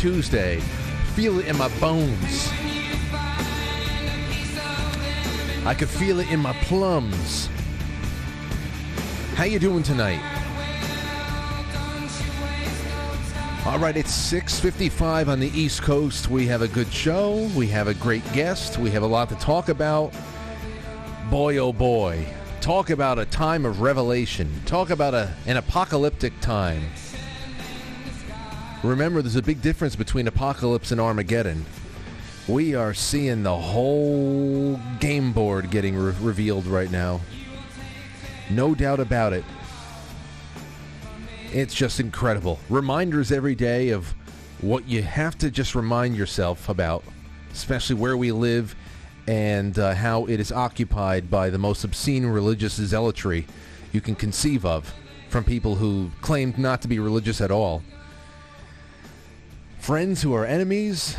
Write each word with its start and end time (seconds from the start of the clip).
Tuesday. 0.00 0.60
Feel 1.14 1.40
it 1.40 1.46
in 1.46 1.58
my 1.58 1.68
bones. 1.78 2.48
I 5.66 5.74
could 5.78 5.90
feel 5.90 6.20
it 6.20 6.30
in 6.30 6.40
my 6.40 6.54
plums. 6.62 7.50
How 9.34 9.44
you 9.44 9.58
doing 9.58 9.82
tonight? 9.82 10.22
All 13.66 13.78
right, 13.78 13.94
it's 13.94 14.10
6:55 14.10 15.28
on 15.28 15.38
the 15.38 15.50
East 15.50 15.82
Coast. 15.82 16.30
We 16.30 16.46
have 16.46 16.62
a 16.62 16.68
good 16.68 16.90
show. 16.90 17.50
We 17.54 17.66
have 17.66 17.86
a 17.86 17.92
great 17.92 18.24
guest. 18.32 18.78
We 18.78 18.90
have 18.92 19.02
a 19.02 19.06
lot 19.06 19.28
to 19.28 19.34
talk 19.34 19.68
about. 19.68 20.14
Boy 21.28 21.58
oh 21.58 21.74
boy. 21.74 22.24
Talk 22.62 22.88
about 22.88 23.18
a 23.18 23.26
time 23.26 23.66
of 23.66 23.82
revelation. 23.82 24.62
Talk 24.64 24.88
about 24.88 25.12
a, 25.12 25.34
an 25.44 25.58
apocalyptic 25.58 26.32
time. 26.40 26.84
Remember, 28.82 29.20
there's 29.20 29.36
a 29.36 29.42
big 29.42 29.60
difference 29.60 29.94
between 29.94 30.26
apocalypse 30.26 30.90
and 30.90 31.00
Armageddon. 31.00 31.66
We 32.48 32.74
are 32.74 32.94
seeing 32.94 33.42
the 33.42 33.56
whole 33.56 34.80
game 35.00 35.32
board 35.32 35.70
getting 35.70 35.94
re- 35.96 36.14
revealed 36.20 36.66
right 36.66 36.90
now. 36.90 37.20
No 38.48 38.74
doubt 38.74 38.98
about 38.98 39.34
it. 39.34 39.44
It's 41.52 41.74
just 41.74 42.00
incredible. 42.00 42.58
Reminders 42.70 43.30
every 43.30 43.54
day 43.54 43.90
of 43.90 44.14
what 44.62 44.88
you 44.88 45.02
have 45.02 45.36
to 45.38 45.50
just 45.50 45.74
remind 45.74 46.16
yourself 46.16 46.70
about, 46.70 47.04
especially 47.52 47.96
where 47.96 48.16
we 48.16 48.32
live 48.32 48.74
and 49.26 49.78
uh, 49.78 49.94
how 49.94 50.24
it 50.24 50.40
is 50.40 50.50
occupied 50.50 51.30
by 51.30 51.50
the 51.50 51.58
most 51.58 51.84
obscene 51.84 52.24
religious 52.24 52.74
zealotry 52.74 53.46
you 53.92 54.00
can 54.00 54.14
conceive 54.14 54.64
of 54.64 54.94
from 55.28 55.44
people 55.44 55.76
who 55.76 56.10
claimed 56.22 56.58
not 56.58 56.80
to 56.80 56.88
be 56.88 56.98
religious 56.98 57.42
at 57.42 57.50
all. 57.50 57.82
Friends 59.80 60.20
who 60.20 60.34
are 60.34 60.44
enemies, 60.44 61.16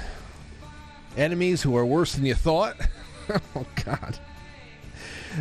enemies 1.17 1.63
who 1.63 1.75
are 1.75 1.85
worse 1.85 2.13
than 2.13 2.25
you 2.25 2.35
thought. 2.35 2.77
oh, 3.55 3.65
God. 3.83 4.19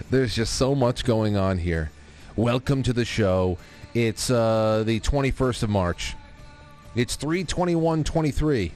There's 0.08 0.34
just 0.34 0.54
so 0.54 0.75
much 0.75 1.04
going 1.04 1.36
on 1.36 1.58
here. 1.58 1.91
Welcome 2.34 2.82
to 2.84 2.94
the 2.94 3.04
show. 3.04 3.58
It's 3.92 4.31
uh, 4.31 4.84
the 4.86 5.00
21st 5.00 5.64
of 5.64 5.69
March. 5.69 6.16
It's 6.94 7.14
32123. 7.16 8.72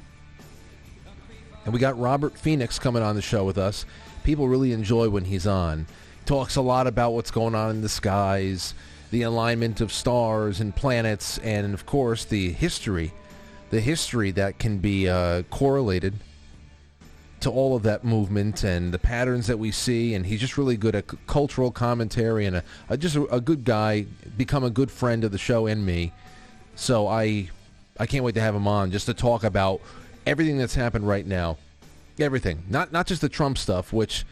And 1.65 1.73
we 1.73 1.81
got 1.81 1.99
Robert 1.99 2.37
Phoenix 2.37 2.79
coming 2.79 3.03
on 3.03 3.17
the 3.17 3.23
show 3.23 3.45
with 3.45 3.57
us. 3.57 3.87
People 4.25 4.49
really 4.49 4.73
enjoy 4.73 5.09
when 5.09 5.25
he's 5.25 5.47
on. 5.47 5.87
Talks 6.27 6.57
a 6.57 6.63
lot 6.63 6.87
about 6.87 7.13
what's 7.13 7.31
going 7.31 7.55
on 7.55 7.71
in 7.71 7.81
the 7.81 7.89
skies, 7.89 8.75
the 9.11 9.23
alignment 9.23 9.81
of 9.81 9.91
stars 9.91 10.61
and 10.61 10.77
planets, 10.77 11.39
and 11.39 11.73
of 11.73 11.87
course 11.87 12.27
the 12.27 12.53
history, 12.53 13.15
the 13.75 13.81
history 13.81 14.31
that 14.31 14.61
can 14.61 14.79
be 14.79 15.09
uh, 15.09 15.43
correlated 15.51 16.15
to 17.41 17.51
all 17.51 17.75
of 17.75 17.83
that 17.83 18.05
movement 18.05 18.63
and 18.63 18.95
the 18.95 19.01
patterns 19.01 19.49
that 19.49 19.59
we 19.59 19.73
see. 19.73 20.15
And 20.15 20.25
he's 20.25 20.41
just 20.41 20.57
really 20.57 20.77
good 20.77 20.95
at 20.95 21.11
c- 21.11 21.19
cultural 21.27 21.73
commentary 21.73 22.47
and 22.47 22.57
a, 22.57 22.65
a, 22.89 22.97
just 22.97 23.17
a, 23.17 23.25
a 23.35 23.41
good 23.41 23.65
guy, 23.65 24.07
become 24.37 24.63
a 24.63 24.71
good 24.71 24.93
friend 24.93 25.25
of 25.25 25.33
the 25.33 25.39
show 25.39 25.67
and 25.67 25.85
me. 25.85 26.13
So 26.77 27.09
I, 27.09 27.51
I 27.99 28.07
can't 28.07 28.25
wait 28.25 28.37
to 28.37 28.41
have 28.41 28.55
him 28.55 28.69
on 28.69 28.93
just 28.93 29.07
to 29.07 29.15
talk 29.15 29.43
about 29.43 29.81
everything 30.25 30.57
that's 30.57 30.77
happened 30.77 31.09
right 31.09 31.27
now. 31.27 31.59
Everything. 32.21 32.63
Not 32.69 32.93
not 32.93 33.09
just 33.09 33.23
the 33.23 33.29
Trump 33.29 33.59
stuff, 33.59 33.93
which 33.93 34.25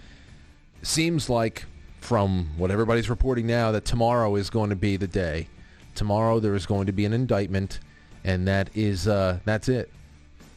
seems 0.82 1.28
like 1.28 1.64
from 2.00 2.50
what 2.56 2.70
everybody's 2.70 3.10
reporting 3.10 3.48
now 3.48 3.72
that 3.72 3.84
tomorrow 3.84 4.36
is 4.36 4.50
going 4.50 4.70
to 4.70 4.76
be 4.76 4.96
the 4.96 5.08
day. 5.08 5.48
Tomorrow 5.96 6.38
there 6.38 6.54
is 6.54 6.64
going 6.64 6.86
to 6.86 6.92
be 6.92 7.04
an 7.04 7.12
indictment 7.12 7.80
and 8.24 8.46
that 8.48 8.70
is 8.74 9.08
uh, 9.08 9.38
that's 9.44 9.68
it. 9.68 9.90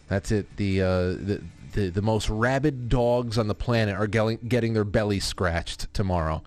That's 0.07 0.31
it. 0.31 0.55
The, 0.57 0.81
uh, 0.81 0.87
the 0.87 1.41
the 1.73 1.89
the 1.89 2.01
most 2.01 2.29
rabid 2.29 2.89
dogs 2.89 3.37
on 3.37 3.47
the 3.47 3.55
planet 3.55 3.95
are 3.95 4.07
getting 4.07 4.37
getting 4.47 4.73
their 4.73 4.83
bellies 4.83 5.25
scratched 5.25 5.93
tomorrow. 5.93 6.43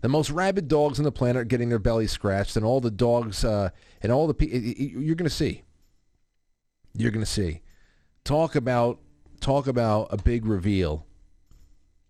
The 0.00 0.08
most 0.08 0.30
rabid 0.30 0.66
dogs 0.68 0.98
on 0.98 1.04
the 1.04 1.12
planet 1.12 1.42
are 1.42 1.44
getting 1.44 1.68
their 1.68 1.78
bellies 1.78 2.10
scratched, 2.10 2.56
and 2.56 2.64
all 2.64 2.80
the 2.80 2.90
dogs 2.90 3.44
uh, 3.44 3.70
and 4.02 4.10
all 4.10 4.26
the 4.26 4.34
people 4.34 4.58
you're 4.58 5.14
going 5.14 5.28
to 5.28 5.34
see. 5.34 5.62
You're 6.94 7.10
going 7.10 7.24
to 7.24 7.30
see 7.30 7.62
talk 8.24 8.54
about 8.54 8.98
talk 9.40 9.66
about 9.66 10.08
a 10.10 10.16
big 10.16 10.46
reveal 10.46 11.06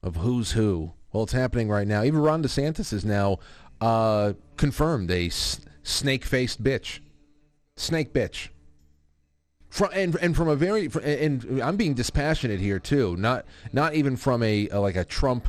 of 0.02 0.16
who's 0.16 0.52
who. 0.52 0.92
Well, 1.12 1.24
it's 1.24 1.32
happening 1.32 1.68
right 1.68 1.86
now. 1.86 2.02
Even 2.04 2.20
Ron 2.20 2.42
DeSantis 2.42 2.92
is 2.92 3.04
now 3.04 3.38
uh, 3.80 4.32
confirmed 4.56 5.10
a 5.10 5.26
s- 5.26 5.60
snake-faced 5.82 6.62
bitch, 6.62 7.00
snake 7.76 8.12
bitch. 8.14 8.48
From 9.72 9.88
and 9.94 10.14
and 10.20 10.36
from 10.36 10.48
a 10.48 10.54
very 10.54 10.90
and 11.02 11.62
I'm 11.62 11.78
being 11.78 11.94
dispassionate 11.94 12.60
here 12.60 12.78
too. 12.78 13.16
Not 13.16 13.46
not 13.72 13.94
even 13.94 14.16
from 14.16 14.42
a, 14.42 14.68
a 14.68 14.78
like 14.78 14.96
a 14.96 15.04
Trump 15.04 15.48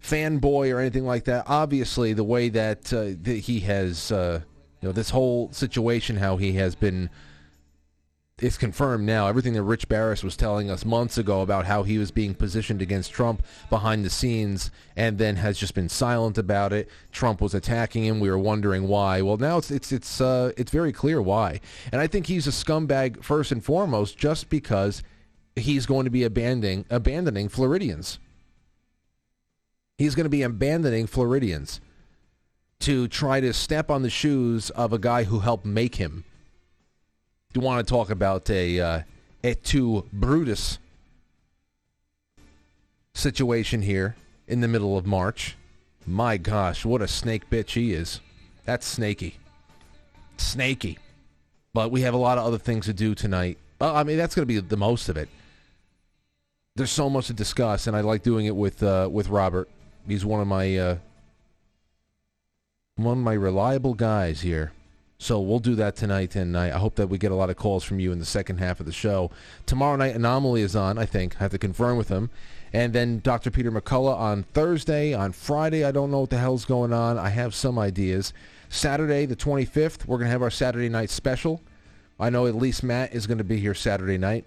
fanboy 0.00 0.72
or 0.72 0.78
anything 0.78 1.04
like 1.04 1.24
that. 1.24 1.44
Obviously, 1.48 2.12
the 2.12 2.22
way 2.22 2.48
that, 2.50 2.92
uh, 2.92 3.16
that 3.22 3.40
he 3.44 3.60
has, 3.60 4.12
uh, 4.12 4.42
you 4.80 4.88
know, 4.88 4.92
this 4.92 5.10
whole 5.10 5.50
situation, 5.50 6.16
how 6.16 6.36
he 6.36 6.52
has 6.52 6.76
been 6.76 7.10
it's 8.38 8.58
confirmed 8.58 9.06
now. 9.06 9.28
Everything 9.28 9.52
that 9.52 9.62
Rich 9.62 9.88
Barris 9.88 10.24
was 10.24 10.36
telling 10.36 10.68
us 10.68 10.84
months 10.84 11.16
ago 11.16 11.42
about 11.42 11.66
how 11.66 11.84
he 11.84 11.98
was 11.98 12.10
being 12.10 12.34
positioned 12.34 12.82
against 12.82 13.12
Trump 13.12 13.44
behind 13.70 14.04
the 14.04 14.10
scenes 14.10 14.72
and 14.96 15.18
then 15.18 15.36
has 15.36 15.56
just 15.56 15.74
been 15.74 15.88
silent 15.88 16.36
about 16.36 16.72
it. 16.72 16.88
Trump 17.12 17.40
was 17.40 17.54
attacking 17.54 18.04
him. 18.04 18.18
We 18.18 18.28
were 18.28 18.38
wondering 18.38 18.88
why. 18.88 19.22
Well, 19.22 19.36
now 19.36 19.58
it's 19.58 19.70
it's 19.70 19.92
it's 19.92 20.20
uh, 20.20 20.50
it's 20.56 20.72
very 20.72 20.92
clear 20.92 21.22
why. 21.22 21.60
And 21.92 22.00
I 22.00 22.08
think 22.08 22.26
he's 22.26 22.48
a 22.48 22.50
scumbag 22.50 23.22
first 23.22 23.52
and 23.52 23.64
foremost 23.64 24.18
just 24.18 24.50
because 24.50 25.04
he's 25.54 25.86
going 25.86 26.04
to 26.04 26.10
be 26.10 26.24
abandoning 26.24 26.86
abandoning 26.90 27.48
Floridians. 27.48 28.18
He's 29.96 30.16
going 30.16 30.24
to 30.24 30.30
be 30.30 30.42
abandoning 30.42 31.06
Floridians 31.06 31.80
to 32.80 33.06
try 33.06 33.38
to 33.40 33.52
step 33.52 33.92
on 33.92 34.02
the 34.02 34.10
shoes 34.10 34.70
of 34.70 34.92
a 34.92 34.98
guy 34.98 35.22
who 35.22 35.38
helped 35.38 35.64
make 35.64 35.94
him 35.94 36.24
you 37.54 37.60
want 37.60 37.86
to 37.86 37.90
talk 37.90 38.10
about 38.10 38.48
a 38.50 38.80
uh, 38.80 39.00
et 39.42 39.62
tu 39.62 40.04
Brutus 40.12 40.78
situation 43.14 43.82
here 43.82 44.16
in 44.48 44.60
the 44.60 44.68
middle 44.68 44.98
of 44.98 45.06
March. 45.06 45.56
My 46.06 46.36
gosh, 46.36 46.84
what 46.84 47.00
a 47.00 47.08
snake 47.08 47.48
bitch 47.48 47.70
he 47.70 47.92
is. 47.92 48.20
That's 48.64 48.86
snaky. 48.86 49.38
Snaky. 50.36 50.98
But 51.72 51.90
we 51.90 52.02
have 52.02 52.14
a 52.14 52.18
lot 52.18 52.38
of 52.38 52.44
other 52.44 52.58
things 52.58 52.86
to 52.86 52.92
do 52.92 53.14
tonight. 53.14 53.58
Uh, 53.80 53.94
I 53.94 54.04
mean, 54.04 54.16
that's 54.16 54.34
going 54.34 54.46
to 54.46 54.52
be 54.52 54.60
the 54.60 54.76
most 54.76 55.08
of 55.08 55.16
it. 55.16 55.28
There's 56.76 56.90
so 56.90 57.08
much 57.08 57.28
to 57.28 57.32
discuss, 57.32 57.86
and 57.86 57.96
I 57.96 58.00
like 58.00 58.22
doing 58.22 58.46
it 58.46 58.56
with 58.56 58.82
uh, 58.82 59.08
with 59.10 59.28
Robert. 59.28 59.68
He's 60.06 60.24
one 60.24 60.40
of 60.40 60.46
my 60.46 60.76
uh, 60.76 60.96
one 62.96 63.18
of 63.18 63.24
my 63.24 63.34
reliable 63.34 63.94
guys 63.94 64.40
here. 64.40 64.72
So 65.24 65.40
we'll 65.40 65.58
do 65.58 65.74
that 65.76 65.96
tonight, 65.96 66.36
and 66.36 66.54
I, 66.54 66.66
I 66.66 66.78
hope 66.78 66.96
that 66.96 67.06
we 67.06 67.16
get 67.16 67.32
a 67.32 67.34
lot 67.34 67.48
of 67.48 67.56
calls 67.56 67.82
from 67.82 67.98
you 67.98 68.12
in 68.12 68.18
the 68.18 68.26
second 68.26 68.58
half 68.58 68.78
of 68.78 68.84
the 68.84 68.92
show. 68.92 69.30
Tomorrow 69.64 69.96
night, 69.96 70.14
Anomaly 70.14 70.60
is 70.60 70.76
on, 70.76 70.98
I 70.98 71.06
think. 71.06 71.36
I 71.36 71.44
have 71.44 71.50
to 71.52 71.58
confirm 71.58 71.96
with 71.96 72.10
him. 72.10 72.28
And 72.74 72.92
then 72.92 73.20
Dr. 73.20 73.50
Peter 73.50 73.72
McCullough 73.72 74.18
on 74.18 74.42
Thursday. 74.42 75.14
On 75.14 75.32
Friday, 75.32 75.82
I 75.82 75.92
don't 75.92 76.10
know 76.10 76.20
what 76.20 76.28
the 76.28 76.36
hell's 76.36 76.66
going 76.66 76.92
on. 76.92 77.16
I 77.16 77.30
have 77.30 77.54
some 77.54 77.78
ideas. 77.78 78.34
Saturday, 78.68 79.24
the 79.24 79.34
25th, 79.34 80.04
we're 80.04 80.18
going 80.18 80.26
to 80.26 80.30
have 80.30 80.42
our 80.42 80.50
Saturday 80.50 80.90
night 80.90 81.08
special. 81.08 81.62
I 82.20 82.28
know 82.28 82.46
at 82.46 82.54
least 82.54 82.82
Matt 82.82 83.14
is 83.14 83.26
going 83.26 83.38
to 83.38 83.44
be 83.44 83.56
here 83.56 83.72
Saturday 83.72 84.18
night. 84.18 84.44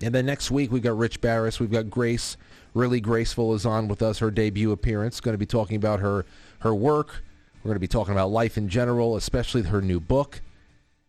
And 0.00 0.14
then 0.14 0.26
next 0.26 0.52
week, 0.52 0.70
we've 0.70 0.80
got 0.80 0.96
Rich 0.96 1.20
Barris. 1.20 1.58
We've 1.58 1.72
got 1.72 1.90
Grace, 1.90 2.36
really 2.72 3.00
graceful, 3.00 3.52
is 3.54 3.66
on 3.66 3.88
with 3.88 4.00
us, 4.00 4.20
her 4.20 4.30
debut 4.30 4.70
appearance. 4.70 5.18
Going 5.18 5.34
to 5.34 5.38
be 5.38 5.44
talking 5.44 5.74
about 5.74 5.98
her, 5.98 6.24
her 6.60 6.72
work 6.72 7.24
we're 7.62 7.68
going 7.68 7.76
to 7.76 7.80
be 7.80 7.88
talking 7.88 8.12
about 8.12 8.30
life 8.30 8.56
in 8.56 8.68
general, 8.68 9.16
especially 9.16 9.62
her 9.62 9.82
new 9.82 10.00
book. 10.00 10.40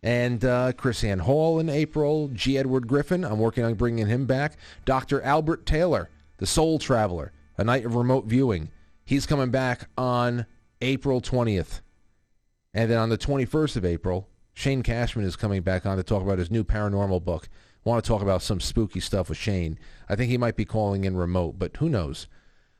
And 0.02 0.44
uh, 0.44 0.72
KrisAnne 0.72 1.20
Hall 1.20 1.58
in 1.58 1.68
April. 1.68 2.28
G. 2.34 2.58
Edward 2.58 2.86
Griffin, 2.88 3.24
I'm 3.24 3.38
working 3.38 3.64
on 3.64 3.74
bringing 3.74 4.06
him 4.06 4.26
back. 4.26 4.56
Dr. 4.84 5.22
Albert 5.22 5.64
Taylor, 5.64 6.10
the 6.38 6.46
Soul 6.46 6.78
Traveler, 6.78 7.32
a 7.56 7.64
night 7.64 7.86
of 7.86 7.94
remote 7.94 8.26
viewing. 8.26 8.70
He's 9.04 9.26
coming 9.26 9.50
back 9.50 9.88
on 9.96 10.44
April 10.80 11.22
20th. 11.22 11.80
And 12.74 12.90
then 12.90 12.98
on 12.98 13.08
the 13.08 13.18
21st 13.18 13.76
of 13.76 13.84
April, 13.84 14.28
Shane 14.52 14.82
Cashman 14.82 15.24
is 15.24 15.36
coming 15.36 15.62
back 15.62 15.86
on 15.86 15.96
to 15.96 16.02
talk 16.02 16.22
about 16.22 16.38
his 16.38 16.50
new 16.50 16.64
paranormal 16.64 17.24
book. 17.24 17.48
Want 17.84 18.02
to 18.02 18.08
talk 18.08 18.22
about 18.22 18.42
some 18.42 18.60
spooky 18.60 19.00
stuff 19.00 19.28
with 19.28 19.38
Shane. 19.38 19.78
I 20.08 20.16
think 20.16 20.30
he 20.30 20.38
might 20.38 20.56
be 20.56 20.64
calling 20.64 21.04
in 21.04 21.16
remote, 21.16 21.58
but 21.58 21.76
who 21.78 21.88
knows? 21.88 22.26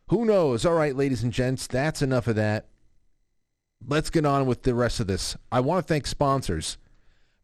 Who 0.08 0.24
knows? 0.24 0.66
All 0.66 0.74
right, 0.74 0.94
ladies 0.94 1.22
and 1.22 1.32
gents, 1.32 1.66
that's 1.66 2.02
enough 2.02 2.26
of 2.26 2.36
that 2.36 2.66
let's 3.88 4.11
get 4.11 4.25
on 4.25 4.46
with 4.46 4.62
the 4.62 4.75
rest 4.75 5.00
of 5.00 5.06
this. 5.06 5.37
I 5.50 5.61
want 5.61 5.84
to 5.84 5.93
thank 5.93 6.06
sponsors. 6.06 6.79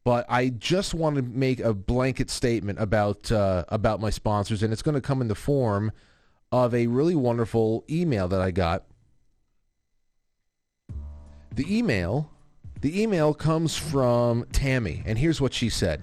But 0.05 0.25
I 0.27 0.49
just 0.49 0.95
want 0.95 1.17
to 1.17 1.23
make 1.23 1.61
a 1.61 1.75
blanket 1.75 2.31
statement 2.31 2.81
about 2.81 3.31
uh, 3.31 3.65
about 3.69 4.01
my 4.01 4.09
sponsors, 4.09 4.63
and 4.63 4.73
it's 4.73 4.81
going 4.81 4.95
to 4.95 5.03
come 5.03 5.21
in 5.21 5.29
the 5.29 5.35
form 5.35 5.93
of 6.51 6.75
a 6.75 6.87
really 6.87 7.15
wonderful 7.15 7.85
email 7.91 8.27
that 8.29 8.41
I 8.41 8.51
got. 8.51 8.85
The 11.55 11.77
email, 11.77 12.31
the 12.81 13.03
email 13.03 13.35
comes 13.35 13.77
from 13.77 14.47
Tammy, 14.51 15.03
and 15.05 15.19
here's 15.19 15.43
what 15.43 15.53
she 15.53 15.69
said. 15.69 16.03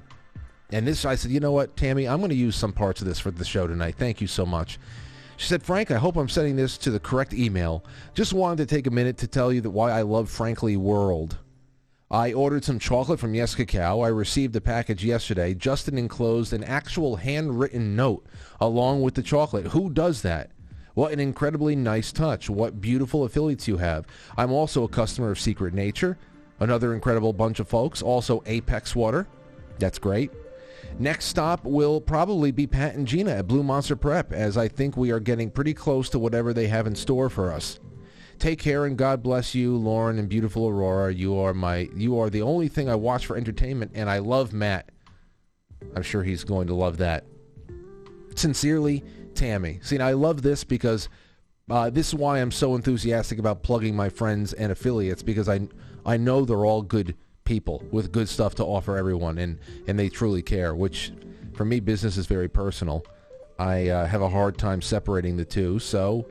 And 0.72 0.86
this, 0.86 1.06
I 1.06 1.16
said, 1.16 1.32
you 1.32 1.40
know 1.40 1.52
what, 1.52 1.76
Tammy, 1.78 2.08
I'm 2.08 2.20
going 2.20 2.30
to 2.30 2.36
use 2.36 2.56
some 2.56 2.74
parts 2.74 3.02
of 3.02 3.08
this 3.08 3.20
for 3.20 3.32
the 3.32 3.46
show 3.46 3.66
tonight. 3.66 3.96
Thank 3.98 4.22
you 4.22 4.28
so 4.28 4.46
much. 4.46 4.78
She 5.38 5.48
said, 5.48 5.64
Frank, 5.64 5.92
I 5.92 5.98
hope 5.98 6.16
I'm 6.16 6.30
sending 6.30 6.56
this 6.56 6.78
to 6.80 6.92
the 6.92 7.00
correct 7.00 7.34
email. 7.34 7.84
Just 8.14 8.34
wanted 8.34 8.68
to 8.68 8.76
take 8.76 8.88
a 8.88 8.92
minute 8.92 9.18
to 9.18 9.28
tell 9.28 9.52
you 9.52 9.62
that 9.62 9.72
why 9.72 9.92
I 9.92 10.02
love 10.02 10.30
Frankly 10.30 10.78
World. 10.78 11.38
I 12.10 12.34
ordered 12.34 12.64
some 12.64 12.80
chocolate 12.80 13.20
from 13.20 13.34
Yes 13.34 13.56
Cacao. 13.56 14.00
I 14.00 14.10
received 14.10 14.54
the 14.54 14.62
package 14.62 15.04
yesterday. 15.04 15.54
Justin 15.54 15.98
enclosed 15.98 16.54
an 16.54 16.64
actual 16.64 17.16
handwritten 17.18 17.96
note 17.96 18.26
along 18.62 19.02
with 19.02 19.16
the 19.16 19.24
chocolate. 19.24 19.68
Who 19.68 19.90
does 19.90 20.22
that? 20.22 20.52
What 20.94 21.12
an 21.12 21.20
incredibly 21.20 21.76
nice 21.76 22.12
touch. 22.14 22.50
What 22.50 22.80
beautiful 22.80 23.26
affiliates 23.26 23.68
you 23.68 23.78
have. 23.78 24.06
I'm 24.38 24.52
also 24.52 24.84
a 24.84 24.88
customer 24.88 25.32
of 25.32 25.40
Secret 25.40 25.74
Nature, 25.74 26.18
another 26.60 26.94
incredible 26.94 27.34
bunch 27.34 27.60
of 27.60 27.68
folks. 27.68 28.02
Also 28.02 28.44
Apex 28.46 28.96
Water. 28.96 29.28
That's 29.80 30.00
great. 30.00 30.32
Next 30.98 31.26
stop 31.26 31.66
will 31.66 32.00
probably 32.00 32.52
be 32.52 32.68
Pat 32.68 32.96
and 32.96 33.06
Gina 33.06 33.32
at 33.32 33.48
Blue 33.48 33.64
Monster 33.64 33.98
Prep, 33.98 34.32
as 34.32 34.56
I 34.56 34.70
think 34.70 34.96
we 34.96 35.12
are 35.12 35.20
getting 35.20 35.52
pretty 35.52 35.74
close 35.74 36.10
to 36.12 36.20
whatever 36.20 36.54
they 36.54 36.68
have 36.68 36.88
in 36.88 36.96
store 36.96 37.30
for 37.30 37.52
us. 37.52 37.80
Take 38.40 38.60
care 38.60 38.86
and 38.86 38.98
God 38.98 39.22
bless 39.22 39.54
you, 39.54 39.76
Lauren 39.76 40.20
and 40.20 40.30
beautiful 40.30 40.68
Aurora. 40.68 41.14
You 41.14 41.38
are 41.38 41.54
my 41.54 41.90
you 41.96 42.18
are 42.20 42.30
the 42.30 42.42
only 42.42 42.70
thing 42.70 42.90
I 42.90 42.96
watch 42.96 43.26
for 43.26 43.36
entertainment, 43.36 43.92
and 43.94 44.10
I 44.10 44.20
love 44.20 44.54
Matt. 44.54 44.90
I'm 45.96 46.04
sure 46.04 46.24
he's 46.24 46.46
going 46.46 46.68
to 46.68 46.74
love 46.74 46.98
that. 46.98 47.26
Sincerely, 48.36 49.04
Tammy. 49.34 49.80
See, 49.82 49.98
now 49.98 50.08
I 50.08 50.14
love 50.14 50.42
this 50.42 50.64
because 50.64 51.10
uh, 51.70 51.90
this 51.90 52.10
is 52.10 52.16
why 52.16 52.40
I'm 52.40 52.52
so 52.52 52.76
enthusiastic 52.76 53.38
about 53.38 53.64
plugging 53.64 53.96
my 53.96 54.10
friends 54.10 54.54
and 54.54 54.72
affiliates 54.72 55.24
because 55.24 55.50
I 55.50 55.68
I 56.06 56.16
know 56.16 56.46
they're 56.46 56.66
all 56.66 56.82
good 56.82 57.16
people 57.46 57.84
with 57.92 58.12
good 58.12 58.28
stuff 58.28 58.56
to 58.56 58.66
offer 58.66 58.98
everyone, 58.98 59.38
and 59.38 59.60
and 59.88 59.98
they 59.98 60.10
truly 60.10 60.42
care. 60.42 60.76
Which, 60.76 61.14
for 61.54 61.66
me, 61.66 61.80
business 61.80 62.18
is 62.18 62.26
very 62.26 62.50
personal. 62.50 63.06
I 63.58 63.88
uh, 63.88 64.06
have 64.06 64.22
a 64.22 64.30
hard 64.30 64.58
time 64.58 64.82
separating 64.82 65.38
the 65.38 65.46
two, 65.46 65.80
so 65.80 66.28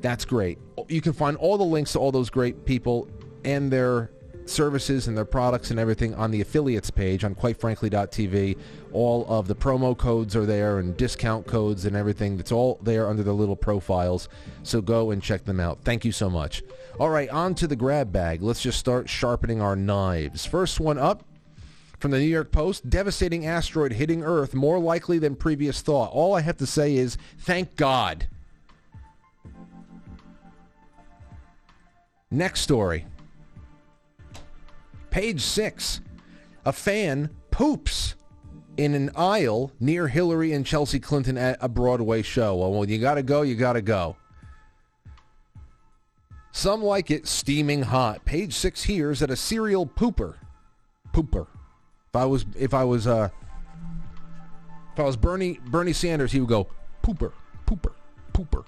that's 0.00 0.24
great. 0.24 0.58
You 0.88 1.00
can 1.00 1.12
find 1.12 1.36
all 1.36 1.58
the 1.58 1.64
links 1.64 1.92
to 1.92 1.98
all 1.98 2.12
those 2.12 2.30
great 2.30 2.64
people 2.64 3.08
and 3.44 3.72
their 3.72 4.10
services 4.52 5.08
and 5.08 5.16
their 5.16 5.24
products 5.24 5.70
and 5.70 5.80
everything 5.80 6.14
on 6.14 6.30
the 6.30 6.40
affiliates 6.40 6.90
page 6.90 7.24
on 7.24 7.34
quitefrankly.tv. 7.34 8.58
All 8.92 9.26
of 9.28 9.48
the 9.48 9.54
promo 9.54 9.96
codes 9.96 10.36
are 10.36 10.46
there 10.46 10.78
and 10.78 10.96
discount 10.96 11.46
codes 11.46 11.84
and 11.86 11.96
everything. 11.96 12.36
That's 12.36 12.52
all 12.52 12.78
there 12.82 13.08
under 13.08 13.22
the 13.22 13.32
little 13.32 13.56
profiles. 13.56 14.28
So 14.62 14.80
go 14.80 15.10
and 15.10 15.22
check 15.22 15.44
them 15.44 15.58
out. 15.58 15.78
Thank 15.82 16.04
you 16.04 16.12
so 16.12 16.28
much. 16.30 16.62
All 17.00 17.10
right, 17.10 17.28
on 17.30 17.54
to 17.56 17.66
the 17.66 17.76
grab 17.76 18.12
bag. 18.12 18.42
Let's 18.42 18.62
just 18.62 18.78
start 18.78 19.08
sharpening 19.08 19.60
our 19.60 19.74
knives. 19.74 20.44
First 20.44 20.78
one 20.78 20.98
up 20.98 21.24
from 21.98 22.10
the 22.10 22.18
New 22.18 22.24
York 22.24 22.50
Post, 22.50 22.90
devastating 22.90 23.46
asteroid 23.46 23.92
hitting 23.92 24.22
Earth 24.22 24.54
more 24.54 24.78
likely 24.78 25.18
than 25.18 25.36
previous 25.36 25.80
thought. 25.80 26.10
All 26.12 26.34
I 26.34 26.40
have 26.40 26.56
to 26.58 26.66
say 26.66 26.96
is 26.96 27.16
thank 27.38 27.76
God. 27.76 28.26
Next 32.30 32.62
story. 32.62 33.06
Page 35.12 35.42
six. 35.42 36.00
A 36.64 36.72
fan 36.72 37.28
poops 37.50 38.16
in 38.78 38.94
an 38.94 39.10
aisle 39.14 39.70
near 39.78 40.08
Hillary 40.08 40.52
and 40.52 40.64
Chelsea 40.64 40.98
Clinton 40.98 41.36
at 41.36 41.58
a 41.60 41.68
Broadway 41.68 42.22
show. 42.22 42.56
Well, 42.56 42.72
when 42.72 42.88
you 42.88 42.98
got 42.98 43.14
to 43.14 43.22
go, 43.22 43.42
you 43.42 43.54
got 43.54 43.74
to 43.74 43.82
go. 43.82 44.16
Some 46.50 46.82
like 46.82 47.10
it 47.10 47.26
steaming 47.26 47.82
hot. 47.82 48.24
Page 48.24 48.54
six 48.54 48.84
hears 48.84 49.20
that 49.20 49.30
a 49.30 49.36
serial 49.36 49.86
pooper, 49.86 50.36
pooper. 51.12 51.46
If 52.08 52.16
I 52.16 52.24
was, 52.24 52.46
if 52.58 52.72
I 52.72 52.84
was, 52.84 53.06
uh, 53.06 53.28
if 54.94 55.00
I 55.00 55.02
was 55.02 55.18
Bernie 55.18 55.58
Bernie 55.66 55.92
Sanders, 55.92 56.32
he 56.32 56.40
would 56.40 56.48
go 56.48 56.68
pooper, 57.02 57.32
pooper, 57.66 57.92
pooper, 58.32 58.64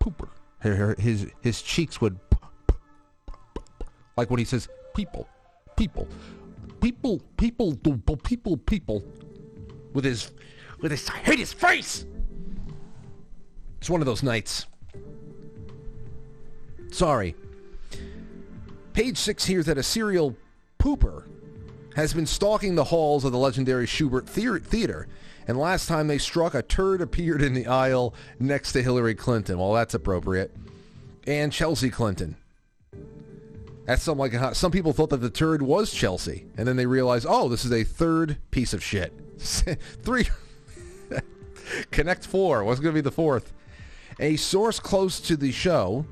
pooper. 0.00 0.98
His 1.00 1.26
his 1.42 1.60
cheeks 1.62 2.00
would 2.00 2.20
like 4.16 4.30
when 4.30 4.38
he 4.38 4.44
says 4.44 4.68
people, 4.94 5.28
people, 5.76 6.08
people, 6.80 7.20
people, 7.36 7.74
people, 7.76 8.16
people, 8.16 8.56
people, 8.56 9.04
with 9.92 10.04
his, 10.04 10.32
with 10.80 10.90
his, 10.90 11.08
I 11.08 11.18
hate 11.18 11.38
his 11.38 11.52
face. 11.52 12.04
It's 13.78 13.90
one 13.90 14.00
of 14.00 14.06
those 14.06 14.22
nights. 14.22 14.66
Sorry. 16.90 17.34
Page 18.92 19.18
six 19.18 19.44
hears 19.44 19.66
that 19.66 19.78
a 19.78 19.82
serial 19.82 20.36
pooper 20.78 21.24
has 21.94 22.12
been 22.12 22.26
stalking 22.26 22.74
the 22.74 22.84
halls 22.84 23.24
of 23.24 23.32
the 23.32 23.38
legendary 23.38 23.86
Shubert 23.86 24.26
Theater, 24.26 25.08
and 25.46 25.58
last 25.58 25.88
time 25.88 26.08
they 26.08 26.18
struck, 26.18 26.54
a 26.54 26.62
turd 26.62 27.00
appeared 27.00 27.42
in 27.42 27.54
the 27.54 27.66
aisle 27.66 28.14
next 28.38 28.72
to 28.72 28.82
Hillary 28.82 29.14
Clinton. 29.14 29.58
Well, 29.58 29.72
that's 29.72 29.94
appropriate. 29.94 30.54
And 31.26 31.52
Chelsea 31.52 31.90
Clinton. 31.90 32.36
That's 33.86 34.02
some 34.02 34.18
like 34.18 34.34
some 34.54 34.72
people 34.72 34.92
thought 34.92 35.10
that 35.10 35.18
the 35.18 35.30
turd 35.30 35.62
was 35.62 35.92
Chelsea, 35.92 36.46
and 36.56 36.66
then 36.66 36.76
they 36.76 36.86
realized, 36.86 37.24
oh, 37.28 37.48
this 37.48 37.64
is 37.64 37.72
a 37.72 37.84
third 37.84 38.36
piece 38.50 38.74
of 38.74 38.82
shit. 38.82 39.12
Three. 39.38 40.28
Connect 41.92 42.26
four. 42.26 42.64
What's 42.64 42.80
going 42.80 42.94
to 42.94 42.98
be 42.98 43.04
the 43.04 43.12
fourth? 43.12 43.52
A 44.18 44.36
source 44.36 44.80
close 44.80 45.20
to 45.20 45.36
the 45.36 45.52
show 45.52 46.04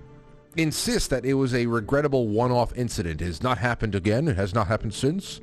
insists 0.56 1.08
that 1.08 1.24
it 1.24 1.34
was 1.34 1.52
a 1.52 1.66
regrettable 1.66 2.28
one-off 2.28 2.76
incident. 2.76 3.20
It 3.20 3.26
has 3.26 3.42
not 3.42 3.58
happened 3.58 3.94
again. 3.94 4.28
It 4.28 4.36
has 4.36 4.54
not 4.54 4.68
happened 4.68 4.94
since. 4.94 5.40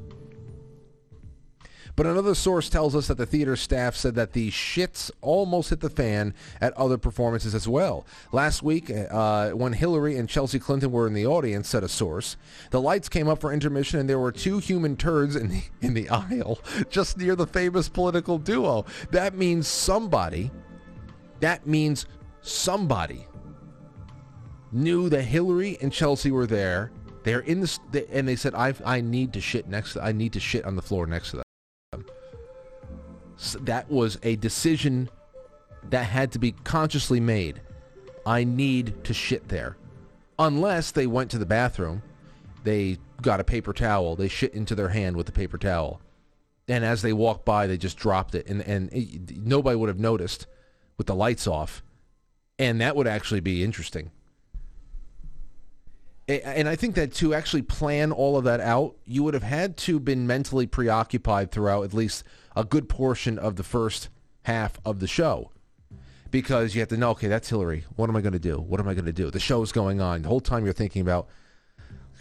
But 1.96 2.06
another 2.06 2.36
source 2.36 2.70
tells 2.70 2.96
us 2.96 3.08
that 3.08 3.18
the 3.18 3.26
theater 3.26 3.56
staff 3.56 3.96
said 3.96 4.16
that 4.16 4.34
the 4.34 4.50
shits 4.52 5.12
almost 5.22 5.70
hit 5.70 5.80
the 5.80 5.90
fan 5.90 6.34
at 6.60 6.74
other 6.74 6.98
performances 6.98 7.54
as 7.54 7.68
well. 7.68 8.06
Last 8.32 8.64
week, 8.64 8.90
uh, 8.90 9.52
when 9.52 9.74
Hillary 9.74 10.18
and 10.18 10.30
Chelsea 10.30 10.60
Clinton 10.60 10.92
were 10.92 11.08
in 11.08 11.14
the 11.14 11.26
audience, 11.26 11.70
said 11.70 11.84
a 11.84 11.90
source, 11.90 12.38
the 12.72 12.82
lights 12.82 13.10
came 13.10 13.28
up 13.28 13.40
for 13.40 13.52
intermission 13.52 14.00
and 14.00 14.10
there 14.10 14.20
were 14.20 14.32
two 14.32 14.60
human 14.60 14.96
turds 14.96 15.36
in 15.36 15.50
the, 15.50 15.64
in 15.82 15.94
the 15.94 16.10
aisle 16.10 16.60
just 16.90 17.18
near 17.18 17.36
the 17.36 17.48
famous 17.48 17.90
political 17.90 18.38
duo. 18.38 18.86
That 19.12 19.36
means 19.36 19.68
somebody, 19.68 20.52
that 21.40 21.68
means 21.68 22.06
somebody 22.42 23.28
knew 24.72 25.10
that 25.10 25.24
Hillary 25.24 25.78
and 25.82 25.92
Chelsea 25.92 26.32
were 26.32 26.48
there. 26.48 26.92
They're 27.24 27.42
in 27.42 27.62
the, 27.62 28.08
and 28.12 28.28
they 28.28 28.36
said, 28.36 28.56
I, 28.56 28.74
I 28.84 29.02
need 29.02 29.34
to 29.34 29.42
shit 29.42 29.68
next, 29.68 29.98
I 29.98 30.12
need 30.12 30.34
to 30.34 30.40
shit 30.40 30.66
on 30.66 30.76
the 30.76 30.82
floor 30.82 31.06
next 31.06 31.32
to 31.32 31.38
them 31.38 31.44
that 33.62 33.90
was 33.90 34.18
a 34.24 34.36
decision 34.36 35.10
that 35.90 36.04
had 36.04 36.32
to 36.34 36.40
be 36.40 36.52
consciously 36.52 37.20
made. 37.20 37.62
I 38.26 38.44
need 38.44 39.04
to 39.06 39.14
shit 39.14 39.48
there. 39.48 39.78
Unless 40.38 40.92
they 40.92 41.08
went 41.08 41.32
to 41.32 41.38
the 41.38 41.46
bathroom, 41.46 42.04
they 42.64 42.98
got 43.22 43.40
a 43.40 43.44
paper 43.44 43.74
towel, 43.74 44.16
they 44.16 44.28
shit 44.28 44.54
into 44.54 44.76
their 44.76 44.90
hand 44.90 45.16
with 45.16 45.26
the 45.26 45.32
paper 45.32 45.58
towel. 45.58 46.02
And 46.68 46.86
as 46.86 47.02
they 47.02 47.14
walked 47.14 47.46
by, 47.46 47.68
they 47.68 47.78
just 47.78 47.98
dropped 47.98 48.36
it. 48.36 48.48
And, 48.48 48.62
and 48.62 48.92
it, 48.94 49.38
nobody 49.38 49.76
would 49.76 49.90
have 49.90 50.00
noticed 50.00 50.48
with 50.98 51.08
the 51.08 51.16
lights 51.16 51.48
off. 51.48 51.84
And 52.60 52.80
that 52.82 52.96
would 52.96 53.08
actually 53.08 53.40
be 53.40 53.64
interesting. 53.64 54.12
And 56.28 56.70
I 56.70 56.76
think 56.76 56.96
that 56.96 57.14
to 57.16 57.34
actually 57.34 57.64
plan 57.64 58.12
all 58.12 58.38
of 58.38 58.46
that 58.46 58.62
out, 58.62 58.96
you 59.06 59.24
would 59.24 59.34
have 59.34 59.44
had 59.44 59.76
to 59.78 60.00
been 60.00 60.28
mentally 60.28 60.66
preoccupied 60.66 61.52
throughout 61.52 61.84
at 61.84 61.94
least 61.94 62.24
a 62.56 62.64
good 62.64 62.90
portion 62.90 63.38
of 63.38 63.56
the 63.56 63.64
first 63.64 64.10
half 64.44 64.80
of 64.86 65.00
the 65.00 65.08
show 65.08 65.52
because 66.32 66.74
you 66.74 66.82
have 66.82 66.90
to 66.90 66.98
know, 66.98 67.12
okay, 67.12 67.28
that's 67.28 67.50
Hillary. 67.50 67.84
What 67.96 68.10
am 68.10 68.16
I 68.16 68.22
going 68.22 68.34
to 68.34 68.40
do? 68.40 68.58
What 68.58 68.80
am 68.80 68.88
I 68.88 68.94
going 68.94 69.06
to 69.06 69.14
do? 69.14 69.30
The 69.30 69.40
show's 69.40 69.72
going 69.72 70.02
on. 70.02 70.22
The 70.22 70.30
whole 70.30 70.40
time 70.40 70.64
you're 70.64 70.74
thinking 70.74 71.02
about, 71.02 71.28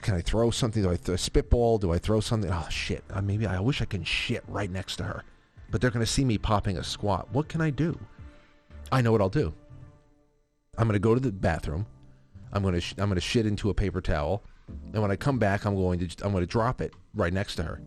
can 0.03 0.15
I 0.15 0.21
throw 0.21 0.51
something? 0.51 0.83
Do 0.83 0.91
I 0.91 0.97
th- 0.97 1.19
spitball? 1.19 1.79
Do 1.79 1.93
I 1.93 1.99
throw 1.99 2.21
something? 2.21 2.51
Oh, 2.51 2.67
shit. 2.71 3.05
Uh, 3.11 3.23
maybe 3.23 3.47
I 3.47 3.61
wish 3.61 3.81
I 3.81 3.85
can 3.85 4.03
shit 4.03 4.43
right 4.49 4.71
next 4.71 4.97
to 4.97 5.05
her. 5.05 5.25
But 5.71 5.81
they're 5.81 5.91
going 5.91 6.05
to 6.05 6.11
see 6.11 6.25
me 6.25 6.39
popping 6.39 6.79
a 6.79 6.85
squat. 6.85 7.29
What 7.33 7.49
can 7.49 7.61
I 7.61 7.71
do? 7.71 7.99
I 8.91 9.01
know 9.01 9.13
what 9.13 9.21
I'll 9.21 9.29
do. 9.29 9.55
I'm 10.77 10.89
going 10.89 10.95
to 10.95 10.99
go 10.99 11.15
to 11.15 11.21
the 11.21 11.31
bathroom. 11.31 11.87
I'm 12.53 12.63
going 12.63 12.75
to 12.75 12.81
sh- 12.81 12.95
I'm 12.99 13.09
going 13.09 13.15
to 13.15 13.21
shit 13.21 13.47
into 13.47 13.71
a 13.71 13.75
paper 13.75 14.01
towel. 14.01 14.43
And 14.93 15.03
when 15.03 15.11
I 15.11 15.17
come 15.17 15.39
back, 15.39 15.65
I'm 15.65 15.77
going 15.77 16.01
to 16.01 16.25
I'm 16.25 16.33
going 16.33 16.43
to 16.43 16.47
drop 16.47 16.81
it 16.81 16.93
right 17.15 17.33
next 17.33 17.57
to 17.57 17.63
her 17.63 17.81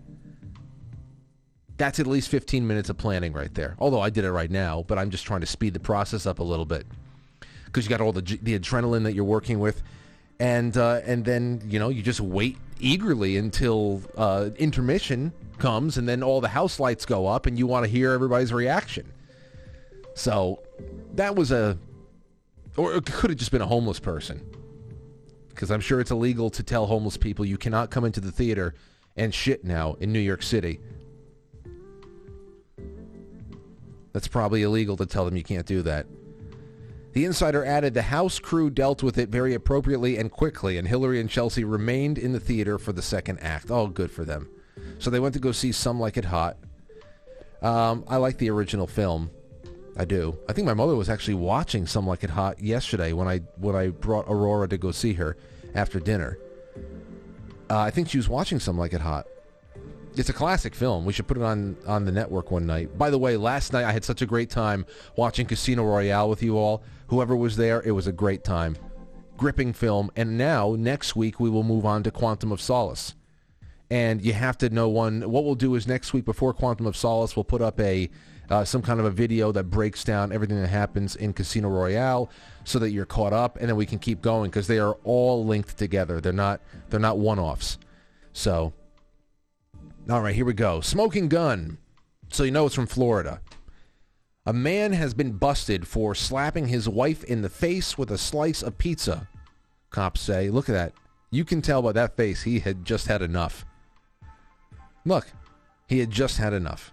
that's 1.84 2.00
at 2.00 2.08
least 2.08 2.30
15 2.30 2.66
minutes 2.66 2.90
of 2.90 2.98
planning 2.98 3.34
right 3.34 3.54
there. 3.54 3.76
Although 3.78 4.00
I 4.00 4.10
did 4.10 4.24
it 4.24 4.32
right 4.32 4.50
now, 4.50 4.86
but 4.88 4.98
I'm 4.98 5.10
just 5.10 5.26
trying 5.26 5.42
to 5.42 5.46
speed 5.46 5.74
the 5.74 5.82
process 5.82 6.26
up 6.26 6.40
a 6.40 6.44
little 6.44 6.64
bit 6.64 6.86
because 7.66 7.84
you 7.84 7.90
got 7.90 8.00
all 8.00 8.14
the 8.14 8.22
the 8.22 8.58
adrenaline 8.58 9.04
that 9.04 9.14
you're 9.16 9.26
working 9.26 9.60
with. 9.60 9.84
and 10.40 10.78
uh, 10.78 11.02
and 11.06 11.26
then 11.26 11.62
you 11.66 11.80
know 11.80 11.90
you 11.90 12.02
just 12.02 12.22
wait 12.22 12.58
eagerly 12.80 13.36
until 13.36 14.02
uh, 14.16 14.52
intermission 14.58 15.34
comes, 15.58 15.98
and 15.98 16.08
then 16.08 16.24
all 16.24 16.40
the 16.40 16.48
house 16.48 16.80
lights 16.80 17.06
go 17.06 17.28
up, 17.28 17.48
and 17.48 17.60
you 17.60 17.68
want 17.68 17.84
to 17.84 17.92
hear 17.92 18.14
everybody's 18.14 18.54
reaction. 18.54 19.12
So 20.16 20.62
that 21.16 21.36
was 21.36 21.52
a, 21.52 21.78
or 22.78 22.94
it 22.94 23.06
could 23.06 23.30
have 23.30 23.40
just 23.40 23.52
been 23.52 23.62
a 23.62 23.68
homeless 23.68 24.00
person, 24.00 24.42
because 25.50 25.70
I'm 25.70 25.82
sure 25.82 26.00
it's 26.00 26.12
illegal 26.12 26.50
to 26.52 26.64
tell 26.64 26.86
homeless 26.86 27.18
people 27.18 27.44
you 27.44 27.58
cannot 27.58 27.90
come 27.92 28.06
into 28.06 28.22
the 28.22 28.32
theater 28.32 28.74
and 29.18 29.34
shit 29.34 29.66
now 29.66 29.98
in 30.00 30.14
New 30.14 30.20
York 30.20 30.44
City. 30.44 30.80
That's 34.14 34.28
probably 34.28 34.64
illegal 34.64 34.96
to 34.98 35.06
tell 35.06 35.26
them 35.26 35.36
you 35.36 35.44
can't 35.44 35.66
do 35.66 35.82
that. 35.82 36.06
The 37.14 37.26
insider 37.26 37.64
added 37.64 37.94
the 37.94 38.04
house 38.04 38.40
crew 38.40 38.70
dealt 38.70 39.04
with 39.04 39.18
it 39.20 39.30
very 39.30 39.54
appropriately 39.54 40.18
and 40.18 40.32
quickly, 40.32 40.78
and 40.78 40.88
Hillary 40.88 41.20
and 41.20 41.30
Chelsea 41.30 41.64
remained 41.64 42.18
in 42.18 42.32
the 42.32 42.40
theater 42.40 42.80
for 42.80 42.92
the 42.92 43.04
second 43.04 43.40
act. 43.40 43.70
All 43.70 43.88
good 43.88 44.10
for 44.10 44.26
them. 44.26 44.50
So 44.98 45.10
they 45.10 45.20
went 45.20 45.34
to 45.34 45.40
go 45.40 45.52
see 45.52 45.72
Some 45.72 46.00
Like 46.00 46.18
It 46.18 46.26
Hot. 46.26 46.58
Um, 47.62 48.04
I 48.08 48.18
like 48.18 48.38
the 48.38 48.50
original 48.50 48.88
film. 48.88 49.30
I 49.96 50.06
do. 50.06 50.38
I 50.50 50.54
think 50.54 50.66
my 50.66 50.74
mother 50.74 50.96
was 50.96 51.08
actually 51.08 51.36
watching 51.36 51.86
Some 51.86 52.08
Like 52.08 52.24
It 52.24 52.32
Hot 52.32 52.60
yesterday 52.60 53.14
when 53.14 53.28
I 53.28 53.40
when 53.58 53.76
I 53.76 53.90
brought 53.90 54.26
Aurora 54.28 54.68
to 54.70 54.78
go 54.78 54.92
see 54.92 55.14
her 55.14 55.38
after 55.76 56.00
dinner. 56.00 56.40
Uh, 57.70 57.78
I 57.80 57.92
think 57.92 58.10
she 58.10 58.18
was 58.18 58.28
watching 58.28 58.60
Some 58.60 58.78
Like 58.78 58.94
It 58.94 59.02
Hot. 59.02 59.28
It's 60.16 60.30
a 60.30 60.34
classic 60.34 60.76
film. 60.76 61.06
We 61.06 61.14
should 61.14 61.28
put 61.28 61.38
it 61.38 61.44
on 61.44 61.76
on 61.88 62.06
the 62.06 62.12
network 62.12 62.52
one 62.52 62.68
night. 62.68 62.98
By 62.98 63.10
the 63.10 63.18
way, 63.18 63.36
last 63.36 63.74
night 63.74 63.86
I 63.86 63.92
had 63.92 64.06
such 64.06 64.22
a 64.22 64.26
great 64.28 64.50
time 64.50 64.86
watching 65.16 65.48
Casino 65.48 65.84
Royale 65.84 66.30
with 66.30 66.44
you 66.44 66.58
all. 66.58 66.84
Whoever 67.08 67.36
was 67.36 67.58
there, 67.58 67.82
it 67.82 67.92
was 67.92 68.06
a 68.06 68.12
great 68.12 68.44
time. 68.44 68.78
Gripping 69.38 69.74
film. 69.74 70.12
And 70.16 70.38
now 70.38 70.76
next 70.78 71.16
week 71.16 71.40
we 71.40 71.50
will 71.50 71.64
move 71.64 71.86
on 71.86 72.04
to 72.04 72.12
Quantum 72.12 72.52
of 72.52 72.62
Solace. 72.62 73.16
And 73.90 74.24
you 74.24 74.34
have 74.34 74.58
to 74.60 74.70
know 74.70 74.88
one. 74.88 75.30
What 75.30 75.46
we'll 75.46 75.56
do 75.56 75.74
is 75.76 75.88
next 75.88 76.14
week 76.14 76.26
before 76.26 76.54
Quantum 76.54 76.86
of 76.86 76.96
Solace, 76.96 77.36
we'll 77.36 77.44
put 77.44 77.62
up 77.62 77.80
a 77.80 78.10
uh, 78.50 78.64
some 78.64 78.82
kind 78.82 79.00
of 79.00 79.06
a 79.06 79.12
video 79.12 79.52
that 79.52 79.64
breaks 79.64 80.04
down 80.04 80.32
everything 80.32 80.62
that 80.62 80.68
happens 80.68 81.16
in 81.16 81.34
Casino 81.34 81.70
Royale, 81.70 82.30
so 82.66 82.78
that 82.78 82.92
you're 82.92 83.06
caught 83.06 83.34
up, 83.34 83.58
and 83.58 83.70
then 83.70 83.76
we 83.76 83.86
can 83.86 84.00
keep 84.00 84.22
going 84.22 84.50
because 84.50 84.68
they 84.68 84.80
are 84.80 84.94
all 85.06 85.46
linked 85.46 85.78
together. 85.78 86.20
They're 86.22 86.34
not 86.34 86.62
they're 86.90 87.00
not 87.00 87.18
one-offs. 87.18 87.78
So 88.34 88.74
all 90.10 90.22
right, 90.22 90.36
here 90.36 90.46
we 90.46 90.54
go. 90.54 90.82
Smoking 90.82 91.30
gun. 91.30 91.78
So 92.30 92.44
you 92.44 92.52
know 92.52 92.66
it's 92.66 92.76
from 92.76 92.88
Florida. 92.88 93.42
A 94.46 94.52
man 94.52 94.92
has 94.92 95.14
been 95.14 95.34
busted 95.34 95.88
for 95.88 96.14
slapping 96.14 96.68
his 96.68 96.90
wife 96.90 97.24
in 97.24 97.42
the 97.42 97.50
face 97.50 97.98
with 97.98 98.12
a 98.12 98.18
slice 98.18 98.62
of 98.62 98.78
pizza. 98.78 99.28
Cops 99.90 100.20
say, 100.20 100.50
look 100.50 100.68
at 100.68 100.74
that. 100.74 100.94
You 101.32 101.46
can 101.46 101.62
tell 101.62 101.82
by 101.82 101.94
that 101.94 102.18
face 102.18 102.44
he 102.44 102.60
had 102.60 102.84
just 102.84 103.08
had 103.08 103.22
enough. 103.22 103.66
Look, 105.06 105.28
he 105.88 106.00
had 106.00 106.12
just 106.12 106.38
had 106.38 106.52
enough. 106.54 106.92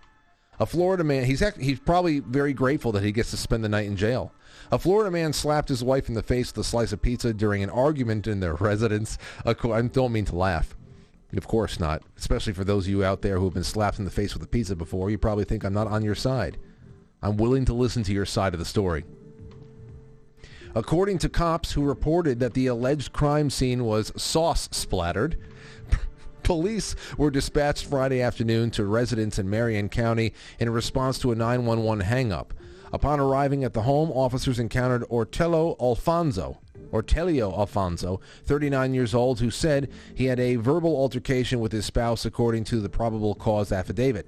A 0.60 0.66
Florida 0.66 1.02
man, 1.02 1.24
he's 1.24 1.42
act, 1.42 1.60
he's 1.60 1.80
probably 1.80 2.20
very 2.20 2.52
grateful 2.52 2.92
that 2.92 3.02
he 3.02 3.12
gets 3.12 3.30
to 3.30 3.36
spend 3.36 3.64
the 3.64 3.68
night 3.68 3.86
in 3.86 3.96
jail. 3.96 4.32
A 4.70 4.78
Florida 4.78 5.10
man 5.10 5.32
slapped 5.32 5.70
his 5.70 5.82
wife 5.82 6.08
in 6.08 6.14
the 6.14 6.22
face 6.22 6.52
with 6.52 6.64
a 6.64 6.68
slice 6.68 6.92
of 6.92 7.02
pizza 7.02 7.32
during 7.32 7.62
an 7.62 7.70
argument 7.70 8.26
in 8.26 8.38
their 8.40 8.54
residence. 8.60 9.18
I 9.44 9.54
don't 9.54 10.12
mean 10.12 10.26
to 10.26 10.36
laugh. 10.36 10.76
Of 11.36 11.46
course 11.46 11.78
not. 11.78 12.02
Especially 12.16 12.52
for 12.52 12.64
those 12.64 12.86
of 12.86 12.90
you 12.90 13.04
out 13.04 13.22
there 13.22 13.38
who 13.38 13.44
have 13.44 13.54
been 13.54 13.64
slapped 13.64 13.98
in 13.98 14.04
the 14.04 14.10
face 14.10 14.34
with 14.34 14.42
a 14.42 14.48
pizza 14.48 14.74
before, 14.74 15.10
you 15.10 15.18
probably 15.18 15.44
think 15.44 15.64
I'm 15.64 15.72
not 15.72 15.86
on 15.86 16.02
your 16.02 16.14
side. 16.14 16.58
I'm 17.22 17.36
willing 17.36 17.64
to 17.66 17.74
listen 17.74 18.02
to 18.04 18.12
your 18.12 18.26
side 18.26 18.54
of 18.54 18.58
the 18.58 18.64
story. 18.64 19.04
According 20.74 21.18
to 21.18 21.28
cops 21.28 21.72
who 21.72 21.82
reported 21.82 22.40
that 22.40 22.54
the 22.54 22.68
alleged 22.68 23.12
crime 23.12 23.50
scene 23.50 23.84
was 23.84 24.12
sauce 24.16 24.68
splattered, 24.72 25.36
police 26.42 26.94
were 27.18 27.30
dispatched 27.30 27.86
Friday 27.86 28.22
afternoon 28.22 28.70
to 28.72 28.84
residents 28.84 29.38
in 29.38 29.50
Marion 29.50 29.88
County 29.88 30.32
in 30.58 30.70
response 30.70 31.18
to 31.20 31.32
a 31.32 31.34
911 31.34 32.06
hangup. 32.06 32.50
Upon 32.92 33.20
arriving 33.20 33.62
at 33.64 33.74
the 33.74 33.82
home, 33.82 34.10
officers 34.10 34.58
encountered 34.58 35.02
Ortello 35.08 35.76
Alfonso, 35.80 36.58
Ortelio 36.92 37.56
Alfonso, 37.56 38.20
39 38.44 38.94
years 38.94 39.14
old, 39.14 39.40
who 39.40 39.50
said 39.50 39.90
he 40.14 40.26
had 40.26 40.40
a 40.40 40.56
verbal 40.56 40.96
altercation 40.96 41.60
with 41.60 41.72
his 41.72 41.86
spouse 41.86 42.24
according 42.24 42.64
to 42.64 42.80
the 42.80 42.88
probable 42.88 43.34
cause 43.34 43.72
affidavit. 43.72 44.26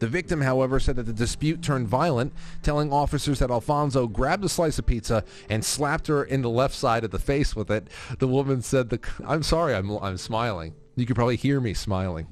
The 0.00 0.08
victim, 0.08 0.40
however, 0.40 0.80
said 0.80 0.96
that 0.96 1.04
the 1.04 1.12
dispute 1.12 1.62
turned 1.62 1.86
violent, 1.86 2.32
telling 2.62 2.90
officers 2.90 3.38
that 3.38 3.50
Alfonso 3.50 4.06
grabbed 4.06 4.44
a 4.44 4.48
slice 4.48 4.78
of 4.78 4.86
pizza 4.86 5.24
and 5.50 5.62
slapped 5.62 6.06
her 6.06 6.24
in 6.24 6.40
the 6.40 6.48
left 6.48 6.74
side 6.74 7.04
of 7.04 7.10
the 7.10 7.18
face 7.18 7.54
with 7.54 7.70
it. 7.70 7.88
The 8.18 8.26
woman 8.26 8.62
said, 8.62 8.88
the, 8.88 9.00
I'm 9.26 9.42
sorry, 9.42 9.74
I'm, 9.74 9.90
I'm 9.98 10.16
smiling. 10.16 10.74
You 10.96 11.04
could 11.04 11.16
probably 11.16 11.36
hear 11.36 11.60
me 11.60 11.74
smiling. 11.74 12.26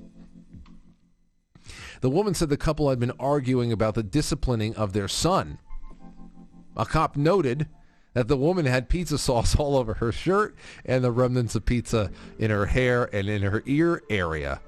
The 2.01 2.11
woman 2.11 2.33
said 2.33 2.49
the 2.49 2.57
couple 2.57 2.89
had 2.89 2.99
been 2.99 3.13
arguing 3.19 3.71
about 3.71 3.95
the 3.95 4.03
disciplining 4.03 4.75
of 4.77 4.95
their 4.95 5.09
son. 5.09 5.59
A 6.75 6.87
cop 6.87 7.17
noted 7.17 7.69
that 8.19 8.27
the 8.27 8.37
woman 8.37 8.67
had 8.67 8.89
pizza 8.89 9.17
sauce 9.17 9.55
all 9.55 9.77
over 9.77 9.95
her 9.95 10.11
shirt 10.11 10.57
and 10.85 11.05
the 11.05 11.13
remnants 11.13 11.55
of 11.55 11.65
pizza 11.65 12.11
in 12.41 12.51
her 12.51 12.67
hair 12.67 13.09
and 13.15 13.29
in 13.29 13.43
her 13.43 13.63
ear 13.65 14.03
area. 14.11 14.61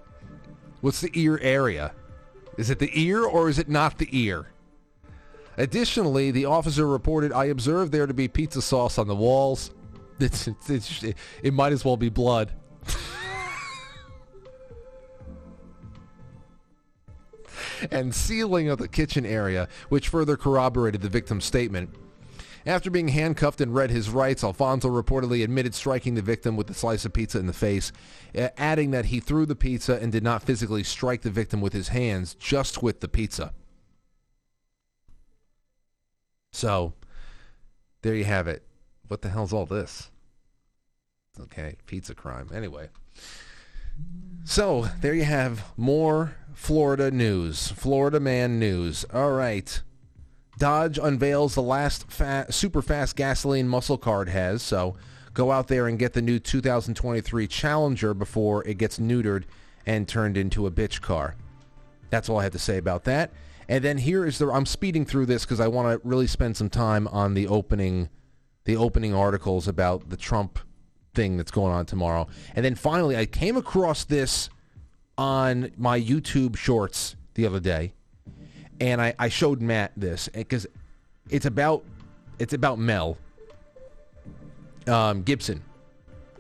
What's 0.83 1.01
the 1.01 1.11
ear 1.15 1.37
area? 1.43 1.93
Is 2.57 2.71
it 2.71 2.79
the 2.79 2.91
ear 2.95 3.25
or 3.25 3.49
is 3.49 3.59
it 3.59 3.69
not 3.69 3.99
the 3.99 4.09
ear? 4.13 4.47
Additionally, 5.57 6.31
the 6.31 6.45
officer 6.45 6.87
reported, 6.87 7.33
I 7.33 7.47
observed 7.47 7.91
there 7.91 8.07
to 8.07 8.15
be 8.15 8.29
pizza 8.29 8.63
sauce 8.63 8.99
on 8.99 9.09
the 9.09 9.17
walls. 9.17 9.73
It's, 10.21 10.47
it's, 10.49 10.69
it's, 10.69 11.03
it 11.43 11.55
might 11.55 11.73
as 11.73 11.83
well 11.83 11.97
be 11.97 12.11
blood. 12.11 12.53
and 17.91 18.15
ceiling 18.15 18.69
of 18.69 18.77
the 18.77 18.87
kitchen 18.87 19.25
area, 19.25 19.67
which 19.89 20.09
further 20.09 20.37
corroborated 20.37 21.01
the 21.01 21.09
victim's 21.09 21.47
statement. 21.47 21.89
After 22.67 22.91
being 22.91 23.09
handcuffed 23.09 23.61
and 23.61 23.75
read 23.75 23.91
his 23.91 24.11
rights, 24.11 24.45
Alfonso 24.45 24.89
reportedly 24.89 25.43
admitted 25.43 25.75
striking 25.75 26.15
the 26.15 26.23
victim 26.23 26.57
with 26.57 26.69
a 26.69 26.75
slice 26.75 27.05
of 27.05 27.13
pizza 27.13 27.39
in 27.39 27.47
the 27.47 27.53
face, 27.53 27.91
adding 28.35 28.91
that 28.91 29.07
he 29.07 29.19
threw 29.19 29.47
the 29.47 29.57
pizza 29.57 29.99
and 30.01 30.13
did 30.13 30.23
not 30.23 30.43
physically 30.43 30.83
strike 30.83 31.23
the 31.23 31.31
victim 31.31 31.61
with 31.61 31.73
his 31.73 31.89
hands, 31.89 32.35
just 32.35 32.83
with 32.83 33.01
the 33.01 33.09
pizza. 33.09 33.55
So, 36.53 36.95
there 38.03 38.15
you 38.15 38.25
have 38.25 38.47
it. 38.47 38.63
What 39.09 39.23
the 39.23 39.31
hell's 39.31 39.53
all 39.53 39.67
this? 39.67 40.11
Okay, 41.41 41.77
pizza 41.87 42.15
crime. 42.15 42.51
Anyway. 42.53 42.91
So, 44.45 44.89
there 45.01 45.15
you 45.15 45.25
have 45.25 45.65
more 45.77 46.37
Florida 46.55 47.11
news. 47.11 47.69
Florida 47.69 48.21
man 48.21 48.59
news. 48.59 49.05
All 49.15 49.33
right. 49.33 49.81
Dodge 50.61 50.99
unveils 50.99 51.55
the 51.55 51.63
last 51.63 52.11
fa- 52.11 52.45
super 52.51 52.83
fast 52.83 53.17
gasoline 53.17 53.67
muscle 53.67 53.97
car 53.97 54.23
it 54.23 54.29
has. 54.29 54.63
So 54.63 54.95
go 55.33 55.51
out 55.51 55.69
there 55.69 55.87
and 55.89 55.99
get 55.99 56.13
the 56.13 56.21
new 56.21 56.39
2023 56.39 57.47
Challenger 57.47 58.13
before 58.13 58.63
it 58.69 58.77
gets 58.77 58.99
neutered 58.99 59.45
and 59.87 60.07
turned 60.07 60.37
into 60.37 60.67
a 60.67 60.71
bitch 60.71 61.01
car. 61.01 61.35
That's 62.11 62.29
all 62.29 62.39
I 62.39 62.43
have 62.43 62.53
to 62.53 62.59
say 62.59 62.77
about 62.77 63.05
that. 63.05 63.33
And 63.71 63.83
then 63.83 63.97
here 63.97 64.27
is 64.27 64.37
the 64.37 64.51
I'm 64.51 64.67
speeding 64.67 65.07
through 65.07 65.27
this 65.27 65.47
because 65.47 65.61
I 65.61 65.69
want 65.69 65.89
to 65.89 66.07
really 66.07 66.27
spend 66.27 66.59
some 66.59 66.69
time 66.69 67.09
on 67.09 67.33
the 67.33 67.49
opening 67.49 68.11
the 68.65 68.77
opening 68.77 69.15
articles 69.15 69.67
about 69.67 70.11
the 70.11 70.17
Trump 70.19 70.59
thing 71.15 71.39
that's 71.39 71.51
going 71.51 71.73
on 71.73 71.87
tomorrow. 71.87 72.29
And 72.55 72.67
then 72.67 72.75
finally 72.75 73.17
I 73.17 73.25
came 73.25 73.57
across 73.57 74.05
this 74.05 74.51
on 75.17 75.71
my 75.79 75.99
YouTube 75.99 76.59
shorts 76.59 77.17
the 77.33 77.47
other 77.47 77.61
day 77.61 77.95
and 78.81 79.01
I, 79.01 79.15
I 79.19 79.29
showed 79.29 79.61
Matt 79.61 79.93
this 79.97 80.29
because 80.29 80.67
it's 81.29 81.47
about 81.47 81.85
it's 82.39 82.55
about 82.55 82.79
Mel 82.79 83.19
um, 84.87 85.23
Gibson. 85.23 85.63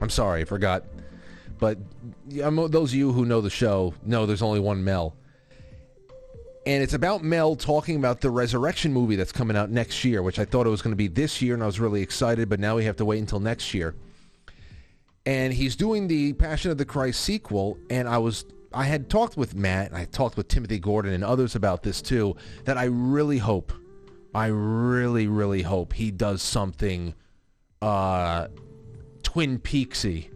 I'm 0.00 0.11
sorry, 0.11 0.40
I 0.42 0.44
forgot. 0.44 0.85
But 1.59 1.78
those 2.26 2.90
of 2.90 2.94
you 2.94 3.12
who 3.12 3.26
know 3.26 3.42
the 3.42 3.50
show 3.50 3.92
know 4.02 4.25
there's 4.25 4.42
only 4.42 4.61
one 4.61 4.82
Mel. 4.82 5.14
And 6.66 6.82
it's 6.82 6.94
about 6.94 7.23
Mel 7.23 7.56
talking 7.56 7.97
about 7.97 8.20
the 8.20 8.30
Resurrection 8.30 8.92
movie 8.92 9.16
that's 9.16 9.32
coming 9.32 9.56
out 9.56 9.70
next 9.70 10.04
year, 10.04 10.23
which 10.23 10.38
I 10.38 10.44
thought 10.44 10.66
it 10.66 10.70
was 10.70 10.82
going 10.82 10.92
to 10.92 10.97
be 10.97 11.09
this 11.09 11.40
year, 11.42 11.54
and 11.54 11.62
I 11.62 11.66
was 11.66 11.80
really 11.80 12.02
excited, 12.02 12.49
but 12.49 12.61
now 12.61 12.76
we 12.76 12.85
have 12.85 12.97
to 12.97 13.04
wait 13.04 13.18
until 13.18 13.40
next 13.40 13.73
year. 13.75 13.94
And 15.26 15.52
he's 15.52 15.76
doing 15.76 16.06
the 16.06 16.32
Passion 16.35 16.70
of 16.70 16.78
the 16.78 16.85
Christ 16.85 17.20
sequel, 17.20 17.78
and 17.88 18.09
I 18.09 18.18
was 18.18 18.44
I 18.73 18.85
had 18.85 19.11
talked 19.11 19.37
with 19.37 19.55
Matt, 19.55 19.89
and 19.89 19.97
I 19.97 20.05
talked 20.05 20.37
with 20.37 20.49
Timothy 20.49 20.79
Gordon 20.79 21.12
and 21.12 21.25
others 21.25 21.55
about 21.55 21.83
this 21.83 22.00
too, 22.00 22.37
that 22.65 22.79
I 22.79 22.85
really 22.85 23.39
hope, 23.39 23.73
I 24.35 24.47
really, 24.47 25.27
really 25.27 25.62
hope 25.62 25.93
he 25.93 26.11
does 26.11 26.43
something 26.43 27.15
uh, 27.83 28.49
Twin 29.23 29.59
Peaksy 29.59 30.31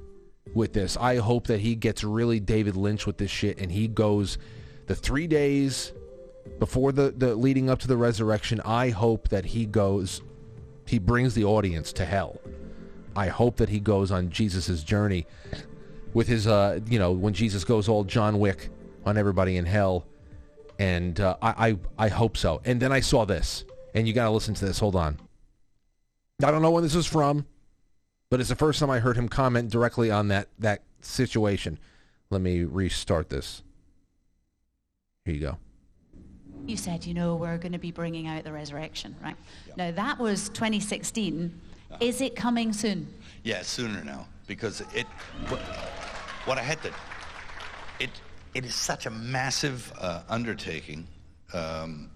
with 0.55 0.73
this. 0.73 0.97
I 0.97 1.17
hope 1.17 1.47
that 1.47 1.61
he 1.61 1.75
gets 1.75 2.03
really 2.03 2.41
David 2.41 2.77
Lynch 2.77 3.07
with 3.07 3.19
this 3.19 3.31
shit 3.31 3.59
and 3.59 3.71
he 3.71 3.89
goes 3.89 4.39
the 4.87 4.95
three 4.95 5.27
days 5.27 5.93
before 6.59 6.93
the, 6.93 7.13
the 7.17 7.35
leading 7.35 7.71
up 7.71 7.79
to 7.81 7.89
the 7.89 7.97
resurrection. 7.97 8.61
I 8.65 8.91
hope 8.91 9.29
that 9.29 9.45
he 9.47 9.67
goes, 9.67 10.23
he 10.87 10.99
brings 10.99 11.35
the 11.35 11.45
audience 11.45 11.93
to 11.95 12.05
hell 12.05 12.41
I 13.17 13.29
hope 13.29 13.57
that 13.57 13.69
he 13.69 13.81
goes 13.81 14.11
on 14.11 14.31
Jesus' 14.31 14.83
journey 14.83 15.27
with 16.15 16.29
his, 16.29 16.47
uh, 16.47 16.81
you 16.89 16.99
know, 16.99 17.13
when 17.13 17.35
Jesus 17.35 17.65
goes 17.65 17.89
all 17.89 18.05
John 18.05 18.39
Wick 18.39 18.71
on 19.05 19.19
everybody 19.19 19.57
in 19.57 19.67
hell. 19.67 20.07
And 20.79 21.21
uh, 21.21 21.37
I, 21.43 21.69
I, 21.69 22.07
I 22.07 22.09
hope 22.09 22.37
so. 22.37 22.63
And 22.65 22.81
then 22.81 22.93
I 22.93 23.01
saw 23.01 23.25
this, 23.25 23.65
and 23.95 24.09
you 24.09 24.15
got 24.15 24.25
to 24.25 24.31
listen 24.31 24.55
to 24.55 24.65
this. 24.65 24.79
Hold 24.79 24.97
on. 24.97 25.19
I 26.43 26.51
don't 26.51 26.63
know 26.63 26.71
when 26.71 26.83
this 26.83 26.95
is 26.95 27.07
from, 27.07 27.47
but 28.31 28.41
it's 28.41 28.49
the 28.49 28.57
first 28.57 28.81
time 28.81 28.91
I 28.91 28.99
heard 28.99 29.17
him 29.17 29.29
comment 29.29 29.71
directly 29.71 30.11
on 30.11 30.29
that 30.29 30.49
that 30.59 30.83
situation. 31.01 31.79
Let 32.31 32.41
me 32.41 32.65
restart 32.65 33.29
this. 33.29 33.63
Here 35.25 35.35
you 35.35 35.41
go. 35.41 35.59
You 36.67 36.77
said, 36.77 37.05
you 37.05 37.15
know, 37.15 37.37
we're 37.37 37.59
going 37.59 37.73
to 37.73 37.79
be 37.79 37.93
bringing 37.93 38.27
out 38.27 38.43
the 38.43 38.53
resurrection, 38.53 39.15
right? 39.23 39.37
Now, 39.77 39.91
that 39.93 40.19
was 40.19 40.49
2016. 40.49 41.61
Is 42.01 42.21
it 42.21 42.35
coming 42.35 42.73
soon? 42.73 43.07
Yeah, 43.45 43.63
sooner 43.63 44.03
now 44.03 44.27
because 44.47 44.83
it 44.95 45.07
what, 45.49 45.61
what 46.47 46.59
I 46.59 46.63
had 46.63 46.83
to 46.83 46.93
it 48.01 48.11
it 48.55 48.65
is 48.65 48.75
such 48.75 49.07
a 49.07 49.11
massive 49.11 49.93
uh, 49.99 50.23
undertaking 50.29 51.07
um, 51.53 52.11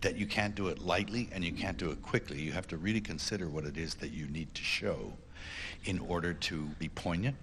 that 0.00 0.16
you 0.16 0.26
can't 0.26 0.54
do 0.54 0.68
it 0.68 0.78
lightly 0.78 1.28
and 1.32 1.44
you 1.44 1.52
can't 1.52 1.76
do 1.76 1.90
it 1.90 2.00
quickly. 2.02 2.40
You 2.40 2.52
have 2.52 2.66
to 2.68 2.76
really 2.76 3.00
consider 3.00 3.48
what 3.48 3.64
it 3.64 3.76
is 3.76 3.94
that 3.96 4.10
you 4.10 4.26
need 4.26 4.54
to 4.54 4.62
show 4.62 5.12
in 5.84 5.98
order 6.00 6.32
to 6.32 6.66
be 6.78 6.88
poignant. 6.88 7.36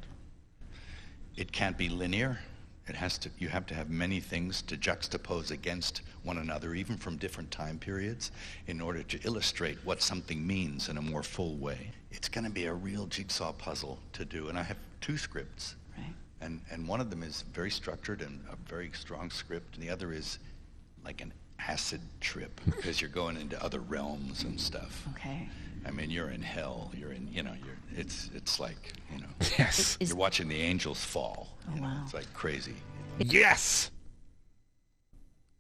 It 1.35 1.51
can't 1.51 1.77
be 1.77 1.89
linear. 1.89 2.39
It 2.87 2.95
has 2.95 3.17
to, 3.19 3.29
you 3.39 3.47
have 3.47 3.65
to 3.67 3.73
have 3.73 3.89
many 3.89 4.19
things 4.19 4.61
to 4.63 4.75
juxtapose 4.75 5.51
against 5.51 6.01
one 6.23 6.37
another, 6.37 6.73
even 6.73 6.97
from 6.97 7.17
different 7.17 7.49
time 7.49 7.79
periods, 7.79 8.31
in 8.67 8.81
order 8.81 9.03
to 9.03 9.19
illustrate 9.23 9.77
what 9.85 10.01
something 10.01 10.45
means 10.45 10.89
in 10.89 10.97
a 10.97 11.01
more 11.01 11.23
full 11.23 11.55
way. 11.55 11.91
It's 12.11 12.27
going 12.27 12.43
to 12.43 12.49
be 12.49 12.65
a 12.65 12.73
real 12.73 13.05
jigsaw 13.05 13.53
puzzle 13.53 13.99
to 14.13 14.25
do. 14.25 14.49
And 14.49 14.57
I 14.57 14.63
have 14.63 14.77
two 14.99 15.17
scripts. 15.17 15.75
Right. 15.97 16.13
And, 16.41 16.59
and 16.71 16.87
one 16.87 16.99
of 16.99 17.09
them 17.09 17.23
is 17.23 17.43
very 17.53 17.71
structured 17.71 18.21
and 18.21 18.41
a 18.51 18.57
very 18.69 18.91
strong 18.93 19.29
script, 19.29 19.75
and 19.75 19.83
the 19.83 19.89
other 19.89 20.11
is 20.11 20.39
like 21.05 21.21
an 21.21 21.31
acid 21.59 22.01
trip 22.19 22.59
because 22.65 22.99
you're 22.99 23.09
going 23.09 23.37
into 23.37 23.61
other 23.63 23.79
realms 23.79 24.43
and 24.43 24.59
stuff. 24.59 25.07
Okay. 25.15 25.47
I 25.85 25.91
mean, 25.91 26.09
you're 26.09 26.29
in 26.29 26.41
hell. 26.41 26.91
You're 26.97 27.11
in, 27.11 27.27
you 27.31 27.43
know, 27.43 27.53
you're. 27.63 27.99
It's 27.99 28.29
it's 28.33 28.59
like, 28.59 28.93
you 29.13 29.19
know, 29.19 29.27
Yes. 29.59 29.97
You're 29.99 30.15
watching 30.15 30.47
the 30.47 30.59
angels 30.59 31.03
fall. 31.03 31.52
Oh, 31.69 31.75
you 31.75 31.81
know, 31.81 31.87
wow. 31.87 32.01
It's 32.03 32.13
like 32.13 32.31
crazy. 32.33 32.75
Yes. 33.19 33.91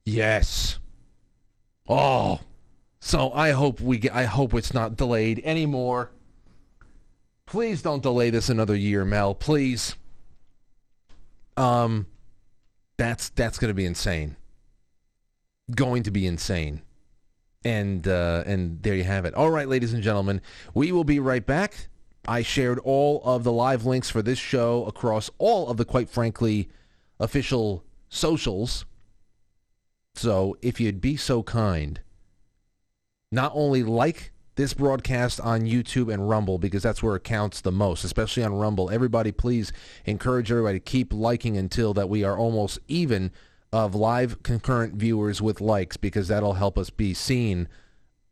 Yes. 0.05 0.79
Oh. 1.87 2.39
So 2.99 3.31
I 3.33 3.51
hope 3.51 3.81
we 3.81 3.97
get 3.97 4.13
I 4.13 4.23
hope 4.23 4.53
it's 4.53 4.73
not 4.73 4.95
delayed 4.95 5.41
anymore. 5.43 6.11
Please 7.45 7.81
don't 7.81 8.01
delay 8.01 8.29
this 8.29 8.49
another 8.49 8.75
year, 8.75 9.03
Mel. 9.05 9.35
Please. 9.35 9.95
Um 11.57 12.07
that's 12.97 13.29
that's 13.29 13.57
going 13.57 13.69
to 13.69 13.75
be 13.75 13.85
insane. 13.85 14.35
Going 15.75 16.03
to 16.03 16.11
be 16.11 16.25
insane. 16.25 16.81
And 17.65 18.07
uh 18.07 18.43
and 18.45 18.81
there 18.81 18.95
you 18.95 19.03
have 19.03 19.25
it. 19.25 19.33
All 19.33 19.51
right, 19.51 19.67
ladies 19.67 19.93
and 19.93 20.01
gentlemen, 20.01 20.41
we 20.73 20.91
will 20.91 21.03
be 21.03 21.19
right 21.19 21.45
back. 21.45 21.89
I 22.27 22.41
shared 22.41 22.79
all 22.79 23.21
of 23.23 23.43
the 23.43 23.51
live 23.51 23.85
links 23.85 24.09
for 24.09 24.21
this 24.21 24.39
show 24.39 24.85
across 24.85 25.29
all 25.37 25.69
of 25.69 25.77
the 25.77 25.85
quite 25.85 26.09
frankly 26.09 26.69
official 27.19 27.83
socials. 28.09 28.85
So 30.15 30.57
if 30.61 30.79
you'd 30.79 31.01
be 31.01 31.17
so 31.17 31.43
kind, 31.43 31.99
not 33.31 33.51
only 33.55 33.83
like 33.83 34.31
this 34.55 34.73
broadcast 34.73 35.41
on 35.41 35.61
YouTube 35.61 36.13
and 36.13 36.29
Rumble 36.29 36.57
because 36.57 36.83
that's 36.83 37.01
where 37.01 37.15
it 37.15 37.23
counts 37.23 37.61
the 37.61 37.71
most, 37.71 38.03
especially 38.03 38.43
on 38.43 38.53
Rumble. 38.53 38.89
Everybody, 38.89 39.31
please 39.31 39.73
encourage 40.05 40.51
everybody 40.51 40.79
to 40.79 40.83
keep 40.85 41.11
liking 41.11 41.57
until 41.57 41.93
that 41.95 42.09
we 42.09 42.23
are 42.23 42.37
almost 42.37 42.79
even 42.87 43.31
of 43.71 43.95
live 43.95 44.43
concurrent 44.43 44.93
viewers 44.93 45.41
with 45.41 45.59
likes 45.59 45.97
because 45.97 46.27
that'll 46.27 46.53
help 46.53 46.77
us 46.77 46.91
be 46.91 47.13
seen 47.13 47.67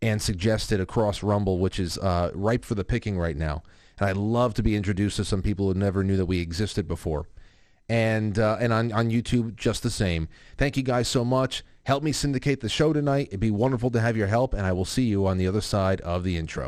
and 0.02 0.22
suggested 0.22 0.80
across 0.80 1.24
Rumble, 1.24 1.58
which 1.60 1.80
is 1.80 1.98
uh, 1.98 2.32
ripe 2.34 2.64
for 2.64 2.76
the 2.76 2.84
picking 2.84 3.18
right 3.18 3.36
now. 3.36 3.64
And 4.02 4.10
I'd 4.10 4.18
love 4.18 4.56
to 4.56 4.64
be 4.64 4.76
introduced 4.76 5.18
to 5.18 5.26
some 5.26 5.44
people 5.44 5.68
who 5.68 5.80
never 5.80 6.04
knew 6.04 6.18
that 6.18 6.26
we 6.26 6.40
existed 6.40 6.88
before 6.88 7.28
and 7.88 8.40
uh, 8.40 8.58
and 8.60 8.74
on, 8.74 8.92
on 8.94 9.12
YouTube 9.12 9.56
just 9.56 9.84
the 9.84 9.92
same. 9.92 10.28
Thank 10.58 10.76
you 10.76 10.82
guys 10.82 11.08
so 11.08 11.24
much. 11.24 11.64
Help 11.84 12.04
me 12.04 12.12
syndicate 12.12 12.62
the 12.62 12.70
show 12.70 12.94
tonight. 12.94 13.28
It'd 13.28 13.40
be 13.40 13.52
wonderful 13.52 13.92
to 13.92 14.00
have 14.00 14.18
your 14.18 14.28
help, 14.28 14.54
and 14.54 14.66
I 14.66 14.72
will 14.72 14.86
see 14.86 15.04
you 15.04 15.28
on 15.28 15.38
the 15.38 15.48
other 15.48 15.62
side 15.62 16.02
of 16.02 16.24
the 16.24 16.38
intro. 16.38 16.68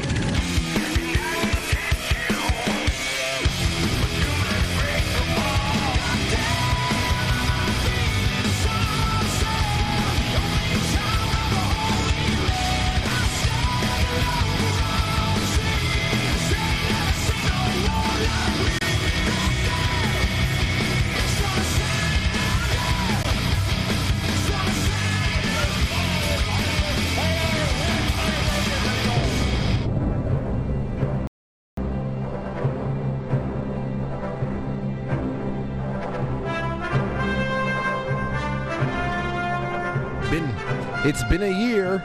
It's 41.03 41.23
been 41.23 41.43
a 41.43 41.47
year. 41.47 42.03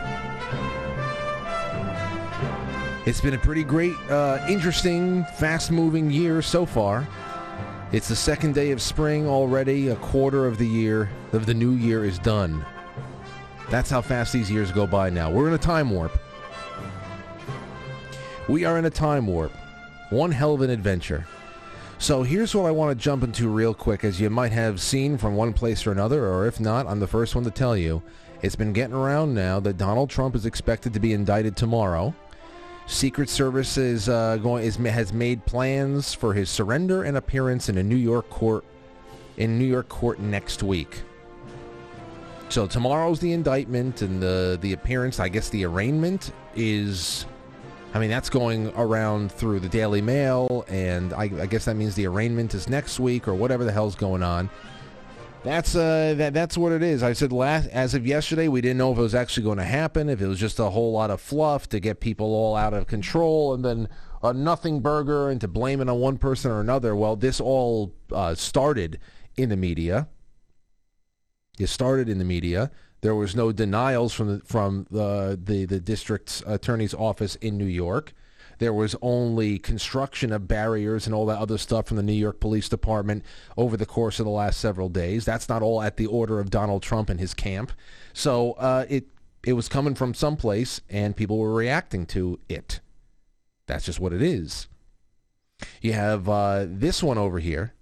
It's 3.04 3.20
been 3.20 3.34
a 3.34 3.38
pretty 3.38 3.62
great, 3.62 3.94
uh, 4.10 4.44
interesting, 4.48 5.24
fast-moving 5.36 6.10
year 6.10 6.42
so 6.42 6.66
far. 6.66 7.06
It's 7.92 8.08
the 8.08 8.16
second 8.16 8.54
day 8.54 8.72
of 8.72 8.82
spring 8.82 9.28
already. 9.28 9.88
A 9.88 9.96
quarter 9.96 10.46
of 10.46 10.58
the 10.58 10.66
year 10.66 11.08
of 11.32 11.46
the 11.46 11.54
new 11.54 11.72
year 11.72 12.04
is 12.04 12.18
done. 12.18 12.64
That's 13.70 13.90
how 13.90 14.00
fast 14.00 14.32
these 14.32 14.50
years 14.50 14.72
go 14.72 14.86
by 14.86 15.10
now. 15.10 15.30
We're 15.30 15.48
in 15.48 15.54
a 15.54 15.58
time 15.58 15.90
warp. 15.90 16.18
We 18.48 18.64
are 18.64 18.78
in 18.78 18.84
a 18.86 18.90
time 18.90 19.26
warp. 19.26 19.52
One 20.10 20.32
hell 20.32 20.54
of 20.54 20.62
an 20.62 20.70
adventure. 20.70 21.26
So 21.98 22.22
here's 22.22 22.54
what 22.54 22.66
I 22.66 22.70
want 22.70 22.96
to 22.96 23.02
jump 23.02 23.22
into 23.24 23.48
real 23.48 23.72
quick, 23.72 24.04
as 24.04 24.20
you 24.20 24.30
might 24.30 24.52
have 24.52 24.80
seen 24.80 25.16
from 25.16 25.34
one 25.34 25.52
place 25.52 25.86
or 25.86 25.92
another, 25.92 26.26
or 26.26 26.46
if 26.46 26.60
not, 26.60 26.86
I'm 26.86 27.00
the 27.00 27.06
first 27.06 27.34
one 27.34 27.44
to 27.44 27.50
tell 27.50 27.76
you. 27.76 28.02
It's 28.42 28.56
been 28.56 28.72
getting 28.72 28.94
around 28.94 29.34
now 29.34 29.60
that 29.60 29.78
Donald 29.78 30.10
Trump 30.10 30.34
is 30.34 30.46
expected 30.46 30.92
to 30.94 31.00
be 31.00 31.12
indicted 31.12 31.56
tomorrow. 31.56 32.14
Secret 32.86 33.28
Service 33.28 33.76
is 33.78 34.08
uh, 34.08 34.36
going 34.36 34.64
is, 34.64 34.76
has 34.76 35.12
made 35.12 35.44
plans 35.44 36.14
for 36.14 36.34
his 36.34 36.48
surrender 36.48 37.02
and 37.02 37.16
appearance 37.16 37.68
in 37.68 37.78
a 37.78 37.82
New 37.82 37.96
York 37.96 38.28
court 38.30 38.64
in 39.36 39.58
New 39.58 39.64
York 39.64 39.88
court 39.88 40.20
next 40.20 40.62
week. 40.62 41.02
So 42.48 42.66
tomorrow's 42.66 43.18
the 43.18 43.32
indictment 43.32 44.02
and 44.02 44.22
the 44.22 44.58
the 44.60 44.72
appearance. 44.72 45.18
I 45.18 45.28
guess 45.28 45.48
the 45.48 45.64
arraignment 45.64 46.32
is. 46.54 47.26
I 47.94 47.98
mean 47.98 48.10
that's 48.10 48.28
going 48.28 48.72
around 48.76 49.32
through 49.32 49.60
the 49.60 49.68
Daily 49.68 50.02
Mail, 50.02 50.64
and 50.68 51.14
I, 51.14 51.24
I 51.40 51.46
guess 51.46 51.64
that 51.64 51.76
means 51.76 51.94
the 51.94 52.06
arraignment 52.06 52.54
is 52.54 52.68
next 52.68 53.00
week 53.00 53.26
or 53.26 53.34
whatever 53.34 53.64
the 53.64 53.72
hell's 53.72 53.96
going 53.96 54.22
on. 54.22 54.50
That's 55.46 55.76
uh, 55.76 56.14
that, 56.16 56.34
that's 56.34 56.58
what 56.58 56.72
it 56.72 56.82
is. 56.82 57.04
I 57.04 57.12
said 57.12 57.30
last 57.30 57.68
as 57.68 57.94
of 57.94 58.04
yesterday, 58.04 58.48
we 58.48 58.60
didn't 58.60 58.78
know 58.78 58.90
if 58.90 58.98
it 58.98 59.02
was 59.02 59.14
actually 59.14 59.44
going 59.44 59.58
to 59.58 59.64
happen, 59.64 60.08
if 60.08 60.20
it 60.20 60.26
was 60.26 60.40
just 60.40 60.58
a 60.58 60.70
whole 60.70 60.90
lot 60.90 61.08
of 61.08 61.20
fluff 61.20 61.68
to 61.68 61.78
get 61.78 62.00
people 62.00 62.26
all 62.34 62.56
out 62.56 62.74
of 62.74 62.88
control, 62.88 63.54
and 63.54 63.64
then 63.64 63.88
a 64.24 64.32
nothing 64.32 64.80
burger 64.80 65.30
and 65.30 65.40
to 65.40 65.46
blame 65.46 65.80
it 65.80 65.88
on 65.88 66.00
one 66.00 66.18
person 66.18 66.50
or 66.50 66.60
another. 66.60 66.96
Well, 66.96 67.14
this 67.14 67.40
all 67.40 67.94
uh, 68.10 68.34
started 68.34 68.98
in 69.36 69.48
the 69.48 69.56
media. 69.56 70.08
It 71.60 71.68
started 71.68 72.08
in 72.08 72.18
the 72.18 72.24
media. 72.24 72.72
There 73.02 73.14
was 73.14 73.36
no 73.36 73.52
denials 73.52 74.12
from 74.12 74.38
the 74.38 74.44
from 74.44 74.88
the 74.90 75.38
the, 75.40 75.64
the 75.64 75.78
district 75.78 76.42
attorney's 76.44 76.92
office 76.92 77.36
in 77.36 77.56
New 77.56 77.66
York. 77.66 78.12
There 78.58 78.72
was 78.72 78.96
only 79.02 79.58
construction 79.58 80.32
of 80.32 80.48
barriers 80.48 81.06
and 81.06 81.14
all 81.14 81.26
that 81.26 81.38
other 81.38 81.58
stuff 81.58 81.86
from 81.86 81.96
the 81.96 82.02
New 82.02 82.12
York 82.12 82.40
Police 82.40 82.68
Department 82.68 83.24
over 83.56 83.76
the 83.76 83.86
course 83.86 84.18
of 84.18 84.24
the 84.24 84.32
last 84.32 84.58
several 84.60 84.88
days. 84.88 85.24
That's 85.24 85.48
not 85.48 85.62
all 85.62 85.82
at 85.82 85.96
the 85.96 86.06
order 86.06 86.40
of 86.40 86.50
Donald 86.50 86.82
Trump 86.82 87.10
and 87.10 87.20
his 87.20 87.34
camp. 87.34 87.72
So 88.12 88.52
uh, 88.52 88.86
it 88.88 89.08
it 89.44 89.52
was 89.52 89.68
coming 89.68 89.94
from 89.94 90.12
someplace, 90.12 90.80
and 90.90 91.14
people 91.14 91.38
were 91.38 91.54
reacting 91.54 92.04
to 92.06 92.40
it. 92.48 92.80
That's 93.66 93.84
just 93.84 94.00
what 94.00 94.12
it 94.12 94.22
is. 94.22 94.66
You 95.80 95.92
have 95.92 96.28
uh, 96.28 96.66
this 96.68 97.02
one 97.02 97.18
over 97.18 97.38
here. 97.38 97.72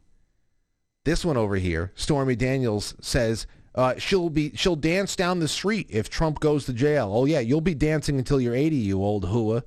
This 1.05 1.25
one 1.25 1.37
over 1.37 1.57
here. 1.57 1.93
Stormy 1.95 2.37
Daniels 2.37 2.95
says 3.01 3.47
uh, 3.75 3.95
she'll 3.99 4.31
be 4.31 4.53
she'll 4.55 4.77
dance 4.77 5.17
down 5.17 5.41
the 5.41 5.49
street 5.49 5.87
if 5.91 6.09
Trump 6.09 6.41
goes 6.41 6.67
to 6.67 6.73
jail. 6.73 7.11
Oh 7.13 7.25
yeah, 7.25 7.41
you'll 7.41 7.61
be 7.61 7.75
dancing 7.75 8.19
until 8.19 8.41
you're 8.41 8.55
80, 8.55 8.77
you 8.77 9.03
old 9.03 9.29
hua. 9.29 9.65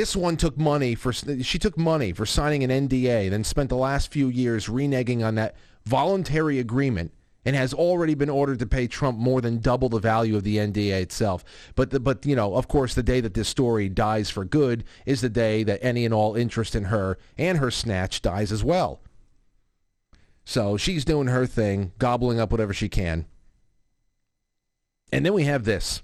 This 0.00 0.16
one 0.16 0.38
took 0.38 0.56
money 0.56 0.94
for 0.94 1.12
she 1.12 1.58
took 1.58 1.76
money 1.76 2.14
for 2.14 2.24
signing 2.24 2.64
an 2.64 2.88
NDA, 2.88 3.28
then 3.28 3.44
spent 3.44 3.68
the 3.68 3.76
last 3.76 4.10
few 4.10 4.28
years 4.28 4.66
reneging 4.66 5.22
on 5.22 5.34
that 5.34 5.56
voluntary 5.84 6.58
agreement 6.58 7.12
and 7.44 7.54
has 7.54 7.74
already 7.74 8.14
been 8.14 8.30
ordered 8.30 8.60
to 8.60 8.66
pay 8.66 8.86
Trump 8.86 9.18
more 9.18 9.42
than 9.42 9.60
double 9.60 9.90
the 9.90 9.98
value 9.98 10.36
of 10.36 10.42
the 10.42 10.56
NDA 10.56 11.02
itself. 11.02 11.44
But 11.74 11.90
the, 11.90 12.00
but 12.00 12.24
you 12.24 12.34
know, 12.34 12.54
of 12.54 12.66
course, 12.66 12.94
the 12.94 13.02
day 13.02 13.20
that 13.20 13.34
this 13.34 13.50
story 13.50 13.90
dies 13.90 14.30
for 14.30 14.46
good 14.46 14.84
is 15.04 15.20
the 15.20 15.28
day 15.28 15.64
that 15.64 15.84
any 15.84 16.06
and 16.06 16.14
all 16.14 16.34
interest 16.34 16.74
in 16.74 16.84
her 16.84 17.18
and 17.36 17.58
her 17.58 17.70
snatch 17.70 18.22
dies 18.22 18.52
as 18.52 18.64
well. 18.64 19.02
So 20.46 20.78
she's 20.78 21.04
doing 21.04 21.26
her 21.26 21.44
thing, 21.44 21.92
gobbling 21.98 22.40
up 22.40 22.50
whatever 22.50 22.72
she 22.72 22.88
can. 22.88 23.26
And 25.12 25.26
then 25.26 25.34
we 25.34 25.44
have 25.44 25.64
this. 25.64 26.00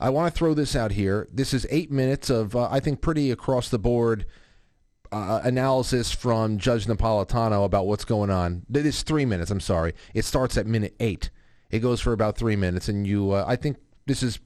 I 0.00 0.08
want 0.08 0.32
to 0.32 0.36
throw 0.36 0.54
this 0.54 0.74
out 0.74 0.92
here. 0.92 1.28
This 1.30 1.52
is 1.52 1.66
eight 1.68 1.90
minutes 1.90 2.30
of, 2.30 2.56
uh, 2.56 2.68
I 2.70 2.80
think, 2.80 3.02
pretty 3.02 3.30
across 3.30 3.68
the 3.68 3.78
board 3.78 4.24
uh, 5.12 5.40
analysis 5.44 6.10
from 6.10 6.56
Judge 6.56 6.86
Napolitano 6.86 7.66
about 7.66 7.86
what's 7.86 8.06
going 8.06 8.30
on. 8.30 8.64
It 8.72 8.86
is 8.86 9.02
three 9.02 9.26
minutes. 9.26 9.50
I'm 9.50 9.60
sorry. 9.60 9.92
It 10.14 10.24
starts 10.24 10.56
at 10.56 10.66
minute 10.66 10.96
eight. 11.00 11.30
It 11.70 11.80
goes 11.80 12.00
for 12.00 12.14
about 12.14 12.36
three 12.36 12.56
minutes, 12.56 12.88
and 12.88 13.06
you. 13.06 13.32
Uh, 13.32 13.44
I 13.46 13.56
think 13.56 13.76
this 14.06 14.22
is 14.22 14.40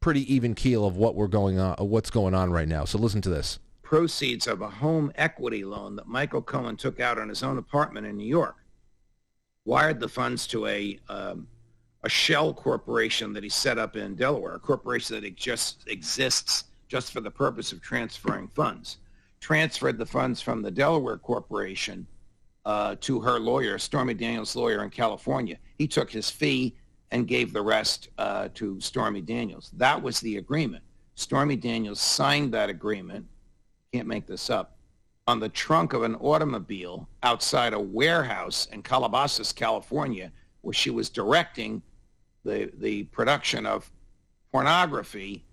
pretty 0.00 0.32
even 0.32 0.54
keel 0.54 0.84
of 0.84 0.96
what 0.96 1.14
we're 1.14 1.28
going 1.28 1.58
on, 1.58 1.76
what's 1.78 2.10
going 2.10 2.34
on 2.34 2.50
right 2.50 2.68
now. 2.68 2.84
So 2.84 2.98
listen 2.98 3.22
to 3.22 3.28
this. 3.28 3.60
Proceeds 3.82 4.48
of 4.48 4.60
a 4.60 4.68
home 4.68 5.12
equity 5.14 5.64
loan 5.64 5.94
that 5.96 6.08
Michael 6.08 6.42
Cohen 6.42 6.76
took 6.76 6.98
out 6.98 7.18
on 7.18 7.28
his 7.28 7.44
own 7.44 7.56
apartment 7.56 8.06
in 8.06 8.16
New 8.16 8.26
York, 8.26 8.56
wired 9.64 10.00
the 10.00 10.08
funds 10.08 10.48
to 10.48 10.66
a 10.66 10.98
um, 11.08 11.46
a 12.06 12.08
shell 12.08 12.54
corporation 12.54 13.32
that 13.32 13.42
he 13.42 13.48
set 13.48 13.78
up 13.78 13.96
in 13.96 14.14
Delaware, 14.14 14.54
a 14.54 14.60
corporation 14.60 15.20
that 15.20 15.34
just 15.34 15.82
exists 15.88 16.66
just 16.86 17.12
for 17.12 17.20
the 17.20 17.30
purpose 17.30 17.72
of 17.72 17.82
transferring 17.82 18.46
funds. 18.46 18.98
Transferred 19.40 19.98
the 19.98 20.06
funds 20.06 20.40
from 20.40 20.62
the 20.62 20.70
Delaware 20.70 21.18
corporation 21.18 22.06
uh, 22.64 22.94
to 23.00 23.18
her 23.18 23.40
lawyer, 23.40 23.76
Stormy 23.76 24.14
Daniels' 24.14 24.54
lawyer 24.54 24.84
in 24.84 24.90
California. 24.90 25.58
He 25.78 25.88
took 25.88 26.08
his 26.08 26.30
fee 26.30 26.76
and 27.10 27.26
gave 27.26 27.52
the 27.52 27.60
rest 27.60 28.08
uh, 28.18 28.50
to 28.54 28.80
Stormy 28.80 29.20
Daniels. 29.20 29.72
That 29.76 30.00
was 30.00 30.20
the 30.20 30.36
agreement. 30.36 30.84
Stormy 31.16 31.56
Daniels 31.56 32.00
signed 32.00 32.54
that 32.54 32.70
agreement. 32.70 33.26
Can't 33.92 34.06
make 34.06 34.28
this 34.28 34.48
up 34.48 34.76
on 35.26 35.40
the 35.40 35.48
trunk 35.48 35.92
of 35.92 36.04
an 36.04 36.14
automobile 36.16 37.08
outside 37.24 37.72
a 37.72 37.80
warehouse 37.80 38.68
in 38.70 38.80
Calabasas, 38.80 39.52
California, 39.52 40.30
where 40.60 40.72
she 40.72 40.90
was 40.90 41.10
directing 41.10 41.82
the, 42.46 42.70
the 42.78 43.04
production 43.04 43.66
of 43.66 43.90
pornography 44.52 45.44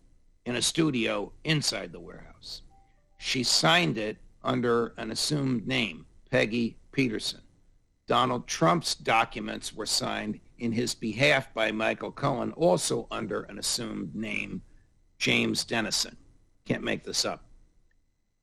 in 0.45 0.55
a 0.55 0.61
studio 0.61 1.31
inside 1.43 1.91
the 1.91 1.99
warehouse. 1.99 2.61
She 3.17 3.43
signed 3.43 3.97
it 3.97 4.17
under 4.43 4.93
an 4.97 5.11
assumed 5.11 5.67
name, 5.67 6.05
Peggy 6.29 6.77
Peterson. 6.91 7.41
Donald 8.07 8.47
Trump's 8.47 8.95
documents 8.95 9.73
were 9.73 9.85
signed 9.85 10.39
in 10.59 10.71
his 10.71 10.93
behalf 10.93 11.53
by 11.53 11.71
Michael 11.71 12.11
Cohen, 12.11 12.51
also 12.53 13.07
under 13.11 13.43
an 13.43 13.59
assumed 13.59 14.13
name, 14.13 14.61
James 15.17 15.63
Dennison. 15.63 16.17
Can't 16.65 16.83
make 16.83 17.03
this 17.03 17.25
up. 17.25 17.45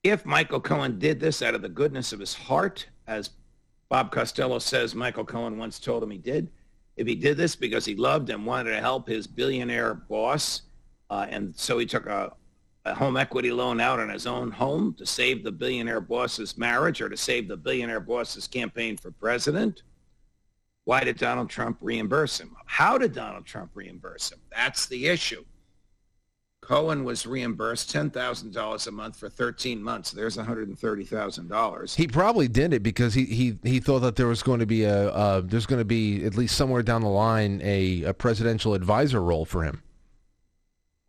If 0.02 0.24
Michael 0.24 0.60
Cohen 0.60 0.98
did 0.98 1.20
this 1.20 1.42
out 1.42 1.54
of 1.54 1.62
the 1.62 1.68
goodness 1.68 2.12
of 2.12 2.20
his 2.20 2.34
heart, 2.34 2.86
as 3.06 3.30
Bob 3.90 4.10
Costello 4.10 4.58
says 4.58 4.94
Michael 4.94 5.26
Cohen 5.26 5.58
once 5.58 5.78
told 5.78 6.02
him 6.02 6.10
he 6.10 6.18
did, 6.18 6.50
if 7.00 7.06
he 7.06 7.14
did 7.14 7.38
this 7.38 7.56
because 7.56 7.86
he 7.86 7.94
loved 7.94 8.28
and 8.28 8.44
wanted 8.44 8.72
to 8.72 8.80
help 8.80 9.08
his 9.08 9.26
billionaire 9.26 9.94
boss, 9.94 10.62
uh, 11.08 11.26
and 11.30 11.56
so 11.56 11.78
he 11.78 11.86
took 11.86 12.04
a, 12.04 12.30
a 12.84 12.94
home 12.94 13.16
equity 13.16 13.50
loan 13.50 13.80
out 13.80 13.98
on 13.98 14.10
his 14.10 14.26
own 14.26 14.50
home 14.50 14.94
to 14.98 15.06
save 15.06 15.42
the 15.42 15.50
billionaire 15.50 16.02
boss's 16.02 16.58
marriage 16.58 17.00
or 17.00 17.08
to 17.08 17.16
save 17.16 17.48
the 17.48 17.56
billionaire 17.56 18.00
boss's 18.00 18.46
campaign 18.46 18.98
for 18.98 19.10
president, 19.12 19.82
why 20.84 21.02
did 21.02 21.16
Donald 21.16 21.48
Trump 21.48 21.78
reimburse 21.80 22.38
him? 22.38 22.54
How 22.66 22.98
did 22.98 23.14
Donald 23.14 23.46
Trump 23.46 23.70
reimburse 23.72 24.30
him? 24.30 24.40
That's 24.54 24.84
the 24.84 25.06
issue. 25.06 25.46
Cohen 26.70 27.02
was 27.02 27.26
reimbursed 27.26 27.90
ten 27.90 28.10
thousand 28.10 28.52
dollars 28.54 28.86
a 28.86 28.92
month 28.92 29.16
for 29.16 29.28
thirteen 29.28 29.82
months. 29.82 30.12
There's 30.12 30.36
one 30.36 30.46
hundred 30.46 30.68
and 30.68 30.78
thirty 30.78 31.02
thousand 31.02 31.48
dollars. 31.48 31.96
He 31.96 32.06
probably 32.06 32.46
did 32.46 32.72
it 32.72 32.84
because 32.84 33.12
he, 33.12 33.24
he, 33.24 33.58
he 33.64 33.80
thought 33.80 33.98
that 34.00 34.14
there 34.14 34.28
was 34.28 34.44
going 34.44 34.60
to 34.60 34.66
be 34.66 34.84
a 34.84 35.08
uh, 35.10 35.40
there's 35.44 35.66
going 35.66 35.80
to 35.80 35.84
be 35.84 36.24
at 36.24 36.36
least 36.36 36.56
somewhere 36.56 36.84
down 36.84 37.02
the 37.02 37.08
line 37.08 37.60
a, 37.64 38.04
a 38.04 38.14
presidential 38.14 38.74
advisor 38.74 39.20
role 39.20 39.44
for 39.44 39.64
him. 39.64 39.82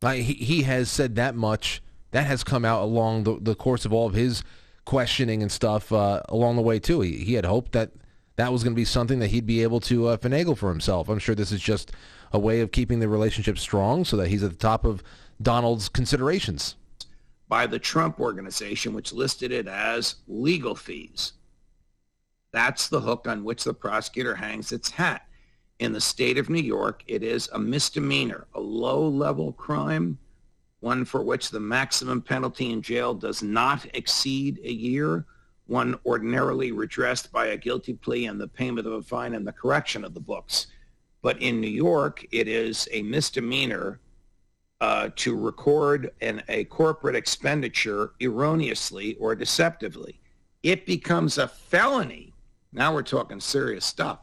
He 0.01 0.23
he 0.23 0.63
has 0.63 0.89
said 0.89 1.13
that 1.17 1.35
much. 1.35 1.83
That 2.09 2.25
has 2.25 2.43
come 2.43 2.65
out 2.65 2.81
along 2.81 3.25
the, 3.25 3.37
the 3.39 3.53
course 3.53 3.85
of 3.85 3.93
all 3.93 4.07
of 4.07 4.15
his 4.15 4.43
questioning 4.85 5.43
and 5.43 5.51
stuff 5.51 5.91
uh, 5.93 6.23
along 6.27 6.55
the 6.55 6.63
way 6.63 6.79
too. 6.79 7.01
He 7.01 7.17
he 7.17 7.35
had 7.35 7.45
hoped 7.45 7.73
that 7.73 7.91
that 8.35 8.51
was 8.51 8.63
going 8.63 8.73
to 8.73 8.79
be 8.79 8.85
something 8.85 9.19
that 9.19 9.27
he'd 9.27 9.45
be 9.45 9.61
able 9.61 9.79
to 9.81 10.07
uh, 10.07 10.17
finagle 10.17 10.57
for 10.57 10.69
himself. 10.69 11.07
I'm 11.07 11.19
sure 11.19 11.35
this 11.35 11.51
is 11.51 11.61
just 11.61 11.91
a 12.33 12.39
way 12.39 12.61
of 12.61 12.71
keeping 12.71 12.99
the 12.99 13.07
relationship 13.07 13.59
strong 13.59 14.05
so 14.05 14.17
that 14.17 14.29
he's 14.29 14.41
at 14.41 14.49
the 14.49 14.57
top 14.57 14.85
of 14.85 15.03
Donald's 15.43 15.89
considerations. 15.89 16.75
By 17.47 17.67
the 17.67 17.79
Trump 17.79 18.19
organization, 18.19 18.93
which 18.93 19.13
listed 19.13 19.51
it 19.51 19.67
as 19.67 20.15
legal 20.27 20.75
fees. 20.75 21.33
That's 22.51 22.87
the 22.87 23.01
hook 23.01 23.27
on 23.27 23.43
which 23.43 23.63
the 23.63 23.73
prosecutor 23.73 24.35
hangs 24.35 24.71
its 24.71 24.91
hat. 24.91 25.27
In 25.79 25.93
the 25.93 26.01
state 26.01 26.37
of 26.37 26.49
New 26.49 26.61
York, 26.61 27.03
it 27.07 27.23
is 27.23 27.49
a 27.53 27.59
misdemeanor, 27.59 28.45
a 28.53 28.59
low-level 28.59 29.53
crime, 29.53 30.17
one 30.79 31.05
for 31.05 31.23
which 31.23 31.49
the 31.49 31.59
maximum 31.59 32.21
penalty 32.21 32.71
in 32.71 32.81
jail 32.81 33.13
does 33.13 33.41
not 33.41 33.85
exceed 33.93 34.59
a 34.63 34.71
year, 34.71 35.25
one 35.67 35.97
ordinarily 36.05 36.71
redressed 36.71 37.31
by 37.31 37.47
a 37.47 37.57
guilty 37.57 37.93
plea 37.93 38.25
and 38.25 38.39
the 38.39 38.47
payment 38.47 38.85
of 38.85 38.93
a 38.93 39.01
fine 39.01 39.33
and 39.33 39.47
the 39.47 39.51
correction 39.51 40.03
of 40.03 40.13
the 40.13 40.19
books. 40.19 40.67
But 41.21 41.41
in 41.41 41.61
New 41.61 41.67
York, 41.67 42.25
it 42.31 42.47
is 42.47 42.87
a 42.91 43.03
misdemeanor 43.03 43.99
uh, 44.81 45.09
to 45.15 45.35
record 45.35 46.11
an, 46.21 46.41
a 46.49 46.63
corporate 46.65 47.15
expenditure 47.15 48.13
erroneously 48.19 49.15
or 49.19 49.35
deceptively. 49.35 50.19
It 50.63 50.87
becomes 50.87 51.37
a 51.37 51.47
felony. 51.47 52.33
Now 52.73 52.93
we're 52.93 53.03
talking 53.03 53.39
serious 53.39 53.85
stuff. 53.85 54.19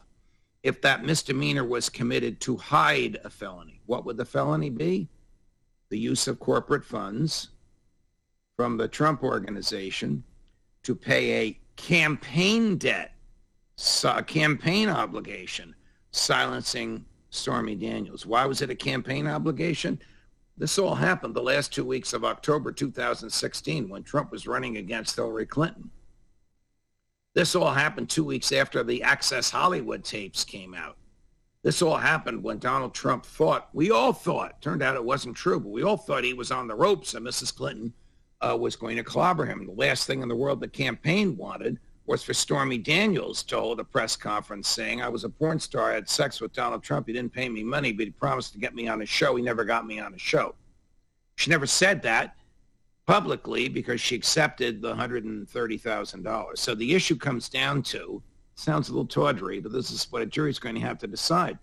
If 0.64 0.82
that 0.82 1.04
misdemeanor 1.04 1.64
was 1.64 1.88
committed 1.88 2.40
to 2.40 2.56
hide 2.56 3.18
a 3.24 3.30
felony, 3.30 3.80
what 3.86 4.04
would 4.04 4.16
the 4.16 4.24
felony 4.24 4.68
be? 4.68 5.08
The 5.90 5.98
use 5.98 6.26
of 6.26 6.40
corporate 6.40 6.84
funds 6.84 7.50
from 8.56 8.76
the 8.76 8.88
Trump 8.88 9.22
organization 9.22 10.24
to 10.82 10.96
pay 10.96 11.46
a 11.46 11.60
campaign 11.76 12.76
debt, 12.76 13.14
a 14.02 14.22
campaign 14.24 14.88
obligation, 14.88 15.72
silencing 16.10 17.04
Stormy 17.30 17.76
Daniels. 17.76 18.26
Why 18.26 18.44
was 18.44 18.60
it 18.60 18.70
a 18.70 18.74
campaign 18.74 19.28
obligation? 19.28 20.00
This 20.58 20.76
all 20.76 20.96
happened 20.96 21.34
the 21.34 21.42
last 21.42 21.72
two 21.72 21.84
weeks 21.84 22.12
of 22.12 22.24
October 22.24 22.72
2016 22.72 23.88
when 23.88 24.02
Trump 24.02 24.32
was 24.32 24.48
running 24.48 24.76
against 24.76 25.14
Hillary 25.14 25.46
Clinton. 25.46 25.90
This 27.34 27.54
all 27.54 27.70
happened 27.70 28.10
two 28.10 28.24
weeks 28.24 28.50
after 28.50 28.82
the 28.82 29.04
Access 29.04 29.50
Hollywood 29.50 30.02
tapes 30.02 30.42
came 30.42 30.74
out. 30.74 30.96
This 31.62 31.80
all 31.80 31.96
happened 31.96 32.42
when 32.42 32.58
Donald 32.58 32.92
Trump 32.92 33.24
thought, 33.24 33.68
we 33.72 33.92
all 33.92 34.12
thought, 34.12 34.60
turned 34.60 34.82
out 34.82 34.96
it 34.96 35.04
wasn't 35.04 35.36
true, 35.36 35.60
but 35.60 35.68
we 35.70 35.84
all 35.84 35.96
thought 35.96 36.24
he 36.24 36.34
was 36.34 36.50
on 36.50 36.66
the 36.66 36.74
ropes 36.74 37.14
and 37.14 37.24
Mrs. 37.24 37.54
Clinton 37.54 37.92
uh, 38.40 38.56
was 38.58 38.74
going 38.74 38.96
to 38.96 39.04
clobber 39.04 39.44
him. 39.44 39.64
The 39.64 39.72
last 39.72 40.08
thing 40.08 40.22
in 40.22 40.28
the 40.28 40.34
world 40.34 40.58
the 40.58 40.66
campaign 40.66 41.36
wanted 41.36 41.78
was 42.08 42.22
for 42.22 42.32
Stormy 42.32 42.78
Daniels 42.78 43.42
to 43.44 43.60
hold 43.60 43.80
a 43.80 43.84
press 43.84 44.16
conference 44.16 44.66
saying, 44.66 45.02
I 45.02 45.10
was 45.10 45.24
a 45.24 45.28
porn 45.28 45.60
star, 45.60 45.90
I 45.90 45.94
had 45.94 46.08
sex 46.08 46.40
with 46.40 46.54
Donald 46.54 46.82
Trump. 46.82 47.06
He 47.06 47.12
didn't 47.12 47.34
pay 47.34 47.50
me 47.50 47.62
money, 47.62 47.92
but 47.92 48.06
he 48.06 48.10
promised 48.10 48.54
to 48.54 48.58
get 48.58 48.74
me 48.74 48.88
on 48.88 49.02
a 49.02 49.06
show. 49.06 49.36
He 49.36 49.42
never 49.42 49.62
got 49.62 49.86
me 49.86 50.00
on 50.00 50.14
a 50.14 50.18
show. 50.18 50.54
She 51.34 51.50
never 51.50 51.66
said 51.66 52.00
that 52.02 52.34
publicly 53.06 53.68
because 53.68 54.00
she 54.00 54.14
accepted 54.14 54.80
the 54.80 54.94
$130,000. 54.94 56.58
So 56.58 56.74
the 56.74 56.94
issue 56.94 57.16
comes 57.16 57.50
down 57.50 57.82
to, 57.82 58.22
sounds 58.54 58.88
a 58.88 58.92
little 58.92 59.06
tawdry, 59.06 59.60
but 59.60 59.72
this 59.72 59.90
is 59.90 60.10
what 60.10 60.22
a 60.22 60.26
jury's 60.26 60.58
going 60.58 60.74
to 60.76 60.80
have 60.80 60.98
to 60.98 61.06
decide. 61.06 61.58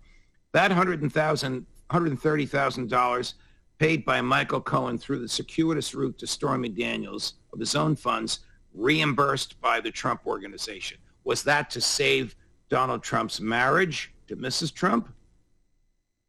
That 0.52 0.70
$100,000, 0.70 1.64
$130,000 1.90 3.34
paid 3.78 4.04
by 4.04 4.20
Michael 4.20 4.60
Cohen 4.60 4.96
through 4.96 5.18
the 5.18 5.28
circuitous 5.28 5.92
route 5.92 6.18
to 6.18 6.26
Stormy 6.26 6.68
Daniels 6.68 7.34
of 7.52 7.58
his 7.58 7.74
own 7.74 7.96
funds, 7.96 8.40
reimbursed 8.76 9.60
by 9.60 9.80
the 9.80 9.90
Trump 9.90 10.26
organization. 10.26 10.98
Was 11.24 11.42
that 11.44 11.70
to 11.70 11.80
save 11.80 12.36
Donald 12.68 13.02
Trump's 13.02 13.40
marriage 13.40 14.12
to 14.28 14.36
Mrs. 14.36 14.72
Trump? 14.72 15.08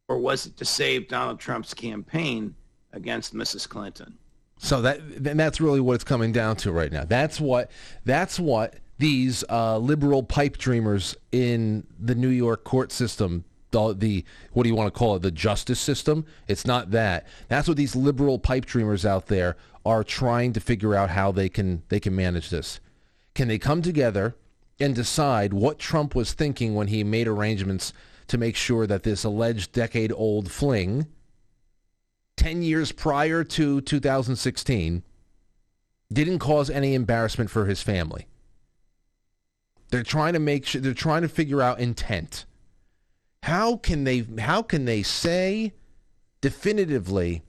Or 0.08 0.18
was 0.18 0.46
it 0.46 0.56
to 0.56 0.64
save 0.64 1.08
Donald 1.08 1.38
Trump's 1.38 1.74
campaign 1.74 2.54
against 2.92 3.34
Mrs. 3.34 3.68
Clinton? 3.68 4.16
So 4.58 4.82
that 4.82 5.00
and 5.00 5.38
that's 5.38 5.60
really 5.60 5.80
what 5.80 5.94
it's 5.94 6.04
coming 6.04 6.32
down 6.32 6.56
to 6.56 6.72
right 6.72 6.90
now. 6.90 7.04
That's 7.04 7.40
what 7.40 7.70
that's 8.04 8.40
what 8.40 8.74
these 8.98 9.44
uh, 9.48 9.78
liberal 9.78 10.22
pipe 10.22 10.58
dreamers 10.58 11.16
in 11.30 11.86
the 12.00 12.14
New 12.14 12.28
York 12.28 12.64
court 12.64 12.90
system, 12.90 13.44
the, 13.70 13.94
the 13.94 14.24
what 14.52 14.64
do 14.64 14.68
you 14.68 14.74
want 14.74 14.92
to 14.92 14.98
call 14.98 15.14
it, 15.14 15.22
the 15.22 15.30
justice 15.30 15.78
system? 15.78 16.26
It's 16.48 16.66
not 16.66 16.90
that. 16.90 17.26
That's 17.46 17.68
what 17.68 17.76
these 17.76 17.94
liberal 17.94 18.38
pipe 18.38 18.66
dreamers 18.66 19.06
out 19.06 19.26
there 19.26 19.56
are 19.88 20.04
trying 20.04 20.52
to 20.52 20.60
figure 20.60 20.94
out 20.94 21.08
how 21.08 21.32
they 21.32 21.48
can 21.48 21.82
they 21.88 21.98
can 21.98 22.14
manage 22.14 22.50
this. 22.50 22.78
Can 23.34 23.48
they 23.48 23.58
come 23.58 23.80
together 23.80 24.36
and 24.78 24.94
decide 24.94 25.54
what 25.54 25.78
Trump 25.78 26.14
was 26.14 26.34
thinking 26.34 26.74
when 26.74 26.88
he 26.88 27.02
made 27.02 27.26
arrangements 27.26 27.94
to 28.26 28.36
make 28.36 28.54
sure 28.54 28.86
that 28.86 29.02
this 29.02 29.24
alleged 29.24 29.72
decade-old 29.72 30.50
fling 30.50 31.06
10 32.36 32.62
years 32.62 32.92
prior 32.92 33.42
to 33.42 33.80
2016 33.80 35.02
didn't 36.12 36.38
cause 36.38 36.68
any 36.68 36.94
embarrassment 36.94 37.50
for 37.50 37.64
his 37.64 37.82
family. 37.82 38.26
They're 39.90 40.02
trying 40.02 40.34
to 40.34 40.38
make 40.38 40.66
sure 40.66 40.82
they're 40.82 40.92
trying 40.92 41.22
to 41.22 41.28
figure 41.28 41.62
out 41.62 41.80
intent. 41.80 42.44
How 43.42 43.76
can 43.76 44.04
they 44.04 44.26
how 44.38 44.60
can 44.60 44.84
they 44.84 45.02
say 45.02 45.72
definitively 46.42 47.42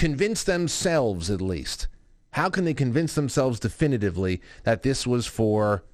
convince 0.00 0.42
themselves 0.44 1.30
at 1.30 1.42
least? 1.42 1.86
How 2.30 2.48
can 2.48 2.64
they 2.64 2.72
convince 2.72 3.14
themselves 3.14 3.60
definitively 3.60 4.40
that 4.62 4.82
this 4.82 5.06
was 5.06 5.26
for 5.26 5.84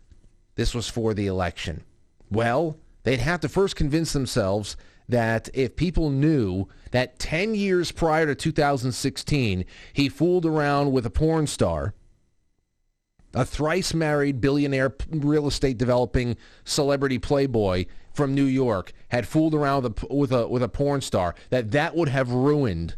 this 0.55 0.77
was 0.77 0.88
for 0.88 1.12
the 1.12 1.27
election? 1.27 1.83
Well, 2.31 2.79
they'd 3.03 3.19
have 3.19 3.40
to 3.40 3.49
first 3.49 3.75
convince 3.75 4.12
themselves 4.12 4.77
that 5.09 5.49
if 5.53 5.75
people 5.75 6.11
knew 6.11 6.69
that 6.92 7.19
10 7.19 7.57
years 7.57 7.90
prior 7.90 8.27
to 8.27 8.37
2016, 8.37 9.64
he 9.92 10.09
fooled 10.09 10.47
around 10.47 10.92
with 10.92 11.05
a 11.05 11.11
porn 11.11 11.49
star, 11.49 11.92
a 13.35 13.45
thrice 13.45 13.92
married 13.92 14.40
billionaire 14.40 14.95
real 15.11 15.49
estate 15.49 15.79
developing 15.79 16.37
celebrity 16.64 17.19
playboy 17.19 17.87
from 18.14 18.37
New 18.37 18.45
York, 18.45 18.92
had 19.09 19.27
fooled 19.27 19.53
around 19.53 19.83
with 19.83 20.05
a, 20.05 20.14
with 20.14 20.33
a, 20.33 20.47
with 20.47 20.62
a 20.62 20.69
porn 20.69 21.01
star, 21.01 21.35
that 21.51 21.73
that 21.73 21.97
would 21.97 22.09
have 22.09 22.31
ruined, 22.31 22.95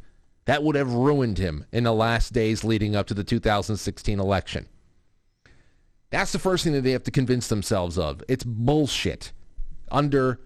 that 0.48 0.62
would 0.62 0.76
have 0.76 0.94
ruined 0.94 1.36
him 1.36 1.66
in 1.72 1.84
the 1.84 1.92
last 1.92 2.32
days 2.32 2.64
leading 2.64 2.96
up 2.96 3.06
to 3.06 3.12
the 3.12 3.22
2016 3.22 4.18
election. 4.18 4.66
That's 6.08 6.32
the 6.32 6.38
first 6.38 6.64
thing 6.64 6.72
that 6.72 6.80
they 6.80 6.92
have 6.92 7.02
to 7.02 7.10
convince 7.10 7.48
themselves 7.48 7.98
of. 7.98 8.24
It's 8.28 8.44
bullshit. 8.44 9.32
Under 9.90 10.40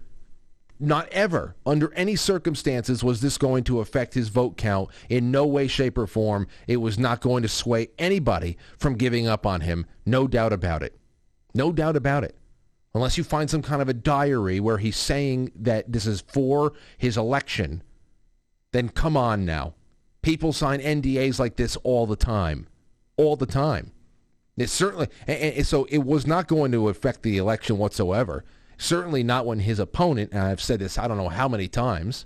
not 0.77 1.07
ever, 1.13 1.55
under 1.65 1.93
any 1.93 2.17
circumstances, 2.17 3.01
was 3.01 3.21
this 3.21 3.37
going 3.37 3.63
to 3.63 3.79
affect 3.79 4.13
his 4.13 4.27
vote 4.27 4.57
count 4.57 4.89
in 5.07 5.31
no 5.31 5.45
way, 5.45 5.67
shape, 5.67 5.97
or 5.97 6.05
form. 6.05 6.47
It 6.67 6.81
was 6.81 6.99
not 6.99 7.21
going 7.21 7.43
to 7.43 7.47
sway 7.47 7.87
anybody 7.97 8.57
from 8.77 8.97
giving 8.97 9.25
up 9.25 9.45
on 9.45 9.61
him. 9.61 9.85
No 10.05 10.27
doubt 10.27 10.51
about 10.51 10.83
it. 10.83 10.99
No 11.53 11.71
doubt 11.71 11.95
about 11.95 12.25
it. 12.25 12.35
Unless 12.93 13.17
you 13.17 13.23
find 13.23 13.49
some 13.49 13.61
kind 13.61 13.81
of 13.81 13.87
a 13.87 13.93
diary 13.93 14.59
where 14.59 14.79
he's 14.79 14.97
saying 14.97 15.53
that 15.55 15.89
this 15.89 16.05
is 16.05 16.19
for 16.19 16.73
his 16.97 17.15
election, 17.15 17.83
then 18.73 18.89
come 18.89 19.15
on 19.15 19.45
now. 19.45 19.75
People 20.23 20.53
sign 20.53 20.79
NDAs 20.79 21.37
like 21.37 21.57
this 21.57 21.75
all 21.83 22.07
the 22.07 22.15
time. 22.15 22.67
All 23.17 23.35
the 23.35 23.45
time. 23.45 23.91
It 24.57 24.69
certainly, 24.69 25.07
and, 25.27 25.55
and 25.55 25.67
so 25.67 25.85
it 25.85 25.99
was 25.99 26.25
not 26.25 26.47
going 26.47 26.71
to 26.71 26.89
affect 26.89 27.21
the 27.21 27.37
election 27.37 27.77
whatsoever. 27.77 28.43
Certainly 28.77 29.23
not 29.23 29.45
when 29.45 29.59
his 29.59 29.79
opponent, 29.79 30.31
and 30.31 30.41
I've 30.41 30.61
said 30.61 30.79
this 30.79 30.97
I 30.97 31.07
don't 31.07 31.17
know 31.17 31.29
how 31.29 31.47
many 31.47 31.67
times, 31.67 32.25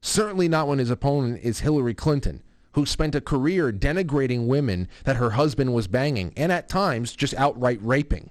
certainly 0.00 0.48
not 0.48 0.68
when 0.68 0.78
his 0.78 0.90
opponent 0.90 1.40
is 1.42 1.60
Hillary 1.60 1.94
Clinton, 1.94 2.42
who 2.72 2.86
spent 2.86 3.14
a 3.14 3.20
career 3.20 3.72
denigrating 3.72 4.46
women 4.46 4.88
that 5.04 5.16
her 5.16 5.30
husband 5.30 5.74
was 5.74 5.88
banging 5.88 6.32
and 6.36 6.52
at 6.52 6.68
times 6.68 7.14
just 7.14 7.34
outright 7.34 7.78
raping. 7.82 8.30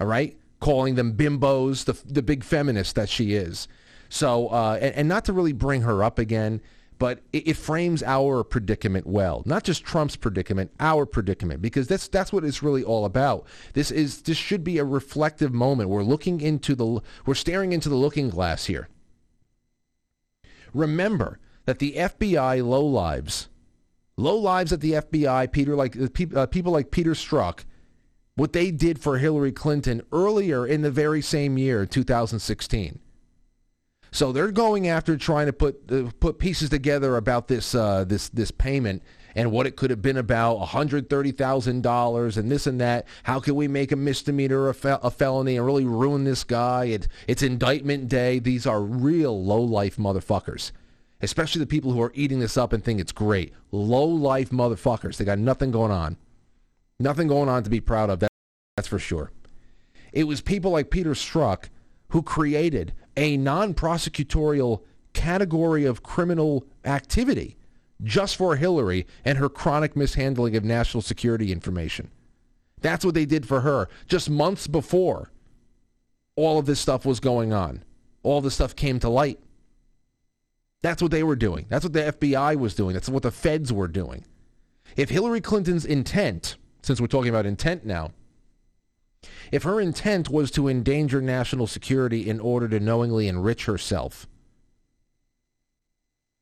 All 0.00 0.06
right? 0.06 0.36
Calling 0.60 0.94
them 0.94 1.14
bimbos, 1.14 1.84
the, 1.84 1.98
the 2.10 2.22
big 2.22 2.44
feminist 2.44 2.94
that 2.94 3.08
she 3.08 3.34
is. 3.34 3.68
So, 4.08 4.48
uh, 4.48 4.78
and, 4.80 4.94
and 4.94 5.08
not 5.08 5.24
to 5.26 5.32
really 5.32 5.52
bring 5.52 5.82
her 5.82 6.04
up 6.04 6.18
again, 6.18 6.60
but 7.02 7.18
it, 7.32 7.48
it, 7.48 7.56
frames 7.56 8.00
our 8.04 8.44
predicament 8.44 9.08
well. 9.08 9.42
Not 9.44 9.64
just 9.64 9.82
Trump's 9.82 10.14
predicament, 10.14 10.70
our 10.78 11.04
predicament, 11.04 11.60
because 11.60 11.88
that's 11.88 12.06
that's 12.06 12.32
what 12.32 12.44
it's 12.44 12.62
really 12.62 12.84
all 12.84 13.04
about. 13.04 13.44
This 13.72 13.90
is 13.90 14.22
this 14.22 14.36
should 14.36 14.62
be 14.62 14.78
a 14.78 14.84
reflective 14.84 15.52
moment. 15.52 15.88
We're 15.88 16.04
looking 16.04 16.40
into 16.40 16.76
the 16.76 17.00
we're 17.26 17.34
staring 17.34 17.72
into 17.72 17.88
the 17.88 17.96
looking 17.96 18.30
glass 18.30 18.66
here. 18.66 18.88
Remember 20.72 21.40
that 21.64 21.80
the 21.80 21.94
FBI 21.94 22.64
low 22.64 22.86
lives, 22.86 23.48
low 24.16 24.36
lives 24.36 24.72
at 24.72 24.80
the 24.80 24.92
FBI, 24.92 25.50
Peter 25.50 25.74
like 25.74 25.96
uh, 25.96 26.06
uh, 26.36 26.46
people 26.46 26.70
like 26.70 26.92
Peter 26.92 27.14
Strzok, 27.14 27.64
what 28.36 28.52
they 28.52 28.70
did 28.70 29.00
for 29.00 29.18
Hillary 29.18 29.50
Clinton 29.50 30.02
earlier 30.12 30.64
in 30.64 30.82
the 30.82 30.90
very 30.92 31.20
same 31.20 31.58
year, 31.58 31.84
2016 31.84 33.00
so 34.12 34.30
they're 34.30 34.52
going 34.52 34.86
after 34.86 35.16
trying 35.16 35.46
to 35.46 35.52
put 35.52 35.90
uh, 35.90 36.10
put 36.20 36.38
pieces 36.38 36.70
together 36.70 37.16
about 37.16 37.48
this 37.48 37.74
uh, 37.74 38.04
this 38.04 38.28
this 38.28 38.50
payment 38.50 39.02
and 39.34 39.50
what 39.50 39.66
it 39.66 39.76
could 39.76 39.90
have 39.90 40.02
been 40.02 40.18
about 40.18 40.58
$130,000 40.58 42.36
and 42.36 42.52
this 42.52 42.66
and 42.66 42.80
that. 42.80 43.06
How 43.22 43.40
can 43.40 43.54
we 43.54 43.66
make 43.66 43.90
a 43.90 43.96
misdemeanor 43.96 44.68
a, 44.68 44.74
fel- 44.74 45.00
a 45.02 45.10
felony 45.10 45.56
and 45.56 45.64
really 45.64 45.86
ruin 45.86 46.24
this 46.24 46.44
guy? 46.44 46.84
It, 46.84 47.08
it's 47.26 47.42
indictment 47.42 48.08
day. 48.08 48.38
These 48.38 48.66
are 48.66 48.82
real 48.82 49.42
low-life 49.42 49.96
motherfuckers, 49.96 50.72
especially 51.22 51.60
the 51.60 51.66
people 51.66 51.92
who 51.92 52.02
are 52.02 52.12
eating 52.14 52.40
this 52.40 52.58
up 52.58 52.74
and 52.74 52.84
think 52.84 53.00
it's 53.00 53.10
great. 53.10 53.54
Low-life 53.70 54.50
motherfuckers. 54.50 55.16
They 55.16 55.24
got 55.24 55.38
nothing 55.38 55.70
going 55.70 55.92
on. 55.92 56.18
Nothing 57.00 57.26
going 57.26 57.48
on 57.48 57.62
to 57.62 57.70
be 57.70 57.80
proud 57.80 58.10
of. 58.10 58.20
That, 58.20 58.30
that's 58.76 58.88
for 58.88 58.98
sure. 58.98 59.30
It 60.12 60.24
was 60.24 60.42
people 60.42 60.72
like 60.72 60.90
Peter 60.90 61.12
Strzok 61.12 61.70
who 62.08 62.22
created 62.22 62.92
a 63.16 63.36
non-prosecutorial 63.36 64.82
category 65.12 65.84
of 65.84 66.02
criminal 66.02 66.64
activity 66.84 67.56
just 68.02 68.36
for 68.36 68.56
Hillary 68.56 69.06
and 69.24 69.38
her 69.38 69.48
chronic 69.48 69.94
mishandling 69.94 70.56
of 70.56 70.64
national 70.64 71.02
security 71.02 71.52
information. 71.52 72.10
That's 72.80 73.04
what 73.04 73.14
they 73.14 73.26
did 73.26 73.46
for 73.46 73.60
her 73.60 73.88
just 74.08 74.28
months 74.28 74.66
before 74.66 75.30
all 76.34 76.58
of 76.58 76.66
this 76.66 76.80
stuff 76.80 77.04
was 77.04 77.20
going 77.20 77.52
on. 77.52 77.84
All 78.22 78.40
this 78.40 78.54
stuff 78.54 78.74
came 78.74 78.98
to 79.00 79.08
light. 79.08 79.38
That's 80.82 81.00
what 81.00 81.12
they 81.12 81.22
were 81.22 81.36
doing. 81.36 81.66
That's 81.68 81.84
what 81.84 81.92
the 81.92 82.12
FBI 82.12 82.56
was 82.56 82.74
doing. 82.74 82.94
That's 82.94 83.08
what 83.08 83.22
the 83.22 83.30
feds 83.30 83.72
were 83.72 83.88
doing. 83.88 84.24
If 84.96 85.10
Hillary 85.10 85.40
Clinton's 85.40 85.84
intent, 85.84 86.56
since 86.82 87.00
we're 87.00 87.06
talking 87.06 87.30
about 87.30 87.46
intent 87.46 87.86
now, 87.86 88.10
if 89.50 89.62
her 89.62 89.80
intent 89.80 90.28
was 90.28 90.50
to 90.52 90.68
endanger 90.68 91.20
national 91.20 91.66
security 91.66 92.28
in 92.28 92.40
order 92.40 92.68
to 92.68 92.80
knowingly 92.80 93.28
enrich 93.28 93.66
herself, 93.66 94.26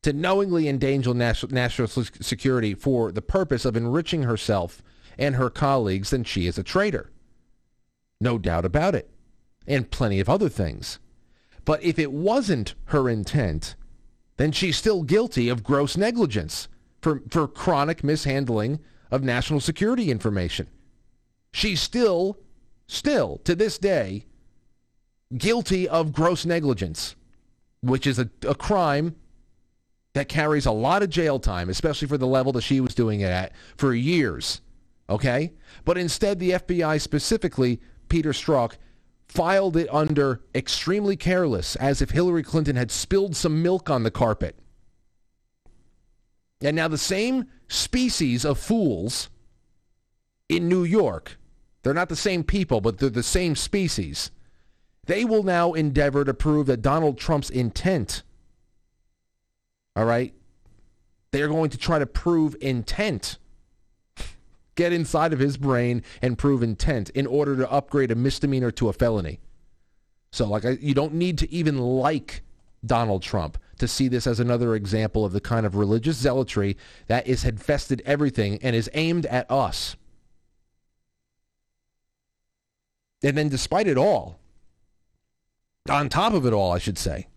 to 0.03 0.13
knowingly 0.13 0.69
endanger 0.69 1.13
national, 1.13 1.89
security 1.89 2.75
for 2.75 3.13
the 3.13 3.23
purpose 3.23 3.65
of 3.65 3.77
enriching 3.77 4.23
herself 4.23 4.83
and 5.19 5.37
her 5.37 5.51
colleagues, 5.51 6.11
then 6.11 6.25
she 6.25 6.47
is 6.47 6.57
a 6.57 6.63
traitor. 6.63 7.11
No 8.21 8.39
doubt 8.39 8.65
about 8.65 8.95
it. 8.95 9.11
And 9.67 9.91
plenty 9.91 10.21
of 10.21 10.29
other 10.29 10.49
things. 10.49 10.99
But 11.65 11.83
if 11.83 11.99
it 11.99 12.13
wasn't 12.13 12.75
her 12.87 13.09
intent, 13.09 13.75
then 14.39 14.53
she's 14.53 14.77
still 14.77 15.03
guilty 15.03 15.49
of 15.49 15.63
gross 15.63 15.97
negligence 15.97 16.69
for, 17.03 17.23
for 17.29 17.47
chronic 17.47 18.03
mishandling 18.03 18.81
of 19.11 19.23
national 19.23 19.61
security 19.61 20.11
information. 20.11 20.69
She's 21.53 21.81
still 21.81 22.39
still 22.91 23.39
to 23.45 23.55
this 23.55 23.79
day 23.79 24.27
guilty 25.37 25.89
of 25.89 26.13
gross 26.13 26.45
negligence, 26.45 27.15
which 27.83 28.07
is 28.07 28.19
a, 28.19 28.29
a 28.47 28.55
crime 28.55 29.15
that 30.13 30.29
carries 30.29 30.67
a 30.67 30.73
lot 30.73 31.03
of 31.03 31.09
jail 31.09 31.39
time, 31.39 31.69
especially 31.69 32.09
for 32.09 32.19
the 32.19 32.27
level 32.27 32.53
that 32.53 32.63
she 32.63 32.81
was 32.81 32.95
doing 32.95 33.21
it 33.21 33.31
at 33.31 33.53
for 33.77 33.95
years. 33.95 34.61
Okay? 35.09 35.53
But 35.85 35.99
instead, 35.99 36.39
the 36.39 36.51
FBI, 36.51 37.01
specifically 37.01 37.81
Peter 38.09 38.33
Strzok, 38.33 38.73
filed 39.29 39.77
it 39.77 39.89
under 39.93 40.41
extremely 40.53 41.17
careless, 41.17 41.77
as 41.77 42.03
if 42.03 42.11
Hillary 42.11 42.43
Clinton 42.43 42.75
had 42.75 42.91
spilled 42.91 43.37
some 43.37 43.63
milk 43.63 43.89
on 43.89 44.03
the 44.03 44.11
carpet. 44.11 44.59
And 46.61 46.75
now 46.75 46.89
the 46.89 46.99
same 46.99 47.47
species 47.69 48.45
of 48.45 48.59
fools 48.59 49.31
in 50.49 50.69
New 50.69 50.83
York, 50.83 51.39
they're 51.83 51.95
not 51.95 52.09
the 52.09 52.17
same 52.17 52.45
people, 52.45 52.81
but 52.81 52.99
they're 52.99 53.11
the 53.11 53.23
same 53.23 53.57
species. 53.57 54.31
They 55.07 55.25
will 55.25 55.43
now 55.43 55.73
endeavor 55.73 56.25
to 56.25 56.35
prove 56.35 56.67
that 56.67 56.83
Donald 56.83 57.19
Trump's 57.19 57.51
intent, 57.51 58.23
all 59.97 60.05
right, 60.05 60.35
they're 61.33 61.49
going 61.49 61.71
to 61.71 61.79
try 61.79 61.99
to 61.99 62.07
prove 62.07 62.57
intent. 62.61 63.39
Get 64.75 64.93
inside 64.93 65.33
of 65.33 65.39
his 65.39 65.57
brain 65.57 66.03
and 66.23 66.39
prove 66.39 66.63
intent 66.63 67.11
in 67.11 67.27
order 67.27 67.57
to 67.57 67.71
upgrade 67.71 68.11
a 68.11 68.15
misdemeanor 68.15 68.71
to 68.73 68.89
a 68.89 68.93
felony. 68.93 69.41
So, 70.33 70.47
like, 70.47 70.65
you 70.81 70.95
don't 70.95 71.15
need 71.15 71.39
to 71.39 71.53
even 71.53 71.79
like 71.79 72.43
Donald 72.85 73.23
Trump 73.23 73.59
to 73.79 73.89
see 73.89 74.09
this 74.09 74.27
as 74.27 74.41
another 74.41 74.75
example 74.75 75.25
of 75.25 75.33
the 75.33 75.41
kind 75.41 75.67
of 75.67 75.75
religious 75.75 76.17
zealotry 76.17 76.77
that 77.09 77.27
is 77.27 77.45
infested 77.45 78.03
everything 78.07 78.59
and 78.63 78.77
is 78.77 78.89
aimed 78.95 79.27
at 79.27 79.51
us. 79.51 79.97
And 83.23 83.37
then, 83.37 83.49
despite 83.49 83.87
it 83.87 83.99
all, 83.99 84.39
on 85.89 86.09
top 86.09 86.33
of 86.33 86.47
it 86.47 86.53
all, 86.53 86.73
I 86.73 86.79
should 86.79 86.99
say, 86.99 87.29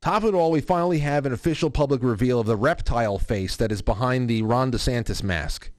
top 0.00 0.22
of 0.22 0.34
it 0.34 0.36
all, 0.36 0.50
we 0.50 0.60
finally 0.60 1.00
have 1.00 1.26
an 1.26 1.32
official 1.32 1.70
public 1.70 2.02
reveal 2.02 2.40
of 2.40 2.46
the 2.46 2.56
reptile 2.56 3.18
face 3.18 3.56
that 3.56 3.72
is 3.72 3.82
behind 3.82 4.28
the 4.28 4.42
Ron 4.42 4.72
DeSantis 4.72 5.22
mask. 5.22 5.70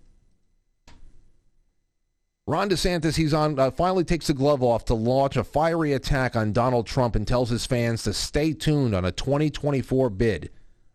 Ron 2.46 2.70
DeSantis, 2.70 3.18
he's 3.18 3.34
on, 3.34 3.60
uh, 3.60 3.72
finally 3.72 4.06
takes 4.06 4.28
the 4.28 4.34
glove 4.34 4.64
off 4.64 4.86
to 4.86 4.94
launch 4.94 5.36
a 5.36 5.44
fiery 5.44 5.92
attack 5.92 6.36
on 6.36 6.54
Donald 6.54 6.88
Trump 6.88 7.16
and 7.16 7.28
tells 7.28 7.50
his 7.50 7.66
fans 7.66 8.04
to 8.04 8.14
stay 8.14 8.54
tuned 8.54 8.96
on 8.96 9.04
a 9.04 9.12
2024 9.12 10.10
bid 10.12 10.50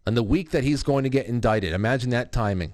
on 0.07 0.15
the 0.15 0.23
week 0.23 0.51
that 0.51 0.65
he's 0.65 0.83
going 0.83 1.05
to 1.05 1.11
get 1.11 1.27
indicted. 1.27 1.75
Imagine 1.75 2.09
that 2.11 2.33
timing. 2.33 2.73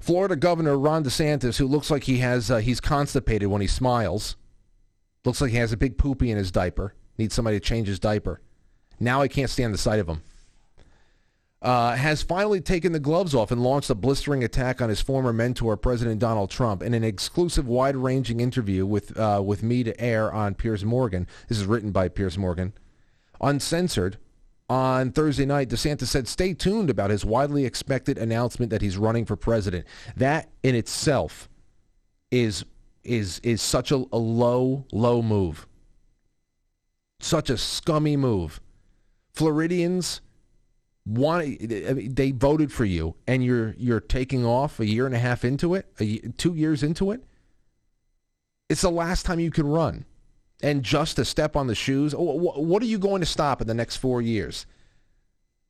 Florida 0.00 0.34
Governor 0.34 0.78
Ron 0.78 1.04
DeSantis, 1.04 1.58
who 1.58 1.66
looks 1.66 1.90
like 1.90 2.04
he 2.04 2.18
has, 2.18 2.50
uh, 2.50 2.56
he's 2.56 2.80
constipated 2.80 3.48
when 3.48 3.60
he 3.60 3.66
smiles. 3.66 4.36
Looks 5.24 5.40
like 5.40 5.50
he 5.50 5.58
has 5.58 5.72
a 5.72 5.76
big 5.76 5.98
poopy 5.98 6.30
in 6.30 6.38
his 6.38 6.50
diaper. 6.50 6.94
Needs 7.18 7.34
somebody 7.34 7.60
to 7.60 7.64
change 7.64 7.86
his 7.86 8.00
diaper. 8.00 8.40
Now 8.98 9.20
I 9.20 9.28
can't 9.28 9.50
stand 9.50 9.74
the 9.74 9.78
sight 9.78 10.00
of 10.00 10.08
him. 10.08 10.22
Uh, 11.62 11.94
has 11.94 12.22
finally 12.22 12.62
taken 12.62 12.92
the 12.92 12.98
gloves 12.98 13.34
off 13.34 13.50
and 13.50 13.62
launched 13.62 13.90
a 13.90 13.94
blistering 13.94 14.42
attack 14.42 14.80
on 14.80 14.88
his 14.88 15.02
former 15.02 15.30
mentor, 15.30 15.76
President 15.76 16.18
Donald 16.18 16.48
Trump, 16.48 16.82
in 16.82 16.94
an 16.94 17.04
exclusive, 17.04 17.68
wide-ranging 17.68 18.40
interview 18.40 18.86
with 18.86 19.14
uh, 19.18 19.42
with 19.44 19.62
me 19.62 19.82
to 19.84 20.00
air 20.00 20.32
on 20.32 20.54
Piers 20.54 20.86
Morgan. 20.86 21.26
This 21.48 21.58
is 21.58 21.66
written 21.66 21.90
by 21.90 22.08
Piers 22.08 22.38
Morgan, 22.38 22.72
uncensored. 23.42 24.16
On 24.70 25.10
Thursday 25.10 25.44
night, 25.46 25.68
DeSantis 25.68 26.06
said, 26.06 26.28
"Stay 26.28 26.54
tuned 26.54 26.90
about 26.90 27.10
his 27.10 27.24
widely 27.24 27.64
expected 27.64 28.16
announcement 28.16 28.70
that 28.70 28.82
he's 28.82 28.96
running 28.96 29.24
for 29.24 29.34
president." 29.34 29.84
That 30.16 30.48
in 30.62 30.76
itself 30.76 31.48
is 32.30 32.64
is 33.02 33.40
is 33.42 33.60
such 33.60 33.90
a, 33.90 34.04
a 34.12 34.18
low, 34.18 34.86
low 34.92 35.22
move. 35.22 35.66
Such 37.18 37.50
a 37.50 37.58
scummy 37.58 38.16
move. 38.16 38.60
Floridians 39.32 40.20
want 41.04 41.58
they 42.14 42.30
voted 42.30 42.70
for 42.72 42.84
you 42.84 43.16
and 43.26 43.44
you're 43.44 43.74
you're 43.76 43.98
taking 43.98 44.44
off 44.44 44.78
a 44.78 44.86
year 44.86 45.04
and 45.04 45.16
a 45.16 45.18
half 45.18 45.44
into 45.44 45.74
it, 45.74 45.86
a, 45.98 46.18
two 46.36 46.54
years 46.54 46.84
into 46.84 47.10
it. 47.10 47.24
It's 48.68 48.82
the 48.82 48.90
last 48.90 49.26
time 49.26 49.40
you 49.40 49.50
can 49.50 49.66
run, 49.66 50.04
and 50.62 50.82
just 50.82 51.16
to 51.16 51.24
step 51.24 51.56
on 51.56 51.66
the 51.66 51.74
shoes. 51.74 52.14
What 52.16 52.82
are 52.82 52.86
you 52.86 52.98
going 52.98 53.20
to 53.20 53.26
stop 53.26 53.60
in 53.60 53.66
the 53.66 53.74
next 53.74 53.96
four 53.96 54.20
years? 54.20 54.66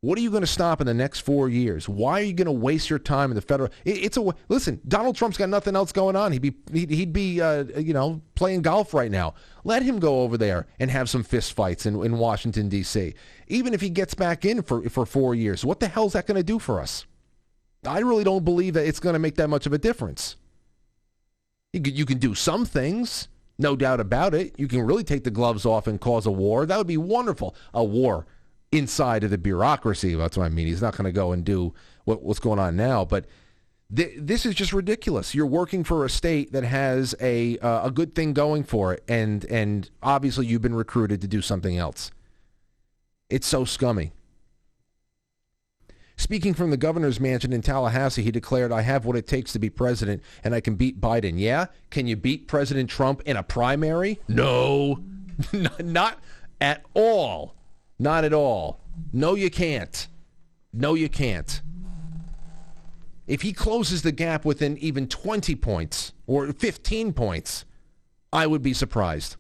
What 0.03 0.17
are 0.17 0.23
you 0.23 0.31
going 0.31 0.41
to 0.41 0.47
stop 0.47 0.81
in 0.81 0.87
the 0.87 0.95
next 0.95 1.21
four 1.21 1.51
years? 1.51 1.87
Why 1.87 2.21
are 2.21 2.25
you 2.25 2.33
going 2.33 2.47
to 2.47 2.53
waste 2.53 2.89
your 2.89 2.99
time 2.99 3.31
in 3.31 3.35
the 3.35 3.43
federal? 3.43 3.71
it's 3.85 4.17
a 4.17 4.35
listen. 4.49 4.81
Donald 4.89 5.15
Trump's 5.15 5.37
got 5.37 5.51
nothing 5.51 5.77
else 5.77 5.93
going 5.93 6.17
on. 6.17 6.33
He'd 6.33 6.41
be 6.41 6.55
he'd, 6.73 7.13
be 7.13 7.41
uh, 7.43 7.65
you 7.79 7.93
know 7.93 8.23
playing 8.35 8.63
golf 8.63 8.95
right 8.95 9.11
now. 9.11 9.35
Let 9.63 9.83
him 9.83 9.99
go 9.99 10.23
over 10.23 10.39
there 10.39 10.67
and 10.79 10.91
have 10.91 11.11
some 11.11 11.23
fist 11.23 11.53
fights 11.53 11.85
in, 11.85 12.03
in 12.03 12.17
Washington 12.17 12.71
D.C. 12.71 13.13
Even 13.49 13.75
if 13.75 13.83
he 13.83 13.91
gets 13.91 14.15
back 14.15 14.47
in 14.47 14.63
for 14.63 14.89
for 14.89 15.05
four 15.05 15.35
years, 15.35 15.67
what 15.67 15.81
the 15.81 15.89
hell 15.89 16.07
is 16.07 16.15
that 16.15 16.27
going 16.27 16.39
to 16.39 16.43
do 16.43 16.59
for 16.59 16.81
us? 16.81 17.05
I 17.87 17.99
really 17.99 18.25
don't 18.25 18.45
believe 18.45 18.75
that 18.75 18.87
it's 18.87 19.01
going 19.01 19.15
to 19.15 19.19
make 19.19 19.37
that 19.37 19.49
much 19.49 19.67
of 19.67 19.75
a 19.75 19.79
difference. 19.79 20.37
You 21.73 22.07
can 22.07 22.19
do 22.19 22.35
some 22.35 22.65
things, 22.65 23.29
no 23.61 23.77
doubt 23.77 24.01
about 24.01 24.35
it. 24.35 24.59
You 24.59 24.67
can 24.67 24.83
really 24.83 25.05
take 25.05 25.25
the 25.25 25.31
gloves 25.31 25.67
off 25.67 25.87
and 25.87 26.01
cause 26.01 26.27
a 26.27 26.31
war. 26.31 26.67
That 26.67 26.79
would 26.79 26.87
be 26.87 26.97
wonderful. 26.97 27.55
A 27.75 27.85
war 27.85 28.27
inside 28.73 29.25
of 29.25 29.31
the 29.31 29.39
bureaucracy. 29.39 30.15
That's 30.15 30.37
what 30.37 30.45
I 30.45 30.49
mean. 30.49 30.67
He's 30.67 30.83
not 30.83 30.97
going 30.97 31.05
to 31.05 31.13
go 31.13 31.33
and 31.33 31.45
do 31.45 31.75
what, 32.05 32.23
what's 32.23 32.41
going 32.41 32.59
on 32.59 32.77
now. 32.77 33.05
But 33.05 33.27
th- 33.95 34.15
this 34.17 34.47
is 34.47 34.55
just 34.55 34.73
ridiculous. 34.73 35.35
You're 35.35 35.47
working 35.47 35.85
for 35.85 36.05
a 36.05 36.11
state 36.11 36.53
that 36.53 36.65
has 36.65 37.15
a 37.21 37.59
uh, 37.59 37.87
a 37.87 37.91
good 37.91 38.15
thing 38.15 38.33
going 38.33 38.65
for 38.65 38.95
it, 38.95 39.05
and 39.09 39.45
and 39.47 39.91
obviously 40.03 40.47
you've 40.47 40.63
been 40.63 40.75
recruited 40.75 41.21
to 41.21 41.29
do 41.29 41.43
something 41.43 41.77
else. 41.77 42.11
It's 43.29 43.47
so 43.47 43.65
scummy. 43.65 44.13
Speaking 46.21 46.53
from 46.53 46.71
the 46.71 46.77
governor's 46.77 47.19
mansion 47.19 47.51
in 47.51 47.63
Tallahassee, 47.63 48.23
he 48.23 48.31
declared, 48.31 48.73
I 48.73 48.83
have 48.83 49.07
what 49.07 49.17
it 49.17 49.27
takes 49.27 49.55
to 49.55 49.59
be 49.59 49.71
president 49.71 50.23
and 50.45 50.55
I 50.55 50.61
can 50.61 50.75
beat 50.75 51.01
Biden. 51.01 51.39
Yeah? 51.39 51.69
Can 51.89 52.07
you 52.07 52.15
beat 52.15 52.47
President 52.47 52.91
Trump 52.91 53.23
in 53.25 53.39
a 53.39 53.43
primary? 53.43 54.21
No. 54.29 55.03
Not 55.81 56.19
at 56.61 56.85
all. 56.93 57.55
Not 57.99 58.25
at 58.27 58.35
all. 58.35 58.81
No, 59.15 59.35
you 59.35 59.51
can't. 59.51 60.09
No, 60.75 60.93
you 60.93 61.09
can't. 61.09 61.63
If 63.27 63.41
he 63.41 63.55
closes 63.55 64.03
the 64.03 64.13
gap 64.13 64.45
within 64.45 64.77
even 64.77 65.09
20 65.09 65.55
points 65.57 66.13
or 66.27 66.53
15 66.53 67.15
points, 67.15 67.65
I 68.31 68.47
would 68.47 68.63
be 68.63 68.75
surprised. 68.75 69.37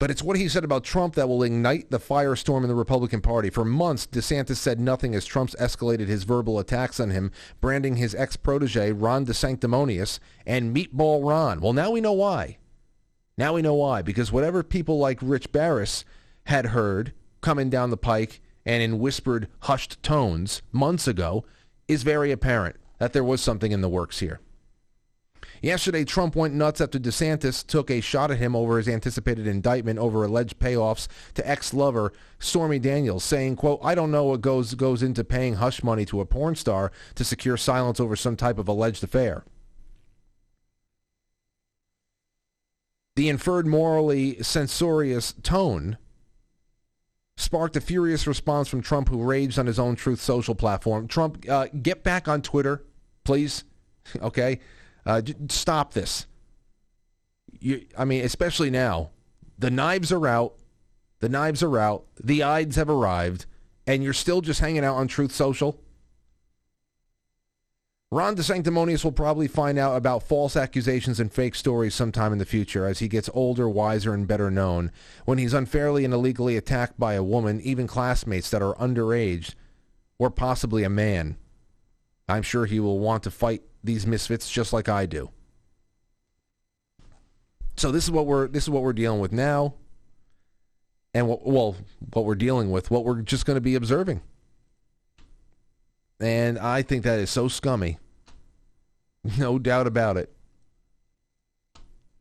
But 0.00 0.10
it's 0.10 0.22
what 0.22 0.36
he 0.36 0.48
said 0.48 0.64
about 0.64 0.82
Trump 0.82 1.14
that 1.14 1.28
will 1.28 1.42
ignite 1.42 1.90
the 1.90 2.00
firestorm 2.00 2.62
in 2.62 2.68
the 2.68 2.74
Republican 2.74 3.20
Party. 3.20 3.48
For 3.48 3.64
months, 3.64 4.06
DeSantis 4.06 4.56
said 4.56 4.80
nothing 4.80 5.14
as 5.14 5.24
Trump's 5.24 5.54
escalated 5.54 6.08
his 6.08 6.24
verbal 6.24 6.58
attacks 6.58 6.98
on 6.98 7.10
him, 7.10 7.30
branding 7.60 7.96
his 7.96 8.14
ex-protege 8.14 8.92
Ron 8.92 9.24
DeSanctimonious 9.24 10.18
and 10.44 10.76
Meatball 10.76 11.26
Ron. 11.26 11.60
Well, 11.60 11.72
now 11.72 11.92
we 11.92 12.00
know 12.00 12.12
why. 12.12 12.58
Now 13.38 13.54
we 13.54 13.62
know 13.62 13.74
why. 13.74 14.02
Because 14.02 14.32
whatever 14.32 14.62
people 14.64 14.98
like 14.98 15.18
Rich 15.22 15.52
Barris 15.52 16.04
had 16.46 16.66
heard 16.66 17.12
coming 17.40 17.70
down 17.70 17.90
the 17.90 17.96
pike 17.96 18.40
and 18.66 18.82
in 18.82 18.98
whispered, 18.98 19.48
hushed 19.60 20.02
tones 20.02 20.60
months 20.72 21.06
ago 21.06 21.44
is 21.86 22.02
very 22.02 22.32
apparent 22.32 22.76
that 22.98 23.12
there 23.12 23.24
was 23.24 23.40
something 23.40 23.70
in 23.70 23.80
the 23.80 23.88
works 23.88 24.18
here. 24.18 24.40
Yesterday, 25.62 26.04
Trump 26.04 26.36
went 26.36 26.54
nuts 26.54 26.80
after 26.80 26.98
DeSantis 26.98 27.66
took 27.66 27.90
a 27.90 28.00
shot 28.00 28.30
at 28.30 28.38
him 28.38 28.54
over 28.54 28.76
his 28.76 28.88
anticipated 28.88 29.46
indictment 29.46 29.98
over 29.98 30.24
alleged 30.24 30.58
payoffs 30.58 31.08
to 31.34 31.48
ex-lover 31.48 32.12
Stormy 32.38 32.78
Daniels, 32.78 33.24
saying, 33.24 33.56
quote, 33.56 33.80
I 33.82 33.94
don't 33.94 34.10
know 34.10 34.24
what 34.24 34.40
goes, 34.40 34.74
goes 34.74 35.02
into 35.02 35.24
paying 35.24 35.54
hush 35.54 35.82
money 35.82 36.04
to 36.06 36.20
a 36.20 36.26
porn 36.26 36.54
star 36.54 36.92
to 37.14 37.24
secure 37.24 37.56
silence 37.56 38.00
over 38.00 38.16
some 38.16 38.36
type 38.36 38.58
of 38.58 38.68
alleged 38.68 39.02
affair. 39.02 39.44
The 43.16 43.28
inferred 43.28 43.66
morally 43.66 44.42
censorious 44.42 45.34
tone 45.42 45.98
sparked 47.36 47.76
a 47.76 47.80
furious 47.80 48.26
response 48.26 48.68
from 48.68 48.80
Trump, 48.82 49.08
who 49.08 49.22
raged 49.22 49.58
on 49.58 49.66
his 49.66 49.78
own 49.78 49.96
Truth 49.96 50.20
Social 50.20 50.54
platform. 50.54 51.06
Trump, 51.06 51.44
uh, 51.48 51.68
get 51.82 52.02
back 52.02 52.28
on 52.28 52.42
Twitter, 52.42 52.84
please. 53.24 53.64
okay, 54.22 54.60
uh, 55.06 55.22
stop 55.48 55.92
this. 55.92 56.26
You, 57.60 57.86
I 57.96 58.04
mean, 58.04 58.24
especially 58.24 58.70
now, 58.70 59.10
the 59.58 59.70
knives 59.70 60.12
are 60.12 60.26
out. 60.26 60.54
The 61.20 61.28
knives 61.28 61.62
are 61.62 61.78
out. 61.78 62.04
The 62.22 62.42
Ides 62.42 62.76
have 62.76 62.90
arrived, 62.90 63.46
and 63.86 64.02
you're 64.02 64.12
still 64.12 64.40
just 64.40 64.60
hanging 64.60 64.84
out 64.84 64.96
on 64.96 65.08
Truth 65.08 65.32
Social. 65.32 65.80
Ron 68.10 68.36
DeSanctimonious 68.36 69.02
will 69.02 69.12
probably 69.12 69.48
find 69.48 69.76
out 69.76 69.96
about 69.96 70.22
false 70.22 70.56
accusations 70.56 71.18
and 71.18 71.32
fake 71.32 71.56
stories 71.56 71.94
sometime 71.94 72.32
in 72.32 72.38
the 72.38 72.44
future 72.44 72.86
as 72.86 73.00
he 73.00 73.08
gets 73.08 73.28
older, 73.34 73.68
wiser, 73.68 74.14
and 74.14 74.28
better 74.28 74.52
known. 74.52 74.92
When 75.24 75.38
he's 75.38 75.54
unfairly 75.54 76.04
and 76.04 76.14
illegally 76.14 76.56
attacked 76.56 77.00
by 77.00 77.14
a 77.14 77.24
woman, 77.24 77.60
even 77.62 77.88
classmates 77.88 78.50
that 78.50 78.62
are 78.62 78.76
underage, 78.76 79.54
or 80.18 80.30
possibly 80.30 80.84
a 80.84 80.90
man, 80.90 81.36
I'm 82.28 82.42
sure 82.42 82.66
he 82.66 82.78
will 82.78 83.00
want 83.00 83.24
to 83.24 83.32
fight 83.32 83.62
these 83.84 84.06
misfits 84.06 84.50
just 84.50 84.72
like 84.72 84.88
I 84.88 85.06
do. 85.06 85.30
So 87.76 87.92
this 87.92 88.04
is 88.04 88.10
what 88.10 88.26
we're 88.26 88.48
this 88.48 88.64
is 88.64 88.70
what 88.70 88.82
we're 88.82 88.92
dealing 88.92 89.20
with 89.20 89.32
now, 89.32 89.74
and 91.12 91.28
what, 91.28 91.46
well, 91.46 91.76
what 92.12 92.24
we're 92.24 92.34
dealing 92.34 92.70
with, 92.70 92.90
what 92.90 93.04
we're 93.04 93.22
just 93.22 93.46
going 93.46 93.56
to 93.56 93.60
be 93.60 93.74
observing. 93.74 94.20
And 96.20 96.58
I 96.58 96.82
think 96.82 97.04
that 97.04 97.18
is 97.18 97.30
so 97.30 97.48
scummy. 97.48 97.98
No 99.38 99.58
doubt 99.58 99.86
about 99.86 100.16
it. 100.16 100.30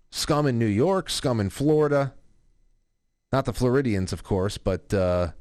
Scum 0.10 0.48
in 0.48 0.58
New 0.58 0.66
York, 0.66 1.10
scum 1.10 1.40
in 1.40 1.50
Florida. 1.50 2.14
Not 3.32 3.46
the 3.46 3.54
Floridians, 3.54 4.14
of 4.14 4.24
course, 4.24 4.58
but 4.58 4.94
uh, 4.94 5.32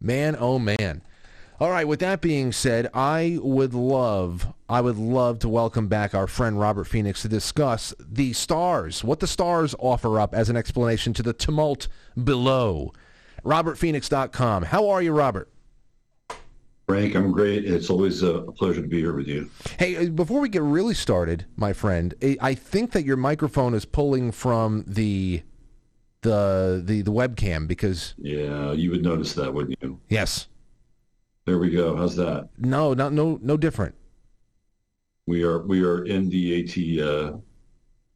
man, 0.00 0.36
oh 0.38 0.58
man. 0.58 1.02
All 1.60 1.70
right, 1.70 1.86
with 1.86 2.00
that 2.00 2.20
being 2.20 2.50
said, 2.50 2.88
I 2.92 3.38
would 3.40 3.72
love, 3.72 4.52
I 4.68 4.80
would 4.80 4.96
love 4.96 5.38
to 5.40 5.48
welcome 5.48 5.86
back 5.86 6.12
our 6.14 6.26
friend 6.26 6.58
Robert 6.58 6.84
Phoenix 6.84 7.22
to 7.22 7.28
discuss 7.28 7.94
the 8.00 8.32
stars, 8.32 9.04
what 9.04 9.20
the 9.20 9.26
stars 9.26 9.74
offer 9.78 10.18
up 10.18 10.34
as 10.34 10.48
an 10.48 10.56
explanation 10.56 11.12
to 11.12 11.22
the 11.22 11.32
tumult 11.32 11.86
below. 12.24 12.92
RobertPhoenix.com. 13.44 14.64
How 14.64 14.88
are 14.88 15.02
you, 15.02 15.12
Robert? 15.12 15.52
Frank, 16.88 17.14
I'm 17.14 17.30
great. 17.30 17.64
It's 17.64 17.90
always 17.90 18.22
a 18.22 18.40
pleasure 18.42 18.82
to 18.82 18.88
be 18.88 18.98
here 18.98 19.12
with 19.12 19.28
you. 19.28 19.48
Hey, 19.78 19.96
uh, 19.96 20.10
before 20.10 20.40
we 20.40 20.48
get 20.48 20.62
really 20.62 20.94
started, 20.94 21.46
my 21.56 21.72
friend, 21.72 22.14
I 22.40 22.54
think 22.54 22.92
that 22.92 23.04
your 23.04 23.16
microphone 23.16 23.74
is 23.74 23.84
pulling 23.84 24.32
from 24.32 24.84
the 24.86 25.42
the 26.22 26.82
the, 26.84 27.02
the 27.02 27.10
webcam 27.10 27.66
because 27.68 28.14
yeah, 28.18 28.72
you 28.72 28.90
would 28.90 29.02
notice 29.02 29.34
that, 29.34 29.54
wouldn't 29.54 29.78
you? 29.80 30.00
Yes. 30.08 30.48
There 31.44 31.58
we 31.58 31.70
go. 31.70 31.96
How's 31.96 32.16
that? 32.16 32.48
No, 32.58 32.94
not 32.94 33.12
no 33.12 33.38
no 33.42 33.56
different. 33.56 33.94
We 35.26 35.42
are 35.42 35.60
we 35.60 35.82
are 35.84 36.04
in 36.04 36.28
the 36.28 36.60
AT 36.60 36.70
uh, 37.04 37.36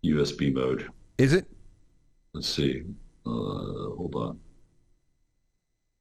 USB 0.05 0.55
mode. 0.55 0.89
Is 1.18 1.33
it? 1.33 1.47
Let's 2.33 2.49
see. 2.49 2.83
Uh, 3.24 3.31
hold 3.31 4.14
on. 4.14 4.41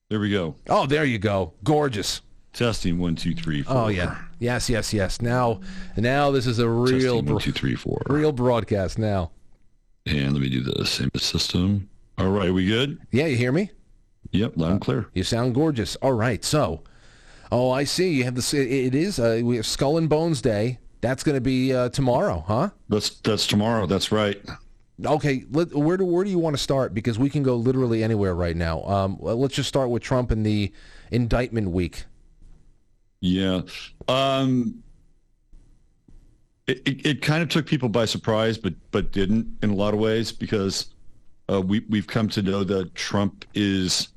There 0.09 0.19
we 0.19 0.29
go. 0.29 0.55
Oh, 0.69 0.85
there 0.85 1.05
you 1.05 1.17
go. 1.17 1.53
Gorgeous. 1.63 2.21
Testing 2.53 2.99
one 2.99 3.15
two 3.15 3.33
three 3.33 3.63
four. 3.63 3.75
Oh 3.75 3.87
yeah. 3.87 4.17
Yes, 4.39 4.69
yes, 4.69 4.93
yes. 4.93 5.21
Now, 5.21 5.61
now 5.97 6.31
this 6.31 6.45
is 6.47 6.59
a 6.59 6.69
real 6.69 7.15
Testing 7.17 7.33
one 7.33 7.41
two 7.41 7.51
three 7.51 7.75
four. 7.75 8.01
real 8.07 8.31
broadcast 8.31 8.97
now. 8.99 9.31
And 10.05 10.33
let 10.33 10.41
me 10.41 10.49
do 10.49 10.61
the 10.61 10.85
same 10.85 11.09
system. 11.17 11.89
All 12.17 12.29
right, 12.29 12.53
we 12.53 12.65
good? 12.67 12.99
Yeah, 13.11 13.25
you 13.25 13.35
hear 13.35 13.51
me? 13.51 13.71
Yep, 14.31 14.53
loud 14.55 14.71
and 14.71 14.81
clear. 14.81 15.07
You 15.13 15.23
sound 15.23 15.55
gorgeous. 15.55 15.95
All 15.97 16.13
right, 16.13 16.43
so, 16.45 16.83
oh, 17.51 17.71
I 17.71 17.83
see. 17.83 18.13
You 18.13 18.23
have 18.25 18.35
this. 18.35 18.53
It 18.53 18.95
is. 18.95 19.19
Uh, 19.19 19.41
we 19.43 19.55
have 19.57 19.65
Skull 19.65 19.97
and 19.97 20.09
Bones 20.09 20.41
Day. 20.41 20.79
That's 21.01 21.23
going 21.23 21.35
to 21.35 21.41
be 21.41 21.73
uh, 21.73 21.89
tomorrow, 21.89 22.43
huh? 22.47 22.69
That's 22.89 23.11
that's 23.21 23.47
tomorrow. 23.47 23.85
That's 23.85 24.11
right. 24.11 24.41
Okay, 25.05 25.43
let, 25.51 25.73
where 25.73 25.97
do 25.97 26.05
where 26.05 26.23
do 26.23 26.29
you 26.29 26.39
want 26.39 26.55
to 26.55 26.61
start? 26.61 26.93
Because 26.93 27.19
we 27.19 27.29
can 27.29 27.43
go 27.43 27.55
literally 27.55 28.03
anywhere 28.03 28.33
right 28.33 28.55
now. 28.55 28.83
Um, 28.83 29.17
let's 29.19 29.55
just 29.55 29.69
start 29.69 29.89
with 29.89 30.01
Trump 30.01 30.31
and 30.31 30.45
the 30.45 30.71
indictment 31.11 31.71
week. 31.71 32.05
Yeah. 33.19 33.61
Um, 34.07 34.83
it, 36.67 36.81
it, 36.85 37.05
it, 37.05 37.21
kind 37.21 37.43
of 37.43 37.49
took 37.49 37.65
people 37.65 37.89
by 37.89 38.05
surprise, 38.05 38.57
but 38.57 38.73
but 38.91 39.11
didn't 39.11 39.47
in 39.61 39.69
a 39.71 39.75
lot 39.75 39.93
of 39.93 39.99
ways 39.99 40.31
because 40.31 40.87
uh, 41.51 41.61
we 41.61 41.85
we've 41.89 42.07
come 42.07 42.29
to 42.29 42.41
know 42.41 42.63
that 42.63 42.95
Trump 42.95 43.45
is 43.53 44.09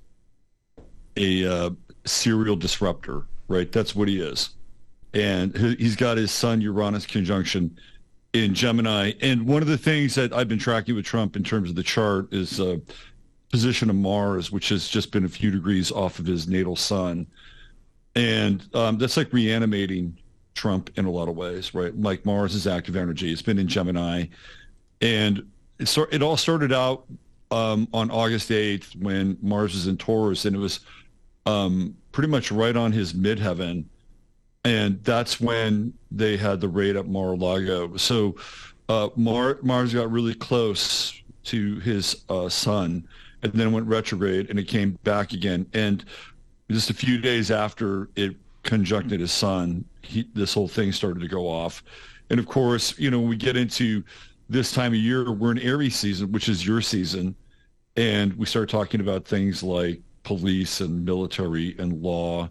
a 1.17 1.45
uh, 1.45 1.71
serial 2.09 2.57
disruptor, 2.57 3.25
right? 3.49 3.71
That's 3.71 3.95
what 3.95 4.09
he 4.09 4.21
is, 4.21 4.51
and 5.15 5.57
he's 5.57 5.97
got 5.97 6.17
his 6.17 6.31
sun 6.31 6.61
Uranus 6.61 7.07
conjunction 7.07 7.77
in 8.33 8.55
Gemini. 8.55 9.13
And 9.21 9.47
one 9.47 9.63
of 9.63 9.69
the 9.69 9.79
things 9.79 10.15
that 10.17 10.33
I've 10.33 10.49
been 10.49 10.59
tracking 10.59 10.95
with 10.95 11.05
Trump 11.05 11.37
in 11.37 11.45
terms 11.45 11.71
of 11.71 11.77
the 11.77 11.83
chart 11.83 12.33
is 12.33 12.61
uh, 12.61 12.77
position 13.51 13.89
of 13.89 13.97
Mars, 13.97 14.51
which 14.51 14.69
has 14.69 14.89
just 14.89 15.13
been 15.13 15.25
a 15.25 15.29
few 15.29 15.51
degrees 15.51 15.91
off 15.91 16.19
of 16.19 16.27
his 16.27 16.49
natal 16.49 16.77
sun 16.77 17.27
and 18.19 18.67
um, 18.75 18.99
that's 18.99 19.17
like 19.17 19.33
reanimating 19.33 20.19
Trump 20.55 20.91
in 20.97 21.05
a 21.05 21.11
lot 21.11 21.29
of 21.29 21.37
ways, 21.37 21.73
right? 21.73 21.97
Like 21.97 22.27
Mars 22.27 22.55
is 22.55 22.67
active 22.67 22.97
energy. 22.97 23.33
It's 23.33 23.43
been 23.43 23.59
in 23.59 23.69
Gemini, 23.69 24.27
and 25.01 25.47
it, 25.79 25.87
so, 25.87 26.07
it 26.11 26.21
all 26.21 26.37
started 26.37 26.73
out 26.73 27.05
um, 27.53 27.87
on 27.93 28.11
August 28.11 28.51
8th 28.51 29.01
when 29.01 29.39
Mars 29.41 29.73
was 29.73 29.87
in 29.87 29.97
Taurus, 29.97 30.45
and 30.47 30.57
it 30.57 30.59
was 30.59 30.81
um, 31.49 31.97
pretty 32.13 32.29
much 32.29 32.53
right 32.53 32.77
on 32.77 32.93
his 32.93 33.13
midheaven, 33.13 33.85
and 34.65 35.03
that's 35.03 35.41
when 35.41 35.95
they 36.11 36.37
had 36.37 36.61
the 36.61 36.69
raid 36.69 36.95
at 36.97 37.07
Mar-a-Lago. 37.07 37.97
So 37.97 38.37
uh, 38.89 39.09
Mar- 39.17 39.59
Mars 39.63 39.95
got 39.95 40.11
really 40.11 40.35
close 40.35 41.15
to 41.45 41.81
his 41.81 42.25
uh, 42.29 42.49
sun, 42.49 43.09
and 43.43 43.53
then 43.53 43.73
went 43.73 43.87
retrograde, 43.87 44.51
and 44.51 44.59
it 44.59 44.69
came 44.69 44.99
back 45.05 45.33
again, 45.33 45.67
and 45.73 46.05
just 46.71 46.91
a 46.91 46.95
few 46.95 47.19
days 47.19 47.51
after 47.51 48.11
it 48.15 48.37
conjuncted 48.63 49.21
his 49.21 49.33
sun, 49.33 49.85
he, 50.03 50.29
this 50.35 50.53
whole 50.53 50.69
thing 50.69 50.93
started 50.93 51.21
to 51.21 51.29
go 51.29 51.49
off. 51.49 51.83
And 52.29 52.39
of 52.39 52.47
course, 52.47 52.99
you 52.99 53.11
know, 53.11 53.21
we 53.21 53.37
get 53.37 53.57
into 53.57 54.05
this 54.51 54.73
time 54.73 54.93
of 54.93 54.99
year, 54.99 55.33
we're 55.33 55.53
in 55.53 55.59
Aries 55.61 55.97
season, 55.97 56.31
which 56.31 56.49
is 56.49 56.67
your 56.67 56.83
season. 56.83 57.35
And 57.97 58.35
we 58.35 58.45
start 58.45 58.69
talking 58.69 59.01
about 59.01 59.25
things 59.25 59.63
like 59.63 60.03
police 60.29 60.83
and 60.83 61.07
military 61.07 61.75
and 61.79 62.03
law, 62.03 62.51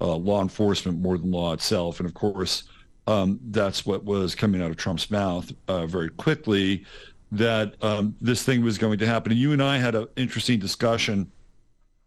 uh, 0.00 0.14
law 0.14 0.40
enforcement 0.40 1.00
more 1.00 1.18
than 1.18 1.32
law 1.32 1.52
itself. 1.52 1.98
And 1.98 2.08
of 2.08 2.14
course, 2.14 2.62
um, 3.08 3.40
that's 3.50 3.84
what 3.84 4.04
was 4.04 4.36
coming 4.36 4.62
out 4.62 4.70
of 4.70 4.76
Trump's 4.76 5.10
mouth 5.10 5.52
uh, 5.66 5.86
very 5.86 6.08
quickly 6.10 6.84
that 7.32 7.74
um, 7.82 8.14
this 8.20 8.44
thing 8.44 8.62
was 8.62 8.78
going 8.78 8.98
to 8.98 9.06
happen. 9.06 9.32
And 9.32 9.40
you 9.40 9.52
and 9.52 9.60
I 9.60 9.76
had 9.76 9.96
an 9.96 10.06
interesting 10.14 10.60
discussion 10.60 11.28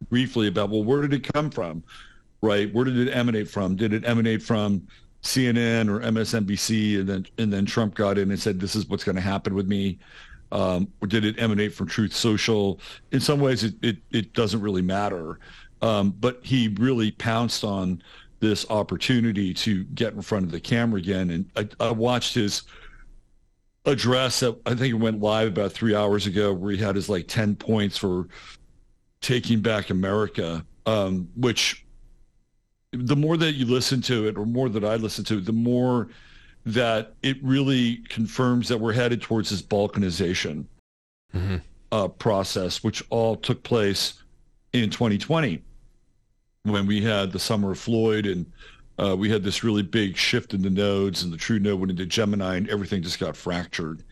briefly 0.09 0.47
about 0.47 0.69
well, 0.69 0.85
where 0.85 1.01
did 1.01 1.13
it 1.13 1.33
come 1.33 1.51
from, 1.51 1.83
right? 2.41 2.73
Where 2.73 2.85
did 2.85 2.97
it 2.97 3.11
emanate 3.11 3.49
from? 3.49 3.75
Did 3.75 3.91
it 3.91 4.05
emanate 4.05 4.41
from 4.41 4.87
CNN 5.21 5.89
or 5.89 5.99
MSNBC, 5.99 7.01
and 7.01 7.09
then 7.09 7.25
and 7.37 7.51
then 7.51 7.65
Trump 7.65 7.93
got 7.93 8.17
in 8.17 8.31
and 8.31 8.39
said, 8.39 8.57
"This 8.57 8.73
is 8.73 8.87
what's 8.87 9.03
going 9.03 9.17
to 9.17 9.21
happen 9.21 9.53
with 9.53 9.67
me." 9.67 9.99
Um, 10.51 10.87
or 11.01 11.07
did 11.07 11.25
it 11.25 11.39
emanate 11.39 11.73
from 11.73 11.87
Truth 11.87 12.13
Social? 12.13 12.79
In 13.11 13.19
some 13.19 13.39
ways, 13.39 13.63
it 13.63 13.75
it, 13.81 13.97
it 14.11 14.33
doesn't 14.33 14.61
really 14.61 14.81
matter. 14.81 15.39
Um, 15.81 16.11
but 16.19 16.39
he 16.43 16.67
really 16.79 17.11
pounced 17.11 17.63
on 17.63 18.03
this 18.39 18.69
opportunity 18.69 19.53
to 19.53 19.83
get 19.85 20.13
in 20.13 20.21
front 20.21 20.45
of 20.45 20.51
the 20.51 20.59
camera 20.59 20.99
again. 20.99 21.29
And 21.29 21.49
I, 21.55 21.85
I 21.87 21.91
watched 21.91 22.33
his 22.33 22.63
address. 23.85 24.39
That 24.39 24.59
I 24.65 24.75
think 24.75 24.93
it 24.93 24.99
went 24.99 25.19
live 25.19 25.49
about 25.49 25.71
three 25.71 25.95
hours 25.95 26.25
ago, 26.25 26.53
where 26.53 26.71
he 26.71 26.77
had 26.77 26.95
his 26.95 27.09
like 27.09 27.27
ten 27.27 27.55
points 27.55 27.97
for 27.97 28.27
Taking 29.21 29.61
Back 29.61 29.89
America, 29.89 30.65
um, 30.85 31.29
which 31.35 31.85
the 32.91 33.15
more 33.15 33.37
that 33.37 33.53
you 33.53 33.65
listen 33.65 34.01
to 34.01 34.27
it, 34.27 34.37
or 34.37 34.45
more 34.45 34.69
that 34.69 34.83
I 34.83 34.95
listen 34.95 35.23
to 35.25 35.37
it, 35.37 35.45
the 35.45 35.53
more 35.53 36.09
that 36.65 37.13
it 37.23 37.37
really 37.41 37.97
confirms 38.09 38.67
that 38.67 38.79
we're 38.79 38.93
headed 38.93 39.21
towards 39.21 39.49
this 39.49 39.61
balkanization 39.61 40.65
mm-hmm. 41.33 41.57
uh, 41.91 42.07
process, 42.07 42.83
which 42.83 43.03
all 43.09 43.35
took 43.35 43.63
place 43.63 44.21
in 44.73 44.89
2020 44.89 45.61
when 46.63 46.85
we 46.85 47.01
had 47.01 47.31
the 47.31 47.39
summer 47.39 47.71
of 47.71 47.79
Floyd 47.79 48.25
and 48.25 48.45
uh, 48.99 49.15
we 49.15 49.29
had 49.29 49.43
this 49.43 49.63
really 49.63 49.81
big 49.81 50.17
shift 50.17 50.53
in 50.53 50.61
the 50.61 50.69
nodes 50.69 51.23
and 51.23 51.31
the 51.31 51.37
true 51.37 51.57
node 51.57 51.79
went 51.79 51.91
into 51.91 52.05
Gemini 52.05 52.57
and 52.57 52.69
everything 52.69 53.01
just 53.01 53.19
got 53.19 53.35
fractured. 53.35 54.03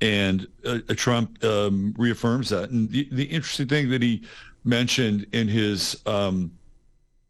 And 0.00 0.46
uh, 0.64 0.78
Trump 0.90 1.42
um, 1.44 1.94
reaffirms 1.98 2.48
that. 2.50 2.70
And 2.70 2.88
the, 2.90 3.08
the 3.12 3.24
interesting 3.24 3.66
thing 3.66 3.90
that 3.90 4.00
he 4.00 4.22
mentioned 4.64 5.26
in 5.32 5.48
his 5.48 6.00
um, 6.06 6.52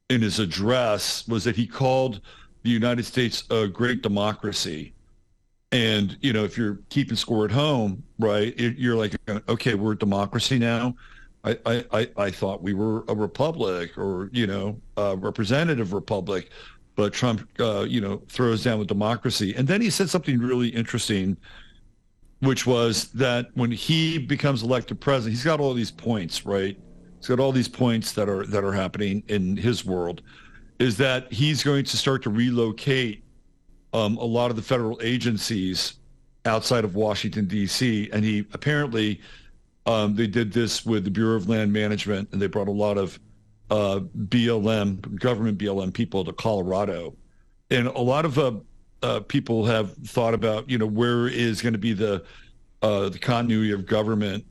in 0.08 0.20
his 0.20 0.38
address 0.38 1.26
was 1.26 1.44
that 1.44 1.56
he 1.56 1.66
called 1.66 2.20
the 2.62 2.70
United 2.70 3.04
States 3.04 3.44
a 3.50 3.66
great 3.66 4.02
democracy. 4.02 4.94
And 5.72 6.16
you 6.20 6.32
know, 6.32 6.44
if 6.44 6.58
you're 6.58 6.80
keeping 6.88 7.16
score 7.16 7.44
at 7.44 7.50
home, 7.50 8.02
right, 8.18 8.58
you're 8.58 8.96
like, 8.96 9.16
okay, 9.48 9.74
we're 9.74 9.92
a 9.92 9.98
democracy 9.98 10.58
now. 10.58 10.96
I, 11.42 11.56
I, 11.64 12.08
I 12.18 12.30
thought 12.30 12.62
we 12.62 12.74
were 12.74 13.02
a 13.08 13.14
republic 13.14 13.96
or, 13.96 14.28
you 14.30 14.46
know, 14.46 14.78
a 14.98 15.16
representative 15.16 15.94
republic, 15.94 16.50
but 16.96 17.14
Trump, 17.14 17.48
uh, 17.58 17.86
you 17.88 18.02
know, 18.02 18.20
throws 18.28 18.62
down 18.62 18.78
with 18.78 18.88
democracy. 18.88 19.54
And 19.56 19.66
then 19.66 19.80
he 19.80 19.88
said 19.88 20.10
something 20.10 20.38
really 20.38 20.68
interesting 20.68 21.38
which 22.40 22.66
was 22.66 23.08
that 23.12 23.48
when 23.54 23.70
he 23.70 24.18
becomes 24.18 24.62
elected 24.62 25.00
president, 25.00 25.36
he's 25.36 25.44
got 25.44 25.60
all 25.60 25.74
these 25.74 25.90
points, 25.90 26.44
right? 26.46 26.76
He's 27.18 27.28
got 27.28 27.38
all 27.38 27.52
these 27.52 27.68
points 27.68 28.12
that 28.12 28.28
are 28.28 28.46
that 28.46 28.64
are 28.64 28.72
happening 28.72 29.22
in 29.28 29.56
his 29.56 29.84
world. 29.84 30.22
Is 30.80 30.96
that 30.96 31.32
he's 31.32 31.62
going 31.62 31.84
to 31.84 31.96
start 31.96 32.22
to 32.24 32.30
relocate 32.30 33.22
um, 33.92 34.16
a 34.16 34.24
lot 34.24 34.50
of 34.50 34.56
the 34.56 34.62
federal 34.62 34.98
agencies 35.02 35.94
outside 36.46 36.84
of 36.84 36.96
Washington 36.96 37.46
D.C. 37.46 38.10
And 38.12 38.24
he 38.24 38.46
apparently 38.52 39.20
um, 39.86 40.14
they 40.14 40.26
did 40.26 40.52
this 40.52 40.84
with 40.84 41.04
the 41.04 41.10
Bureau 41.10 41.36
of 41.36 41.48
Land 41.48 41.72
Management, 41.72 42.28
and 42.32 42.40
they 42.40 42.46
brought 42.46 42.68
a 42.68 42.72
lot 42.72 42.98
of 42.98 43.18
uh, 43.70 44.00
BLM 44.28 45.18
government 45.18 45.58
BLM 45.58 45.92
people 45.92 46.24
to 46.24 46.32
Colorado, 46.32 47.16
and 47.70 47.86
a 47.86 48.00
lot 48.00 48.24
of 48.24 48.38
uh, 48.38 48.52
uh, 49.02 49.20
people 49.20 49.64
have 49.64 49.94
thought 49.98 50.34
about, 50.34 50.68
you 50.68 50.76
know, 50.76 50.86
where 50.86 51.28
is 51.28 51.62
going 51.62 51.72
to 51.72 51.78
be 51.78 51.92
the 51.92 52.24
uh, 52.82 53.08
the 53.08 53.18
continuity 53.18 53.72
of 53.72 53.86
government 53.86 54.44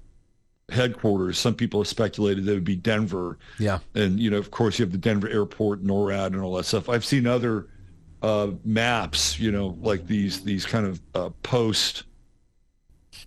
headquarters. 0.72 1.38
Some 1.38 1.56
people 1.56 1.80
have 1.82 1.88
speculated 1.88 2.46
that 2.46 2.52
it 2.52 2.56
would 2.56 2.64
be 2.64 2.76
Denver. 2.76 3.38
Yeah, 3.58 3.80
and 3.96 4.20
you 4.20 4.30
know, 4.30 4.38
of 4.38 4.52
course, 4.52 4.80
you 4.80 4.86
have 4.86 4.92
the 4.92 4.98
Denver 4.98 5.30
airport, 5.30 5.84
NORAD, 5.84 6.28
and 6.28 6.42
all 6.42 6.56
that 6.56 6.66
stuff. 6.66 6.90
I've 6.90 7.06
seen 7.06 7.28
other 7.28 7.68
uh, 8.22 8.52
maps, 8.64 9.40
you 9.40 9.52
know, 9.52 9.78
like 9.82 10.06
these 10.08 10.44
these 10.44 10.66
kind 10.66 10.86
of 10.86 11.02
uh, 11.16 11.30
post. 11.44 12.04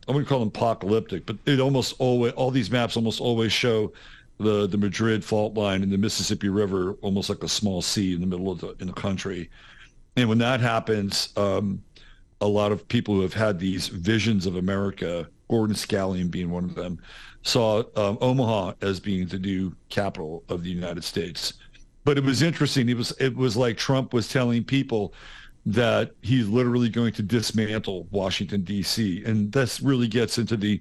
I 0.09 0.13
wouldn't 0.13 0.29
call 0.29 0.41
them 0.41 0.49
apocalyptic, 0.49 1.27
but 1.27 1.37
it 1.47 1.61
almost 1.61 1.95
always 1.99 2.33
all 2.33 2.51
these 2.51 2.71
maps 2.71 2.97
almost 2.97 3.21
always 3.21 3.53
show 3.53 3.93
the 4.39 4.67
the 4.67 4.79
Madrid 4.79 5.25
fault 5.25 5.55
line 5.55 5.83
and 5.83 5.93
the 5.93 5.99
Mississippi 5.99 6.49
River 6.49 6.97
almost 7.03 7.29
like 7.29 7.43
a 7.43 7.49
small 7.49 7.83
sea 7.83 8.15
in 8.15 8.21
the 8.21 8.27
middle 8.27 8.51
of 8.51 8.61
the 8.61 8.75
in 8.81 8.87
the 8.87 8.93
country. 8.93 9.51
And 10.17 10.29
when 10.29 10.39
that 10.39 10.61
happens, 10.61 11.33
um, 11.37 11.83
a 12.41 12.47
lot 12.47 12.73
of 12.73 12.87
people 12.89 13.15
who 13.15 13.23
have 13.23 13.33
had 13.33 13.59
these 13.59 13.89
visions 13.89 14.47
of 14.47 14.57
America, 14.57 15.29
Gordon 15.49 15.77
Scallion 15.77 16.31
being 16.31 16.51
one 16.51 16.65
of 16.65 16.75
them, 16.75 17.01
saw 17.43 17.83
um, 17.97 18.19
Omaha 18.21 18.75
as 18.81 19.01
being 19.01 19.27
the 19.27 19.39
new 19.39 19.75
capital 19.89 20.45
of 20.49 20.63
the 20.63 20.71
United 20.71 21.05
States 21.05 21.55
but 22.05 22.19
it 22.19 22.25
was 22.25 22.43
interesting. 22.43 22.89
It 22.89 22.97
was 22.97 23.13
it 23.21 23.35
was 23.35 23.57
like 23.57 23.77
Trump 23.77 24.13
was 24.13 24.29
telling 24.29 24.65
people 24.65 25.15
that 25.65 26.11
he's 26.23 26.49
literally 26.49 26.89
going 26.89 27.13
to 27.13 27.23
dismantle 27.23 28.09
Washington 28.11 28.63
D.C. 28.63 29.23
and 29.25 29.53
this 29.53 29.81
really 29.81 30.09
gets 30.09 30.39
into 30.39 30.57
the 30.57 30.81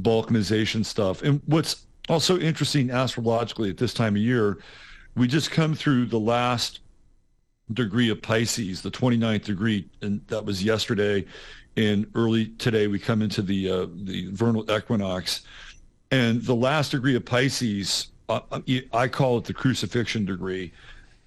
balkanization 0.00 0.84
stuff. 0.84 1.22
And 1.22 1.42
what's 1.46 1.84
also 2.08 2.38
interesting 2.38 2.90
astrologically 2.90 3.68
at 3.68 3.76
this 3.76 3.92
time 3.92 4.16
of 4.16 4.22
year, 4.22 4.58
we 5.16 5.28
just 5.28 5.50
come 5.50 5.74
through 5.74 6.06
the 6.06 6.20
last 6.20 6.80
degree 7.72 8.08
of 8.08 8.22
Pisces, 8.22 8.80
the 8.80 8.90
29th 8.90 9.44
degree, 9.44 9.88
and 10.00 10.26
that 10.28 10.44
was 10.44 10.64
yesterday. 10.64 11.26
And 11.76 12.06
early 12.14 12.46
today, 12.46 12.86
we 12.86 12.98
come 12.98 13.20
into 13.20 13.42
the 13.42 13.70
uh, 13.70 13.86
the 14.04 14.30
vernal 14.32 14.64
equinox, 14.70 15.42
and 16.10 16.42
the 16.42 16.54
last 16.54 16.92
degree 16.92 17.16
of 17.16 17.24
Pisces 17.24 18.08
uh, 18.28 18.40
uh 18.50 18.60
I 18.92 19.08
call 19.08 19.38
it 19.38 19.44
the 19.44 19.54
crucifixion 19.54 20.24
degree 20.24 20.72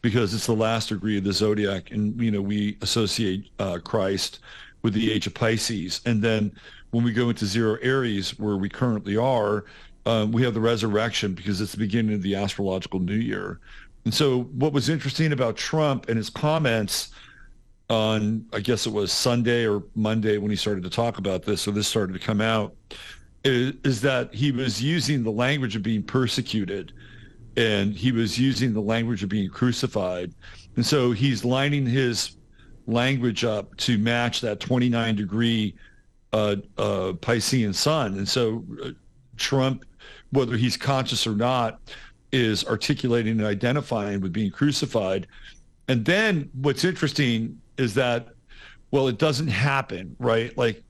because 0.02 0.34
it's 0.34 0.46
the 0.46 0.54
last 0.54 0.90
degree 0.90 1.18
of 1.18 1.24
the 1.24 1.34
zodiac, 1.34 1.92
and 1.92 2.20
you 2.22 2.32
know 2.32 2.42
we 2.42 2.78
associate 2.82 3.50
uh, 3.60 3.80
Christ 3.84 4.40
with 4.82 4.94
the 4.94 5.12
age 5.12 5.28
of 5.28 5.34
Pisces, 5.34 6.02
and 6.06 6.22
then 6.22 6.52
when 6.92 7.04
we 7.04 7.12
go 7.12 7.30
into 7.30 7.46
zero 7.46 7.78
Aries, 7.82 8.38
where 8.40 8.58
we 8.58 8.70
currently 8.70 9.16
are, 9.18 9.66
um, 10.06 10.32
we 10.32 10.42
have 10.44 10.54
the 10.54 10.60
resurrection 10.60 11.34
because 11.34 11.62
it's 11.62 11.72
the 11.72 11.78
beginning 11.78 12.16
of 12.16 12.22
the 12.22 12.36
astrological 12.36 13.00
new 13.00 13.14
year. 13.14 13.60
And 14.06 14.14
so, 14.14 14.44
what 14.44 14.74
was 14.74 14.90
interesting 14.90 15.34
about 15.34 15.58
Trump 15.58 16.08
and 16.10 16.18
his 16.18 16.30
comments 16.30 17.10
on, 17.90 18.46
I 18.54 18.60
guess 18.60 18.86
it 18.86 18.94
was 18.94 19.12
Sunday 19.12 19.68
or 19.68 19.84
Monday 19.96 20.38
when 20.38 20.50
he 20.50 20.56
started 20.58 20.84
to 20.84 20.90
talk 20.90 21.18
about 21.18 21.44
this, 21.44 21.62
so 21.62 21.72
this 21.72 21.88
started 21.88 22.14
to 22.14 22.20
come 22.20 22.40
out, 22.40 22.74
is, 23.44 23.74
is 23.84 24.02
that 24.02 24.34
he 24.34 24.52
was 24.52 24.82
using 24.82 25.24
the 25.24 25.32
language 25.32 25.76
of 25.76 25.84
being 25.84 26.04
persecuted 26.04 26.94
and 27.58 27.94
he 27.94 28.12
was 28.12 28.40
using 28.40 28.74
the 28.74 28.82
language 28.82 29.24
of 29.24 29.30
being 29.30 29.50
crucified. 29.50 30.34
And 30.76 30.86
so 30.86 31.12
he's 31.12 31.44
lining 31.44 31.86
his 31.86 32.38
language 32.88 33.44
up 33.44 33.76
to 33.78 33.98
match 33.98 34.42
that 34.42 34.60
29 34.60 35.16
degree 35.16 35.76
uh, 36.32 36.56
uh, 36.78 37.14
Piscean 37.20 37.74
sun. 37.74 38.18
And 38.18 38.28
so 38.28 38.64
uh, 38.84 38.92
Trump, 39.38 39.86
whether 40.32 40.56
he's 40.58 40.78
conscious 40.78 41.26
or 41.26 41.36
not, 41.36 41.80
is 42.32 42.66
articulating 42.66 43.40
and 43.40 43.48
identifying 43.48 44.22
with 44.22 44.32
being 44.32 44.52
crucified. 44.52 45.28
And 45.88 46.06
then 46.06 46.50
what's 46.62 46.84
interesting 46.84 47.60
is 47.78 47.96
that, 47.96 48.30
well, 48.92 49.08
it 49.08 49.18
doesn't 49.18 49.48
happen, 49.48 50.16
right? 50.20 50.56
Like 50.58 50.84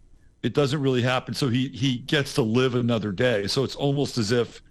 it 0.44 0.54
doesn't 0.54 0.82
really 0.82 1.02
happen. 1.02 1.34
So 1.34 1.50
he 1.50 1.70
he 1.70 1.98
gets 1.98 2.34
to 2.36 2.42
live 2.42 2.76
another 2.76 3.12
day. 3.12 3.48
So 3.48 3.64
it's 3.64 3.76
almost 3.76 4.18
as 4.18 4.32
if 4.32 4.62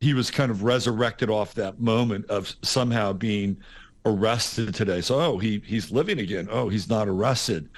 he 0.00 0.14
was 0.14 0.30
kind 0.30 0.50
of 0.50 0.62
resurrected 0.62 1.30
off 1.30 1.54
that 1.54 1.80
moment 1.80 2.26
of 2.26 2.54
somehow 2.62 3.12
being 3.12 3.56
arrested 4.04 4.74
today. 4.74 5.00
So 5.00 5.20
oh, 5.20 5.38
he 5.38 5.62
he's 5.64 5.90
living 5.90 6.18
again. 6.18 6.48
Oh, 6.50 6.68
he's 6.68 6.88
not 6.88 7.08
arrested. 7.08 7.68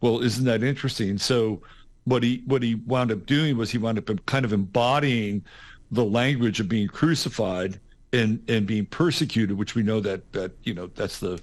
Well, 0.00 0.22
isn't 0.22 0.44
that 0.44 0.62
interesting? 0.62 1.18
So 1.18 1.62
what 2.04 2.22
he 2.22 2.42
what 2.46 2.62
he 2.62 2.76
wound 2.76 3.12
up 3.12 3.26
doing 3.26 3.56
was 3.56 3.70
he 3.70 3.78
wound 3.78 3.98
up 3.98 4.26
kind 4.26 4.44
of 4.44 4.52
embodying 4.52 5.44
the 5.90 6.04
language 6.04 6.60
of 6.60 6.68
being 6.68 6.88
crucified 6.88 7.80
and 8.12 8.42
and 8.48 8.66
being 8.66 8.86
persecuted, 8.86 9.56
which 9.56 9.74
we 9.74 9.82
know 9.82 10.00
that 10.00 10.32
that 10.32 10.52
you 10.64 10.74
know 10.74 10.86
that's 10.94 11.18
the 11.20 11.40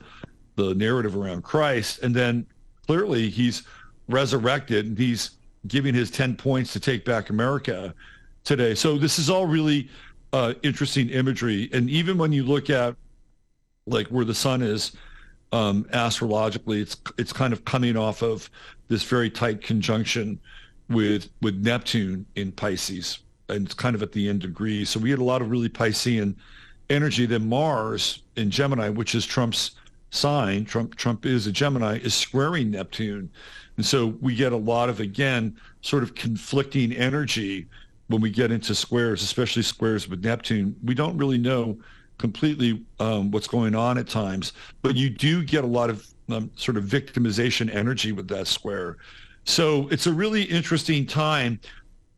the 0.55 0.73
narrative 0.73 1.15
around 1.15 1.43
Christ. 1.43 1.99
And 2.01 2.15
then 2.15 2.47
clearly 2.87 3.29
he's 3.29 3.63
resurrected 4.07 4.97
he's 4.97 5.31
giving 5.67 5.95
his 5.95 6.11
10 6.11 6.35
points 6.35 6.73
to 6.73 6.79
take 6.79 7.05
back 7.05 7.29
America 7.29 7.93
today. 8.43 8.75
So 8.75 8.97
this 8.97 9.17
is 9.17 9.29
all 9.29 9.47
really 9.47 9.89
uh, 10.33 10.53
interesting 10.63 11.09
imagery. 11.09 11.69
And 11.73 11.89
even 11.89 12.17
when 12.17 12.31
you 12.31 12.43
look 12.43 12.69
at 12.69 12.95
like 13.87 14.07
where 14.07 14.25
the 14.25 14.35
sun 14.35 14.61
is 14.61 14.91
um, 15.51 15.87
astrologically, 15.91 16.81
it's 16.81 16.97
it's 17.17 17.31
kind 17.31 17.53
of 17.53 17.65
coming 17.65 17.95
off 17.95 18.21
of 18.21 18.49
this 18.87 19.03
very 19.03 19.29
tight 19.29 19.61
conjunction 19.61 20.39
with 20.89 21.29
with 21.41 21.55
Neptune 21.55 22.25
in 22.35 22.51
Pisces, 22.51 23.19
and 23.49 23.65
it's 23.65 23.73
kind 23.73 23.95
of 23.95 24.03
at 24.03 24.11
the 24.11 24.27
end 24.27 24.41
degree. 24.41 24.85
So 24.85 24.99
we 24.99 25.09
had 25.09 25.19
a 25.19 25.23
lot 25.23 25.41
of 25.41 25.49
really 25.49 25.69
Piscean 25.69 26.35
energy. 26.89 27.25
Then 27.25 27.47
Mars 27.47 28.21
in 28.35 28.51
Gemini, 28.51 28.89
which 28.89 29.15
is 29.15 29.25
Trump's 29.25 29.71
sign, 30.09 30.65
Trump 30.65 30.95
Trump 30.95 31.25
is 31.25 31.47
a 31.47 31.51
Gemini, 31.51 31.97
is 31.97 32.13
squaring 32.13 32.71
Neptune. 32.71 33.29
And 33.77 33.85
so 33.85 34.07
we 34.21 34.35
get 34.35 34.53
a 34.53 34.57
lot 34.57 34.89
of, 34.89 34.99
again, 34.99 35.57
sort 35.81 36.03
of 36.03 36.15
conflicting 36.15 36.93
energy 36.93 37.67
when 38.07 38.21
we 38.21 38.29
get 38.29 38.51
into 38.51 38.73
squares, 38.73 39.21
especially 39.21 39.63
squares 39.63 40.07
with 40.07 40.23
Neptune. 40.23 40.75
We 40.83 40.93
don't 40.93 41.17
really 41.17 41.37
know 41.37 41.77
completely 42.17 42.83
um, 42.99 43.31
what's 43.31 43.47
going 43.47 43.75
on 43.75 43.97
at 43.97 44.07
times, 44.07 44.53
but 44.81 44.95
you 44.95 45.09
do 45.09 45.43
get 45.43 45.63
a 45.63 45.67
lot 45.67 45.89
of 45.89 46.07
um, 46.29 46.49
sort 46.55 46.77
of 46.77 46.85
victimization 46.85 47.73
energy 47.73 48.11
with 48.11 48.27
that 48.29 48.47
square. 48.47 48.97
So 49.43 49.87
it's 49.89 50.07
a 50.07 50.13
really 50.13 50.43
interesting 50.43 51.05
time 51.05 51.59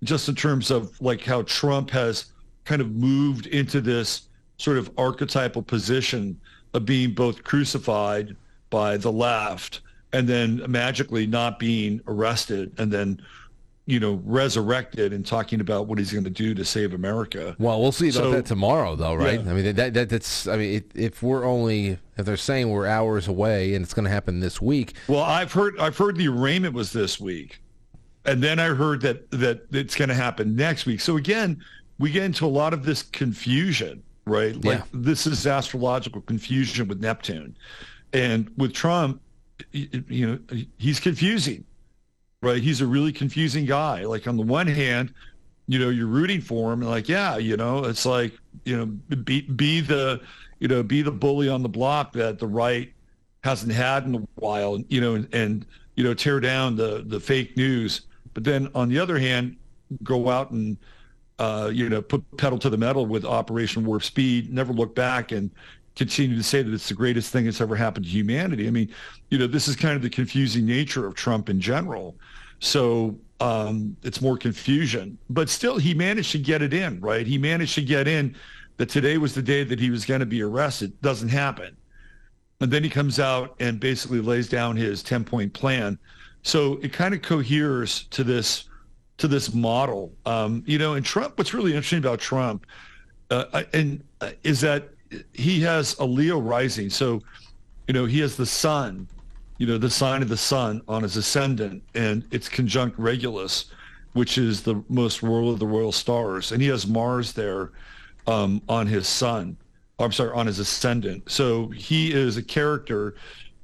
just 0.03 0.29
in 0.29 0.35
terms 0.35 0.69
of 0.69 0.99
like 1.01 1.21
how 1.21 1.41
Trump 1.43 1.89
has 1.89 2.27
kind 2.63 2.81
of 2.81 2.91
moved 2.91 3.47
into 3.47 3.81
this 3.81 4.29
sort 4.57 4.77
of 4.77 4.91
archetypal 4.97 5.61
position 5.61 6.39
of 6.77 6.85
being 6.85 7.13
both 7.13 7.43
crucified 7.43 8.35
by 8.69 8.95
the 8.97 9.11
left 9.11 9.81
and 10.13 10.27
then 10.27 10.63
magically 10.69 11.27
not 11.27 11.59
being 11.59 12.01
arrested 12.07 12.71
and 12.77 12.91
then 12.91 13.21
you 13.85 13.99
know 13.99 14.21
resurrected 14.25 15.13
and 15.13 15.25
talking 15.25 15.59
about 15.61 15.87
what 15.87 15.97
he's 15.97 16.11
going 16.11 16.23
to 16.23 16.29
do 16.29 16.53
to 16.53 16.63
save 16.63 16.93
America. 16.93 17.55
Well, 17.57 17.81
we'll 17.81 17.91
see 17.91 18.09
about 18.09 18.19
so, 18.19 18.31
that 18.31 18.45
tomorrow, 18.45 18.95
though, 18.95 19.15
right? 19.15 19.43
Yeah. 19.43 19.51
I 19.51 19.53
mean, 19.53 19.75
that, 19.75 19.93
that 19.93 20.09
that's 20.09 20.47
I 20.47 20.57
mean, 20.57 20.83
if 20.93 21.23
we're 21.23 21.45
only 21.45 21.97
if 22.17 22.25
they're 22.25 22.37
saying 22.37 22.69
we're 22.69 22.85
hours 22.85 23.27
away 23.27 23.73
and 23.73 23.83
it's 23.83 23.93
going 23.93 24.05
to 24.05 24.11
happen 24.11 24.39
this 24.39 24.61
week. 24.61 24.93
Well, 25.07 25.23
I've 25.23 25.53
heard 25.53 25.79
I've 25.79 25.97
heard 25.97 26.17
the 26.17 26.27
arraignment 26.27 26.73
was 26.73 26.91
this 26.91 27.19
week, 27.19 27.61
and 28.25 28.43
then 28.43 28.59
I 28.59 28.67
heard 28.67 29.01
that 29.01 29.31
that 29.31 29.67
it's 29.71 29.95
going 29.95 30.09
to 30.09 30.15
happen 30.15 30.55
next 30.55 30.85
week. 30.85 30.99
So 30.99 31.17
again, 31.17 31.63
we 31.97 32.11
get 32.11 32.23
into 32.23 32.45
a 32.45 32.47
lot 32.47 32.73
of 32.73 32.83
this 32.83 33.03
confusion, 33.03 34.03
right? 34.27 34.55
Like 34.55 34.79
yeah. 34.79 34.85
this 34.93 35.25
is 35.25 35.47
astrological 35.47 36.21
confusion 36.21 36.87
with 36.87 37.01
Neptune, 37.01 37.57
and 38.13 38.51
with 38.57 38.73
Trump 38.73 39.21
you 39.71 40.27
know, 40.27 40.57
he's 40.77 40.99
confusing, 40.99 41.63
right? 42.41 42.61
He's 42.61 42.81
a 42.81 42.87
really 42.87 43.11
confusing 43.11 43.65
guy. 43.65 44.03
Like 44.05 44.27
on 44.27 44.37
the 44.37 44.43
one 44.43 44.67
hand, 44.67 45.13
you 45.67 45.79
know, 45.79 45.89
you're 45.89 46.07
rooting 46.07 46.41
for 46.41 46.71
him, 46.71 46.81
and 46.81 46.89
like, 46.89 47.09
yeah, 47.09 47.37
you 47.37 47.57
know, 47.57 47.83
it's 47.85 48.05
like, 48.05 48.33
you 48.63 48.77
know, 48.77 48.85
be 49.17 49.41
be 49.41 49.81
the, 49.81 50.21
you 50.59 50.67
know, 50.67 50.83
be 50.83 51.01
the 51.01 51.11
bully 51.11 51.49
on 51.49 51.61
the 51.63 51.69
block 51.69 52.13
that 52.13 52.39
the 52.39 52.47
right 52.47 52.93
hasn't 53.43 53.71
had 53.71 54.05
in 54.05 54.15
a 54.15 54.27
while, 54.35 54.81
you 54.89 55.01
know, 55.01 55.15
and, 55.15 55.33
and 55.33 55.65
you 55.95 56.03
know, 56.03 56.13
tear 56.13 56.39
down 56.39 56.75
the 56.75 57.03
the 57.05 57.19
fake 57.19 57.57
news. 57.57 58.01
But 58.33 58.43
then 58.43 58.69
on 58.75 58.89
the 58.89 58.99
other 58.99 59.17
hand, 59.17 59.57
go 60.03 60.29
out 60.29 60.51
and 60.51 60.77
uh, 61.39 61.69
you 61.73 61.89
know, 61.89 62.01
put 62.01 62.23
pedal 62.37 62.57
to 62.59 62.69
the 62.69 62.77
metal 62.77 63.05
with 63.05 63.25
Operation 63.25 63.85
Warp 63.85 64.03
Speed, 64.03 64.51
never 64.51 64.73
look 64.73 64.95
back 64.95 65.31
and 65.31 65.51
continue 65.95 66.35
to 66.35 66.43
say 66.43 66.61
that 66.61 66.73
it's 66.73 66.89
the 66.89 66.93
greatest 66.93 67.31
thing 67.31 67.45
that's 67.45 67.61
ever 67.61 67.75
happened 67.75 68.05
to 68.05 68.11
humanity. 68.11 68.67
I 68.67 68.71
mean, 68.71 68.93
you 69.29 69.37
know, 69.37 69.47
this 69.47 69.67
is 69.67 69.75
kind 69.75 69.95
of 69.95 70.01
the 70.01 70.09
confusing 70.09 70.65
nature 70.65 71.05
of 71.07 71.15
Trump 71.15 71.49
in 71.49 71.59
general. 71.59 72.15
So 72.59 73.17
um, 73.39 73.95
it's 74.03 74.21
more 74.21 74.37
confusion, 74.37 75.17
but 75.29 75.49
still 75.49 75.77
he 75.77 75.93
managed 75.93 76.31
to 76.31 76.39
get 76.39 76.61
it 76.61 76.73
in, 76.73 76.99
right? 77.01 77.25
He 77.25 77.37
managed 77.37 77.75
to 77.75 77.81
get 77.81 78.07
in 78.07 78.35
that 78.77 78.89
today 78.89 79.17
was 79.17 79.33
the 79.33 79.41
day 79.41 79.63
that 79.63 79.79
he 79.79 79.89
was 79.89 80.05
going 80.05 80.19
to 80.19 80.25
be 80.25 80.41
arrested. 80.41 80.99
Doesn't 81.01 81.29
happen. 81.29 81.75
And 82.59 82.71
then 82.71 82.83
he 82.83 82.89
comes 82.89 83.19
out 83.19 83.55
and 83.59 83.79
basically 83.79 84.21
lays 84.21 84.47
down 84.47 84.75
his 84.75 85.03
10 85.03 85.23
point 85.23 85.53
plan. 85.53 85.99
So 86.43 86.79
it 86.81 86.93
kind 86.93 87.13
of 87.13 87.21
coheres 87.21 88.05
to 88.11 88.23
this 88.23 88.65
to 89.17 89.27
this 89.27 89.53
model. 89.53 90.11
Um, 90.25 90.63
you 90.65 90.77
know, 90.77 90.93
and 90.93 91.05
Trump, 91.05 91.37
what's 91.37 91.53
really 91.53 91.71
interesting 91.71 91.99
about 91.99 92.19
Trump 92.19 92.65
uh, 93.29 93.63
and 93.73 94.03
uh, 94.21 94.31
is 94.43 94.61
that 94.61 94.89
he 95.33 95.59
has 95.61 95.97
a 95.99 96.05
Leo 96.05 96.39
rising. 96.39 96.89
So, 96.89 97.21
you 97.87 97.93
know, 97.93 98.05
he 98.05 98.19
has 98.19 98.35
the 98.35 98.45
sun, 98.45 99.07
you 99.57 99.67
know, 99.67 99.77
the 99.77 99.89
sign 99.89 100.21
of 100.21 100.29
the 100.29 100.37
sun 100.37 100.81
on 100.87 101.03
his 101.03 101.17
ascendant, 101.17 101.81
and 101.95 102.23
it's 102.31 102.49
conjunct 102.49 102.97
Regulus, 102.99 103.65
which 104.13 104.37
is 104.37 104.61
the 104.61 104.83
most 104.89 105.23
royal 105.23 105.51
of 105.51 105.59
the 105.59 105.67
royal 105.67 105.91
stars. 105.91 106.51
And 106.51 106.61
he 106.61 106.67
has 106.67 106.87
Mars 106.87 107.33
there 107.33 107.71
um, 108.27 108.61
on 108.67 108.87
his 108.87 109.07
sun. 109.07 109.57
I'm 109.99 110.11
sorry, 110.11 110.31
on 110.31 110.45
his 110.45 110.59
ascendant. 110.59 111.29
So 111.31 111.69
he 111.69 112.13
is 112.13 112.37
a 112.37 112.43
character 112.43 113.15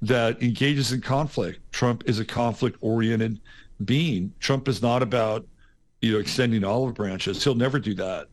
that 0.01 0.41
engages 0.41 0.91
in 0.91 0.99
conflict. 0.99 1.59
Trump 1.71 2.03
is 2.07 2.19
a 2.19 2.25
conflict-oriented 2.25 3.39
being. 3.85 4.33
Trump 4.39 4.67
is 4.67 4.81
not 4.81 5.01
about 5.01 5.45
you 6.01 6.13
know 6.13 6.19
extending 6.19 6.63
olive 6.63 6.95
branches. 6.95 7.43
He'll 7.43 7.55
never 7.55 7.79
do 7.79 7.93
that. 7.95 8.27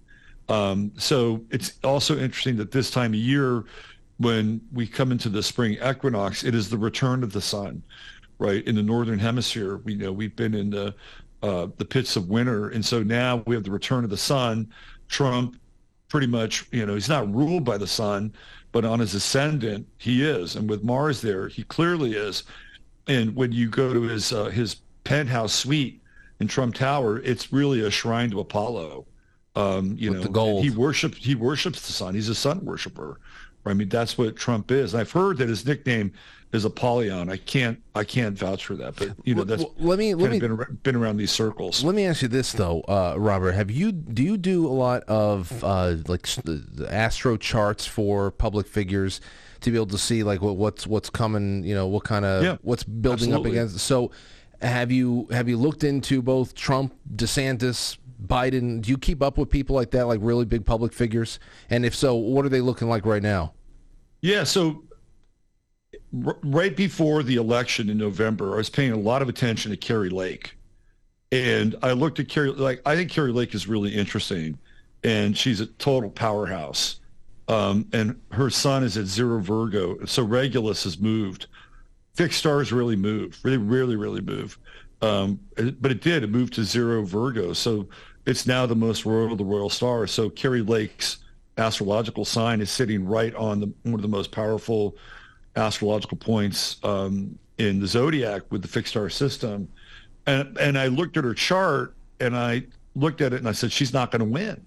Um, 0.48 0.92
so 0.96 1.44
it's 1.50 1.78
also 1.84 2.18
interesting 2.18 2.56
that 2.56 2.72
this 2.72 2.90
time 2.90 3.12
of 3.12 3.20
year, 3.20 3.64
when 4.18 4.60
we 4.72 4.86
come 4.86 5.12
into 5.12 5.28
the 5.28 5.42
spring 5.42 5.78
equinox, 5.82 6.42
it 6.42 6.54
is 6.54 6.68
the 6.68 6.76
return 6.76 7.22
of 7.22 7.32
the 7.32 7.40
sun, 7.40 7.82
right? 8.38 8.66
In 8.66 8.74
the 8.74 8.82
northern 8.82 9.18
hemisphere, 9.18 9.78
we 9.78 9.94
know 9.94 10.12
we've 10.12 10.34
been 10.34 10.54
in 10.54 10.70
the 10.70 10.94
uh, 11.42 11.68
the 11.78 11.84
pits 11.84 12.16
of 12.16 12.28
winter, 12.28 12.68
and 12.68 12.84
so 12.84 13.02
now 13.02 13.42
we 13.46 13.54
have 13.54 13.64
the 13.64 13.70
return 13.70 14.04
of 14.04 14.10
the 14.10 14.16
sun. 14.16 14.68
Trump, 15.08 15.56
pretty 16.08 16.26
much, 16.26 16.66
you 16.70 16.84
know, 16.84 16.94
he's 16.94 17.08
not 17.08 17.32
ruled 17.32 17.64
by 17.64 17.78
the 17.78 17.86
sun, 17.86 18.32
but 18.72 18.84
on 18.84 18.98
his 18.98 19.14
ascendant, 19.14 19.86
he 19.96 20.22
is, 20.22 20.56
and 20.56 20.68
with 20.68 20.84
Mars 20.84 21.20
there, 21.20 21.48
he 21.48 21.62
clearly 21.62 22.12
is. 22.12 22.42
And 23.06 23.34
when 23.34 23.52
you 23.52 23.68
go 23.68 23.92
to 23.94 24.02
his 24.02 24.32
uh, 24.32 24.46
his 24.46 24.76
penthouse 25.04 25.52
suite 25.52 26.02
in 26.40 26.48
Trump 26.48 26.74
Tower, 26.74 27.18
it's 27.20 27.52
really 27.52 27.80
a 27.82 27.90
shrine 27.90 28.30
to 28.30 28.40
Apollo. 28.40 29.06
Um, 29.56 29.96
you 29.98 30.12
With 30.12 30.30
know, 30.30 30.60
he 30.62 30.70
worships 30.70 31.18
he 31.18 31.34
worships 31.34 31.86
the 31.86 31.92
sun. 31.92 32.14
He's 32.14 32.28
a 32.28 32.34
sun 32.34 32.64
worshiper. 32.64 33.20
I 33.66 33.74
mean, 33.74 33.88
that's 33.90 34.16
what 34.16 34.36
Trump 34.36 34.70
is. 34.70 34.94
And 34.94 35.00
I've 35.02 35.10
heard 35.12 35.36
that 35.38 35.48
his 35.48 35.66
nickname 35.66 36.12
is 36.52 36.64
Apollyon. 36.64 37.28
I 37.28 37.36
can't 37.36 37.78
I 37.94 38.04
can't 38.04 38.38
vouch 38.38 38.64
for 38.64 38.74
that, 38.76 38.96
but 38.96 39.10
you 39.24 39.34
know, 39.34 39.44
that's 39.44 39.62
Well, 39.62 39.74
let 39.78 39.98
me- 39.98 40.14
let 40.14 40.30
me- 40.30 40.38
been, 40.40 40.78
been 40.82 40.96
around 40.96 41.16
these 41.18 41.30
circles. 41.30 41.84
Let 41.84 41.94
me 41.94 42.06
ask 42.06 42.22
you 42.22 42.28
this 42.28 42.52
though, 42.52 42.80
uh, 42.82 43.16
Robert. 43.18 43.52
Have 43.52 43.70
you 43.70 43.92
do 43.92 44.22
you 44.22 44.36
do 44.36 44.66
a 44.66 44.72
lot 44.72 45.02
of 45.04 45.62
uh, 45.62 45.96
like 46.06 46.22
the 46.44 46.64
the 46.72 46.92
astro 46.92 47.36
charts 47.36 47.86
for 47.86 48.30
public 48.30 48.66
figures 48.66 49.20
to 49.60 49.70
be 49.70 49.76
able 49.76 49.86
to 49.88 49.98
see 49.98 50.22
like 50.22 50.40
what, 50.40 50.56
what's 50.56 50.86
what's 50.86 51.10
coming? 51.10 51.64
You 51.64 51.74
know, 51.74 51.86
what 51.88 52.04
kind 52.04 52.24
of 52.24 52.42
Yeah, 52.44 52.56
what's 52.62 52.84
building 52.84 53.32
absolutely. 53.32 53.50
up 53.58 53.66
against. 53.66 53.84
So, 53.84 54.10
have 54.62 54.92
you 54.92 55.26
have 55.30 55.48
you 55.48 55.56
looked 55.56 55.84
into 55.84 56.22
both 56.22 56.54
Trump, 56.54 56.94
DeSantis, 57.16 57.96
Biden? 58.24 58.82
Do 58.82 58.90
you 58.90 58.98
keep 58.98 59.22
up 59.22 59.38
with 59.38 59.50
people 59.50 59.74
like 59.74 59.90
that, 59.92 60.06
like 60.06 60.20
really 60.22 60.44
big 60.44 60.64
public 60.64 60.92
figures? 60.92 61.38
And 61.70 61.84
if 61.84 61.94
so, 61.94 62.14
what 62.14 62.44
are 62.44 62.50
they 62.50 62.60
looking 62.60 62.88
like 62.88 63.06
right 63.06 63.22
now? 63.22 63.54
Yeah, 64.20 64.44
so 64.44 64.84
r- 66.26 66.38
right 66.42 66.76
before 66.76 67.22
the 67.22 67.36
election 67.36 67.88
in 67.88 67.98
November, 67.98 68.54
I 68.54 68.56
was 68.56 68.70
paying 68.70 68.92
a 68.92 68.98
lot 68.98 69.22
of 69.22 69.28
attention 69.28 69.70
to 69.70 69.76
Kari 69.76 70.10
Lake. 70.10 70.56
And 71.32 71.76
I 71.82 71.92
looked 71.92 72.18
at 72.18 72.28
Kari, 72.28 72.50
like, 72.50 72.82
I 72.84 72.96
think 72.96 73.10
Kari 73.10 73.32
Lake 73.32 73.54
is 73.54 73.68
really 73.68 73.94
interesting. 73.94 74.58
And 75.04 75.36
she's 75.36 75.60
a 75.60 75.66
total 75.66 76.10
powerhouse. 76.10 77.00
Um, 77.48 77.88
and 77.92 78.20
her 78.32 78.50
sun 78.50 78.84
is 78.84 78.96
at 78.96 79.06
zero 79.06 79.40
Virgo. 79.40 80.04
So 80.04 80.22
Regulus 80.22 80.84
has 80.84 80.98
moved. 80.98 81.46
Fixed 82.20 82.40
stars 82.40 82.70
really 82.70 82.96
move. 82.96 83.38
Really, 83.42 83.56
really, 83.56 83.96
really 83.96 84.20
move. 84.20 84.58
Um, 85.00 85.40
but 85.56 85.90
it 85.90 86.02
did. 86.02 86.22
It 86.22 86.28
moved 86.28 86.52
to 86.52 86.64
zero 86.64 87.02
Virgo. 87.02 87.54
So 87.54 87.88
it's 88.26 88.46
now 88.46 88.66
the 88.66 88.76
most 88.76 89.06
royal 89.06 89.32
of 89.32 89.38
the 89.38 89.44
royal 89.44 89.70
stars. 89.70 90.10
So 90.10 90.28
Kari 90.28 90.60
Lake's 90.60 91.24
astrological 91.56 92.26
sign 92.26 92.60
is 92.60 92.68
sitting 92.68 93.06
right 93.06 93.34
on 93.36 93.60
the, 93.60 93.72
one 93.84 93.94
of 93.94 94.02
the 94.02 94.08
most 94.08 94.32
powerful 94.32 94.98
astrological 95.56 96.18
points 96.18 96.76
um, 96.82 97.38
in 97.56 97.80
the 97.80 97.86
zodiac 97.86 98.42
with 98.50 98.60
the 98.60 98.68
fixed 98.68 98.90
star 98.90 99.08
system. 99.08 99.66
And, 100.26 100.58
and 100.58 100.76
I 100.76 100.88
looked 100.88 101.16
at 101.16 101.24
her 101.24 101.32
chart 101.32 101.94
and 102.20 102.36
I 102.36 102.66
looked 102.94 103.22
at 103.22 103.32
it 103.32 103.38
and 103.38 103.48
I 103.48 103.52
said, 103.52 103.72
she's 103.72 103.94
not 103.94 104.10
going 104.10 104.20
to 104.20 104.30
win 104.30 104.62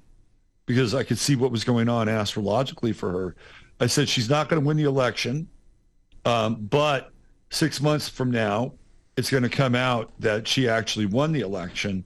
because 0.65 0.95
I 0.95 1.03
could 1.03 1.19
see 1.19 1.35
what 1.35 1.51
was 1.51 1.63
going 1.63 1.87
on 1.87 2.09
astrologically 2.09 2.93
for 2.93 3.11
her. 3.11 3.35
I 3.79 3.85
said, 3.85 4.09
she's 4.09 4.27
not 4.27 4.49
going 4.49 4.59
to 4.59 4.67
win 4.67 4.75
the 4.75 4.85
election. 4.85 5.47
Um, 6.25 6.55
but 6.55 7.12
six 7.53 7.81
months 7.81 8.09
from 8.09 8.31
now, 8.31 8.73
it's 9.15 9.29
going 9.29 9.43
to 9.43 9.49
come 9.49 9.75
out 9.75 10.11
that 10.19 10.47
she 10.47 10.67
actually 10.67 11.05
won 11.05 11.31
the 11.31 11.41
election, 11.41 12.03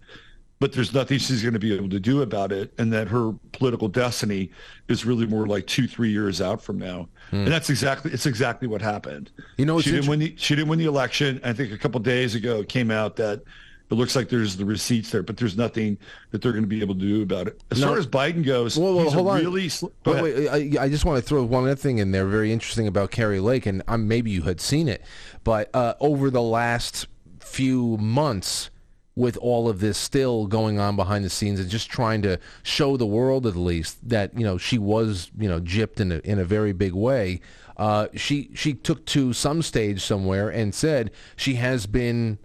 but 0.59 0.73
there's 0.73 0.93
nothing 0.93 1.19
she's 1.19 1.41
going 1.41 1.53
to 1.53 1.59
be 1.59 1.73
able 1.73 1.89
to 1.89 1.99
do 1.99 2.21
about 2.21 2.51
it, 2.51 2.73
and 2.77 2.91
that 2.91 3.07
her 3.07 3.31
political 3.53 3.87
destiny 3.87 4.51
is 4.89 5.05
really 5.05 5.25
more 5.25 5.47
like 5.47 5.65
two, 5.67 5.87
three 5.87 6.09
years 6.09 6.41
out 6.41 6.61
from 6.61 6.77
now. 6.77 7.07
Hmm. 7.29 7.37
And 7.37 7.47
that's 7.47 7.69
exactly 7.69 8.11
it's 8.11 8.25
exactly 8.25 8.67
what 8.67 8.81
happened. 8.81 9.31
You 9.57 9.65
know, 9.65 9.79
she 9.79 9.91
didn't 9.91 10.07
win 10.07 10.19
the 10.19 10.35
she 10.37 10.55
didn't 10.55 10.69
win 10.69 10.79
the 10.79 10.85
election. 10.85 11.39
I 11.43 11.53
think 11.53 11.71
a 11.71 11.77
couple 11.77 11.99
days 12.01 12.35
ago 12.35 12.61
it 12.61 12.69
came 12.69 12.91
out 12.91 13.15
that 13.17 13.43
it 13.89 13.95
looks 13.95 14.15
like 14.15 14.29
there's 14.29 14.57
the 14.57 14.65
receipts 14.65 15.11
there, 15.11 15.23
but 15.23 15.37
there's 15.37 15.55
nothing 15.57 15.97
that 16.31 16.41
they're 16.41 16.51
going 16.51 16.63
to 16.63 16.67
be 16.67 16.81
able 16.81 16.95
to 16.95 16.99
do 17.01 17.21
about 17.21 17.47
it. 17.47 17.61
As 17.71 17.79
No. 17.79 17.87
far 17.87 17.97
as 17.97 18.05
Biden 18.07 18.43
goes, 18.45 18.77
he's 19.03 19.13
hold 19.13 19.27
on. 19.29 19.39
really 19.41 19.69
Wait, 20.05 20.23
wait, 20.23 20.77
I, 20.77 20.83
I 20.83 20.89
just 20.89 21.05
want 21.05 21.21
to 21.21 21.27
throw 21.27 21.43
one 21.43 21.63
other 21.63 21.75
thing 21.75 21.97
in 21.99 22.11
there, 22.11 22.25
very 22.25 22.51
interesting 22.51 22.87
about 22.87 23.11
Kari 23.11 23.39
Lake, 23.39 23.65
and 23.65 23.81
um, 23.87 24.07
maybe 24.07 24.29
you 24.31 24.41
had 24.43 24.59
seen 24.59 24.87
it, 24.87 25.01
but 25.43 25.69
uh, 25.73 25.93
over 25.99 26.29
the 26.29 26.41
last 26.41 27.07
few 27.39 27.97
months, 27.97 28.69
with 29.15 29.35
all 29.37 29.67
of 29.67 29.79
this 29.79 29.97
still 29.97 30.45
going 30.45 30.79
on 30.79 30.95
behind 30.95 31.25
the 31.25 31.29
scenes, 31.29 31.59
and 31.59 31.69
just 31.69 31.89
trying 31.89 32.21
to 32.21 32.37
show 32.61 32.97
the 32.97 33.05
world 33.05 33.47
at 33.47 33.55
least 33.55 33.97
that 34.07 34.37
you 34.37 34.43
know 34.45 34.57
she 34.59 34.77
was 34.77 35.31
you 35.39 35.49
know 35.49 35.59
gypped 35.59 35.99
in 35.99 36.11
a, 36.11 36.17
in 36.19 36.37
a 36.37 36.45
very 36.45 36.71
big 36.71 36.93
way. 36.93 37.39
Uh, 37.77 38.07
she 38.15 38.51
she 38.53 38.73
took 38.75 39.05
to 39.05 39.33
some 39.33 39.61
stage 39.63 40.03
somewhere 40.03 40.49
and 40.49 40.75
said 40.75 41.09
she 41.35 41.55
has 41.55 41.87
been 41.87 42.37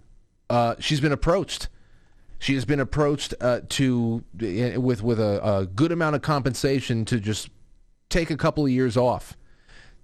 uh, 0.53 0.75
she's 0.79 1.01
been 1.01 1.11
approached. 1.11 1.67
She 2.37 2.53
has 2.53 2.63
been 2.63 2.79
approached 2.79 3.33
uh, 3.41 3.61
to 3.69 4.23
uh, 4.41 4.79
with 4.79 5.01
with 5.01 5.19
a, 5.19 5.41
a 5.43 5.65
good 5.65 5.91
amount 5.91 6.15
of 6.15 6.21
compensation 6.21 7.05
to 7.05 7.19
just 7.19 7.49
take 8.09 8.29
a 8.29 8.37
couple 8.37 8.63
of 8.63 8.69
years 8.69 8.95
off 8.95 9.35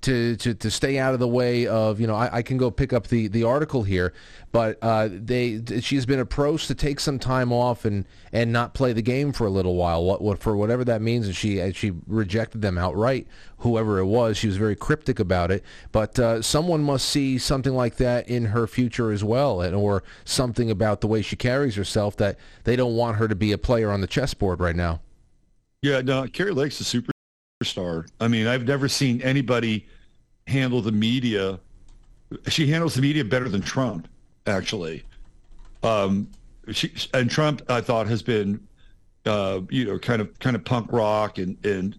to, 0.01 0.35
to, 0.37 0.53
to 0.53 0.71
stay 0.71 0.97
out 0.97 1.13
of 1.13 1.19
the 1.19 1.27
way 1.27 1.67
of 1.67 1.99
you 1.99 2.07
know 2.07 2.15
I, 2.15 2.37
I 2.37 2.41
can 2.41 2.57
go 2.57 2.71
pick 2.71 2.93
up 2.93 3.07
the, 3.07 3.27
the 3.27 3.43
article 3.43 3.83
here, 3.83 4.13
but 4.51 4.77
uh, 4.81 5.09
they 5.11 5.61
she's 5.81 6.05
been 6.05 6.19
approached 6.19 6.67
to 6.67 6.75
take 6.75 6.99
some 6.99 7.19
time 7.19 7.51
off 7.51 7.85
and, 7.85 8.05
and 8.31 8.51
not 8.51 8.73
play 8.73 8.93
the 8.93 9.01
game 9.01 9.31
for 9.31 9.45
a 9.45 9.49
little 9.49 9.75
while. 9.75 10.03
What, 10.03 10.21
what 10.21 10.39
for 10.39 10.55
whatever 10.55 10.85
that 10.85 11.01
means 11.01 11.27
and 11.27 11.35
she 11.35 11.59
and 11.59 11.75
she 11.75 11.93
rejected 12.07 12.61
them 12.61 12.77
outright 12.77 13.27
whoever 13.59 13.99
it 13.99 14.05
was. 14.05 14.37
She 14.37 14.47
was 14.47 14.57
very 14.57 14.75
cryptic 14.75 15.19
about 15.19 15.51
it. 15.51 15.63
But 15.91 16.17
uh, 16.17 16.41
someone 16.41 16.81
must 16.81 17.07
see 17.07 17.37
something 17.37 17.73
like 17.73 17.97
that 17.97 18.27
in 18.27 18.45
her 18.45 18.67
future 18.67 19.11
as 19.11 19.23
well 19.23 19.61
and 19.61 19.75
or 19.75 20.03
something 20.25 20.71
about 20.71 21.01
the 21.01 21.07
way 21.07 21.21
she 21.21 21.35
carries 21.35 21.75
herself 21.75 22.17
that 22.17 22.37
they 22.63 22.75
don't 22.75 22.95
want 22.95 23.17
her 23.17 23.27
to 23.27 23.35
be 23.35 23.51
a 23.51 23.57
player 23.57 23.91
on 23.91 24.01
the 24.01 24.07
chessboard 24.07 24.59
right 24.59 24.75
now. 24.75 25.01
Yeah, 25.81 26.01
no, 26.01 26.27
Kari 26.27 26.51
Lake's 26.51 26.79
a 26.81 26.83
superstar. 27.61 28.07
I 28.19 28.27
mean, 28.27 28.47
I've 28.47 28.65
never 28.65 28.87
seen 28.87 29.21
anybody 29.21 29.87
handle 30.47 30.81
the 30.81 30.91
media. 30.91 31.59
She 32.47 32.67
handles 32.67 32.95
the 32.95 33.01
media 33.01 33.25
better 33.25 33.49
than 33.49 33.61
Trump, 33.61 34.07
actually. 34.47 35.03
Um, 35.83 36.29
she 36.71 36.93
and 37.13 37.29
Trump, 37.29 37.61
I 37.69 37.81
thought, 37.81 38.07
has 38.07 38.21
been, 38.21 38.65
uh, 39.25 39.61
you 39.69 39.85
know, 39.85 39.99
kind 39.99 40.21
of 40.21 40.37
kind 40.39 40.55
of 40.55 40.63
punk 40.63 40.91
rock 40.91 41.37
and 41.37 41.57
and 41.65 41.97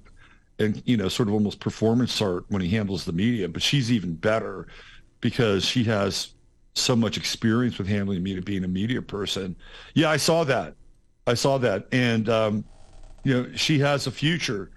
and 0.58 0.82
you 0.86 0.96
know, 0.96 1.08
sort 1.08 1.28
of 1.28 1.34
almost 1.34 1.61
performance 1.61 2.20
art 2.20 2.44
when 2.48 2.62
he 2.62 2.68
handles 2.68 3.04
the 3.04 3.12
media. 3.12 3.48
But 3.48 3.62
she's 3.62 3.90
even 3.90 4.14
better 4.14 4.66
because 5.20 5.64
she 5.64 5.84
has 5.84 6.34
so 6.74 6.94
much 6.94 7.16
experience 7.16 7.78
with 7.78 7.88
handling 7.88 8.22
media, 8.22 8.42
being 8.42 8.64
a 8.64 8.68
media 8.68 9.02
person. 9.02 9.56
Yeah, 9.94 10.11
I 10.11 10.16
saw 10.16 10.44
that. 10.44 10.74
I 11.26 11.34
saw 11.34 11.58
that, 11.58 11.86
and 11.92 12.28
um, 12.28 12.64
you 13.24 13.34
know, 13.34 13.50
she 13.54 13.78
has 13.80 14.06
a 14.06 14.11
future. 14.11 14.70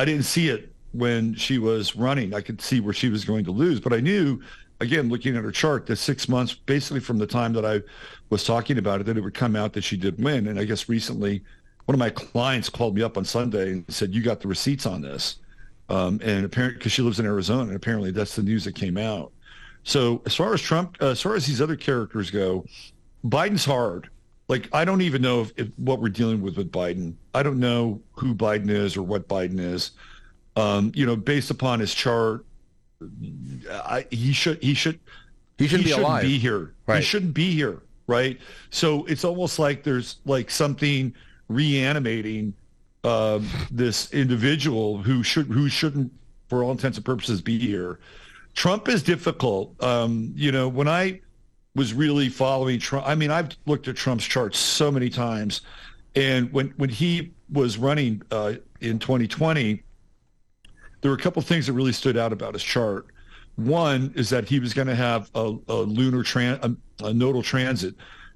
I 0.00 0.06
didn't 0.06 0.24
see 0.24 0.48
it 0.48 0.72
when 0.92 1.34
she 1.34 1.58
was 1.58 1.94
running. 1.94 2.32
I 2.32 2.40
could 2.40 2.62
see 2.62 2.80
where 2.80 2.94
she 2.94 3.10
was 3.10 3.22
going 3.22 3.44
to 3.44 3.50
lose, 3.50 3.80
but 3.80 3.92
I 3.92 4.00
knew, 4.00 4.40
again, 4.80 5.10
looking 5.10 5.36
at 5.36 5.44
her 5.44 5.52
chart, 5.52 5.84
that 5.88 5.96
six 5.96 6.26
months, 6.26 6.54
basically 6.54 7.00
from 7.00 7.18
the 7.18 7.26
time 7.26 7.52
that 7.52 7.66
I 7.66 7.82
was 8.30 8.42
talking 8.42 8.78
about 8.78 9.02
it, 9.02 9.04
that 9.04 9.18
it 9.18 9.20
would 9.20 9.34
come 9.34 9.56
out 9.56 9.74
that 9.74 9.84
she 9.84 9.98
did 9.98 10.18
win. 10.18 10.46
And 10.46 10.58
I 10.58 10.64
guess 10.64 10.88
recently, 10.88 11.44
one 11.84 11.94
of 11.94 11.98
my 11.98 12.08
clients 12.08 12.70
called 12.70 12.94
me 12.94 13.02
up 13.02 13.18
on 13.18 13.26
Sunday 13.26 13.72
and 13.72 13.84
said, 13.88 14.14
"You 14.14 14.22
got 14.22 14.40
the 14.40 14.48
receipts 14.48 14.86
on 14.86 15.02
this," 15.02 15.36
um, 15.90 16.18
and 16.24 16.46
apparently, 16.46 16.78
because 16.78 16.92
she 16.92 17.02
lives 17.02 17.20
in 17.20 17.26
Arizona, 17.26 17.64
and 17.64 17.76
apparently 17.76 18.10
that's 18.10 18.34
the 18.34 18.42
news 18.42 18.64
that 18.64 18.74
came 18.74 18.96
out. 18.96 19.32
So 19.84 20.22
as 20.24 20.34
far 20.34 20.54
as 20.54 20.62
Trump, 20.62 20.96
uh, 21.02 21.08
as 21.08 21.20
far 21.20 21.34
as 21.34 21.44
these 21.46 21.60
other 21.60 21.76
characters 21.76 22.30
go, 22.30 22.64
Biden's 23.22 23.66
hard. 23.66 24.08
Like 24.50 24.68
I 24.72 24.84
don't 24.84 25.00
even 25.00 25.22
know 25.22 25.42
if, 25.42 25.52
if 25.56 25.68
what 25.76 26.00
we're 26.00 26.08
dealing 26.08 26.42
with 26.42 26.56
with 26.56 26.72
Biden. 26.72 27.14
I 27.32 27.44
don't 27.44 27.60
know 27.60 28.02
who 28.14 28.34
Biden 28.34 28.68
is 28.68 28.96
or 28.96 29.02
what 29.04 29.28
Biden 29.28 29.60
is. 29.60 29.92
Um, 30.56 30.90
you 30.92 31.06
know, 31.06 31.14
based 31.14 31.52
upon 31.52 31.78
his 31.78 31.94
chart, 31.94 32.44
I, 33.70 34.04
he 34.10 34.32
should 34.32 34.60
he 34.60 34.74
should 34.74 34.98
He 35.56 35.68
shouldn't 35.68 35.84
be 35.84 35.90
shouldn't 35.90 36.06
alive. 36.06 36.22
be 36.22 36.36
here. 36.36 36.74
Right. 36.88 36.96
He 36.96 37.02
shouldn't 37.04 37.32
be 37.32 37.52
here. 37.52 37.80
Right. 38.08 38.40
So 38.70 39.04
it's 39.04 39.24
almost 39.24 39.60
like 39.60 39.84
there's 39.84 40.16
like 40.24 40.50
something 40.50 41.14
reanimating 41.46 42.52
um, 43.04 43.48
this 43.70 44.12
individual 44.12 44.98
who 44.98 45.22
should 45.22 45.46
who 45.46 45.68
shouldn't, 45.68 46.12
for 46.48 46.64
all 46.64 46.72
intents 46.72 46.98
and 46.98 47.04
purposes, 47.04 47.40
be 47.40 47.56
here. 47.56 48.00
Trump 48.54 48.88
is 48.88 49.04
difficult. 49.04 49.80
Um, 49.80 50.32
you 50.34 50.50
know, 50.50 50.68
when 50.68 50.88
I 50.88 51.20
was 51.74 51.94
really 51.94 52.28
following 52.28 52.78
Trump, 52.78 53.06
I 53.06 53.14
mean, 53.14 53.30
I've 53.30 53.50
looked 53.66 53.88
at 53.88 53.96
Trump's 53.96 54.24
charts 54.24 54.58
so 54.58 54.90
many 54.90 55.08
times, 55.08 55.62
and 56.14 56.52
when 56.52 56.74
when 56.76 56.90
he 56.90 57.32
was 57.50 57.78
running 57.78 58.22
uh, 58.30 58.54
in 58.80 58.98
2020, 58.98 59.82
there 61.00 61.10
were 61.10 61.16
a 61.16 61.20
couple 61.20 61.40
of 61.40 61.46
things 61.46 61.66
that 61.66 61.72
really 61.72 61.92
stood 61.92 62.16
out 62.16 62.32
about 62.32 62.54
his 62.54 62.62
chart. 62.62 63.06
One 63.56 64.12
is 64.16 64.30
that 64.30 64.48
he 64.48 64.58
was 64.58 64.72
going 64.74 64.88
to 64.88 64.94
have 64.94 65.30
a, 65.34 65.54
a 65.68 65.74
lunar 65.74 66.22
tran- 66.22 66.62
a, 67.00 67.06
a 67.06 67.12
nodal 67.12 67.42
transit 67.42 67.94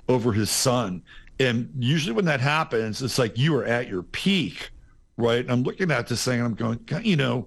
over 0.08 0.32
his 0.32 0.50
sun, 0.50 1.02
and 1.40 1.72
usually 1.78 2.14
when 2.14 2.24
that 2.26 2.40
happens, 2.40 3.02
it's 3.02 3.18
like 3.18 3.36
you 3.36 3.56
are 3.56 3.64
at 3.64 3.88
your 3.88 4.02
peak, 4.02 4.70
right? 5.16 5.40
And 5.40 5.50
I'm 5.50 5.62
looking 5.62 5.90
at 5.90 6.06
this 6.06 6.24
thing 6.24 6.38
and 6.40 6.46
I'm 6.46 6.54
going, 6.54 6.80
you 7.02 7.16
know, 7.16 7.46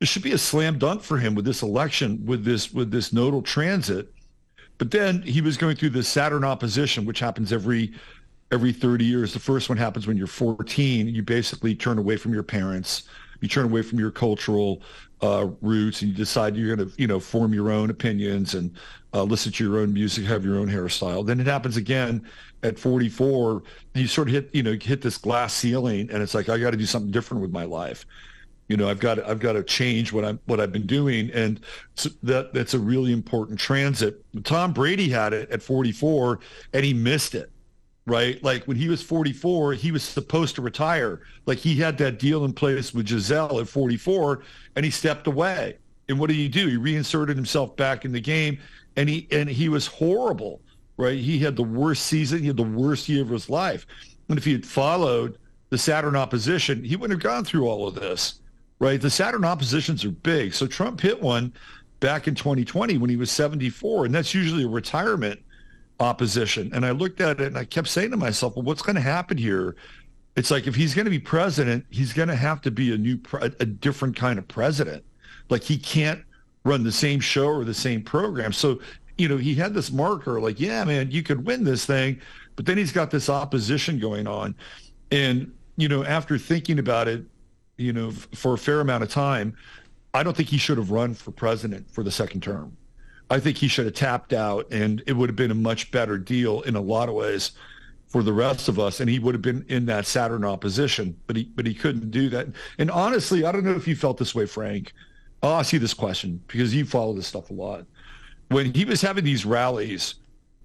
it 0.00 0.08
should 0.08 0.22
be 0.22 0.32
a 0.32 0.38
slam 0.38 0.78
dunk 0.78 1.02
for 1.02 1.18
him 1.18 1.34
with 1.34 1.44
this 1.44 1.62
election, 1.62 2.24
with 2.24 2.44
this 2.44 2.72
with 2.72 2.90
this 2.90 3.12
nodal 3.12 3.42
transit. 3.42 4.12
But 4.78 4.92
then 4.92 5.22
he 5.22 5.40
was 5.40 5.56
going 5.56 5.76
through 5.76 5.90
this 5.90 6.08
Saturn 6.08 6.44
opposition, 6.44 7.04
which 7.04 7.20
happens 7.20 7.52
every 7.52 7.92
every 8.50 8.72
30 8.72 9.04
years. 9.04 9.34
The 9.34 9.40
first 9.40 9.68
one 9.68 9.76
happens 9.76 10.06
when 10.06 10.16
you're 10.16 10.26
14. 10.26 11.08
You 11.08 11.22
basically 11.22 11.74
turn 11.74 11.98
away 11.98 12.16
from 12.16 12.32
your 12.32 12.42
parents. 12.42 13.02
You 13.40 13.48
turn 13.48 13.66
away 13.66 13.82
from 13.82 13.98
your 13.98 14.10
cultural 14.10 14.82
uh, 15.20 15.48
roots, 15.60 16.00
and 16.00 16.10
you 16.10 16.16
decide 16.16 16.56
you're 16.56 16.74
going 16.74 16.88
to, 16.88 17.00
you 17.00 17.06
know, 17.06 17.20
form 17.20 17.52
your 17.52 17.70
own 17.70 17.90
opinions 17.90 18.54
and 18.54 18.74
uh, 19.12 19.22
listen 19.22 19.52
to 19.52 19.64
your 19.64 19.78
own 19.78 19.92
music, 19.92 20.24
have 20.24 20.44
your 20.44 20.56
own 20.56 20.68
hairstyle. 20.68 21.26
Then 21.26 21.40
it 21.40 21.46
happens 21.46 21.76
again 21.76 22.26
at 22.62 22.78
44. 22.78 23.62
you 23.94 24.06
sort 24.06 24.28
of 24.28 24.34
hit, 24.34 24.50
you 24.54 24.62
know, 24.62 24.76
hit 24.80 25.02
this 25.02 25.18
glass 25.18 25.52
ceiling, 25.54 26.08
and 26.10 26.22
it's 26.22 26.34
like 26.34 26.48
I 26.48 26.58
got 26.58 26.70
to 26.70 26.76
do 26.76 26.86
something 26.86 27.10
different 27.10 27.42
with 27.42 27.52
my 27.52 27.64
life 27.64 28.06
you 28.68 28.76
know 28.76 28.88
i've 28.88 29.00
got 29.00 29.18
i've 29.28 29.40
got 29.40 29.54
to 29.54 29.62
change 29.62 30.12
what 30.12 30.24
i'm 30.24 30.38
what 30.46 30.60
i've 30.60 30.72
been 30.72 30.86
doing. 30.86 31.30
And 31.32 31.60
so 31.94 32.10
that 32.22 32.52
that's 32.52 32.74
a 32.74 32.78
really 32.78 33.12
important 33.12 33.58
transit. 33.58 34.22
Tom 34.44 34.72
brady 34.72 35.08
had 35.08 35.32
it 35.32 35.50
at 35.50 35.62
44 35.62 36.40
and 36.72 36.84
he 36.84 36.94
missed 36.94 37.34
it 37.34 37.50
right? 38.06 38.42
Like 38.42 38.64
when 38.64 38.78
he 38.78 38.88
was 38.88 39.02
44 39.02 39.74
he 39.74 39.92
was 39.92 40.02
supposed 40.02 40.54
to 40.56 40.62
retire. 40.62 41.20
Like 41.44 41.58
he 41.58 41.74
had 41.74 41.98
that 41.98 42.18
deal 42.18 42.44
in 42.44 42.54
place 42.54 42.94
with 42.94 43.06
gisele 43.06 43.60
at 43.60 43.68
44 43.68 44.42
and 44.76 44.84
he 44.84 44.90
stepped 44.90 45.26
away. 45.26 45.76
And 46.08 46.18
what 46.18 46.28
did 46.28 46.36
he 46.36 46.48
do? 46.48 46.68
He 46.68 46.76
reinserted 46.78 47.36
himself 47.36 47.76
back 47.76 48.06
in 48.06 48.12
the 48.12 48.20
game 48.20 48.58
and 48.96 49.08
he 49.08 49.28
and 49.30 49.48
he 49.48 49.68
was 49.68 49.86
horrible 49.86 50.60
right? 50.96 51.18
He 51.18 51.38
had 51.38 51.54
the 51.54 51.62
worst 51.62 52.06
season. 52.06 52.40
He 52.40 52.48
had 52.48 52.56
the 52.56 52.64
worst 52.64 53.08
year 53.08 53.22
of 53.22 53.28
his 53.28 53.48
life. 53.48 53.86
And 54.28 54.36
if 54.36 54.44
he 54.44 54.50
had 54.50 54.66
followed 54.66 55.38
the 55.70 55.78
saturn 55.78 56.16
opposition 56.16 56.82
he 56.82 56.96
wouldn't 56.96 57.22
have 57.22 57.32
gone 57.32 57.44
through 57.44 57.68
all 57.68 57.86
of 57.86 57.94
this 57.94 58.40
right? 58.78 59.00
The 59.00 59.10
Saturn 59.10 59.44
oppositions 59.44 60.04
are 60.04 60.10
big. 60.10 60.54
So 60.54 60.66
Trump 60.66 61.00
hit 61.00 61.20
one 61.20 61.52
back 62.00 62.28
in 62.28 62.34
2020 62.34 62.98
when 62.98 63.10
he 63.10 63.16
was 63.16 63.30
74, 63.30 64.06
and 64.06 64.14
that's 64.14 64.34
usually 64.34 64.64
a 64.64 64.68
retirement 64.68 65.40
opposition. 66.00 66.70
And 66.72 66.86
I 66.86 66.92
looked 66.92 67.20
at 67.20 67.40
it 67.40 67.48
and 67.48 67.58
I 67.58 67.64
kept 67.64 67.88
saying 67.88 68.12
to 68.12 68.16
myself, 68.16 68.56
well, 68.56 68.64
what's 68.64 68.82
going 68.82 68.96
to 68.96 69.02
happen 69.02 69.36
here? 69.36 69.76
It's 70.36 70.50
like 70.50 70.66
if 70.68 70.74
he's 70.74 70.94
going 70.94 71.06
to 71.06 71.10
be 71.10 71.18
president, 71.18 71.84
he's 71.90 72.12
going 72.12 72.28
to 72.28 72.36
have 72.36 72.60
to 72.62 72.70
be 72.70 72.92
a 72.92 72.98
new, 72.98 73.18
a 73.42 73.66
different 73.66 74.14
kind 74.14 74.38
of 74.38 74.46
president. 74.46 75.04
Like 75.48 75.64
he 75.64 75.76
can't 75.76 76.22
run 76.64 76.84
the 76.84 76.92
same 76.92 77.18
show 77.18 77.48
or 77.48 77.64
the 77.64 77.74
same 77.74 78.02
program. 78.02 78.52
So, 78.52 78.80
you 79.16 79.28
know, 79.28 79.36
he 79.36 79.54
had 79.54 79.74
this 79.74 79.90
marker 79.90 80.40
like, 80.40 80.60
yeah, 80.60 80.84
man, 80.84 81.10
you 81.10 81.24
could 81.24 81.44
win 81.44 81.64
this 81.64 81.84
thing. 81.84 82.20
But 82.54 82.66
then 82.66 82.76
he's 82.76 82.92
got 82.92 83.10
this 83.10 83.28
opposition 83.28 83.98
going 83.98 84.26
on. 84.26 84.54
And, 85.10 85.52
you 85.76 85.88
know, 85.88 86.04
after 86.04 86.38
thinking 86.38 86.78
about 86.78 87.08
it, 87.08 87.24
you 87.78 87.92
know, 87.92 88.10
for 88.10 88.54
a 88.54 88.58
fair 88.58 88.80
amount 88.80 89.04
of 89.04 89.08
time, 89.08 89.56
I 90.12 90.22
don't 90.22 90.36
think 90.36 90.48
he 90.48 90.58
should 90.58 90.78
have 90.78 90.90
run 90.90 91.14
for 91.14 91.30
president 91.30 91.90
for 91.90 92.02
the 92.02 92.10
second 92.10 92.42
term. 92.42 92.76
I 93.30 93.40
think 93.40 93.56
he 93.56 93.68
should 93.68 93.86
have 93.86 93.94
tapped 93.94 94.32
out, 94.32 94.70
and 94.70 95.02
it 95.06 95.12
would 95.12 95.28
have 95.28 95.36
been 95.36 95.50
a 95.50 95.54
much 95.54 95.90
better 95.90 96.18
deal 96.18 96.62
in 96.62 96.76
a 96.76 96.80
lot 96.80 97.08
of 97.08 97.14
ways 97.14 97.52
for 98.08 98.22
the 98.22 98.32
rest 98.32 98.68
of 98.68 98.78
us, 98.78 99.00
and 99.00 99.08
he 99.08 99.18
would 99.18 99.34
have 99.34 99.42
been 99.42 99.64
in 99.68 99.84
that 99.86 100.06
Saturn 100.06 100.44
opposition. 100.44 101.16
But 101.26 101.36
he 101.36 101.44
but 101.44 101.66
he 101.66 101.74
couldn't 101.74 102.10
do 102.10 102.28
that. 102.30 102.48
And 102.78 102.90
honestly, 102.90 103.44
I 103.44 103.52
don't 103.52 103.64
know 103.64 103.74
if 103.74 103.86
you 103.86 103.94
felt 103.94 104.18
this 104.18 104.34
way, 104.34 104.46
Frank. 104.46 104.92
I'll 105.42 105.60
ask 105.60 105.72
you 105.72 105.78
this 105.78 105.94
question 105.94 106.42
because 106.48 106.74
you 106.74 106.84
follow 106.84 107.12
this 107.12 107.26
stuff 107.26 107.50
a 107.50 107.52
lot. 107.52 107.86
When 108.48 108.72
he 108.74 108.84
was 108.84 109.02
having 109.02 109.24
these 109.24 109.44
rallies 109.44 110.14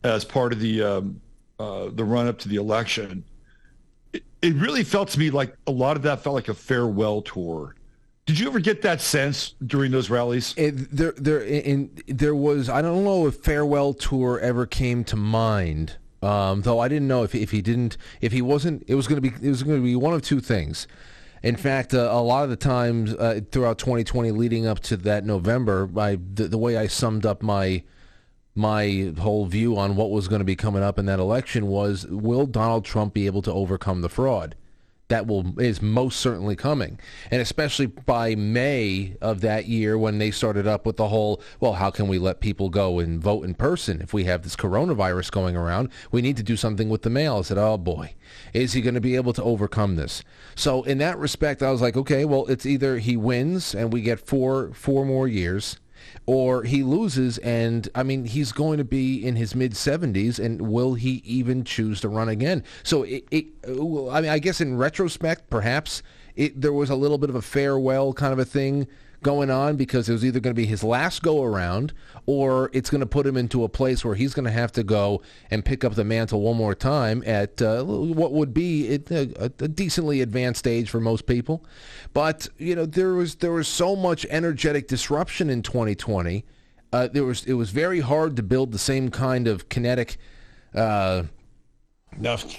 as 0.03 0.23
part 0.23 0.53
of 0.53 0.59
the 0.59 0.81
um, 0.81 1.21
uh, 1.59 1.89
the 1.93 2.05
run 2.05 2.27
up 2.27 2.39
to 2.39 2.49
the 2.49 2.55
election, 2.55 3.25
it 4.13 4.55
really 4.55 4.83
felt 4.83 5.09
to 5.09 5.19
me 5.19 5.29
like 5.29 5.55
a 5.67 5.71
lot 5.71 5.95
of 5.95 6.03
that 6.03 6.21
felt 6.21 6.35
like 6.35 6.49
a 6.49 6.53
farewell 6.53 7.21
tour. 7.21 7.75
Did 8.25 8.39
you 8.39 8.47
ever 8.47 8.59
get 8.59 8.81
that 8.83 9.01
sense 9.01 9.55
during 9.65 9.91
those 9.91 10.09
rallies? 10.09 10.53
It, 10.55 10.95
there, 10.95 11.13
there, 11.17 11.41
in, 11.41 11.91
there 12.07 12.35
was. 12.35 12.69
I 12.69 12.81
don't 12.81 13.03
know 13.03 13.27
if 13.27 13.35
farewell 13.35 13.93
tour 13.93 14.39
ever 14.39 14.65
came 14.65 15.03
to 15.05 15.15
mind. 15.15 15.97
Um, 16.21 16.61
though 16.61 16.79
I 16.79 16.87
didn't 16.87 17.09
know 17.09 17.23
if 17.23 17.35
if 17.35 17.51
he 17.51 17.61
didn't, 17.61 17.97
if 18.21 18.31
he 18.31 18.41
wasn't, 18.41 18.85
it 18.87 18.95
was 18.95 19.07
going 19.07 19.21
to 19.21 19.29
be, 19.29 19.35
it 19.45 19.49
was 19.49 19.61
going 19.61 19.77
to 19.77 19.83
be 19.83 19.97
one 19.97 20.13
of 20.13 20.21
two 20.21 20.39
things. 20.39 20.87
In 21.41 21.57
fact, 21.57 21.93
uh, 21.93 22.07
a 22.09 22.21
lot 22.21 22.45
of 22.45 22.49
the 22.49 22.55
times 22.55 23.13
uh, 23.15 23.41
throughout 23.51 23.77
2020, 23.77 24.31
leading 24.31 24.65
up 24.65 24.79
to 24.81 24.95
that 24.97 25.25
November, 25.25 25.89
I, 25.97 26.17
the, 26.33 26.47
the 26.47 26.57
way 26.57 26.77
I 26.77 26.87
summed 26.87 27.25
up 27.25 27.43
my 27.43 27.83
my 28.55 29.13
whole 29.19 29.45
view 29.45 29.77
on 29.77 29.95
what 29.95 30.11
was 30.11 30.27
going 30.27 30.39
to 30.39 30.45
be 30.45 30.55
coming 30.55 30.83
up 30.83 30.99
in 30.99 31.05
that 31.07 31.19
election 31.19 31.67
was 31.67 32.05
will 32.07 32.45
Donald 32.45 32.85
Trump 32.85 33.13
be 33.13 33.25
able 33.25 33.41
to 33.41 33.51
overcome 33.51 34.01
the 34.01 34.09
fraud? 34.09 34.55
That 35.09 35.27
will 35.27 35.59
is 35.59 35.81
most 35.81 36.19
certainly 36.21 36.55
coming, 36.55 36.97
and 37.29 37.41
especially 37.41 37.87
by 37.87 38.35
May 38.35 39.15
of 39.21 39.41
that 39.41 39.67
year 39.67 39.97
when 39.97 40.17
they 40.17 40.31
started 40.31 40.65
up 40.65 40.85
with 40.85 40.97
the 40.97 41.09
whole, 41.09 41.41
well, 41.59 41.73
how 41.73 41.91
can 41.91 42.07
we 42.07 42.17
let 42.17 42.39
people 42.39 42.69
go 42.69 42.99
and 42.99 43.21
vote 43.21 43.43
in 43.43 43.53
person 43.53 44.01
if 44.01 44.13
we 44.13 44.23
have 44.23 44.43
this 44.43 44.55
coronavirus 44.55 45.29
going 45.29 45.55
around? 45.55 45.89
We 46.11 46.21
need 46.21 46.37
to 46.37 46.43
do 46.43 46.55
something 46.55 46.89
with 46.89 47.01
the 47.01 47.09
mail. 47.11 47.37
I 47.37 47.41
said, 47.41 47.57
oh 47.57 47.77
boy, 47.77 48.15
is 48.53 48.73
he 48.73 48.81
going 48.81 48.95
to 48.95 49.01
be 49.01 49.15
able 49.15 49.33
to 49.33 49.43
overcome 49.43 49.97
this? 49.97 50.23
So 50.55 50.83
in 50.83 50.99
that 50.99 51.19
respect, 51.19 51.61
I 51.61 51.69
was 51.69 51.81
like, 51.81 51.97
okay, 51.97 52.23
well, 52.25 52.47
it's 52.47 52.65
either 52.65 52.97
he 52.97 53.17
wins 53.17 53.75
and 53.75 53.91
we 53.91 54.01
get 54.01 54.19
four 54.19 54.73
four 54.73 55.05
more 55.05 55.27
years, 55.27 55.77
or 56.25 56.63
he 56.63 56.83
loses 56.83 57.37
and 57.39 57.89
I 57.95 58.03
mean 58.03 58.25
he's 58.25 58.51
going 58.51 58.77
to 58.77 58.83
be 58.83 59.25
in 59.25 59.35
his 59.35 59.55
mid 59.55 59.73
70s 59.73 60.39
and 60.39 60.61
will 60.61 60.93
he 60.93 61.21
even 61.25 61.63
choose 61.63 62.01
to 62.01 62.09
run 62.09 62.29
again? 62.29 62.63
So 62.83 63.03
it, 63.03 63.25
it 63.31 63.45
I 63.65 64.21
mean 64.21 64.29
I 64.29 64.39
guess 64.39 64.61
in 64.61 64.77
retrospect 64.77 65.49
perhaps 65.49 66.01
it, 66.35 66.59
there 66.59 66.73
was 66.73 66.89
a 66.89 66.95
little 66.95 67.17
bit 67.17 67.29
of 67.29 67.35
a 67.35 67.41
farewell 67.41 68.13
kind 68.13 68.33
of 68.33 68.39
a 68.39 68.45
thing 68.45 68.87
going 69.23 69.49
on 69.49 69.75
because 69.75 70.07
it 70.07 70.13
was 70.13 70.23
either 70.23 70.39
going 70.39 70.53
to 70.53 70.61
be 70.61 70.65
his 70.65 70.83
last 70.83 71.23
go 71.23 71.43
around 71.43 71.93
or 72.25 72.69
it's 72.73 72.89
going 72.89 73.01
to 73.01 73.07
put 73.07 73.25
him 73.25 73.35
into 73.37 73.63
a 73.63 73.69
place 73.69 74.05
where 74.05 74.15
he's 74.15 74.33
going 74.33 74.45
to 74.45 74.51
have 74.51 74.71
to 74.73 74.83
go 74.83 75.21
and 75.49 75.65
pick 75.65 75.83
up 75.83 75.95
the 75.95 76.03
mantle 76.03 76.41
one 76.41 76.55
more 76.55 76.75
time 76.75 77.23
at 77.25 77.61
uh, 77.61 77.83
what 77.83 78.31
would 78.31 78.53
be 78.53 78.99
a, 79.09 79.27
a, 79.39 79.49
decently 79.49 80.21
advanced 80.21 80.67
age 80.67 80.89
for 80.89 80.99
most 80.99 81.25
people. 81.25 81.65
But 82.13 82.47
you 82.57 82.75
know 82.75 82.85
there 82.85 83.13
was 83.13 83.35
there 83.35 83.51
was 83.51 83.67
so 83.67 83.95
much 83.95 84.25
energetic 84.29 84.87
disruption 84.87 85.49
in 85.49 85.61
2020. 85.61 86.45
Uh, 86.91 87.07
there 87.07 87.23
was 87.23 87.45
it 87.45 87.53
was 87.53 87.71
very 87.71 88.01
hard 88.01 88.35
to 88.35 88.43
build 88.43 88.71
the 88.71 88.79
same 88.79 89.09
kind 89.09 89.47
of 89.47 89.69
kinetic. 89.69 90.17
Uh, 90.75 91.23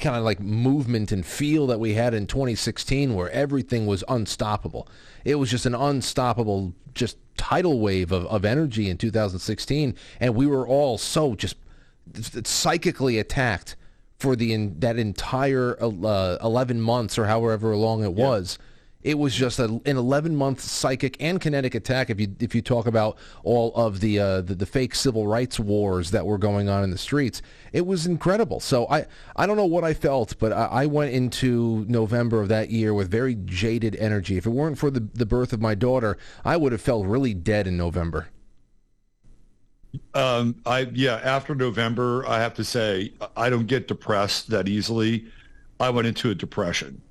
kind 0.00 0.16
of 0.16 0.24
like 0.24 0.40
movement 0.40 1.12
and 1.12 1.24
feel 1.24 1.66
that 1.68 1.80
we 1.80 1.94
had 1.94 2.14
in 2.14 2.26
2016 2.26 3.14
where 3.14 3.30
everything 3.30 3.86
was 3.86 4.04
unstoppable. 4.08 4.88
It 5.24 5.36
was 5.36 5.50
just 5.50 5.66
an 5.66 5.74
unstoppable 5.74 6.74
just 6.94 7.16
tidal 7.36 7.80
wave 7.80 8.12
of, 8.12 8.26
of 8.26 8.44
energy 8.44 8.88
in 8.88 8.96
2016 8.96 9.96
and 10.20 10.34
we 10.34 10.46
were 10.46 10.66
all 10.66 10.98
so 10.98 11.34
just 11.34 11.56
psychically 12.44 13.18
attacked 13.18 13.76
for 14.18 14.36
the 14.36 14.52
in, 14.52 14.78
that 14.80 14.98
entire 14.98 15.76
uh, 15.82 16.38
11 16.42 16.80
months 16.80 17.18
or 17.18 17.26
however 17.26 17.74
long 17.76 18.04
it 18.04 18.16
yeah. 18.16 18.28
was 18.28 18.58
it 19.04 19.18
was 19.18 19.34
just 19.34 19.58
a, 19.58 19.64
an 19.64 19.96
11 19.98 20.34
month 20.34 20.60
psychic 20.60 21.16
and 21.20 21.38
kinetic 21.40 21.74
attack. 21.74 22.08
If 22.08 22.18
you 22.18 22.34
if 22.40 22.54
you 22.54 22.62
talk 22.62 22.86
about 22.86 23.18
all 23.44 23.72
of 23.74 24.00
the, 24.00 24.18
uh, 24.18 24.40
the, 24.40 24.54
the 24.54 24.66
fake 24.66 24.94
civil 24.94 25.26
rights 25.26 25.60
wars 25.60 26.10
that 26.10 26.26
were 26.26 26.38
going 26.38 26.70
on 26.70 26.82
in 26.82 26.90
the 26.90 26.98
streets, 26.98 27.42
it 27.72 27.86
was 27.86 28.06
incredible. 28.06 28.60
So 28.60 28.88
I 28.88 29.06
I 29.36 29.46
don't 29.46 29.58
know 29.58 29.66
what 29.66 29.84
I 29.84 29.92
felt, 29.92 30.36
but 30.38 30.52
I, 30.52 30.64
I 30.64 30.86
went 30.86 31.12
into 31.12 31.84
November 31.86 32.40
of 32.40 32.48
that 32.48 32.70
year 32.70 32.94
with 32.94 33.10
very 33.10 33.34
jaded 33.34 33.94
energy. 33.96 34.38
If 34.38 34.46
it 34.46 34.50
weren't 34.50 34.78
for 34.78 34.90
the 34.90 35.00
the 35.00 35.26
birth 35.26 35.52
of 35.52 35.60
my 35.60 35.74
daughter, 35.74 36.16
I 36.44 36.56
would 36.56 36.72
have 36.72 36.80
felt 36.80 37.06
really 37.06 37.34
dead 37.34 37.66
in 37.66 37.76
November. 37.76 38.28
Um, 40.14 40.56
I 40.64 40.88
yeah. 40.94 41.20
After 41.22 41.54
November, 41.54 42.26
I 42.26 42.40
have 42.40 42.54
to 42.54 42.64
say 42.64 43.12
I 43.36 43.50
don't 43.50 43.66
get 43.66 43.86
depressed 43.86 44.48
that 44.48 44.66
easily. 44.66 45.26
I 45.78 45.90
went 45.90 46.06
into 46.06 46.30
a 46.30 46.34
depression 46.34 47.02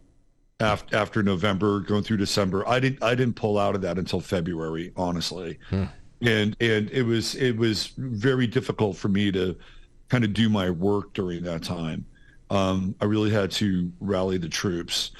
after, 0.59 0.95
after 0.95 1.23
November, 1.23 1.79
going 1.79 2.03
through 2.03 2.17
December. 2.17 2.67
I 2.67 2.79
didn't 2.79 3.03
I 3.03 3.15
didn't 3.15 3.35
pull 3.35 3.57
out 3.57 3.75
of 3.75 3.81
that 3.81 3.97
until 3.97 4.19
February, 4.19 4.91
honestly. 4.95 5.59
Hmm. 5.69 5.85
And 6.21 6.55
and 6.59 6.89
it 6.91 7.03
was 7.03 7.35
it 7.35 7.57
was 7.57 7.87
very 7.97 8.47
difficult 8.47 8.97
for 8.97 9.09
me 9.09 9.31
to 9.31 9.57
kind 10.09 10.23
of 10.23 10.33
do 10.33 10.49
my 10.49 10.69
work 10.69 11.13
during 11.13 11.43
that 11.43 11.63
time. 11.63 12.05
Um, 12.49 12.95
I 13.01 13.05
really 13.05 13.31
had 13.31 13.51
to 13.51 13.91
rally 13.99 14.37
the 14.37 14.49
troops. 14.49 15.11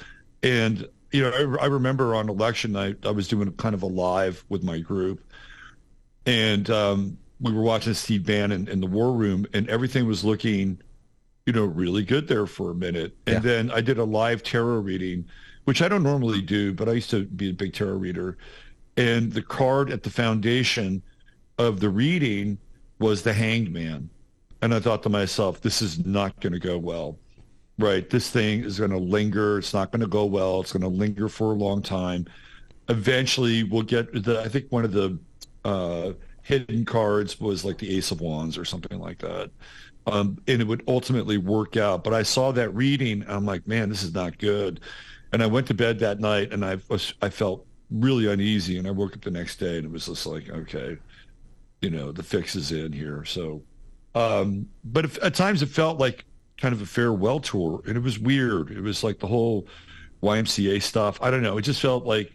And 0.42 0.88
you 1.10 1.22
know, 1.22 1.30
I, 1.30 1.64
I 1.64 1.66
remember 1.66 2.14
on 2.14 2.28
election 2.28 2.72
night, 2.72 2.98
I 3.04 3.10
was 3.10 3.28
doing 3.28 3.50
kind 3.52 3.74
of 3.74 3.82
a 3.82 3.86
live 3.86 4.44
with 4.48 4.62
my 4.62 4.78
group, 4.78 5.20
and 6.26 6.68
um, 6.70 7.18
we 7.40 7.52
were 7.52 7.62
watching 7.62 7.94
Steve 7.94 8.24
Bannon 8.24 8.68
in 8.68 8.80
the 8.80 8.86
war 8.86 9.12
room, 9.12 9.46
and 9.52 9.68
everything 9.68 10.06
was 10.06 10.24
looking 10.24 10.80
you 11.46 11.52
know, 11.52 11.64
really 11.64 12.04
good 12.04 12.26
there 12.28 12.46
for 12.46 12.70
a 12.70 12.74
minute. 12.74 13.16
And 13.26 13.34
yeah. 13.34 13.40
then 13.40 13.70
I 13.70 13.80
did 13.80 13.98
a 13.98 14.04
live 14.04 14.42
tarot 14.42 14.78
reading, 14.80 15.26
which 15.64 15.82
I 15.82 15.88
don't 15.88 16.02
normally 16.02 16.40
do, 16.42 16.72
but 16.72 16.88
I 16.88 16.92
used 16.92 17.10
to 17.10 17.24
be 17.26 17.50
a 17.50 17.52
big 17.52 17.72
tarot 17.74 17.96
reader. 17.96 18.38
and 18.96 19.32
the 19.32 19.42
card 19.42 19.90
at 19.90 20.02
the 20.02 20.10
foundation 20.10 21.02
of 21.58 21.80
the 21.80 21.88
reading 21.90 22.58
was 22.98 23.22
the 23.22 23.32
hanged 23.32 23.72
man. 23.72 24.08
And 24.62 24.74
I 24.74 24.80
thought 24.80 25.02
to 25.02 25.08
myself, 25.08 25.60
this 25.60 25.82
is 25.82 26.04
not 26.06 26.40
going 26.40 26.52
to 26.52 26.58
go 26.58 26.78
well. 26.78 27.18
Right. 27.78 28.08
This 28.08 28.30
thing 28.30 28.62
is 28.64 28.78
going 28.78 28.92
to 28.92 28.98
linger. 28.98 29.58
It's 29.58 29.74
not 29.74 29.90
going 29.90 30.00
to 30.00 30.06
go 30.06 30.24
well. 30.24 30.60
It's 30.60 30.72
going 30.72 30.82
to 30.82 30.88
linger 30.88 31.28
for 31.28 31.52
a 31.52 31.56
long 31.56 31.82
time. 31.82 32.26
Eventually, 32.88 33.64
we'll 33.64 33.82
get 33.82 34.24
the, 34.24 34.40
I 34.40 34.48
think 34.48 34.66
one 34.70 34.84
of 34.84 34.92
the 34.92 35.18
uh, 35.64 36.12
hidden 36.42 36.84
cards 36.84 37.40
was 37.40 37.64
like 37.64 37.78
the 37.78 37.96
Ace 37.96 38.12
of 38.12 38.20
Wands 38.20 38.56
or 38.56 38.64
something 38.64 39.00
like 39.00 39.18
that. 39.18 39.50
Um, 40.06 40.38
and 40.46 40.60
it 40.60 40.66
would 40.66 40.82
ultimately 40.86 41.38
work 41.38 41.76
out. 41.76 42.04
But 42.04 42.12
I 42.12 42.22
saw 42.22 42.52
that 42.52 42.70
reading. 42.70 43.24
I'm 43.26 43.46
like, 43.46 43.66
man, 43.66 43.88
this 43.88 44.02
is 44.02 44.12
not 44.12 44.38
good. 44.38 44.80
And 45.32 45.42
I 45.42 45.46
went 45.46 45.66
to 45.68 45.74
bed 45.74 45.98
that 46.00 46.20
night 46.20 46.52
and 46.52 46.64
I 46.64 46.78
was, 46.88 47.14
I 47.22 47.30
felt 47.30 47.66
really 47.90 48.30
uneasy. 48.30 48.78
And 48.78 48.86
I 48.86 48.90
woke 48.90 49.14
up 49.14 49.22
the 49.22 49.30
next 49.30 49.56
day 49.56 49.78
and 49.78 49.86
it 49.86 49.90
was 49.90 50.06
just 50.06 50.26
like, 50.26 50.50
okay, 50.50 50.98
you 51.80 51.90
know, 51.90 52.12
the 52.12 52.22
fix 52.22 52.54
is 52.54 52.70
in 52.70 52.92
here. 52.92 53.24
So, 53.24 53.62
um, 54.14 54.68
but 54.84 55.06
if, 55.06 55.22
at 55.24 55.34
times 55.34 55.62
it 55.62 55.70
felt 55.70 55.98
like 55.98 56.24
kind 56.56 56.74
of 56.74 56.82
a 56.82 56.86
farewell 56.86 57.40
tour 57.40 57.82
and 57.86 57.96
it 57.96 58.02
was 58.02 58.18
weird. 58.18 58.70
It 58.70 58.80
was 58.80 59.02
like 59.02 59.18
the 59.18 59.26
whole 59.26 59.66
YMCA 60.22 60.82
stuff. 60.82 61.18
I 61.20 61.30
don't 61.30 61.42
know. 61.42 61.58
It 61.58 61.62
just 61.62 61.80
felt 61.80 62.04
like 62.04 62.32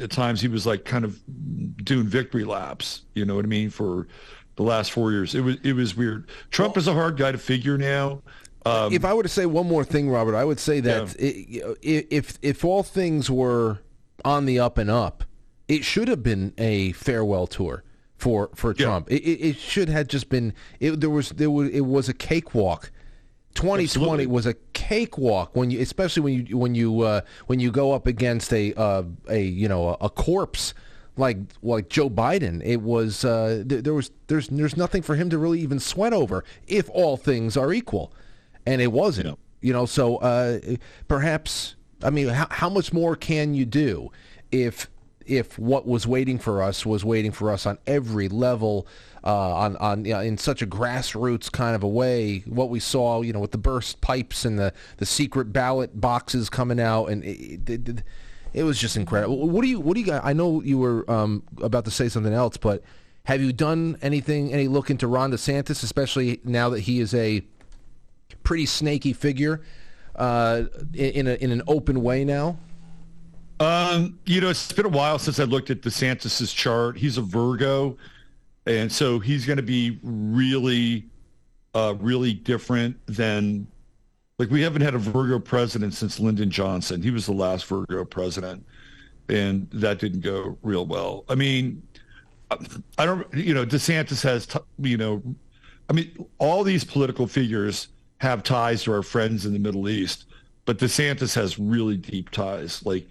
at 0.00 0.10
times 0.10 0.40
he 0.40 0.48
was 0.48 0.66
like 0.66 0.84
kind 0.84 1.04
of 1.04 1.18
doing 1.84 2.06
victory 2.06 2.44
laps, 2.44 3.02
you 3.14 3.24
know 3.24 3.34
what 3.34 3.44
I 3.44 3.48
mean? 3.48 3.70
For 3.70 4.06
the 4.58 4.64
last 4.64 4.90
four 4.90 5.12
years, 5.12 5.36
it 5.36 5.40
was, 5.40 5.56
it 5.62 5.72
was 5.72 5.96
weird. 5.96 6.28
Trump 6.50 6.76
is 6.76 6.88
a 6.88 6.92
hard 6.92 7.16
guy 7.16 7.30
to 7.30 7.38
figure 7.38 7.78
now. 7.78 8.22
Um, 8.66 8.92
if 8.92 9.04
I 9.04 9.14
were 9.14 9.22
to 9.22 9.28
say 9.28 9.46
one 9.46 9.68
more 9.68 9.84
thing, 9.84 10.10
Robert, 10.10 10.34
I 10.34 10.44
would 10.44 10.58
say 10.58 10.80
that 10.80 11.14
yeah. 11.18 11.74
it, 11.80 12.08
if 12.10 12.38
if 12.42 12.64
all 12.64 12.82
things 12.82 13.30
were 13.30 13.78
on 14.24 14.46
the 14.46 14.58
up 14.58 14.76
and 14.76 14.90
up, 14.90 15.22
it 15.68 15.84
should 15.84 16.08
have 16.08 16.24
been 16.24 16.52
a 16.58 16.90
farewell 16.92 17.46
tour 17.46 17.84
for 18.16 18.50
for 18.56 18.74
Trump. 18.74 19.08
Yeah. 19.08 19.18
It, 19.18 19.20
it, 19.20 19.56
should 19.56 19.88
have 19.88 20.08
just 20.08 20.28
been. 20.28 20.52
It, 20.80 21.00
there 21.00 21.08
was 21.08 21.30
there 21.30 21.50
was 21.50 21.70
it 21.70 21.82
was 21.82 22.08
a 22.08 22.14
cakewalk. 22.14 22.90
2020 23.54 23.84
Absolutely. 23.84 24.26
was 24.26 24.46
a 24.46 24.54
cakewalk 24.72 25.56
when 25.56 25.70
you, 25.70 25.80
especially 25.80 26.22
when 26.22 26.46
you 26.46 26.58
when 26.58 26.74
you 26.74 27.00
uh, 27.02 27.20
when 27.46 27.60
you 27.60 27.70
go 27.70 27.92
up 27.92 28.08
against 28.08 28.52
a 28.52 28.74
uh, 28.74 29.04
a 29.28 29.40
you 29.40 29.68
know 29.68 29.90
a, 29.90 30.06
a, 30.06 30.10
corpse 30.10 30.74
like 31.18 31.38
like 31.62 31.88
Joe 31.88 32.08
Biden. 32.08 32.62
It 32.64 32.82
was 32.82 33.24
uh, 33.24 33.64
th- 33.68 33.84
there 33.84 33.94
was 33.94 34.10
there's 34.28 34.48
there's 34.48 34.76
nothing 34.76 35.02
for 35.02 35.14
him 35.14 35.30
to 35.30 35.38
really 35.38 35.60
even 35.60 35.80
sweat 35.80 36.12
over 36.12 36.44
if 36.66 36.88
all 36.90 37.16
things 37.16 37.56
are 37.56 37.72
equal, 37.72 38.12
and 38.66 38.80
it 38.80 38.92
wasn't. 38.92 39.26
Yeah. 39.26 39.34
You 39.60 39.72
know, 39.72 39.86
so 39.86 40.18
uh, 40.18 40.60
perhaps 41.08 41.74
I 42.02 42.10
mean, 42.10 42.28
how, 42.28 42.46
how 42.50 42.68
much 42.68 42.92
more 42.92 43.16
can 43.16 43.54
you 43.54 43.64
do 43.64 44.10
if 44.52 44.88
if 45.26 45.58
what 45.58 45.86
was 45.86 46.06
waiting 46.06 46.38
for 46.38 46.62
us 46.62 46.86
was 46.86 47.04
waiting 47.04 47.32
for 47.32 47.50
us 47.50 47.66
on 47.66 47.78
every 47.86 48.28
level, 48.28 48.86
uh, 49.24 49.54
on 49.54 49.76
on 49.76 50.04
you 50.04 50.14
know, 50.14 50.20
in 50.20 50.38
such 50.38 50.62
a 50.62 50.66
grassroots 50.66 51.50
kind 51.50 51.74
of 51.74 51.82
a 51.82 51.88
way. 51.88 52.40
What 52.46 52.70
we 52.70 52.80
saw, 52.80 53.20
you 53.22 53.32
know, 53.32 53.40
with 53.40 53.52
the 53.52 53.58
burst 53.58 54.00
pipes 54.00 54.44
and 54.44 54.58
the 54.58 54.72
the 54.98 55.06
secret 55.06 55.52
ballot 55.52 56.00
boxes 56.00 56.48
coming 56.48 56.80
out, 56.80 57.06
and 57.06 57.24
it, 57.24 57.68
it, 57.70 57.88
it, 57.88 58.02
it 58.52 58.64
was 58.64 58.78
just 58.78 58.96
incredible. 58.96 59.48
What 59.48 59.62
do 59.62 59.68
you 59.68 59.80
what 59.80 59.94
do 59.94 60.00
you 60.00 60.06
got? 60.06 60.24
I 60.24 60.32
know 60.32 60.62
you 60.62 60.78
were 60.78 61.08
um, 61.10 61.42
about 61.62 61.84
to 61.86 61.90
say 61.90 62.08
something 62.08 62.32
else, 62.32 62.56
but 62.56 62.82
have 63.24 63.40
you 63.42 63.52
done 63.52 63.98
anything? 64.00 64.52
Any 64.52 64.68
look 64.68 64.90
into 64.90 65.06
Ron 65.06 65.32
DeSantis, 65.32 65.82
especially 65.82 66.40
now 66.44 66.70
that 66.70 66.80
he 66.80 67.00
is 67.00 67.14
a 67.14 67.42
pretty 68.42 68.64
snaky 68.64 69.12
figure 69.12 69.60
uh, 70.16 70.64
in, 70.94 71.26
a, 71.26 71.34
in 71.34 71.52
an 71.52 71.62
open 71.66 72.02
way 72.02 72.24
now? 72.24 72.58
Um, 73.60 74.18
you 74.24 74.40
know, 74.40 74.48
it's 74.48 74.72
been 74.72 74.86
a 74.86 74.88
while 74.88 75.18
since 75.18 75.38
I 75.40 75.44
looked 75.44 75.68
at 75.68 75.82
DeSantis's 75.82 76.52
chart. 76.52 76.96
He's 76.96 77.18
a 77.18 77.22
Virgo, 77.22 77.98
and 78.66 78.90
so 78.90 79.18
he's 79.18 79.44
going 79.44 79.58
to 79.58 79.62
be 79.62 79.98
really, 80.02 81.06
uh, 81.74 81.94
really 81.98 82.32
different 82.32 82.96
than 83.06 83.66
like 84.38 84.50
we 84.50 84.62
haven't 84.62 84.82
had 84.82 84.94
a 84.94 84.98
Virgo 84.98 85.38
president 85.38 85.94
since 85.94 86.20
Lyndon 86.20 86.50
Johnson. 86.50 87.02
He 87.02 87.10
was 87.10 87.26
the 87.26 87.32
last 87.32 87.66
Virgo 87.66 88.04
president, 88.04 88.64
and 89.28 89.68
that 89.72 89.98
didn't 89.98 90.20
go 90.20 90.56
real 90.62 90.86
well. 90.86 91.24
I 91.28 91.34
mean, 91.34 91.82
I 92.96 93.04
don't, 93.04 93.32
you 93.34 93.52
know, 93.52 93.66
DeSantis 93.66 94.22
has, 94.22 94.46
t- 94.46 94.58
you 94.78 94.96
know, 94.96 95.22
I 95.90 95.92
mean, 95.92 96.24
all 96.38 96.64
these 96.64 96.84
political 96.84 97.26
figures 97.26 97.88
have 98.18 98.42
ties 98.42 98.82
to 98.84 98.92
our 98.92 99.02
friends 99.02 99.44
in 99.44 99.52
the 99.52 99.58
Middle 99.58 99.88
East, 99.88 100.24
but 100.64 100.78
DeSantis 100.78 101.34
has 101.34 101.58
really 101.58 101.96
deep 101.96 102.30
ties. 102.30 102.84
Like 102.84 103.08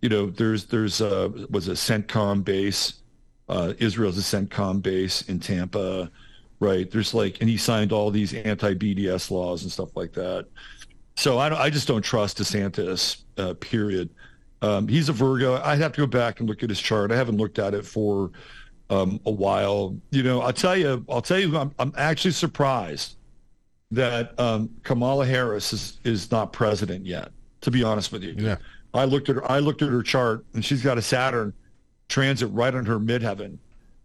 you 0.00 0.08
know, 0.08 0.26
there's 0.30 0.64
there's 0.66 1.00
a 1.00 1.28
was 1.50 1.68
a 1.68 1.72
CENTCOM 1.72 2.44
base. 2.44 2.94
Uh, 3.48 3.74
Israel's 3.78 4.18
a 4.18 4.36
CENTCOM 4.36 4.82
base 4.82 5.22
in 5.22 5.40
Tampa, 5.40 6.10
right? 6.60 6.90
There's 6.90 7.14
like, 7.14 7.40
and 7.40 7.48
he 7.48 7.56
signed 7.56 7.90
all 7.90 8.10
these 8.10 8.32
anti-BDS 8.34 9.30
laws 9.30 9.62
and 9.62 9.72
stuff 9.72 9.96
like 9.96 10.12
that. 10.12 10.46
So 11.16 11.38
I, 11.38 11.64
I 11.64 11.70
just 11.70 11.88
don't 11.88 12.02
trust 12.02 12.38
DeSantis. 12.38 13.22
Uh, 13.36 13.54
period. 13.54 14.10
Um, 14.62 14.86
he's 14.86 15.08
a 15.08 15.12
Virgo. 15.12 15.60
I'd 15.62 15.78
have 15.78 15.92
to 15.92 16.00
go 16.00 16.06
back 16.06 16.40
and 16.40 16.48
look 16.48 16.62
at 16.62 16.68
his 16.68 16.80
chart. 16.80 17.10
I 17.10 17.16
haven't 17.16 17.38
looked 17.38 17.58
at 17.58 17.74
it 17.74 17.84
for 17.84 18.30
um, 18.90 19.20
a 19.24 19.30
while. 19.30 19.96
You 20.10 20.22
know, 20.22 20.42
I'll 20.42 20.52
tell 20.52 20.76
you. 20.76 21.04
I'll 21.08 21.22
tell 21.22 21.38
you. 21.38 21.56
I'm, 21.56 21.74
I'm 21.78 21.92
actually 21.96 22.32
surprised 22.32 23.16
that 23.90 24.38
um, 24.38 24.70
Kamala 24.82 25.26
Harris 25.26 25.72
is 25.72 25.98
is 26.04 26.30
not 26.30 26.52
president 26.52 27.06
yet. 27.06 27.30
To 27.62 27.70
be 27.70 27.82
honest 27.82 28.12
with 28.12 28.22
you, 28.22 28.34
yeah. 28.38 28.56
I 28.94 29.04
looked 29.04 29.28
at 29.28 29.36
her. 29.36 29.50
I 29.50 29.58
looked 29.58 29.82
at 29.82 29.88
her 29.88 30.02
chart, 30.02 30.44
and 30.54 30.64
she's 30.64 30.82
got 30.82 30.98
a 30.98 31.02
Saturn 31.02 31.52
transit 32.08 32.50
right 32.52 32.74
on 32.74 32.84
her 32.86 32.98
midheaven. 32.98 33.58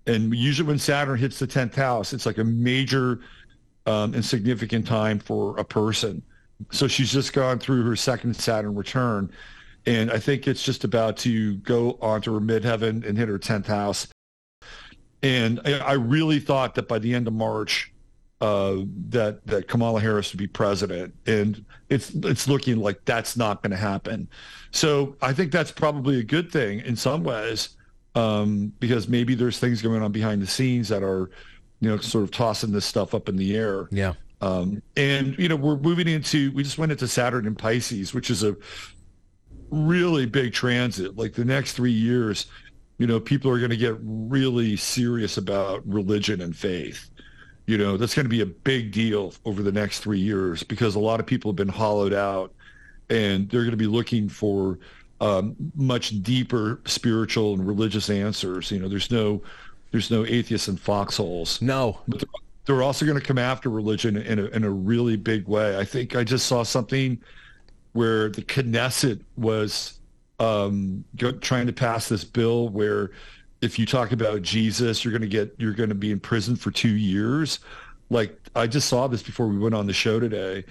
And 0.07 0.33
usually, 0.35 0.67
when 0.67 0.79
Saturn 0.79 1.17
hits 1.17 1.39
the 1.39 1.47
tenth 1.47 1.75
house, 1.75 2.13
it's 2.13 2.25
like 2.25 2.37
a 2.37 2.43
major 2.43 3.21
um, 3.85 4.13
and 4.13 4.23
significant 4.23 4.87
time 4.87 5.19
for 5.19 5.57
a 5.57 5.63
person. 5.63 6.21
So 6.71 6.87
she's 6.87 7.11
just 7.11 7.33
gone 7.33 7.59
through 7.59 7.83
her 7.83 7.95
second 7.95 8.35
Saturn 8.35 8.75
return, 8.75 9.31
and 9.85 10.11
I 10.11 10.19
think 10.19 10.47
it's 10.47 10.63
just 10.63 10.83
about 10.83 11.17
to 11.17 11.55
go 11.57 11.97
onto 12.01 12.33
her 12.33 12.39
midheaven 12.39 13.05
and 13.07 13.17
hit 13.17 13.27
her 13.27 13.37
tenth 13.37 13.67
house. 13.67 14.07
And 15.21 15.59
I, 15.65 15.79
I 15.79 15.93
really 15.93 16.39
thought 16.39 16.75
that 16.75 16.87
by 16.87 16.99
the 16.99 17.13
end 17.13 17.27
of 17.27 17.33
March, 17.33 17.91
uh, 18.41 18.77
that 19.09 19.45
that 19.47 19.67
Kamala 19.67 20.01
Harris 20.01 20.31
would 20.31 20.39
be 20.39 20.47
president, 20.47 21.13
and 21.25 21.63
it's 21.89 22.11
it's 22.15 22.47
looking 22.47 22.77
like 22.77 23.03
that's 23.05 23.35
not 23.35 23.63
going 23.63 23.71
to 23.71 23.77
happen. 23.77 24.27
So 24.71 25.15
I 25.21 25.33
think 25.33 25.51
that's 25.51 25.71
probably 25.71 26.19
a 26.19 26.23
good 26.23 26.51
thing 26.51 26.79
in 26.81 26.95
some 26.95 27.23
ways, 27.23 27.69
um, 28.15 28.73
because 28.79 29.07
maybe 29.07 29.35
there's 29.35 29.59
things 29.59 29.81
going 29.81 30.01
on 30.01 30.11
behind 30.11 30.41
the 30.41 30.47
scenes 30.47 30.89
that 30.89 31.03
are, 31.03 31.29
you 31.79 31.89
know, 31.89 31.97
sort 31.97 32.23
of 32.23 32.31
tossing 32.31 32.71
this 32.71 32.85
stuff 32.85 33.13
up 33.13 33.29
in 33.29 33.35
the 33.35 33.55
air. 33.55 33.87
Yeah. 33.91 34.13
Um, 34.41 34.81
and 34.97 35.37
you 35.37 35.47
know, 35.47 35.55
we're 35.55 35.77
moving 35.77 36.07
into 36.07 36.51
we 36.53 36.63
just 36.63 36.77
went 36.77 36.91
into 36.91 37.07
Saturn 37.07 37.45
in 37.45 37.55
Pisces, 37.55 38.13
which 38.13 38.29
is 38.29 38.43
a 38.43 38.55
really 39.69 40.25
big 40.25 40.53
transit. 40.53 41.17
Like 41.17 41.33
the 41.33 41.45
next 41.45 41.73
three 41.73 41.91
years, 41.91 42.47
you 42.97 43.07
know, 43.07 43.19
people 43.19 43.51
are 43.51 43.59
going 43.59 43.71
to 43.71 43.77
get 43.77 43.95
really 44.01 44.75
serious 44.75 45.37
about 45.37 45.85
religion 45.87 46.41
and 46.41 46.55
faith 46.55 47.09
you 47.67 47.77
know, 47.77 47.97
that's 47.97 48.13
going 48.13 48.25
to 48.25 48.29
be 48.29 48.41
a 48.41 48.45
big 48.45 48.91
deal 48.91 49.33
over 49.43 49.63
the 49.63 49.71
next 49.71 49.99
three 49.99 50.19
years 50.19 50.63
because 50.63 50.95
a 50.95 50.99
lot 50.99 51.19
of 51.19 51.25
people 51.25 51.49
have 51.49 51.55
been 51.55 51.67
hollowed 51.67 52.13
out 52.13 52.53
and 53.09 53.49
they're 53.49 53.61
going 53.61 53.71
to 53.71 53.77
be 53.77 53.87
looking 53.87 54.29
for 54.29 54.77
um, 55.21 55.55
much 55.75 56.21
deeper 56.23 56.81
spiritual 56.85 57.53
and 57.53 57.65
religious 57.67 58.09
answers. 58.09 58.71
You 58.71 58.79
know, 58.79 58.89
there's 58.89 59.11
no, 59.11 59.41
there's 59.91 60.11
no 60.11 60.25
atheists 60.25 60.67
in 60.67 60.77
foxholes. 60.77 61.61
No. 61.61 61.99
But 62.07 62.19
they're, 62.19 62.29
they're 62.65 62.83
also 62.83 63.05
going 63.05 63.19
to 63.19 63.25
come 63.25 63.37
after 63.37 63.69
religion 63.69 64.17
in 64.17 64.39
a, 64.39 64.45
in 64.45 64.63
a 64.63 64.69
really 64.69 65.15
big 65.15 65.47
way. 65.47 65.77
I 65.77 65.85
think 65.85 66.15
I 66.15 66.23
just 66.23 66.47
saw 66.47 66.63
something 66.63 67.21
where 67.93 68.29
the 68.29 68.41
Knesset 68.41 69.21
was 69.37 69.99
um, 70.39 71.05
trying 71.41 71.67
to 71.67 71.73
pass 71.73 72.09
this 72.09 72.23
bill 72.23 72.69
where 72.69 73.11
if 73.61 73.79
you 73.79 73.85
talk 73.85 74.11
about 74.11 74.41
Jesus, 74.41 75.03
you're 75.03 75.11
going 75.11 75.21
to 75.21 75.27
get 75.27 75.55
you're 75.57 75.73
going 75.73 75.89
to 75.89 75.95
be 75.95 76.11
in 76.11 76.19
prison 76.19 76.55
for 76.55 76.71
two 76.71 76.95
years. 76.95 77.59
Like 78.09 78.37
I 78.55 78.67
just 78.67 78.89
saw 78.89 79.07
this 79.07 79.23
before 79.23 79.47
we 79.47 79.57
went 79.57 79.75
on 79.75 79.87
the 79.87 79.93
show 79.93 80.19
today, 80.19 80.65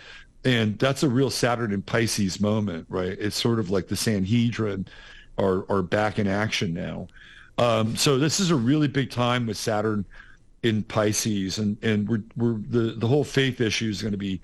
and 0.45 0.79
that's 0.79 1.03
a 1.03 1.09
real 1.09 1.31
Saturn 1.31 1.73
and 1.73 1.85
Pisces 1.85 2.41
moment, 2.41 2.87
right? 2.89 3.17
It's 3.19 3.37
sort 3.37 3.59
of 3.59 3.71
like 3.71 3.89
the 3.89 3.97
Sanhedrin 3.97 4.87
are 5.39 5.71
are 5.71 5.83
back 5.83 6.19
in 6.19 6.27
action 6.27 6.75
now. 6.75 7.09
Um, 7.59 7.97
so 7.97 8.19
this 8.19 8.41
is 8.41 8.51
a 8.51 8.57
really 8.57 8.89
big 8.89 9.11
time 9.11 9.47
with 9.47 9.57
Saturn 9.57 10.05
in 10.63 10.83
Pisces, 10.83 11.59
and 11.59 11.77
and 11.83 12.09
we're 12.09 12.23
we're 12.37 12.59
the 12.69 12.95
the 12.99 13.07
whole 13.07 13.25
faith 13.25 13.61
issue 13.61 13.89
is 13.89 14.03
going 14.03 14.13
to 14.13 14.19
be 14.19 14.41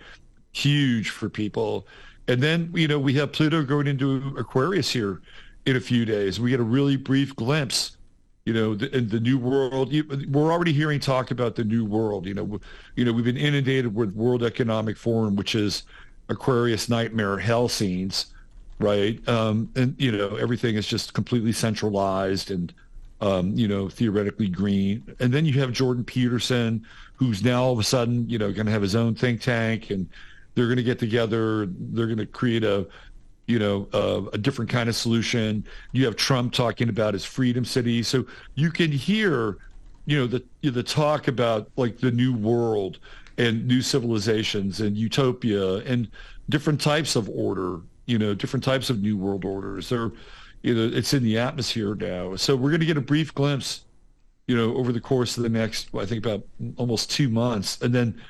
huge 0.52 1.10
for 1.10 1.28
people. 1.28 1.86
And 2.28 2.42
then 2.42 2.70
you 2.74 2.88
know 2.88 2.98
we 2.98 3.14
have 3.14 3.32
Pluto 3.32 3.62
going 3.62 3.86
into 3.86 4.34
Aquarius 4.38 4.90
here 4.90 5.20
in 5.66 5.76
a 5.76 5.80
few 5.80 6.04
days. 6.04 6.40
We 6.40 6.50
get 6.50 6.60
a 6.60 6.64
really 6.64 6.96
brief 6.96 7.36
glimpse 7.36 7.96
you 8.46 8.52
know, 8.54 8.74
the, 8.74 8.88
the 9.00 9.20
new 9.20 9.38
world. 9.38 9.92
We're 10.28 10.52
already 10.52 10.72
hearing 10.72 11.00
talk 11.00 11.30
about 11.30 11.54
the 11.56 11.64
new 11.64 11.84
world. 11.84 12.26
You 12.26 12.34
know, 12.34 12.60
you 12.96 13.04
know, 13.04 13.12
we've 13.12 13.24
been 13.24 13.36
inundated 13.36 13.94
with 13.94 14.14
World 14.14 14.42
Economic 14.42 14.96
Forum, 14.96 15.36
which 15.36 15.54
is 15.54 15.84
Aquarius 16.28 16.88
nightmare 16.88 17.38
hell 17.38 17.68
scenes. 17.68 18.26
right? 18.78 19.26
Um, 19.28 19.70
and 19.76 19.94
you 19.98 20.10
know 20.12 20.36
everything 20.36 20.76
is 20.76 20.86
just 20.86 21.12
completely 21.14 21.52
centralized 21.52 22.50
and 22.50 22.72
um, 23.20 23.54
you 23.56 23.68
know 23.68 23.88
theoretically 23.88 24.48
green. 24.48 25.04
And 25.20 25.32
then 25.32 25.44
you 25.44 25.54
have 25.60 25.72
Jordan 25.72 26.04
Peterson, 26.04 26.84
who's 27.14 27.44
now 27.44 27.62
all 27.62 27.72
of 27.72 27.78
a 27.78 27.84
sudden 27.84 28.28
you 28.28 28.38
know 28.38 28.52
going 28.52 28.66
to 28.66 28.72
have 28.72 28.82
his 28.82 28.96
own 28.96 29.14
think 29.14 29.40
tank, 29.42 29.90
and 29.90 30.08
they're 30.54 30.66
going 30.66 30.76
to 30.78 30.82
get 30.82 30.98
together. 30.98 31.66
They're 31.66 32.06
going 32.06 32.18
to 32.18 32.26
create 32.26 32.64
a 32.64 32.86
you 33.50 33.58
know 33.58 33.88
uh, 33.92 34.22
a 34.32 34.38
different 34.38 34.70
kind 34.70 34.88
of 34.88 34.94
solution. 34.94 35.64
You 35.92 36.04
have 36.04 36.16
Trump 36.16 36.52
talking 36.52 36.88
about 36.88 37.14
his 37.14 37.24
freedom 37.24 37.64
city, 37.64 38.02
so 38.02 38.24
you 38.54 38.70
can 38.70 38.92
hear 38.92 39.58
you 40.06 40.18
know 40.18 40.26
the 40.26 40.42
the 40.62 40.82
talk 40.82 41.26
about 41.28 41.68
like 41.76 41.98
the 41.98 42.12
new 42.12 42.32
world 42.32 43.00
and 43.38 43.66
new 43.66 43.82
civilizations 43.82 44.80
and 44.80 44.96
utopia 44.96 45.76
and 45.78 46.08
different 46.48 46.80
types 46.80 47.16
of 47.16 47.28
order 47.28 47.80
you 48.06 48.18
know 48.18 48.34
different 48.34 48.64
types 48.64 48.88
of 48.88 49.02
new 49.02 49.16
world 49.16 49.44
orders. 49.44 49.88
They're 49.88 50.12
you 50.62 50.74
know 50.74 50.96
it's 50.96 51.12
in 51.12 51.24
the 51.24 51.38
atmosphere 51.38 51.96
now. 51.96 52.36
So 52.36 52.54
we're 52.54 52.70
going 52.70 52.80
to 52.80 52.86
get 52.86 52.96
a 52.96 53.02
brief 53.02 53.34
glimpse 53.34 53.84
you 54.46 54.56
know 54.56 54.76
over 54.76 54.92
the 54.92 55.00
course 55.00 55.36
of 55.36 55.44
the 55.44 55.48
next 55.48 55.90
i 55.94 56.04
think 56.04 56.24
about 56.24 56.44
almost 56.76 57.10
two 57.10 57.28
months. 57.28 57.80
And 57.82 57.92
then 57.92 58.20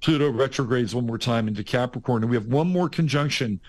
pluto 0.00 0.30
retrogrades 0.30 0.94
one 0.94 1.06
more 1.06 1.18
time 1.18 1.48
into 1.48 1.64
capricorn. 1.64 2.22
And 2.22 2.30
we 2.30 2.36
have 2.36 2.46
one 2.46 2.68
more 2.68 2.88
conjunction 2.88 3.60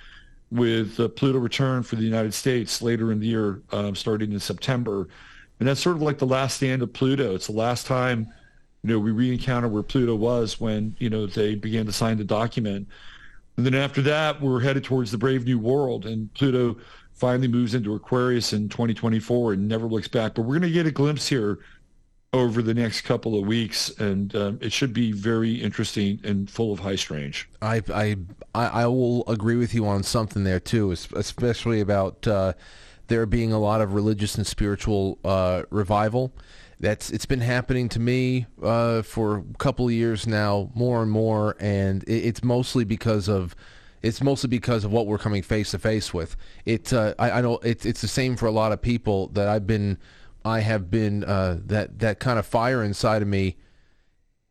with 0.52 1.00
uh, 1.00 1.08
pluto 1.10 1.40
return 1.40 1.84
for 1.84 1.96
the 1.96 2.04
united 2.04 2.34
states 2.34 2.82
later 2.82 3.12
in 3.12 3.20
the 3.20 3.28
year 3.28 3.62
um, 3.72 3.96
starting 3.96 4.32
in 4.32 4.40
september. 4.40 5.08
And 5.60 5.68
that's 5.68 5.80
sort 5.80 5.96
of 5.96 6.02
like 6.02 6.18
the 6.18 6.28
last 6.28 6.58
stand 6.58 6.82
of 6.82 6.92
pluto. 6.92 7.34
It's 7.34 7.48
the 7.48 7.54
last 7.54 7.88
time 7.88 8.28
you 8.84 8.92
know 8.92 9.00
we 9.00 9.12
re-encounter 9.12 9.68
where 9.68 9.84
pluto 9.84 10.16
was 10.16 10.60
when 10.60 10.96
you 11.00 11.10
know 11.10 11.26
they 11.26 11.56
began 11.56 11.86
to 11.86 11.94
sign 11.94 12.18
the 12.18 12.24
document. 12.24 12.88
And 13.58 13.66
then 13.66 13.76
after 13.76 14.02
that, 14.04 14.42
we're 14.42 14.60
headed 14.60 14.84
towards 14.84 15.12
the 15.12 15.18
brave 15.18 15.46
new 15.46 15.58
world, 15.58 16.06
and 16.06 16.34
Pluto 16.34 16.78
finally 17.14 17.48
moves 17.48 17.74
into 17.74 17.96
Aquarius 17.96 18.52
in 18.52 18.68
2024 18.68 19.54
and 19.54 19.68
never 19.68 19.88
looks 19.88 20.10
back. 20.10 20.36
But 20.36 20.42
we're 20.42 20.60
going 20.60 20.64
to 20.64 20.72
get 20.72 20.86
a 20.86 20.92
glimpse 20.92 21.28
here 21.28 21.60
over 22.36 22.62
the 22.62 22.74
next 22.74 23.02
couple 23.02 23.40
of 23.40 23.48
weeks, 23.48 23.90
and 23.98 24.36
um, 24.36 24.60
it 24.62 24.74
should 24.74 24.94
be 24.94 25.14
very 25.14 25.56
interesting 25.56 26.20
and 26.24 26.50
full 26.50 26.74
of 26.74 26.80
high 26.80 26.98
strange. 26.98 27.48
I, 27.62 27.82
I 27.94 28.18
I 28.54 28.88
will 28.88 29.28
agree 29.28 29.56
with 29.56 29.74
you 29.74 29.88
on 29.88 30.04
something 30.04 30.44
there 30.44 30.60
too, 30.60 30.92
especially 30.92 31.80
about 31.80 32.28
uh, 32.28 32.54
there 33.08 33.26
being 33.26 33.54
a 33.54 33.60
lot 33.60 33.80
of 33.80 33.94
religious 33.94 34.36
and 34.36 34.46
spiritual 34.46 35.18
uh, 35.24 35.64
revival 35.70 36.34
that's 36.80 37.10
it's 37.10 37.26
been 37.26 37.42
happening 37.42 37.88
to 37.90 38.00
me 38.00 38.48
uh, 38.62 39.02
for 39.02 39.38
a 39.38 39.44
couple 39.58 39.88
of 39.88 39.94
years 39.94 40.28
now, 40.28 40.70
more 40.76 41.02
and 41.02 41.12
more, 41.12 41.56
and 41.60 42.04
it, 42.04 42.26
it's 42.26 42.44
mostly 42.44 42.84
because 42.84 43.30
of 43.30 43.56
it's 44.02 44.22
mostly 44.22 44.50
because 44.50 44.84
of 44.84 44.92
what 44.92 45.08
we're 45.08 45.18
coming 45.18 45.42
face 45.42 45.72
to 45.72 45.80
face 45.80 46.14
with. 46.14 46.36
It 46.66 46.92
uh, 46.92 47.16
I, 47.18 47.32
I, 47.32 47.42
know 47.42 47.60
it's 47.64 47.86
it's 47.86 48.02
the 48.02 48.10
same 48.10 48.36
for 48.36 48.46
a 48.46 48.52
lot 48.52 48.74
of 48.74 48.82
people 48.82 49.30
that 49.30 49.48
I've 49.48 49.66
been 49.66 49.98
I 50.46 50.60
have 50.60 50.92
been 50.92 51.24
uh, 51.24 51.60
that 51.66 52.00
that 52.00 52.20
kind 52.20 52.38
of 52.38 52.46
fire 52.46 52.84
inside 52.84 53.24
of 53.24 53.28
me 53.28 53.58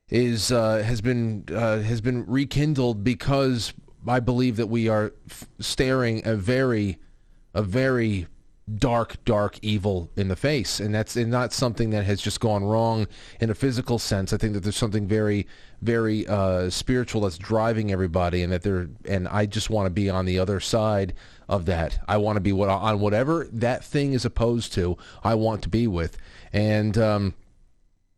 is 0.08 0.50
uh, 0.50 0.82
has 0.82 1.00
been 1.00 1.44
uh, 1.50 1.78
has 1.78 2.00
been 2.00 2.26
rekindled 2.26 3.04
because 3.04 3.72
I 4.06 4.18
believe 4.18 4.56
that 4.56 4.66
we 4.66 4.88
are 4.88 5.12
f- 5.30 5.48
staring 5.60 6.26
a 6.26 6.34
very 6.34 6.98
a 7.54 7.62
very 7.62 8.26
dark, 8.78 9.22
dark 9.24 9.58
evil 9.62 10.10
in 10.16 10.28
the 10.28 10.36
face, 10.36 10.80
and 10.80 10.94
that's 10.94 11.16
and 11.16 11.30
not 11.30 11.52
something 11.52 11.90
that 11.90 12.04
has 12.04 12.20
just 12.20 12.40
gone 12.40 12.64
wrong 12.64 13.06
in 13.40 13.50
a 13.50 13.54
physical 13.54 13.98
sense. 13.98 14.32
I 14.32 14.36
think 14.38 14.54
that 14.54 14.60
there's 14.60 14.76
something 14.76 15.06
very, 15.06 15.46
very 15.82 16.26
uh, 16.26 16.70
spiritual 16.70 17.22
that's 17.22 17.36
driving 17.36 17.92
everybody, 17.92 18.42
and 18.42 18.52
that 18.52 18.62
they're 18.62 18.88
and 19.06 19.28
I 19.28 19.46
just 19.46 19.68
want 19.70 19.86
to 19.86 19.90
be 19.90 20.08
on 20.08 20.24
the 20.24 20.38
other 20.38 20.60
side 20.60 21.14
of 21.48 21.66
that. 21.66 21.98
I 22.08 22.16
want 22.16 22.36
to 22.36 22.40
be 22.40 22.52
what 22.52 22.70
on 22.70 23.00
whatever 23.00 23.48
that 23.52 23.84
thing 23.84 24.14
is 24.14 24.24
opposed 24.24 24.72
to. 24.74 24.96
I 25.22 25.34
want 25.34 25.62
to 25.62 25.68
be 25.68 25.86
with, 25.86 26.16
and. 26.52 26.96
Um, 26.98 27.34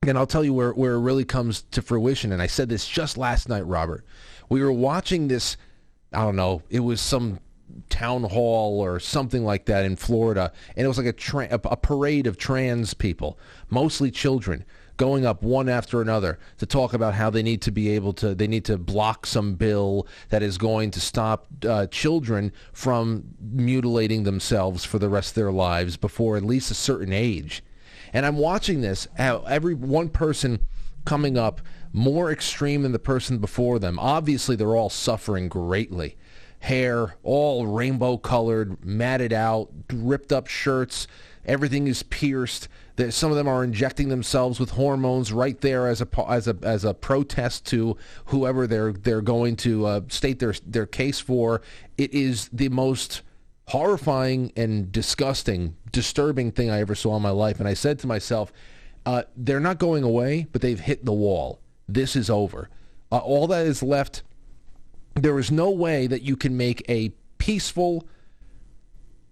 and 0.07 0.17
I'll 0.17 0.27
tell 0.27 0.45
you 0.45 0.53
where, 0.55 0.73
where 0.73 0.93
it 0.93 1.01
really 1.01 1.25
comes 1.25 1.63
to 1.73 1.83
fruition. 1.83 2.31
And 2.31 2.41
I 2.41 2.47
said 2.47 2.69
this 2.69 2.87
just 2.87 3.17
last 3.17 3.49
night, 3.49 3.67
Robert. 3.67 4.05
We 4.49 4.63
were 4.63 4.71
watching 4.71 5.27
this, 5.27 5.57
I 6.13 6.23
don't 6.23 6.37
know, 6.37 6.63
it 6.71 6.81
was 6.81 7.01
some 7.01 7.41
town 7.89 8.25
hall 8.25 8.81
or 8.81 8.99
something 9.01 9.45
like 9.45 9.67
that 9.67 9.85
in 9.85 9.97
Florida, 9.97 10.53
and 10.77 10.85
it 10.85 10.89
was 10.89 10.99
like 10.99 11.07
a, 11.07 11.12
tra- 11.12 11.49
a 11.51 11.77
parade 11.77 12.27
of 12.27 12.37
trans 12.37 12.95
people, 12.95 13.39
mostly 13.71 14.11
children, 14.11 14.64
going 14.97 15.27
up 15.27 15.43
one 15.43 15.69
after 15.69 16.01
another 16.01 16.39
to 16.59 16.67
talk 16.67 16.95
about 16.95 17.14
how 17.14 17.31
they 17.31 17.43
need 17.43 17.61
to 17.62 17.71
be 17.71 17.91
able 17.91 18.12
to 18.14 18.35
they 18.35 18.47
need 18.47 18.64
to 18.64 18.79
block 18.79 19.27
some 19.27 19.55
bill 19.55 20.07
that 20.31 20.43
is 20.43 20.59
going 20.59 20.91
to 20.91 21.01
stop 21.01 21.47
uh, 21.69 21.87
children 21.89 22.53
from 22.73 23.25
mutilating 23.41 24.23
themselves 24.23 24.85
for 24.85 24.99
the 24.99 25.09
rest 25.09 25.31
of 25.31 25.35
their 25.35 25.53
lives 25.53 25.97
before 25.97 26.37
at 26.37 26.43
least 26.43 26.71
a 26.71 26.75
certain 26.75 27.12
age. 27.12 27.62
And 28.12 28.25
I'm 28.25 28.39
watching 28.39 28.81
this 28.81 29.09
how 29.19 29.41
every 29.41 29.75
one 29.75 30.09
person 30.09 30.61
coming 31.05 31.37
up 31.37 31.61
more 31.93 32.31
extreme 32.31 32.83
than 32.83 32.93
the 32.93 32.99
person 32.99 33.39
before 33.39 33.79
them. 33.79 33.99
Obviously, 33.99 34.57
they're 34.57 34.77
all 34.77 34.91
suffering 34.91 35.49
greatly 35.49 36.17
hair, 36.61 37.17
all 37.23 37.67
rainbow 37.67 38.17
colored, 38.17 38.85
matted 38.85 39.33
out, 39.33 39.71
ripped 39.93 40.33
up 40.33 40.47
shirts. 40.47 41.07
Everything 41.45 41.87
is 41.87 42.03
pierced. 42.03 42.69
Some 43.11 43.31
of 43.31 43.37
them 43.37 43.47
are 43.47 43.63
injecting 43.63 44.09
themselves 44.09 44.59
with 44.59 44.71
hormones 44.71 45.33
right 45.33 45.61
there 45.61 45.87
as 45.87 46.01
a 46.01 46.09
as 46.29 46.49
a 46.49 46.57
as 46.63 46.85
a 46.85 46.95
protest 46.95 47.67
to 47.67 47.97
whoever 48.27 48.67
they're 48.67 48.93
they're 48.93 49.21
going 49.21 49.57
to 49.57 49.87
uh, 49.87 50.01
state 50.09 50.39
their 50.39 50.55
their 50.67 50.87
case 50.87 51.21
for. 51.21 51.61
It 51.99 52.13
is 52.15 52.49
the 52.53 52.71
most 52.71 53.21
horrifying 53.69 54.53
and 54.57 54.91
disgusting, 54.91 55.77
disturbing 55.93 56.53
thing 56.53 56.71
I 56.71 56.81
ever 56.81 56.95
saw 56.95 57.17
in 57.17 57.23
my 57.23 57.31
life. 57.31 57.59
And 57.59 57.69
I 57.69 57.75
said 57.75 57.99
to 58.01 58.07
myself, 58.07 58.53
uh, 59.05 59.25
they're 59.37 59.61
not 59.61 59.79
going 59.79 60.05
away, 60.05 60.47
but 60.53 60.63
they've 60.63 60.81
hit 60.81 61.05
the 61.05 61.13
wall. 61.13 61.61
This 61.89 62.17
is 62.17 62.31
over. 62.31 62.71
Uh, 63.11 63.19
all 63.19 63.47
that 63.49 63.67
is 63.67 63.83
left 63.83 64.23
there 65.17 65.39
is 65.39 65.51
no 65.51 65.71
way 65.71 66.07
that 66.07 66.23
you 66.23 66.37
can 66.37 66.57
make 66.57 66.85
a 66.89 67.11
peaceful 67.39 68.07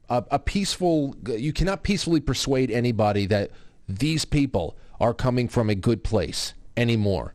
a, 0.08 0.24
a, 0.32 0.38
peaceful 0.38 1.16
you 1.26 1.52
cannot 1.52 1.82
peacefully 1.82 2.20
persuade 2.20 2.70
anybody 2.70 3.26
that 3.26 3.50
these 3.88 4.24
people 4.24 4.76
are 5.00 5.14
coming 5.14 5.48
from 5.48 5.70
a 5.70 5.74
good 5.74 6.04
place 6.04 6.54
anymore 6.76 7.34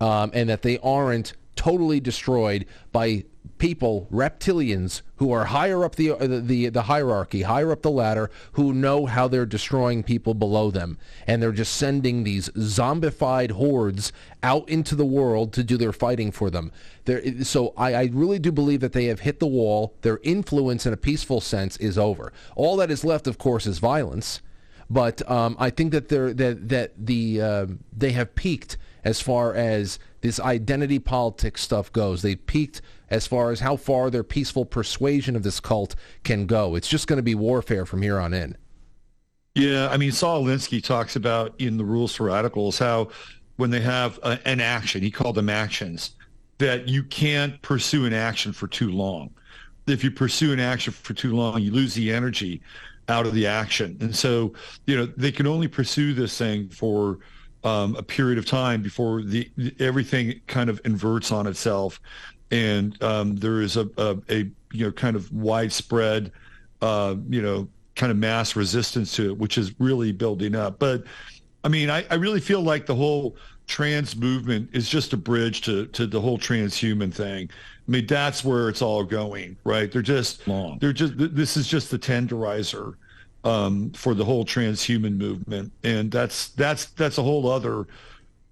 um, 0.00 0.30
and 0.34 0.48
that 0.48 0.62
they 0.62 0.78
aren't 0.78 1.34
totally 1.58 1.98
destroyed 1.98 2.64
by 2.92 3.24
people, 3.58 4.06
reptilians, 4.12 5.02
who 5.16 5.32
are 5.32 5.46
higher 5.46 5.84
up 5.84 5.96
the, 5.96 6.14
the, 6.20 6.68
the 6.68 6.82
hierarchy, 6.82 7.42
higher 7.42 7.72
up 7.72 7.82
the 7.82 7.90
ladder, 7.90 8.30
who 8.52 8.72
know 8.72 9.06
how 9.06 9.26
they're 9.26 9.44
destroying 9.44 10.04
people 10.04 10.34
below 10.34 10.70
them. 10.70 10.96
And 11.26 11.42
they're 11.42 11.50
just 11.50 11.74
sending 11.74 12.22
these 12.22 12.48
zombified 12.50 13.50
hordes 13.50 14.12
out 14.44 14.68
into 14.68 14.94
the 14.94 15.04
world 15.04 15.52
to 15.54 15.64
do 15.64 15.76
their 15.76 15.92
fighting 15.92 16.30
for 16.30 16.48
them. 16.48 16.70
They're, 17.04 17.42
so 17.42 17.74
I, 17.76 17.94
I 17.94 18.10
really 18.12 18.38
do 18.38 18.52
believe 18.52 18.78
that 18.80 18.92
they 18.92 19.06
have 19.06 19.20
hit 19.20 19.40
the 19.40 19.48
wall. 19.48 19.96
Their 20.02 20.20
influence 20.22 20.86
in 20.86 20.92
a 20.92 20.96
peaceful 20.96 21.40
sense 21.40 21.76
is 21.78 21.98
over. 21.98 22.32
All 22.54 22.76
that 22.76 22.92
is 22.92 23.04
left, 23.04 23.26
of 23.26 23.36
course, 23.36 23.66
is 23.66 23.80
violence. 23.80 24.40
But 24.88 25.28
um, 25.28 25.56
I 25.58 25.70
think 25.70 25.92
that 25.92 26.08
they're 26.08 26.32
that 26.32 26.68
that 26.70 26.92
the 26.96 27.42
uh, 27.42 27.66
they 27.94 28.12
have 28.12 28.34
peaked 28.34 28.78
as 29.04 29.20
far 29.20 29.54
as 29.54 29.98
this 30.20 30.40
identity 30.40 30.98
politics 30.98 31.62
stuff 31.62 31.92
goes. 31.92 32.22
They 32.22 32.36
peaked 32.36 32.82
as 33.10 33.26
far 33.26 33.50
as 33.50 33.60
how 33.60 33.76
far 33.76 34.10
their 34.10 34.24
peaceful 34.24 34.64
persuasion 34.64 35.36
of 35.36 35.42
this 35.42 35.60
cult 35.60 35.94
can 36.24 36.46
go. 36.46 36.74
It's 36.74 36.88
just 36.88 37.06
going 37.06 37.18
to 37.18 37.22
be 37.22 37.34
warfare 37.34 37.86
from 37.86 38.02
here 38.02 38.18
on 38.18 38.34
in. 38.34 38.56
Yeah, 39.54 39.88
I 39.88 39.96
mean, 39.96 40.12
Saul 40.12 40.44
Alinsky 40.44 40.82
talks 40.82 41.16
about 41.16 41.54
in 41.60 41.76
the 41.78 41.84
Rules 41.84 42.14
for 42.14 42.24
Radicals 42.24 42.78
how 42.78 43.08
when 43.56 43.70
they 43.70 43.80
have 43.80 44.18
a, 44.22 44.38
an 44.46 44.60
action, 44.60 45.02
he 45.02 45.10
called 45.10 45.34
them 45.34 45.48
actions, 45.48 46.12
that 46.58 46.88
you 46.88 47.02
can't 47.02 47.60
pursue 47.62 48.06
an 48.06 48.12
action 48.12 48.52
for 48.52 48.68
too 48.68 48.90
long. 48.90 49.30
If 49.86 50.04
you 50.04 50.10
pursue 50.10 50.52
an 50.52 50.60
action 50.60 50.92
for 50.92 51.14
too 51.14 51.34
long, 51.34 51.60
you 51.62 51.72
lose 51.72 51.94
the 51.94 52.12
energy 52.12 52.60
out 53.08 53.26
of 53.26 53.34
the 53.34 53.46
action. 53.46 53.96
And 54.00 54.14
so, 54.14 54.52
you 54.86 54.96
know, 54.96 55.06
they 55.06 55.32
can 55.32 55.46
only 55.46 55.66
pursue 55.66 56.14
this 56.14 56.36
thing 56.36 56.68
for 56.68 57.18
um, 57.64 57.96
a 57.96 58.02
period 58.02 58.38
of 58.38 58.46
time 58.46 58.82
before 58.82 59.22
the, 59.22 59.50
everything 59.80 60.40
kind 60.46 60.70
of 60.70 60.80
inverts 60.84 61.32
on 61.32 61.46
itself, 61.46 62.00
and 62.50 63.00
um, 63.02 63.36
there 63.36 63.60
is 63.60 63.76
a, 63.76 63.88
a, 63.96 64.16
a, 64.30 64.36
you 64.72 64.86
know 64.86 64.92
kind 64.92 65.16
of 65.16 65.30
widespread 65.32 66.32
uh, 66.82 67.14
you 67.28 67.42
know 67.42 67.68
kind 67.96 68.12
of 68.12 68.16
mass 68.16 68.54
resistance 68.54 69.14
to 69.16 69.30
it, 69.30 69.38
which 69.38 69.58
is 69.58 69.74
really 69.80 70.12
building 70.12 70.54
up. 70.54 70.78
But 70.78 71.04
I 71.64 71.68
mean, 71.68 71.90
I, 71.90 72.04
I 72.10 72.14
really 72.14 72.40
feel 72.40 72.62
like 72.62 72.86
the 72.86 72.94
whole 72.94 73.36
trans 73.66 74.16
movement 74.16 74.70
is 74.72 74.88
just 74.88 75.12
a 75.12 75.16
bridge 75.16 75.62
to 75.62 75.86
to 75.86 76.06
the 76.06 76.20
whole 76.20 76.38
transhuman 76.38 77.12
thing. 77.12 77.50
I 77.50 77.90
mean, 77.90 78.06
that's 78.06 78.44
where 78.44 78.68
it's 78.68 78.82
all 78.82 79.02
going, 79.02 79.56
right? 79.64 79.90
They're 79.90 80.02
just 80.02 80.46
Long. 80.46 80.78
they're 80.78 80.92
just 80.92 81.14
this 81.16 81.56
is 81.56 81.66
just 81.66 81.90
the 81.90 81.98
tenderizer 81.98 82.94
um, 83.44 83.90
for 83.92 84.14
the 84.14 84.24
whole 84.24 84.44
transhuman 84.44 85.16
movement, 85.16 85.72
and 85.84 86.10
that's 86.10 86.48
that's 86.50 86.86
that's 86.86 87.18
a 87.18 87.22
whole 87.22 87.50
other, 87.50 87.86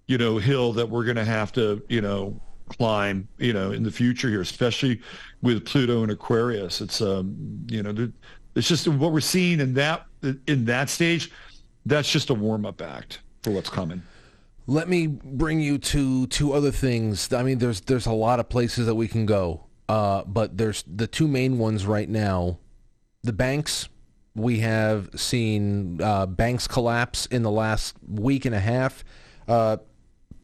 you 0.06 0.18
know, 0.18 0.38
hill 0.38 0.72
that 0.74 0.88
we're 0.88 1.04
going 1.04 1.16
to 1.16 1.24
have 1.24 1.52
to, 1.52 1.82
you 1.88 2.00
know, 2.00 2.40
climb, 2.68 3.28
you 3.38 3.52
know, 3.52 3.72
in 3.72 3.82
the 3.82 3.90
future 3.90 4.28
here, 4.28 4.40
especially 4.40 5.00
with 5.42 5.64
Pluto 5.64 6.02
and 6.02 6.12
Aquarius. 6.12 6.80
It's 6.80 7.00
um, 7.00 7.36
you 7.68 7.82
know, 7.82 8.12
it's 8.54 8.68
just 8.68 8.88
what 8.88 9.12
we're 9.12 9.20
seeing 9.20 9.60
in 9.60 9.74
that 9.74 10.06
in 10.46 10.64
that 10.66 10.88
stage. 10.88 11.30
That's 11.84 12.10
just 12.10 12.30
a 12.30 12.34
warm 12.34 12.66
up 12.66 12.82
act 12.82 13.20
for 13.42 13.50
what's 13.50 13.70
coming. 13.70 14.02
Let 14.66 14.88
me 14.88 15.06
bring 15.06 15.60
you 15.60 15.78
to 15.78 16.26
two 16.26 16.52
other 16.52 16.72
things. 16.72 17.32
I 17.32 17.42
mean, 17.42 17.58
there's 17.58 17.80
there's 17.82 18.06
a 18.06 18.12
lot 18.12 18.40
of 18.40 18.48
places 18.48 18.86
that 18.86 18.94
we 18.94 19.06
can 19.08 19.26
go, 19.26 19.66
uh, 19.88 20.24
but 20.24 20.56
there's 20.56 20.82
the 20.86 21.06
two 21.06 21.28
main 21.28 21.58
ones 21.58 21.86
right 21.86 22.08
now. 22.08 22.58
The 23.22 23.32
banks. 23.32 23.88
We 24.36 24.60
have 24.60 25.08
seen 25.18 26.00
uh, 26.00 26.26
banks 26.26 26.68
collapse 26.68 27.26
in 27.26 27.42
the 27.42 27.50
last 27.50 27.96
week 28.06 28.44
and 28.44 28.54
a 28.54 28.60
half. 28.60 29.02
Uh, 29.48 29.78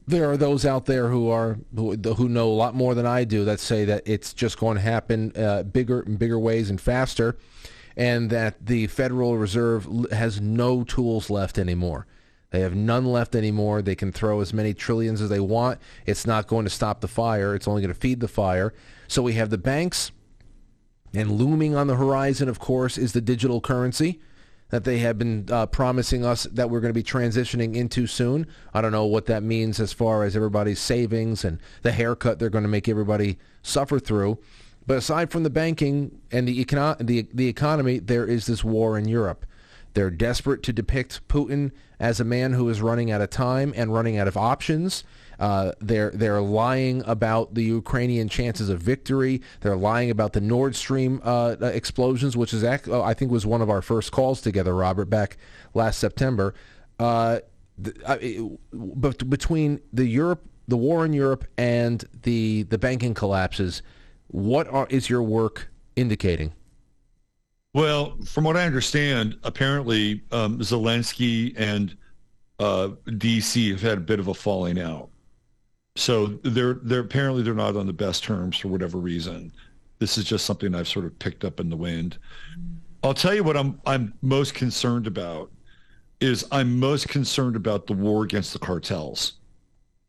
there 0.06 0.30
are 0.30 0.36
those 0.36 0.66
out 0.66 0.86
there 0.86 1.08
who 1.08 1.28
are 1.28 1.58
who, 1.76 1.94
who, 1.94 2.28
know 2.28 2.48
a 2.48 2.54
lot 2.54 2.74
more 2.74 2.94
than 2.94 3.06
I 3.06 3.24
do 3.24 3.44
that 3.44 3.60
say 3.60 3.84
that 3.84 4.02
it's 4.06 4.32
just 4.32 4.58
going 4.58 4.76
to 4.76 4.80
happen 4.80 5.32
uh, 5.36 5.62
bigger 5.62 6.00
and 6.00 6.18
bigger 6.18 6.38
ways 6.38 6.70
and 6.70 6.80
faster, 6.80 7.36
and 7.96 8.30
that 8.30 8.66
the 8.66 8.86
Federal 8.88 9.36
Reserve 9.36 9.86
has 10.10 10.40
no 10.40 10.82
tools 10.84 11.30
left 11.30 11.58
anymore. 11.58 12.06
They 12.50 12.60
have 12.60 12.74
none 12.74 13.06
left 13.06 13.34
anymore. 13.34 13.80
They 13.80 13.94
can 13.94 14.12
throw 14.12 14.40
as 14.40 14.52
many 14.52 14.74
trillions 14.74 15.20
as 15.20 15.30
they 15.30 15.40
want. 15.40 15.80
It's 16.04 16.26
not 16.26 16.46
going 16.46 16.64
to 16.64 16.70
stop 16.70 17.00
the 17.00 17.08
fire. 17.08 17.54
It's 17.54 17.68
only 17.68 17.80
going 17.80 17.94
to 17.94 17.98
feed 17.98 18.20
the 18.20 18.28
fire. 18.28 18.74
So 19.08 19.22
we 19.22 19.34
have 19.34 19.50
the 19.50 19.58
banks, 19.58 20.12
and 21.14 21.30
looming 21.32 21.74
on 21.74 21.86
the 21.86 21.96
horizon, 21.96 22.48
of 22.48 22.58
course, 22.58 22.96
is 22.96 23.12
the 23.12 23.20
digital 23.20 23.60
currency 23.60 24.20
that 24.70 24.84
they 24.84 24.98
have 25.00 25.18
been 25.18 25.46
uh, 25.50 25.66
promising 25.66 26.24
us 26.24 26.44
that 26.44 26.70
we're 26.70 26.80
going 26.80 26.94
to 26.94 26.98
be 26.98 27.02
transitioning 27.02 27.76
into 27.76 28.06
soon. 28.06 28.46
I 28.72 28.80
don't 28.80 28.90
know 28.90 29.04
what 29.04 29.26
that 29.26 29.42
means 29.42 29.78
as 29.78 29.92
far 29.92 30.24
as 30.24 30.34
everybody's 30.34 30.80
savings 30.80 31.44
and 31.44 31.58
the 31.82 31.92
haircut 31.92 32.38
they're 32.38 32.48
going 32.48 32.64
to 32.64 32.70
make 32.70 32.88
everybody 32.88 33.38
suffer 33.62 33.98
through. 33.98 34.38
But 34.86 34.96
aside 34.96 35.30
from 35.30 35.42
the 35.42 35.50
banking 35.50 36.18
and 36.30 36.48
the, 36.48 36.64
econo- 36.64 36.96
the, 37.06 37.28
the 37.34 37.48
economy, 37.48 37.98
there 37.98 38.26
is 38.26 38.46
this 38.46 38.64
war 38.64 38.96
in 38.96 39.06
Europe. 39.06 39.44
They're 39.92 40.10
desperate 40.10 40.62
to 40.62 40.72
depict 40.72 41.28
Putin 41.28 41.70
as 42.00 42.18
a 42.18 42.24
man 42.24 42.54
who 42.54 42.68
is 42.70 42.80
running 42.80 43.10
out 43.10 43.20
of 43.20 43.28
time 43.28 43.74
and 43.76 43.92
running 43.92 44.16
out 44.16 44.26
of 44.26 44.38
options. 44.38 45.04
Uh, 45.38 45.72
they're 45.80 46.10
they're 46.10 46.40
lying 46.40 47.02
about 47.06 47.54
the 47.54 47.62
Ukrainian 47.62 48.28
chances 48.28 48.68
of 48.68 48.80
victory. 48.80 49.40
They're 49.60 49.76
lying 49.76 50.10
about 50.10 50.32
the 50.32 50.40
Nord 50.40 50.76
Stream 50.76 51.20
uh, 51.24 51.56
explosions, 51.60 52.36
which 52.36 52.52
is 52.52 52.64
act- 52.64 52.88
oh, 52.88 53.02
I 53.02 53.14
think 53.14 53.30
was 53.30 53.46
one 53.46 53.62
of 53.62 53.70
our 53.70 53.82
first 53.82 54.12
calls 54.12 54.40
together, 54.40 54.74
Robert, 54.74 55.06
back 55.06 55.36
last 55.74 55.98
September. 55.98 56.54
Uh, 56.98 57.40
but 58.72 59.28
between 59.28 59.80
the 59.92 60.06
Europe, 60.06 60.44
the 60.68 60.76
war 60.76 61.04
in 61.04 61.12
Europe, 61.12 61.44
and 61.58 62.04
the 62.22 62.64
the 62.64 62.78
banking 62.78 63.14
collapses, 63.14 63.82
what 64.28 64.68
are, 64.68 64.86
is 64.90 65.10
your 65.10 65.22
work 65.22 65.70
indicating? 65.96 66.52
Well, 67.74 68.18
from 68.26 68.44
what 68.44 68.56
I 68.56 68.66
understand, 68.66 69.38
apparently 69.44 70.22
um, 70.30 70.58
Zelensky 70.58 71.54
and 71.56 71.96
uh, 72.58 72.90
DC 73.06 73.70
have 73.70 73.80
had 73.80 73.98
a 73.98 74.02
bit 74.02 74.20
of 74.20 74.28
a 74.28 74.34
falling 74.34 74.78
out. 74.78 75.08
So 75.96 76.26
they're 76.42 76.74
they're 76.82 77.00
apparently 77.00 77.42
they're 77.42 77.54
not 77.54 77.76
on 77.76 77.86
the 77.86 77.92
best 77.92 78.24
terms 78.24 78.56
for 78.56 78.68
whatever 78.68 78.98
reason. 78.98 79.52
This 79.98 80.18
is 80.18 80.24
just 80.24 80.46
something 80.46 80.74
I've 80.74 80.88
sort 80.88 81.04
of 81.04 81.18
picked 81.18 81.44
up 81.44 81.60
in 81.60 81.68
the 81.68 81.76
wind. 81.76 82.18
I'll 83.02 83.14
tell 83.14 83.34
you 83.34 83.44
what 83.44 83.56
I'm 83.56 83.80
I'm 83.86 84.14
most 84.22 84.54
concerned 84.54 85.06
about 85.06 85.50
is 86.20 86.46
I'm 86.50 86.78
most 86.78 87.08
concerned 87.08 87.56
about 87.56 87.86
the 87.86 87.92
war 87.92 88.24
against 88.24 88.52
the 88.52 88.58
cartels. 88.58 89.34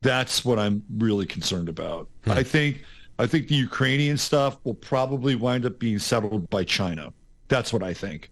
That's 0.01 0.45
what 0.45 0.59
I'm 0.59 0.83
really 0.97 1.25
concerned 1.25 1.69
about. 1.69 2.07
Hmm. 2.23 2.31
I 2.31 2.43
think 2.43 2.83
I 3.19 3.27
think 3.27 3.47
the 3.47 3.55
Ukrainian 3.55 4.17
stuff 4.17 4.57
will 4.63 4.73
probably 4.73 5.35
wind 5.35 5.65
up 5.65 5.79
being 5.79 5.99
settled 5.99 6.49
by 6.49 6.63
China. 6.63 7.11
That's 7.49 7.73
what 7.73 7.83
I 7.83 7.93
think. 7.93 8.31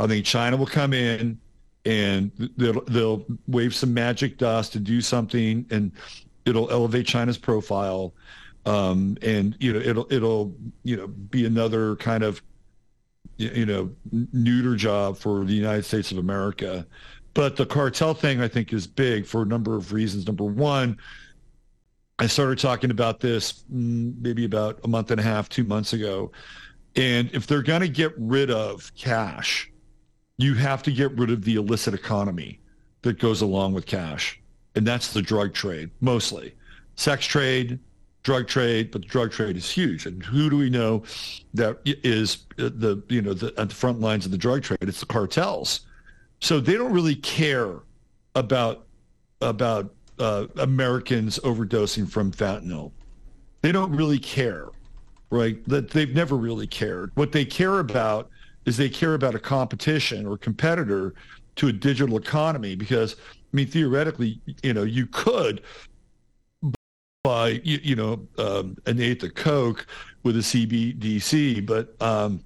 I 0.00 0.06
think 0.06 0.24
China 0.24 0.56
will 0.56 0.66
come 0.66 0.92
in 0.92 1.38
and 1.84 2.32
they'll, 2.56 2.82
they'll 2.86 3.24
wave 3.46 3.74
some 3.74 3.94
magic 3.94 4.38
dust 4.38 4.72
to 4.72 4.80
do 4.80 5.00
something, 5.00 5.64
and 5.70 5.92
it'll 6.46 6.70
elevate 6.70 7.06
China's 7.06 7.36
profile, 7.36 8.14
um, 8.64 9.18
and 9.22 9.56
you 9.60 9.72
know 9.72 9.80
it'll 9.80 10.06
it'll 10.10 10.54
you 10.84 10.96
know 10.96 11.06
be 11.06 11.44
another 11.44 11.96
kind 11.96 12.22
of 12.22 12.40
you 13.36 13.66
know 13.66 13.90
neuter 14.32 14.76
job 14.76 15.18
for 15.18 15.44
the 15.44 15.54
United 15.54 15.84
States 15.84 16.10
of 16.12 16.18
America. 16.18 16.86
But 17.34 17.56
the 17.56 17.66
cartel 17.66 18.14
thing, 18.14 18.40
I 18.40 18.48
think, 18.48 18.72
is 18.72 18.86
big 18.86 19.26
for 19.26 19.42
a 19.42 19.44
number 19.44 19.76
of 19.76 19.92
reasons. 19.92 20.26
Number 20.26 20.44
one, 20.44 20.96
I 22.18 22.26
started 22.28 22.58
talking 22.58 22.90
about 22.90 23.20
this 23.20 23.64
mm, 23.70 24.18
maybe 24.20 24.46
about 24.46 24.80
a 24.84 24.88
month 24.88 25.10
and 25.10 25.20
a 25.20 25.22
half, 25.22 25.50
two 25.50 25.64
months 25.64 25.92
ago. 25.92 26.32
And 26.94 27.28
if 27.34 27.46
they're 27.46 27.62
going 27.62 27.82
to 27.82 27.88
get 27.88 28.14
rid 28.16 28.50
of 28.50 28.90
cash, 28.94 29.70
you 30.38 30.54
have 30.54 30.82
to 30.84 30.92
get 30.92 31.12
rid 31.18 31.30
of 31.30 31.44
the 31.44 31.56
illicit 31.56 31.92
economy 31.92 32.60
that 33.02 33.18
goes 33.18 33.42
along 33.42 33.74
with 33.74 33.84
cash. 33.84 34.40
And 34.76 34.86
that's 34.86 35.12
the 35.12 35.22
drug 35.22 35.54
trade, 35.54 35.90
mostly. 36.00 36.54
Sex 36.94 37.26
trade, 37.26 37.78
drug 38.22 38.46
trade, 38.46 38.90
but 38.90 39.02
the 39.02 39.08
drug 39.08 39.32
trade 39.32 39.56
is 39.56 39.70
huge. 39.70 40.06
And 40.06 40.22
who 40.22 40.48
do 40.48 40.56
we 40.56 40.70
know 40.70 41.02
that 41.54 41.78
is 41.84 42.46
the, 42.56 43.02
you 43.08 43.22
know, 43.22 43.34
the, 43.34 43.52
at 43.58 43.70
the 43.70 43.74
front 43.74 44.00
lines 44.00 44.24
of 44.24 44.32
the 44.32 44.38
drug 44.38 44.62
trade? 44.62 44.78
It's 44.82 45.00
the 45.00 45.06
cartels. 45.06 45.80
So 46.40 46.60
they 46.60 46.74
don't 46.74 46.92
really 46.92 47.16
care 47.16 47.80
about, 48.34 48.86
about 49.40 49.94
uh, 50.18 50.46
Americans 50.58 51.38
overdosing 51.40 52.08
from 52.08 52.30
fentanyl. 52.30 52.92
They 53.62 53.72
don't 53.72 53.92
really 53.92 54.18
care 54.18 54.68
right? 55.30 55.66
That 55.68 55.90
they've 55.90 56.14
never 56.14 56.36
really 56.36 56.66
cared. 56.66 57.10
What 57.14 57.32
they 57.32 57.44
care 57.44 57.78
about 57.78 58.30
is 58.64 58.76
they 58.76 58.88
care 58.88 59.14
about 59.14 59.34
a 59.34 59.38
competition 59.38 60.26
or 60.26 60.36
competitor 60.36 61.14
to 61.56 61.68
a 61.68 61.72
digital 61.72 62.16
economy 62.16 62.74
because 62.74 63.16
I 63.32 63.56
mean 63.56 63.66
theoretically, 63.66 64.40
you 64.62 64.74
know, 64.74 64.84
you 64.84 65.06
could 65.06 65.62
buy 67.24 67.60
you, 67.64 67.80
you 67.82 67.96
know 67.96 68.26
um, 68.38 68.76
an 68.86 69.00
eighth 69.00 69.22
of 69.24 69.34
Coke 69.34 69.86
with 70.22 70.36
a 70.36 70.40
CBDC, 70.40 71.66
but 71.66 72.00
um, 72.00 72.42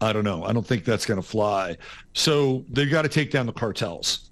I 0.00 0.12
don't 0.12 0.24
know. 0.24 0.44
I 0.44 0.52
don't 0.52 0.66
think 0.66 0.84
that's 0.84 1.06
going 1.06 1.20
to 1.20 1.26
fly. 1.26 1.76
So 2.12 2.64
they've 2.68 2.90
got 2.90 3.02
to 3.02 3.08
take 3.08 3.30
down 3.30 3.46
the 3.46 3.52
cartels. 3.52 4.30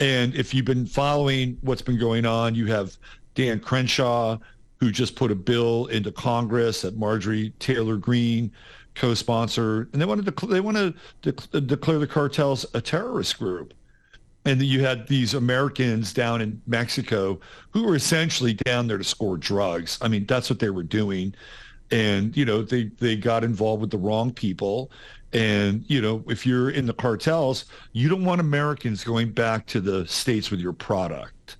And 0.00 0.34
if 0.34 0.52
you've 0.52 0.64
been 0.64 0.84
following 0.84 1.56
what's 1.62 1.80
been 1.80 1.98
going 1.98 2.26
on, 2.26 2.54
you 2.54 2.66
have 2.66 2.96
Dan 3.34 3.60
Crenshaw, 3.60 4.38
who 4.78 4.90
just 4.90 5.16
put 5.16 5.30
a 5.30 5.34
bill 5.34 5.86
into 5.86 6.12
Congress 6.12 6.82
that 6.82 6.96
Marjorie 6.96 7.50
Taylor 7.58 7.96
Greene 7.96 8.52
co-sponsored, 8.96 9.90
and 9.92 10.02
they 10.02 10.06
wanted 10.06 10.26
to 10.26 10.46
they 10.46 10.60
want 10.60 10.76
to 10.76 10.94
de- 11.22 11.60
declare 11.60 11.98
the 11.98 12.06
cartels 12.06 12.66
a 12.74 12.80
terrorist 12.80 13.38
group. 13.38 13.72
And 14.44 14.62
you 14.62 14.84
had 14.84 15.08
these 15.08 15.34
Americans 15.34 16.12
down 16.12 16.40
in 16.40 16.62
Mexico 16.66 17.40
who 17.70 17.82
were 17.82 17.96
essentially 17.96 18.54
down 18.54 18.86
there 18.86 18.98
to 18.98 19.04
score 19.04 19.36
drugs. 19.36 19.98
I 20.00 20.08
mean, 20.08 20.24
that's 20.24 20.48
what 20.48 20.60
they 20.60 20.70
were 20.70 20.84
doing. 20.84 21.34
And, 21.90 22.36
you 22.36 22.44
know, 22.44 22.62
they, 22.62 22.84
they 23.00 23.16
got 23.16 23.42
involved 23.42 23.80
with 23.80 23.90
the 23.90 23.98
wrong 23.98 24.32
people. 24.32 24.92
And, 25.32 25.84
you 25.88 26.00
know, 26.00 26.22
if 26.28 26.46
you're 26.46 26.70
in 26.70 26.86
the 26.86 26.94
cartels, 26.94 27.64
you 27.92 28.08
don't 28.08 28.24
want 28.24 28.40
Americans 28.40 29.02
going 29.02 29.32
back 29.32 29.66
to 29.66 29.80
the 29.80 30.06
States 30.06 30.52
with 30.52 30.60
your 30.60 30.72
product. 30.72 31.56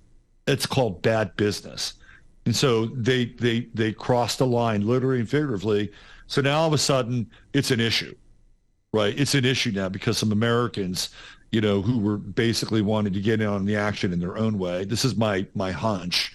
It's 0.47 0.65
called 0.65 1.01
bad 1.01 1.35
business. 1.35 1.95
And 2.45 2.55
so 2.55 2.85
they 2.85 3.25
they 3.25 3.67
they 3.73 3.91
crossed 3.91 4.37
the 4.37 4.47
line, 4.47 4.87
literally 4.87 5.19
and 5.19 5.29
figuratively. 5.29 5.91
So 6.27 6.41
now 6.41 6.59
all 6.59 6.67
of 6.67 6.73
a 6.73 6.77
sudden 6.77 7.29
it's 7.53 7.71
an 7.71 7.79
issue, 7.79 8.15
right? 8.93 9.17
It's 9.17 9.35
an 9.35 9.45
issue 9.45 9.71
now 9.71 9.89
because 9.89 10.17
some 10.17 10.31
Americans, 10.31 11.09
you 11.51 11.61
know, 11.61 11.81
who 11.81 11.99
were 11.99 12.17
basically 12.17 12.81
wanting 12.81 13.13
to 13.13 13.21
get 13.21 13.41
in 13.41 13.47
on 13.47 13.65
the 13.65 13.75
action 13.75 14.13
in 14.13 14.19
their 14.19 14.37
own 14.37 14.59
way. 14.59 14.85
This 14.85 15.05
is 15.05 15.15
my 15.15 15.45
my 15.55 15.71
hunch. 15.71 16.33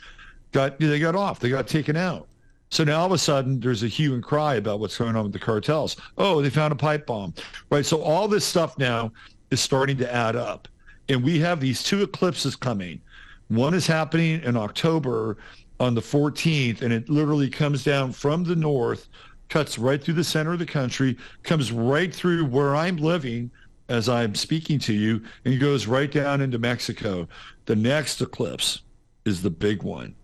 Got 0.52 0.78
they 0.78 0.98
got 0.98 1.14
off. 1.14 1.40
They 1.40 1.50
got 1.50 1.68
taken 1.68 1.96
out. 1.96 2.28
So 2.70 2.84
now 2.84 3.00
all 3.00 3.06
of 3.06 3.12
a 3.12 3.18
sudden 3.18 3.60
there's 3.60 3.82
a 3.82 3.88
hue 3.88 4.14
and 4.14 4.22
cry 4.22 4.54
about 4.54 4.80
what's 4.80 4.96
going 4.96 5.14
on 5.14 5.24
with 5.24 5.34
the 5.34 5.38
cartels. 5.38 5.96
Oh, 6.16 6.40
they 6.40 6.48
found 6.48 6.72
a 6.72 6.76
pipe 6.76 7.06
bomb, 7.06 7.34
right? 7.68 7.84
So 7.84 8.02
all 8.02 8.28
this 8.28 8.46
stuff 8.46 8.78
now 8.78 9.12
is 9.50 9.60
starting 9.60 9.98
to 9.98 10.12
add 10.12 10.36
up, 10.36 10.68
and 11.10 11.22
we 11.22 11.38
have 11.40 11.60
these 11.60 11.82
two 11.82 12.02
eclipses 12.02 12.56
coming. 12.56 12.98
One 13.48 13.74
is 13.74 13.86
happening 13.86 14.42
in 14.42 14.56
October 14.56 15.36
on 15.80 15.94
the 15.94 16.00
14th, 16.00 16.80
and 16.80 16.94
it 16.94 17.10
literally 17.10 17.50
comes 17.50 17.84
down 17.84 18.12
from 18.12 18.44
the 18.44 18.56
north, 18.56 19.08
cuts 19.52 19.78
right 19.78 20.02
through 20.02 20.14
the 20.14 20.24
center 20.24 20.54
of 20.54 20.58
the 20.58 20.64
country, 20.64 21.14
comes 21.42 21.70
right 21.70 22.14
through 22.14 22.42
where 22.46 22.74
I'm 22.74 22.96
living 22.96 23.50
as 23.90 24.08
I'm 24.08 24.34
speaking 24.34 24.78
to 24.78 24.94
you, 24.94 25.20
and 25.44 25.60
goes 25.60 25.86
right 25.86 26.10
down 26.10 26.40
into 26.40 26.58
Mexico. 26.58 27.28
The 27.66 27.76
next 27.76 28.22
eclipse 28.22 28.80
is 29.26 29.42
the 29.42 29.50
big 29.50 29.82
one, 29.82 30.14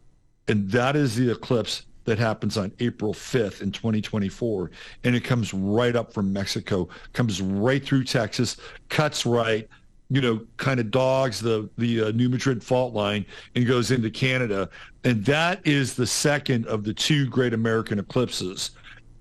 and 0.48 0.70
that 0.70 0.96
is 0.96 1.14
the 1.14 1.30
eclipse 1.30 1.82
that 2.06 2.18
happens 2.18 2.56
on 2.56 2.72
April 2.80 3.12
5th 3.12 3.60
in 3.60 3.70
2024. 3.70 4.70
And 5.04 5.14
it 5.14 5.24
comes 5.24 5.52
right 5.52 5.94
up 5.94 6.14
from 6.14 6.32
Mexico, 6.32 6.88
comes 7.12 7.42
right 7.42 7.84
through 7.84 8.04
Texas, 8.04 8.56
cuts 8.88 9.26
right, 9.26 9.68
you 10.08 10.22
know, 10.22 10.40
kind 10.56 10.80
of 10.80 10.90
dogs 10.90 11.38
the 11.38 11.68
the 11.76 12.04
uh, 12.04 12.10
New 12.12 12.30
Madrid 12.30 12.64
fault 12.64 12.94
line 12.94 13.26
and 13.54 13.66
goes 13.66 13.90
into 13.90 14.08
Canada, 14.08 14.70
and 15.04 15.22
that 15.26 15.60
is 15.66 15.92
the 15.92 16.06
second 16.06 16.66
of 16.66 16.82
the 16.82 16.94
two 16.94 17.26
great 17.26 17.52
American 17.52 17.98
eclipses. 17.98 18.70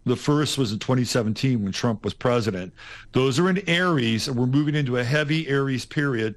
The 0.07 0.15
first 0.15 0.57
was 0.57 0.71
in 0.71 0.79
2017 0.79 1.61
when 1.61 1.73
Trump 1.73 2.05
was 2.05 2.13
president. 2.13 2.73
Those 3.11 3.39
are 3.39 3.49
in 3.49 3.57
Aries, 3.69 4.29
and 4.29 4.37
we're 4.37 4.45
moving 4.45 4.73
into 4.73 4.97
a 4.97 5.03
heavy 5.03 5.47
Aries 5.49 5.85
period. 5.85 6.35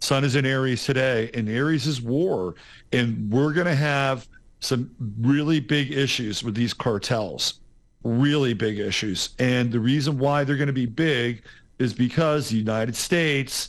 Sun 0.00 0.24
is 0.24 0.34
in 0.34 0.44
Aries 0.44 0.84
today, 0.84 1.30
and 1.32 1.48
Aries 1.48 1.86
is 1.86 2.02
war, 2.02 2.56
and 2.92 3.30
we're 3.30 3.52
going 3.52 3.68
to 3.68 3.76
have 3.76 4.26
some 4.58 4.90
really 5.20 5.60
big 5.60 5.92
issues 5.92 6.42
with 6.42 6.56
these 6.56 6.74
cartels, 6.74 7.60
really 8.02 8.54
big 8.54 8.80
issues. 8.80 9.30
And 9.38 9.70
the 9.70 9.78
reason 9.78 10.18
why 10.18 10.42
they're 10.42 10.56
going 10.56 10.66
to 10.66 10.72
be 10.72 10.86
big 10.86 11.44
is 11.78 11.94
because 11.94 12.48
the 12.48 12.56
United 12.56 12.96
States 12.96 13.68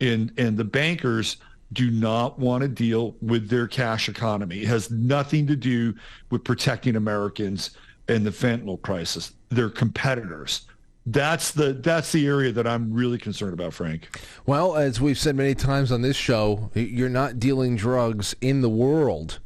and 0.00 0.32
and 0.38 0.56
the 0.56 0.64
bankers 0.64 1.36
do 1.72 1.90
not 1.90 2.38
want 2.38 2.62
to 2.62 2.68
deal 2.68 3.14
with 3.20 3.48
their 3.50 3.66
cash 3.66 4.08
economy. 4.08 4.62
It 4.62 4.68
has 4.68 4.90
nothing 4.90 5.46
to 5.48 5.56
do 5.56 5.94
with 6.30 6.44
protecting 6.44 6.96
Americans 6.96 7.70
and 8.08 8.24
the 8.24 8.30
fentanyl 8.30 8.80
crisis. 8.80 9.32
They're 9.48 9.70
competitors. 9.70 10.62
That's 11.08 11.52
the 11.52 11.72
that's 11.72 12.10
the 12.10 12.26
area 12.26 12.50
that 12.52 12.66
I'm 12.66 12.92
really 12.92 13.18
concerned 13.18 13.52
about, 13.52 13.72
Frank. 13.72 14.20
Well, 14.44 14.76
as 14.76 15.00
we've 15.00 15.18
said 15.18 15.36
many 15.36 15.54
times 15.54 15.92
on 15.92 16.02
this 16.02 16.16
show, 16.16 16.70
you're 16.74 17.08
not 17.08 17.38
dealing 17.38 17.76
drugs 17.76 18.34
in 18.40 18.60
the 18.60 18.68
world 18.68 19.38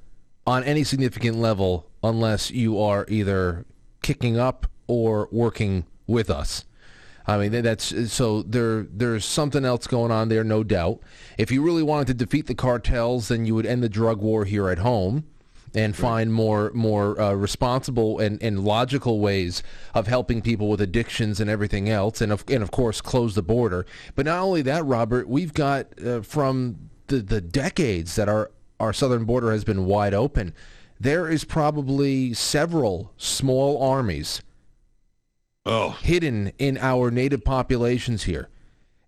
on 0.47 0.65
any 0.65 0.85
significant 0.85 1.37
level 1.37 1.91
unless 2.03 2.51
you 2.51 2.81
are 2.81 3.05
either 3.09 3.67
kicking 4.01 4.39
up 4.39 4.67
or 4.87 5.29
working 5.31 5.85
with 6.07 6.31
us. 6.31 6.65
I 7.27 7.37
mean, 7.37 7.63
that's 7.63 8.11
so 8.11 8.41
there. 8.43 8.85
There's 8.85 9.27
something 9.27 9.67
else 9.67 9.87
going 9.87 10.11
on 10.11 10.31
there, 10.31 10.43
no 10.43 10.65
doubt. 10.65 11.01
If 11.37 11.51
you 11.51 11.63
really 11.63 11.83
wanted 11.83 12.07
to 12.07 12.15
defeat 12.15 12.47
the 12.47 12.55
cartels, 12.55 13.29
then 13.29 13.45
you 13.45 13.55
would 13.55 13.67
end 13.67 13.83
the 13.83 13.89
drug 13.91 14.23
war 14.23 14.47
here 14.47 14.71
at 14.71 14.79
home 14.79 15.27
and 15.75 15.95
find 15.95 16.33
more 16.33 16.71
more 16.75 17.21
uh, 17.21 17.33
responsible 17.33 18.19
and, 18.19 18.43
and 18.43 18.65
logical 18.65 19.21
ways 19.21 19.63
of 19.95 20.07
helping 20.07 20.43
people 20.43 20.69
with 20.69 20.81
addictions 20.81 21.41
and 21.41 21.49
everything 21.49 21.89
else, 21.89 22.21
and 22.21 22.33
of 22.33 22.45
and 22.49 22.63
of 22.63 22.71
course 22.71 23.01
close 23.01 23.35
the 23.35 23.43
border. 23.43 23.87
But 24.15 24.27
not 24.27 24.41
only 24.41 24.63
that, 24.63 24.85
Robert, 24.85 25.29
we've 25.29 25.55
got 25.55 25.87
uh, 26.05 26.23
from 26.23 26.91
the 27.07 27.19
the 27.19 27.41
decades 27.41 28.17
that 28.17 28.29
our 28.29 28.51
our 28.79 28.93
southern 28.93 29.25
border 29.25 29.53
has 29.53 29.65
been 29.65 29.87
wide 29.87 30.15
open. 30.15 30.55
There 30.99 31.29
is 31.29 31.45
probably 31.45 32.35
several 32.35 33.13
small 33.17 33.83
armies 33.83 34.43
oh. 35.65 35.91
hidden 36.03 36.53
in 36.59 36.77
our 36.79 37.11
native 37.11 37.45
populations 37.45 38.25
here. 38.25 38.49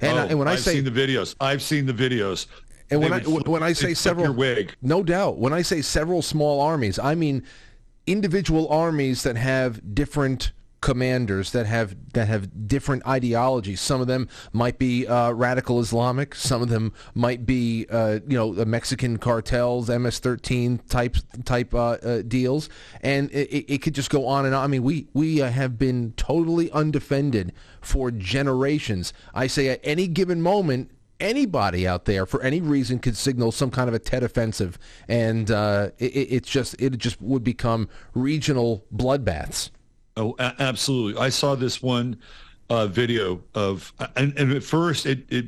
And, 0.01 0.18
oh, 0.18 0.22
I, 0.22 0.26
and 0.26 0.39
when 0.39 0.48
I 0.48 0.52
I've 0.52 0.60
say 0.60 0.74
seen 0.74 0.84
the 0.84 0.90
videos, 0.90 1.36
I've 1.40 1.62
seen 1.62 1.86
the 1.86 1.93
videos. 1.93 2.47
And 2.93 3.01
when 3.01 3.12
I 3.12 3.20
when 3.20 3.62
I 3.62 3.73
say 3.73 3.94
several, 3.94 4.35
no 4.82 5.02
doubt, 5.02 5.39
when 5.39 5.52
I 5.52 5.62
say 5.62 5.82
several 5.82 6.23
small 6.23 6.60
armies, 6.60 6.98
I 6.98 7.14
mean 7.14 7.43
individual 8.06 8.69
armies 8.69 9.23
that 9.23 9.36
have 9.36 9.94
different 9.94 10.52
commanders 10.82 11.52
that 11.52 11.64
have 11.64 11.97
that 12.12 12.28
have 12.28 12.69
different 12.69 13.06
ideologies. 13.06 13.81
Some 13.81 14.02
of 14.02 14.09
them 14.09 14.28
might 14.52 14.78
be 14.78 15.06
uh, 15.06 15.31
radical 15.32 15.81
Islamic. 15.81 16.35
Some 16.35 16.60
of 16.60 16.69
them 16.69 16.93
might 17.14 17.47
be 17.47 17.86
uh, 17.90 18.19
you 18.28 18.36
know 18.36 18.52
the 18.52 18.66
Mexican 18.66 19.16
cartels, 19.16 19.89
MS-13 19.89 20.86
type 20.89 21.16
type 21.44 21.73
uh, 21.73 21.93
uh, 21.93 22.23
deals, 22.23 22.69
and 23.01 23.31
it, 23.31 23.73
it, 23.73 23.78
could 23.78 23.94
just 23.94 24.10
go 24.10 24.27
on 24.27 24.44
and 24.44 24.55
on. 24.55 24.64
I 24.64 24.66
mean, 24.66 24.82
we 24.82 25.06
we 25.14 25.40
uh, 25.40 25.48
have 25.48 25.78
been 25.78 26.12
totally 26.16 26.70
undefended 26.73 27.52
for 27.81 28.10
generations. 28.10 29.14
I 29.32 29.47
say 29.47 29.69
at 29.69 29.81
any 29.82 30.09
given 30.09 30.43
moment 30.43 30.90
anybody 31.22 31.86
out 31.86 32.04
there 32.04 32.26
for 32.26 32.42
any 32.42 32.60
reason 32.60 32.98
could 32.98 33.16
signal 33.16 33.52
some 33.52 33.70
kind 33.70 33.88
of 33.88 33.94
a 33.94 33.98
Tet 33.98 34.22
offensive, 34.22 34.78
and 35.08 35.50
uh, 35.50 35.90
it, 35.98 36.04
it, 36.04 36.42
just 36.44 36.78
it 36.80 36.98
just 36.98 37.22
would 37.22 37.44
become 37.44 37.88
regional 38.12 38.84
bloodbaths. 38.94 39.70
Oh, 40.16 40.34
a- 40.38 40.54
absolutely. 40.58 41.20
I 41.22 41.30
saw 41.30 41.54
this 41.54 41.80
one 41.80 42.18
uh, 42.68 42.86
video 42.86 43.42
of, 43.54 43.92
and, 44.16 44.36
and 44.38 44.52
at 44.52 44.62
first 44.62 45.06
it, 45.06 45.24
it 45.30 45.46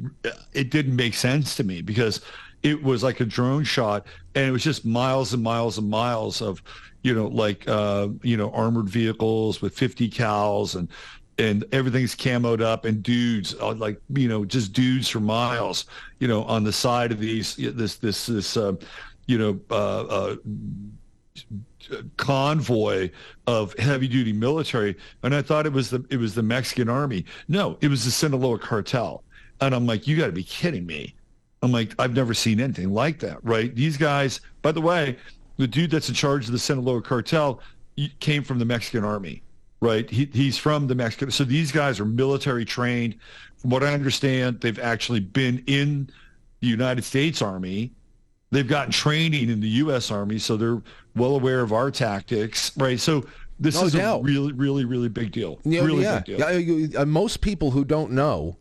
it 0.52 0.70
didn't 0.70 0.96
make 0.96 1.14
sense 1.14 1.56
to 1.56 1.64
me 1.64 1.82
because 1.82 2.20
it 2.62 2.82
was 2.82 3.02
like 3.02 3.20
a 3.20 3.26
drone 3.26 3.64
shot, 3.64 4.06
and 4.34 4.46
it 4.46 4.51
was 4.51 4.64
just 4.64 4.86
miles 4.86 5.34
and 5.34 5.42
miles 5.42 5.76
and 5.76 5.90
miles 5.90 6.40
of, 6.40 6.62
you 7.02 7.14
know, 7.14 7.26
like 7.26 7.68
uh, 7.68 8.09
you 8.22 8.36
know 8.36 8.51
armored 8.52 8.88
vehicles 8.88 9.60
with 9.60 9.76
50 9.76 10.09
cals 10.09 10.74
and 10.74 10.88
and 11.39 11.65
everything's 11.73 12.15
camoed 12.15 12.61
up 12.61 12.85
and 12.85 13.02
dudes 13.02 13.55
uh, 13.61 13.73
like 13.74 14.01
you 14.15 14.28
know 14.28 14.44
just 14.44 14.73
dudes 14.73 15.09
for 15.09 15.20
miles 15.20 15.86
you 16.20 16.28
know 16.28 16.44
on 16.44 16.62
the 16.65 16.73
side 16.73 17.11
of 17.11 17.19
these 17.19 17.56
this 17.56 17.97
this 17.97 18.27
this 18.27 18.56
uh, 18.56 18.73
you 19.27 19.39
know 19.39 19.59
uh, 19.70 20.02
uh 20.02 20.36
convoy 22.16 23.11
of 23.47 23.77
heavy 23.78 24.09
duty 24.09 24.32
military 24.32 24.97
and 25.23 25.35
I 25.35 25.43
thought 25.43 25.66
it 25.66 25.73
was 25.73 25.90
the 25.90 26.05
it 26.11 26.16
was 26.16 26.35
the 26.35 26.43
Mexican 26.43 26.89
army. 26.89 27.24
No, 27.48 27.77
it 27.81 27.89
was 27.89 28.05
the 28.05 28.11
Sinaloa 28.11 28.59
cartel. 28.59 29.23
And 29.61 29.74
I'm 29.74 29.86
like, 29.86 30.06
you 30.06 30.16
got 30.16 30.27
to 30.27 30.32
be 30.32 30.43
kidding 30.43 30.85
me. 30.85 31.15
I'm 31.62 31.73
like, 31.73 31.94
I've 31.98 32.15
never 32.15 32.35
seen 32.35 32.61
anything 32.61 32.93
like 32.93 33.19
that, 33.20 33.39
right? 33.43 33.74
These 33.74 33.97
guys, 33.97 34.40
by 34.62 34.73
the 34.73 34.81
way, 34.81 35.16
the 35.56 35.66
dude 35.66 35.90
that's 35.90 36.09
in 36.09 36.15
charge 36.15 36.47
of 36.47 36.52
the 36.52 36.59
Sinaloa 36.59 37.01
cartel 37.01 37.61
came 38.20 38.43
from 38.43 38.59
the 38.59 38.65
Mexican 38.65 39.05
army, 39.05 39.43
right? 39.85 40.09
He, 40.09 40.28
he's 40.32 40.56
from 40.56 40.86
the 40.86 40.94
Mexican. 40.94 41.31
So 41.31 41.44
these 41.44 41.70
guys 41.70 42.01
are 42.01 42.05
military 42.05 42.65
trained. 42.65 43.16
From 43.59 43.70
what 43.70 43.85
I 43.85 43.93
understand, 43.93 44.61
they've 44.61 44.78
actually 44.78 45.20
been 45.20 45.62
in 45.66 46.11
the 46.61 46.66
United 46.66 47.05
States 47.05 47.43
Army. 47.43 47.93
They've 48.51 48.66
gotten 48.66 48.93
training 48.93 49.51
in 49.51 49.61
the 49.61 49.69
U.S. 49.69 50.11
Army, 50.11 50.39
so 50.39 50.56
they're 50.56 50.81
well 51.16 51.35
aware 51.35 51.61
of 51.61 51.73
our 51.73 51.90
tactics, 51.90 52.77
right? 52.77 52.98
So 52.98 53.24
this 53.59 53.74
no 53.81 53.86
is 53.86 53.93
doubt. 53.93 54.20
a 54.20 54.23
really, 54.23 54.52
really, 54.52 54.85
really 54.85 55.09
big 55.09 55.32
deal. 55.32 55.59
Yeah, 55.65 55.82
really 55.82 56.02
yeah. 56.02 56.20
big 56.20 56.39
deal. 56.39 56.52
Yeah, 56.52 57.01
uh, 57.01 57.05
most 57.05 57.40
people 57.40 57.73
who 57.73 57.85
don't 57.85 58.12
know, 58.12 58.56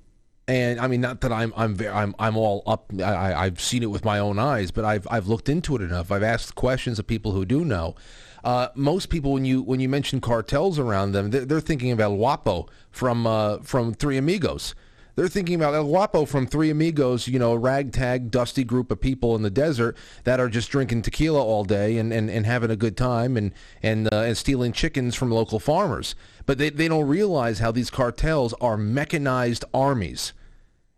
and 0.48 0.80
I 0.80 0.88
mean, 0.88 1.02
not 1.02 1.22
that 1.22 1.32
I'm, 1.32 1.54
I'm, 1.56 1.76
very, 1.76 1.92
I'm, 1.92 2.16
I'm 2.20 2.36
all 2.36 2.64
up. 2.66 2.92
I, 3.00 3.34
I've 3.34 3.62
seen 3.62 3.84
it 3.84 3.92
with 3.92 4.04
my 4.04 4.20
own 4.20 4.40
eyes, 4.40 4.72
but 4.72 4.84
I've, 4.84 5.08
I've 5.10 5.28
looked 5.28 5.48
into 5.48 5.76
it 5.76 5.82
enough. 5.82 6.12
I've 6.12 6.24
asked 6.24 6.56
questions 6.56 7.00
of 7.00 7.08
people 7.08 7.32
who 7.32 7.46
do 7.46 7.64
know. 7.64 7.96
Uh, 8.44 8.68
most 8.76 9.10
people, 9.10 9.32
when 9.32 9.46
you 9.46 9.62
when 9.62 9.80
you 9.80 9.88
mention 9.88 10.20
cartels 10.20 10.78
around 10.78 11.14
them, 11.14 11.32
they're, 11.32 11.46
they're 11.46 11.62
thinking 11.62 11.92
of 11.92 12.00
El 12.00 12.16
Guapo 12.18 12.68
from 12.92 13.26
uh, 13.26 13.60
from 13.60 13.94
Three 13.94 14.18
Amigos. 14.18 14.76
They're 15.16 15.28
thinking 15.28 15.56
about 15.56 15.76
El 15.76 15.86
Guapo 15.86 16.26
from 16.26 16.48
Three 16.48 16.72
Amigos, 16.72 17.28
you 17.28 17.38
know, 17.38 17.52
a 17.52 17.58
ragtag, 17.58 18.32
dusty 18.32 18.64
group 18.64 18.90
of 18.90 19.00
people 19.00 19.36
in 19.36 19.44
the 19.44 19.52
desert 19.52 19.96
that 20.24 20.40
are 20.40 20.50
just 20.50 20.72
drinking 20.72 21.04
tequila 21.04 21.42
all 21.42 21.64
day 21.64 21.98
and, 21.98 22.12
and, 22.12 22.32
and 22.32 22.48
having 22.48 22.72
a 22.72 22.76
good 22.76 22.98
time 22.98 23.38
and 23.38 23.52
and 23.84 24.12
uh, 24.12 24.22
and 24.22 24.38
stealing 24.38 24.72
chickens 24.72 25.16
from 25.16 25.32
local 25.32 25.60
farmers. 25.60 26.16
But 26.46 26.58
they, 26.58 26.72
they 26.72 26.88
don't 26.88 27.08
realize 27.08 27.60
how 27.60 27.72
these 27.72 27.92
cartels 27.92 28.54
are 28.60 28.76
mechanized 28.76 29.64
armies. 29.74 30.34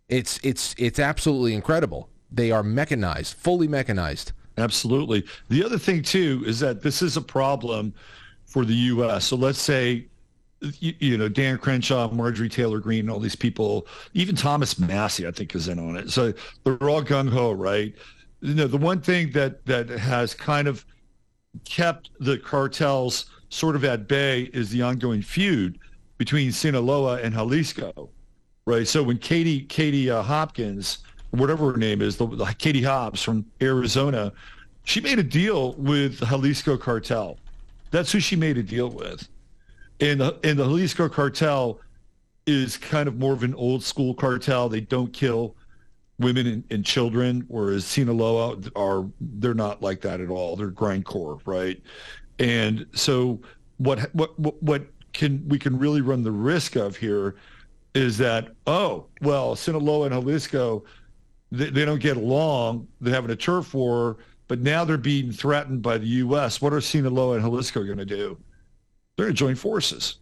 It's 0.07 0.39
it's 0.43 0.75
it's 0.77 0.99
absolutely 0.99 1.53
incredible. 1.53 2.09
They 2.31 2.51
are 2.51 2.63
mechanized, 2.63 3.35
fully 3.35 3.67
mechanized. 3.67 4.31
Absolutely. 4.57 5.25
The 5.49 5.63
other 5.63 5.77
thing 5.77 6.01
too 6.01 6.43
is 6.45 6.59
that 6.61 6.81
this 6.81 7.01
is 7.01 7.17
a 7.17 7.21
problem 7.21 7.93
for 8.45 8.63
the 8.65 8.73
U.S. 8.73 9.25
So 9.25 9.35
let's 9.35 9.61
say 9.61 10.07
you, 10.79 10.93
you, 10.99 11.17
know, 11.17 11.29
Dan 11.29 11.57
Crenshaw, 11.57 12.09
Marjorie 12.11 12.49
Taylor 12.49 12.79
Greene, 12.79 13.09
all 13.09 13.19
these 13.19 13.35
people, 13.35 13.87
even 14.13 14.35
Thomas 14.35 14.79
Massie, 14.79 15.27
I 15.27 15.31
think, 15.31 15.53
is 15.55 15.67
in 15.67 15.79
on 15.79 15.97
it. 15.97 16.09
So 16.09 16.33
they're 16.63 16.89
all 16.89 17.03
gung 17.03 17.29
ho, 17.29 17.51
right? 17.51 17.93
You 18.41 18.53
know, 18.53 18.67
the 18.67 18.77
one 18.77 19.01
thing 19.01 19.31
that 19.31 19.65
that 19.65 19.89
has 19.89 20.33
kind 20.33 20.67
of 20.67 20.85
kept 21.63 22.09
the 22.19 22.37
cartels 22.37 23.27
sort 23.49 23.75
of 23.75 23.85
at 23.85 24.07
bay 24.07 24.49
is 24.53 24.69
the 24.69 24.81
ongoing 24.81 25.21
feud 25.21 25.79
between 26.17 26.51
Sinaloa 26.51 27.21
and 27.21 27.33
Jalisco, 27.33 28.09
right? 28.65 28.87
So 28.87 29.03
when 29.03 29.17
Katie 29.17 29.61
Katie 29.61 30.09
uh, 30.09 30.21
Hopkins, 30.21 30.99
whatever 31.39 31.71
her 31.71 31.77
name 31.77 32.01
is, 32.01 32.17
the, 32.17 32.27
Katie 32.57 32.83
Hobbs 32.83 33.21
from 33.21 33.45
Arizona, 33.61 34.31
she 34.83 35.01
made 35.01 35.19
a 35.19 35.23
deal 35.23 35.73
with 35.73 36.19
the 36.19 36.25
Jalisco 36.25 36.77
cartel. 36.77 37.37
That's 37.91 38.11
who 38.11 38.19
she 38.19 38.35
made 38.35 38.57
a 38.57 38.63
deal 38.63 38.89
with 38.89 39.27
and 39.99 40.19
the 40.19 40.37
and 40.43 40.59
the 40.59 40.65
Jalisco 40.65 41.09
cartel 41.09 41.79
is 42.45 42.77
kind 42.77 43.07
of 43.07 43.17
more 43.17 43.33
of 43.33 43.43
an 43.43 43.55
old 43.55 43.83
school 43.83 44.13
cartel. 44.13 44.69
They 44.69 44.81
don't 44.81 45.11
kill 45.11 45.55
women 46.19 46.47
and, 46.47 46.63
and, 46.69 46.85
children, 46.85 47.43
whereas 47.47 47.85
Sinaloa 47.85 48.57
are 48.75 49.05
they're 49.19 49.53
not 49.53 49.81
like 49.81 50.01
that 50.01 50.21
at 50.21 50.29
all. 50.29 50.55
They're 50.55 50.69
grindcore, 50.69 51.39
right? 51.45 51.81
And 52.39 52.85
so 52.93 53.39
what 53.77 54.13
what 54.13 54.37
what 54.39 54.83
can 55.13 55.47
we 55.47 55.57
can 55.57 55.77
really 55.77 56.01
run 56.01 56.23
the 56.23 56.31
risk 56.31 56.75
of 56.75 56.95
here 56.95 57.35
is 57.93 58.17
that 58.17 58.49
oh 58.67 59.05
well 59.21 59.55
Sinaloa 59.55 60.07
and 60.07 60.13
Jalisco 60.13 60.83
they, 61.51 61.69
they 61.69 61.85
don't 61.85 62.01
get 62.01 62.17
along. 62.17 62.87
They're 63.01 63.13
having 63.13 63.31
a 63.31 63.35
turf 63.35 63.73
war, 63.73 64.17
but 64.47 64.59
now 64.61 64.85
they're 64.85 64.97
being 64.97 65.31
threatened 65.31 65.81
by 65.81 65.97
the 65.97 66.07
U.S. 66.07 66.61
What 66.61 66.73
are 66.73 66.81
Sinaloa 66.81 67.35
and 67.35 67.43
Jalisco 67.43 67.83
going 67.83 67.97
to 67.97 68.05
do? 68.05 68.37
they're 69.15 69.25
going 69.27 69.35
to 69.35 69.39
join 69.39 69.55
forces, 69.55 70.17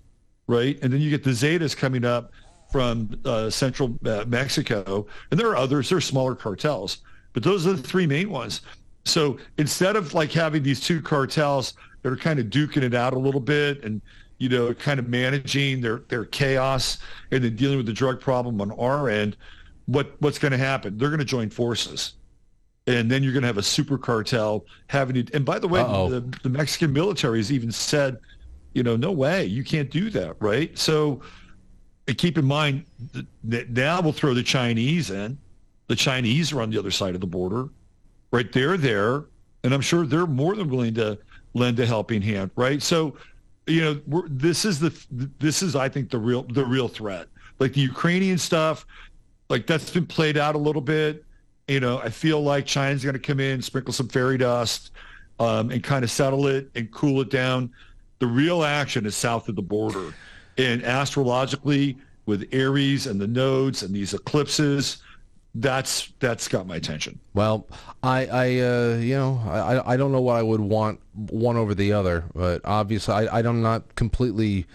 right? 0.48 0.78
And 0.82 0.92
then 0.94 1.02
you 1.02 1.10
get 1.10 1.24
the 1.24 1.32
Zetas 1.32 1.76
coming 1.76 2.06
up 2.06 2.32
from 2.72 3.10
uh, 3.26 3.50
central 3.50 3.98
uh, 4.06 4.26
Mexico, 4.28 5.06
and 5.32 5.40
there 5.40 5.50
are 5.50 5.56
others. 5.56 5.90
There 5.90 5.98
are 5.98 6.02
smaller 6.02 6.36
cartels, 6.36 7.00
but 7.34 7.44
those 7.44 7.68
are 7.68 7.74
the 7.74 7.84
three 7.84 8.08
main 8.08 8.30
ones. 8.30 8.62
So 9.06 9.38
instead 9.58 9.96
of 9.96 10.14
like 10.14 10.32
having 10.32 10.64
these 10.64 10.80
two 10.80 11.02
cartels 11.02 11.74
that 12.02 12.12
are 12.12 12.18
kind 12.18 12.40
of 12.40 12.48
duking 12.48 12.84
it 12.84 12.94
out 12.94 13.14
a 13.14 13.20
little 13.20 13.42
bit 13.42 13.84
and 13.84 14.02
you 14.38 14.50
know 14.50 14.74
kind 14.74 15.00
of 15.00 15.08
managing 15.10 15.82
their 15.82 16.00
their 16.08 16.26
chaos 16.26 17.00
and 17.32 17.44
then 17.44 17.56
dealing 17.56 17.78
with 17.78 17.86
the 17.86 17.94
drug 17.94 18.20
problem 18.20 18.62
on 18.62 18.72
our 18.72 19.10
end, 19.10 19.36
what 19.86 20.16
what's 20.20 20.40
going 20.40 20.52
to 20.52 20.58
happen? 20.58 20.98
They're 20.98 21.10
going 21.10 21.20
to 21.20 21.26
join 21.26 21.50
forces. 21.50 22.14
And 22.86 23.10
then 23.10 23.24
you're 23.24 23.32
going 23.32 23.44
to 23.44 23.48
have 23.48 23.58
a 23.58 23.64
super 23.64 23.98
cartel 23.98 24.66
having 24.88 25.26
to. 25.26 25.34
And 25.34 25.46
by 25.46 25.58
the 25.58 25.68
way, 25.70 25.82
the, 26.10 26.20
the 26.44 26.50
Mexican 26.50 26.92
military 26.92 27.40
has 27.40 27.52
even 27.52 27.72
said, 27.72 28.18
you 28.74 28.84
know, 28.84 28.98
no 28.98 29.12
way, 29.12 29.46
you 29.46 29.64
can't 29.64 29.90
do 29.90 30.10
that, 30.10 30.36
right? 30.42 30.78
So 30.78 31.22
keep 32.18 32.38
in 32.38 32.44
mind 32.44 32.84
that 33.46 33.70
now 33.70 34.02
we'll 34.02 34.12
throw 34.12 34.34
the 34.34 34.44
Chinese 34.44 35.12
in. 35.12 35.38
The 35.88 35.96
Chinese 35.96 36.52
are 36.52 36.62
on 36.62 36.70
the 36.70 36.78
other 36.78 36.92
side 36.92 37.16
of 37.16 37.22
the 37.22 37.28
border, 37.28 37.70
right? 38.32 38.52
They're 38.52 38.78
there, 38.78 39.26
and 39.64 39.74
I'm 39.74 39.82
sure 39.82 40.06
they're 40.06 40.26
more 40.26 40.56
than 40.56 40.70
willing 40.70 40.96
to 40.96 41.18
lend 41.54 41.80
a 41.80 41.86
helping 41.86 42.22
hand, 42.22 42.52
right? 42.56 42.82
So, 42.82 43.16
you 43.68 43.82
know, 43.82 44.24
this 44.28 44.66
is 44.66 44.80
the 44.80 44.92
this 45.40 45.62
is 45.62 45.76
I 45.76 45.88
think 45.88 46.10
the 46.10 46.18
real 46.18 46.44
the 46.44 46.66
real 46.66 46.88
threat. 46.88 47.28
Like 47.60 47.74
the 47.74 47.82
Ukrainian 47.82 48.38
stuff, 48.38 48.86
like 49.50 49.68
that's 49.68 49.90
been 49.90 50.06
played 50.06 50.38
out 50.38 50.56
a 50.56 50.60
little 50.60 50.82
bit. 50.82 51.24
You 51.68 51.80
know, 51.80 52.00
I 52.00 52.10
feel 52.10 52.42
like 52.42 52.66
China's 52.66 53.04
going 53.04 53.14
to 53.14 53.20
come 53.20 53.40
in, 53.40 53.62
sprinkle 53.62 53.94
some 53.94 54.10
fairy 54.10 54.38
dust, 54.38 54.92
um, 55.40 55.72
and 55.72 55.84
kind 55.84 56.04
of 56.04 56.12
settle 56.12 56.48
it 56.48 56.70
and 56.76 56.92
cool 56.92 57.22
it 57.22 57.30
down. 57.30 57.72
The 58.20 58.28
real 58.28 58.64
action 58.64 59.06
is 59.06 59.16
south 59.16 59.50
of 59.50 59.56
the 59.56 59.62
border 59.62 60.14
and 60.58 60.84
astrologically 60.84 61.98
with 62.26 62.48
Aries 62.52 63.08
and 63.08 63.20
the 63.20 63.28
nodes 63.28 63.84
and 63.84 63.94
these 63.94 64.14
eclipses, 64.14 64.98
that's 65.56 66.12
that's 66.20 66.48
got 66.48 66.66
my 66.66 66.78
attention. 66.78 67.20
Well, 67.34 67.68
I, 68.02 68.26
I 68.26 68.60
uh, 68.60 68.98
you 68.98 69.16
know, 69.16 69.42
I, 69.46 69.94
I 69.94 69.98
don't 69.98 70.12
know 70.12 70.22
what 70.22 70.38
I 70.38 70.42
would 70.42 70.62
want 70.62 71.00
one 71.14 71.58
over 71.58 71.76
the 71.76 71.94
other, 71.94 72.26
but 72.34 72.62
obviously, 72.66 73.14
I, 73.14 73.40
I'm 73.40 73.62
not 73.62 73.96
completely, 73.96 74.66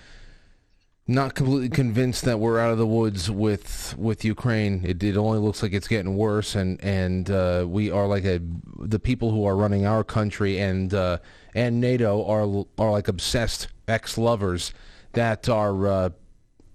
not 1.11 1.35
completely 1.35 1.71
convinced 1.71 2.27
that 2.27 2.39
we're 2.39 2.61
out 2.61 2.71
of 2.71 2.77
the 2.77 2.87
woods 2.87 3.31
with 3.31 3.95
with 3.97 4.27
Ukraine. 4.27 4.83
It, 4.85 5.03
it 5.03 5.17
only 5.17 5.39
looks 5.39 5.63
like 5.63 5.73
it's 5.73 5.89
getting 5.89 6.17
worse, 6.17 6.55
and 6.55 6.79
and 6.85 7.31
uh, 7.31 7.65
we 7.67 7.91
are 7.91 8.07
like 8.07 8.27
a 8.27 8.41
the 8.79 8.99
people 8.99 9.31
who 9.31 9.47
are 9.47 9.57
running 9.57 9.87
our 9.87 10.05
country 10.05 10.61
and 10.61 10.93
uh, 10.93 11.19
and 11.55 11.81
NATO 11.81 12.25
are 12.27 12.67
are 12.79 12.91
like 12.93 13.09
obsessed 13.09 13.69
ex 13.89 14.19
lovers 14.19 14.73
that 15.15 15.49
are. 15.49 15.89
Uh, 15.89 16.11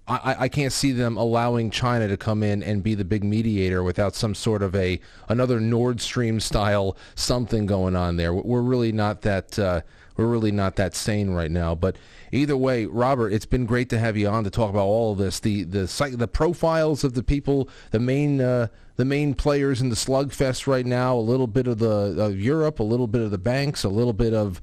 I, 0.06 0.36
I 0.40 0.48
can't 0.50 0.72
see 0.72 0.92
them 0.92 1.16
allowing 1.16 1.70
China 1.70 2.08
to 2.08 2.18
come 2.18 2.42
in 2.42 2.62
and 2.62 2.82
be 2.82 2.94
the 2.94 3.06
big 3.06 3.24
mediator 3.24 3.82
without 3.82 4.14
some 4.14 4.34
sort 4.34 4.62
of 4.62 4.74
a 4.74 5.00
another 5.30 5.60
Nord 5.60 5.98
Stream 5.98 6.40
style 6.40 6.98
something 7.14 7.64
going 7.64 7.96
on 7.96 8.16
there. 8.16 8.34
We're 8.34 8.60
really 8.60 8.92
not 8.92 9.22
that 9.22 9.58
uh, 9.58 9.80
we're 10.16 10.26
really 10.26 10.52
not 10.52 10.76
that 10.76 10.94
sane 10.94 11.30
right 11.30 11.50
now. 11.50 11.74
But 11.74 11.96
either 12.32 12.56
way, 12.56 12.86
Robert, 12.86 13.32
it's 13.32 13.46
been 13.46 13.66
great 13.66 13.88
to 13.90 13.98
have 13.98 14.16
you 14.16 14.28
on 14.28 14.44
to 14.44 14.50
talk 14.50 14.70
about 14.70 14.84
all 14.84 15.12
of 15.12 15.18
this. 15.18 15.40
The 15.40 15.64
the 15.64 16.14
the 16.16 16.28
profiles 16.28 17.04
of 17.04 17.14
the 17.14 17.22
people, 17.22 17.68
the 17.90 18.00
main 18.00 18.40
uh, 18.40 18.68
the 18.96 19.04
main 19.04 19.34
players 19.34 19.80
in 19.80 19.88
the 19.88 19.96
slugfest 19.96 20.66
right 20.66 20.86
now. 20.86 21.16
A 21.16 21.18
little 21.18 21.46
bit 21.46 21.66
of 21.66 21.78
the 21.78 22.20
of 22.20 22.40
Europe, 22.40 22.78
a 22.78 22.84
little 22.84 23.06
bit 23.06 23.22
of 23.22 23.30
the 23.30 23.38
banks, 23.38 23.84
a 23.84 23.88
little 23.88 24.12
bit 24.12 24.34
of 24.34 24.60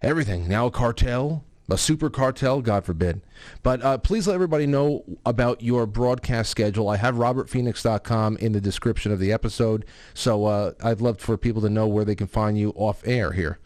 everything. 0.00 0.48
Now 0.48 0.66
a 0.66 0.70
cartel, 0.70 1.44
a 1.68 1.76
super 1.76 2.08
cartel, 2.08 2.62
God 2.62 2.84
forbid. 2.84 3.20
But 3.62 3.82
uh, 3.82 3.98
please 3.98 4.26
let 4.26 4.34
everybody 4.34 4.66
know 4.66 5.04
about 5.26 5.62
your 5.62 5.86
broadcast 5.86 6.50
schedule. 6.50 6.88
I 6.88 6.96
have 6.96 7.16
robertphoenix.com 7.16 8.38
in 8.38 8.52
the 8.52 8.60
description 8.60 9.12
of 9.12 9.18
the 9.18 9.32
episode, 9.32 9.84
so 10.14 10.46
uh, 10.46 10.72
I'd 10.82 11.00
love 11.00 11.20
for 11.20 11.36
people 11.36 11.60
to 11.62 11.70
know 11.70 11.86
where 11.86 12.04
they 12.04 12.14
can 12.14 12.26
find 12.26 12.56
you 12.56 12.70
off 12.70 13.02
air 13.06 13.32
here. 13.32 13.58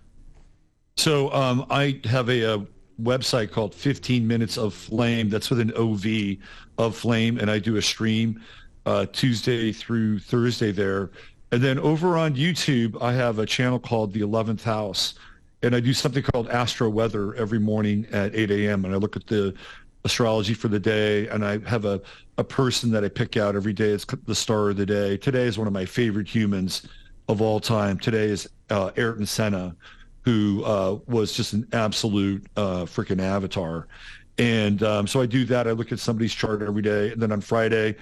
So 0.96 1.32
um, 1.32 1.66
I 1.70 2.00
have 2.04 2.28
a, 2.28 2.42
a, 2.42 2.66
website 3.00 3.50
called 3.50 3.74
15 3.74 4.26
Minutes 4.26 4.58
of 4.58 4.74
Flame. 4.74 5.30
That's 5.30 5.48
with 5.48 5.58
an 5.60 5.72
OV 5.72 6.36
of 6.76 6.94
Flame, 6.94 7.38
and 7.38 7.50
I 7.50 7.58
do 7.58 7.76
a 7.76 7.82
stream 7.82 8.42
uh, 8.84 9.06
Tuesday 9.10 9.72
through 9.72 10.18
Thursday 10.18 10.70
there. 10.70 11.10
And 11.50 11.62
then 11.62 11.78
over 11.78 12.18
on 12.18 12.36
YouTube, 12.36 13.00
I 13.00 13.14
have 13.14 13.38
a 13.38 13.46
channel 13.46 13.78
called 13.78 14.12
The 14.12 14.20
11th 14.20 14.62
House 14.62 15.14
and 15.62 15.74
I 15.74 15.80
do 15.80 15.92
something 15.92 16.22
called 16.22 16.48
Astro 16.48 16.88
Weather 16.88 17.34
every 17.34 17.58
morning 17.58 18.06
at 18.12 18.34
8 18.34 18.50
a.m. 18.50 18.84
And 18.84 18.94
I 18.94 18.96
look 18.96 19.16
at 19.16 19.26
the 19.26 19.54
astrology 20.04 20.54
for 20.54 20.68
the 20.68 20.80
day, 20.80 21.28
and 21.28 21.44
I 21.44 21.58
have 21.68 21.84
a, 21.84 22.00
a 22.38 22.44
person 22.44 22.90
that 22.92 23.04
I 23.04 23.08
pick 23.08 23.36
out 23.36 23.54
every 23.54 23.74
day. 23.74 23.90
It's 23.90 24.06
the 24.24 24.34
star 24.34 24.70
of 24.70 24.76
the 24.76 24.86
day. 24.86 25.16
Today 25.18 25.44
is 25.44 25.58
one 25.58 25.66
of 25.66 25.72
my 25.72 25.84
favorite 25.84 26.28
humans 26.28 26.86
of 27.28 27.42
all 27.42 27.60
time. 27.60 27.98
Today 27.98 28.24
is 28.24 28.48
uh, 28.70 28.90
Ayrton 28.96 29.26
Senna, 29.26 29.76
who 30.22 30.62
uh, 30.64 30.98
was 31.06 31.32
just 31.32 31.52
an 31.52 31.66
absolute 31.72 32.46
uh, 32.56 32.84
freaking 32.84 33.20
avatar. 33.20 33.88
And 34.38 34.82
um, 34.82 35.06
so 35.06 35.20
I 35.20 35.26
do 35.26 35.44
that. 35.46 35.66
I 35.66 35.72
look 35.72 35.92
at 35.92 35.98
somebody's 35.98 36.34
chart 36.34 36.62
every 36.62 36.82
day. 36.82 37.12
And 37.12 37.20
then 37.20 37.32
on 37.32 37.40
Friday, 37.40 37.96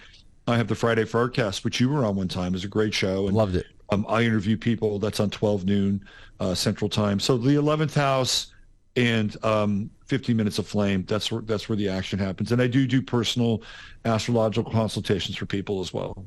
I 0.46 0.56
have 0.56 0.68
the 0.68 0.74
Friday 0.74 1.04
Forecast, 1.04 1.64
which 1.64 1.80
you 1.80 1.88
were 1.88 2.04
on 2.04 2.16
one 2.16 2.28
time. 2.28 2.48
It 2.48 2.52
was 2.52 2.64
a 2.64 2.68
great 2.68 2.94
show. 2.94 3.26
And, 3.26 3.36
Loved 3.36 3.56
it. 3.56 3.66
Um, 3.90 4.04
I 4.08 4.22
interview 4.22 4.56
people. 4.56 4.98
That's 4.98 5.20
on 5.20 5.30
12 5.30 5.64
noon 5.64 6.04
uh, 6.40 6.54
Central 6.54 6.88
Time. 6.88 7.18
So 7.20 7.36
the 7.36 7.54
11th 7.54 7.94
house 7.94 8.52
and 8.96 9.42
um, 9.44 9.90
15 10.06 10.36
minutes 10.36 10.58
of 10.58 10.66
flame. 10.66 11.04
That's 11.06 11.30
where 11.30 11.42
that's 11.42 11.68
where 11.68 11.76
the 11.76 11.88
action 11.88 12.18
happens. 12.18 12.52
And 12.52 12.60
I 12.60 12.66
do 12.66 12.86
do 12.86 13.00
personal 13.00 13.62
astrological 14.04 14.72
consultations 14.72 15.36
for 15.36 15.46
people 15.46 15.80
as 15.80 15.92
well. 15.92 16.26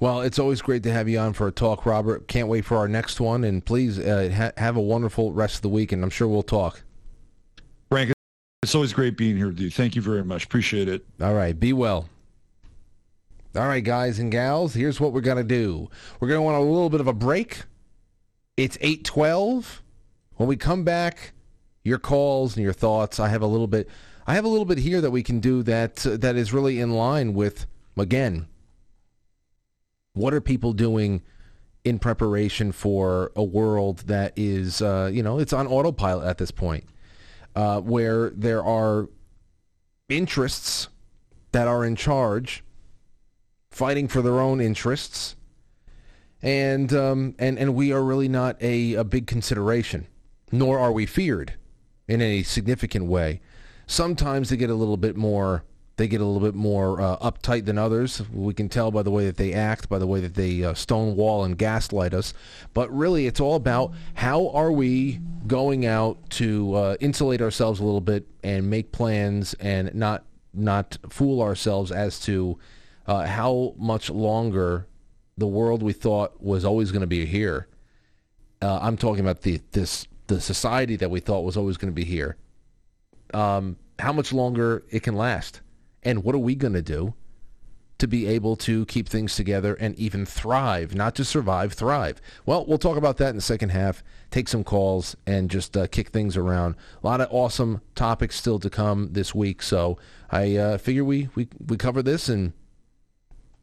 Well, 0.00 0.20
it's 0.20 0.38
always 0.38 0.62
great 0.62 0.82
to 0.84 0.92
have 0.92 1.08
you 1.08 1.18
on 1.18 1.32
for 1.32 1.46
a 1.48 1.52
talk, 1.52 1.86
Robert. 1.86 2.28
Can't 2.28 2.48
wait 2.48 2.64
for 2.64 2.76
our 2.76 2.88
next 2.88 3.20
one. 3.20 3.44
And 3.44 3.64
please 3.64 3.98
uh, 3.98 4.30
ha- 4.34 4.52
have 4.60 4.76
a 4.76 4.80
wonderful 4.80 5.32
rest 5.32 5.56
of 5.56 5.62
the 5.62 5.68
week. 5.68 5.92
And 5.92 6.02
I'm 6.02 6.10
sure 6.10 6.28
we'll 6.28 6.42
talk. 6.42 6.82
Frank, 7.90 8.12
it's 8.62 8.74
always 8.74 8.92
great 8.92 9.16
being 9.16 9.36
here 9.36 9.48
with 9.48 9.60
you. 9.60 9.70
Thank 9.70 9.96
you 9.96 10.02
very 10.02 10.24
much. 10.24 10.44
Appreciate 10.44 10.88
it. 10.88 11.04
All 11.20 11.34
right. 11.34 11.58
Be 11.58 11.72
well. 11.72 12.08
All 13.54 13.66
right, 13.66 13.84
guys 13.84 14.18
and 14.18 14.32
gals, 14.32 14.72
here's 14.72 14.98
what 14.98 15.12
we're 15.12 15.20
going 15.20 15.36
to 15.36 15.44
do. 15.44 15.90
We're 16.18 16.28
going 16.28 16.38
to 16.38 16.42
want 16.42 16.56
a 16.56 16.60
little 16.60 16.88
bit 16.88 17.02
of 17.02 17.06
a 17.06 17.12
break. 17.12 17.64
It's 18.56 18.78
812. 18.80 19.82
When 20.36 20.48
we 20.48 20.56
come 20.56 20.84
back, 20.84 21.32
your 21.84 21.98
calls 21.98 22.56
and 22.56 22.64
your 22.64 22.72
thoughts, 22.72 23.20
I 23.20 23.28
have 23.28 23.42
a 23.42 23.46
little 23.46 23.66
bit 23.66 23.90
I 24.26 24.34
have 24.34 24.44
a 24.44 24.48
little 24.48 24.64
bit 24.64 24.78
here 24.78 25.00
that 25.00 25.10
we 25.10 25.22
can 25.22 25.40
do 25.40 25.62
that 25.64 26.06
uh, 26.06 26.16
that 26.18 26.36
is 26.36 26.52
really 26.52 26.80
in 26.80 26.92
line 26.92 27.34
with 27.34 27.66
again 27.96 28.46
what 30.14 30.34
are 30.34 30.40
people 30.40 30.72
doing 30.72 31.22
in 31.84 31.98
preparation 31.98 32.70
for 32.72 33.32
a 33.34 33.42
world 33.42 34.00
that 34.00 34.32
is 34.36 34.80
uh, 34.82 35.10
you 35.12 35.22
know 35.22 35.38
it's 35.38 35.52
on 35.52 35.66
autopilot 35.66 36.26
at 36.26 36.38
this 36.38 36.50
point 36.50 36.84
uh, 37.56 37.80
where 37.80 38.30
there 38.30 38.64
are 38.64 39.08
interests 40.08 40.88
that 41.52 41.66
are 41.66 41.84
in 41.84 41.96
charge 41.96 42.62
fighting 43.70 44.06
for 44.06 44.22
their 44.22 44.38
own 44.38 44.60
interests 44.60 45.36
and 46.42 46.92
um, 46.92 47.34
and 47.38 47.58
and 47.58 47.74
we 47.74 47.92
are 47.92 48.02
really 48.02 48.28
not 48.28 48.60
a, 48.60 48.94
a 48.94 49.04
big 49.04 49.26
consideration, 49.26 50.08
nor 50.50 50.78
are 50.78 50.92
we 50.92 51.06
feared 51.06 51.54
in 52.08 52.20
any 52.20 52.42
significant 52.42 53.06
way. 53.06 53.40
Sometimes 53.86 54.50
they 54.50 54.56
get 54.56 54.68
a 54.70 54.74
little 54.74 54.96
bit 54.96 55.16
more 55.16 55.64
they 55.96 56.08
get 56.08 56.20
a 56.20 56.24
little 56.24 56.40
bit 56.40 56.54
more 56.54 57.00
uh, 57.00 57.16
uptight 57.18 57.66
than 57.66 57.78
others. 57.78 58.22
We 58.30 58.54
can 58.54 58.68
tell 58.68 58.90
by 58.90 59.02
the 59.02 59.10
way 59.10 59.26
that 59.26 59.36
they 59.36 59.52
act, 59.52 59.88
by 59.88 59.98
the 59.98 60.06
way 60.06 60.20
that 60.20 60.34
they 60.34 60.64
uh, 60.64 60.74
stonewall 60.74 61.44
and 61.44 61.56
gaslight 61.56 62.14
us. 62.14 62.32
But 62.72 62.90
really, 62.94 63.26
it's 63.26 63.40
all 63.40 63.56
about 63.56 63.92
how 64.14 64.48
are 64.48 64.72
we 64.72 65.20
going 65.46 65.84
out 65.84 66.30
to 66.30 66.74
uh, 66.74 66.96
insulate 67.00 67.42
ourselves 67.42 67.80
a 67.80 67.84
little 67.84 68.00
bit 68.00 68.26
and 68.42 68.70
make 68.70 68.92
plans 68.92 69.54
and 69.54 69.94
not 69.94 70.24
not 70.54 70.98
fool 71.08 71.40
ourselves 71.40 71.90
as 71.90 72.20
to 72.20 72.58
uh, 73.06 73.26
how 73.26 73.74
much 73.78 74.10
longer 74.10 74.86
the 75.38 75.46
world 75.46 75.82
we 75.82 75.92
thought 75.92 76.42
was 76.42 76.64
always 76.64 76.90
going 76.92 77.00
to 77.00 77.06
be 77.06 77.24
here. 77.24 77.66
Uh, 78.60 78.78
I'm 78.80 78.96
talking 78.96 79.20
about 79.20 79.42
the 79.42 79.60
this 79.72 80.06
the 80.28 80.40
society 80.40 80.96
that 80.96 81.10
we 81.10 81.20
thought 81.20 81.40
was 81.40 81.56
always 81.56 81.76
going 81.76 81.92
to 81.92 81.94
be 81.94 82.04
here. 82.04 82.36
Um, 83.34 83.76
how 83.98 84.12
much 84.12 84.32
longer 84.32 84.84
it 84.90 85.02
can 85.02 85.14
last, 85.14 85.60
and 86.02 86.24
what 86.24 86.34
are 86.34 86.38
we 86.38 86.54
going 86.54 86.72
to 86.72 86.82
do 86.82 87.14
to 87.98 88.08
be 88.08 88.26
able 88.26 88.56
to 88.56 88.84
keep 88.86 89.08
things 89.08 89.36
together 89.36 89.74
and 89.74 89.94
even 89.96 90.26
thrive, 90.26 90.94
not 90.94 91.14
to 91.14 91.24
survive, 91.24 91.72
thrive? 91.72 92.20
Well, 92.44 92.64
we'll 92.66 92.78
talk 92.78 92.96
about 92.96 93.18
that 93.18 93.30
in 93.30 93.36
the 93.36 93.42
second 93.42 93.68
half. 93.68 94.02
Take 94.30 94.48
some 94.48 94.64
calls 94.64 95.16
and 95.26 95.50
just 95.50 95.76
uh, 95.76 95.86
kick 95.86 96.08
things 96.08 96.36
around. 96.36 96.74
A 97.02 97.06
lot 97.06 97.20
of 97.20 97.28
awesome 97.30 97.80
topics 97.94 98.36
still 98.36 98.58
to 98.58 98.70
come 98.70 99.12
this 99.12 99.34
week, 99.34 99.62
so 99.62 99.98
I 100.30 100.56
uh, 100.56 100.78
figure 100.78 101.04
we, 101.04 101.28
we 101.34 101.48
we 101.66 101.76
cover 101.76 102.02
this 102.02 102.28
and 102.28 102.52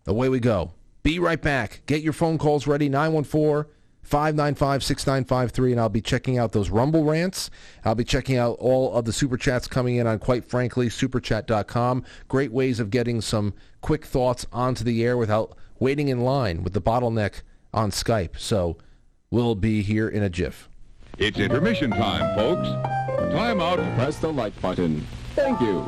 away 0.08 0.30
we 0.30 0.40
go. 0.40 0.72
Be 1.04 1.20
right 1.20 1.42
back. 1.42 1.82
Get 1.86 2.02
your 2.02 2.14
phone 2.14 2.38
calls 2.38 2.68
ready, 2.68 2.90
914 2.90 3.66
595-6953 4.10 5.72
and 5.72 5.80
I'll 5.80 5.90
be 5.90 6.02
checking 6.02 6.38
out 6.38 6.52
those 6.52 6.70
Rumble 6.70 7.04
rants. 7.04 7.50
I'll 7.86 7.96
be 7.96 8.04
checking 8.04 8.38
out 8.38 8.58
all 8.60 8.94
of 8.94 9.06
the 9.06 9.14
super 9.14 9.38
chats 9.38 9.68
coming 9.68 9.98
in 9.98 10.08
on 10.08 10.20
quite 10.20 10.44
frankly 10.44 10.88
superchat.com. 10.88 12.04
Great 12.28 12.52
ways 12.52 12.80
of 12.80 12.90
getting 12.90 13.22
some 13.22 13.54
quick 13.82 14.06
thoughts 14.06 14.46
onto 14.52 14.84
the 14.84 15.04
air 15.04 15.18
without 15.18 15.56
waiting 15.80 16.08
in 16.08 16.22
line 16.22 16.64
with 16.64 16.74
the 16.74 16.82
bottleneck 16.82 17.42
on 17.74 17.92
Skype. 17.92 18.38
So 18.38 18.78
we'll 19.30 19.56
be 19.56 19.82
here 19.82 20.10
in 20.10 20.24
a 20.24 20.30
jiff. 20.30 20.70
It's 21.18 21.38
intermission 21.38 21.92
time, 21.92 22.36
folks. 22.36 22.68
Time 23.34 23.62
out. 23.62 23.78
Press 23.96 24.18
the 24.18 24.32
like 24.32 24.60
button. 24.62 25.06
Thank 25.36 25.60
you. 25.62 25.88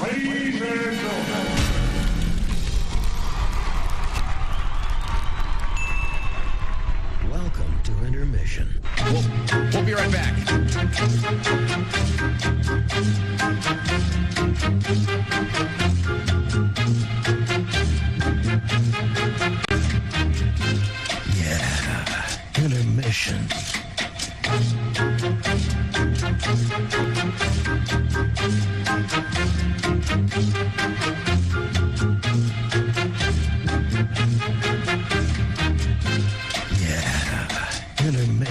Ladies 0.00 0.60
and 0.60 0.96
gentlemen. 0.96 1.57
We'll, 9.04 9.22
we'll 9.72 9.84
be 9.84 9.94
right 9.94 10.12
back. 10.12 10.34
Yeah, 21.36 22.64
intermission. 22.64 23.67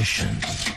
Sessions. 0.08 0.77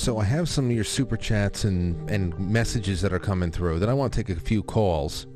So 0.00 0.16
I 0.16 0.24
have 0.24 0.48
some 0.48 0.64
of 0.64 0.72
your 0.72 0.82
super 0.82 1.18
chats 1.18 1.64
and, 1.64 2.08
and 2.08 2.34
messages 2.40 3.02
that 3.02 3.12
are 3.12 3.18
coming 3.18 3.52
through. 3.52 3.80
Then 3.80 3.90
I 3.90 3.92
want 3.92 4.14
to 4.14 4.24
take 4.24 4.34
a 4.34 4.40
few 4.40 4.62
calls. 4.62 5.26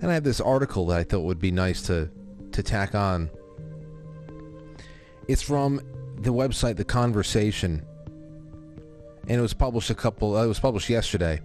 And 0.00 0.10
I 0.10 0.14
have 0.14 0.24
this 0.24 0.40
article 0.40 0.84
that 0.86 0.98
I 0.98 1.04
thought 1.04 1.20
would 1.20 1.38
be 1.38 1.52
nice 1.52 1.80
to, 1.82 2.10
to 2.50 2.60
tack 2.60 2.96
on. 2.96 3.30
It's 5.28 5.42
from 5.42 5.80
the 6.16 6.32
website 6.32 6.74
The 6.74 6.84
Conversation. 6.84 7.86
And 9.28 9.38
it 9.38 9.40
was 9.40 9.54
published 9.54 9.90
a 9.90 9.94
couple, 9.94 10.36
uh, 10.36 10.42
it 10.42 10.48
was 10.48 10.58
published 10.58 10.90
yesterday. 10.90 11.40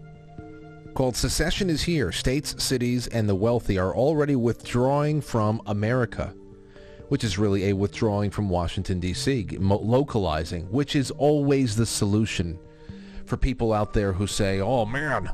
Called 0.95 1.15
Secession 1.15 1.69
is 1.69 1.83
Here. 1.83 2.11
States, 2.11 2.63
cities, 2.63 3.05
and 3.05 3.29
the 3.29 3.35
wealthy 3.35 3.77
are 3.77 3.93
already 3.93 4.35
withdrawing 4.35 5.21
from 5.21 5.61
America 5.67 6.33
which 7.09 7.23
is 7.23 7.37
really 7.37 7.69
a 7.69 7.73
withdrawing 7.73 8.31
from 8.31 8.49
Washington, 8.49 8.99
D.C., 8.99 9.47
localizing, 9.59 10.69
which 10.71 10.95
is 10.95 11.11
always 11.11 11.75
the 11.75 11.85
solution 11.85 12.59
for 13.25 13.37
people 13.37 13.73
out 13.73 13.93
there 13.93 14.13
who 14.13 14.27
say, 14.27 14.59
oh 14.59 14.85
man, 14.85 15.29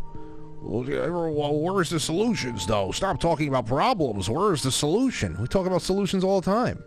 where's 0.62 1.90
the 1.90 2.00
solutions 2.00 2.66
though? 2.66 2.92
Stop 2.92 3.20
talking 3.20 3.48
about 3.48 3.66
problems. 3.66 4.30
Where's 4.30 4.64
the 4.64 4.72
solution? 4.72 5.38
We 5.40 5.48
talk 5.48 5.66
about 5.66 5.82
solutions 5.82 6.24
all 6.24 6.42
the 6.42 6.52
time. 6.52 6.84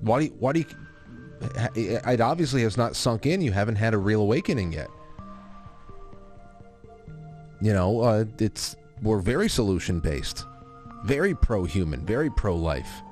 Why 0.00 0.20
do 0.20 0.24
you, 0.26 0.36
why 0.38 0.52
do 0.52 0.60
you, 0.60 0.66
it 1.74 2.20
obviously 2.20 2.62
has 2.62 2.76
not 2.76 2.96
sunk 2.96 3.26
in. 3.26 3.40
You 3.40 3.52
haven't 3.52 3.76
had 3.76 3.94
a 3.94 3.98
real 3.98 4.20
awakening 4.20 4.72
yet. 4.72 4.88
You 7.60 7.72
know, 7.72 8.00
uh, 8.00 8.24
it's, 8.38 8.76
we're 9.02 9.20
very 9.20 9.48
solution 9.48 10.00
based, 10.00 10.44
very 11.04 11.34
pro-human, 11.34 12.04
very 12.04 12.30
pro-life 12.30 13.02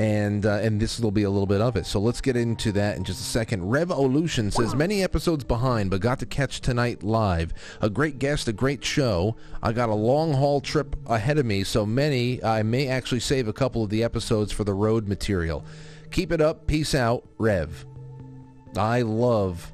and 0.00 0.46
uh, 0.46 0.60
and 0.62 0.80
this 0.80 0.98
will 0.98 1.10
be 1.10 1.24
a 1.24 1.30
little 1.30 1.46
bit 1.46 1.60
of 1.60 1.76
it. 1.76 1.84
So 1.84 2.00
let's 2.00 2.22
get 2.22 2.34
into 2.34 2.72
that 2.72 2.96
in 2.96 3.04
just 3.04 3.20
a 3.20 3.24
second. 3.24 3.68
Revolution 3.68 4.50
says 4.50 4.74
many 4.74 5.02
episodes 5.02 5.44
behind, 5.44 5.90
but 5.90 6.00
got 6.00 6.18
to 6.20 6.26
catch 6.26 6.62
tonight 6.62 7.02
live. 7.02 7.52
A 7.82 7.90
great 7.90 8.18
guest, 8.18 8.48
a 8.48 8.52
great 8.54 8.82
show. 8.82 9.36
I 9.62 9.72
got 9.72 9.90
a 9.90 9.94
long 9.94 10.32
haul 10.32 10.62
trip 10.62 10.96
ahead 11.06 11.36
of 11.36 11.44
me, 11.44 11.64
so 11.64 11.84
many 11.84 12.42
I 12.42 12.62
may 12.62 12.88
actually 12.88 13.20
save 13.20 13.46
a 13.46 13.52
couple 13.52 13.84
of 13.84 13.90
the 13.90 14.02
episodes 14.02 14.52
for 14.52 14.64
the 14.64 14.72
road 14.72 15.06
material. 15.06 15.66
Keep 16.10 16.32
it 16.32 16.40
up. 16.40 16.66
Peace 16.66 16.94
out, 16.94 17.28
Rev. 17.36 17.84
I 18.78 19.02
love. 19.02 19.70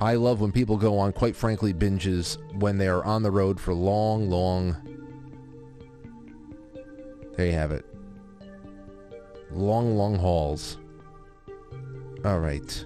I 0.00 0.14
love 0.14 0.40
when 0.40 0.52
people 0.52 0.78
go 0.78 0.98
on, 0.98 1.12
quite 1.12 1.36
frankly, 1.36 1.74
binges 1.74 2.38
when 2.54 2.78
they 2.78 2.88
are 2.88 3.04
on 3.04 3.22
the 3.22 3.30
road 3.30 3.60
for 3.60 3.74
long, 3.74 4.30
long. 4.30 4.74
There 7.36 7.46
you 7.46 7.52
have 7.52 7.72
it 7.72 7.91
long, 9.54 9.96
long 9.96 10.16
hauls. 10.16 10.78
All 12.24 12.40
right. 12.40 12.84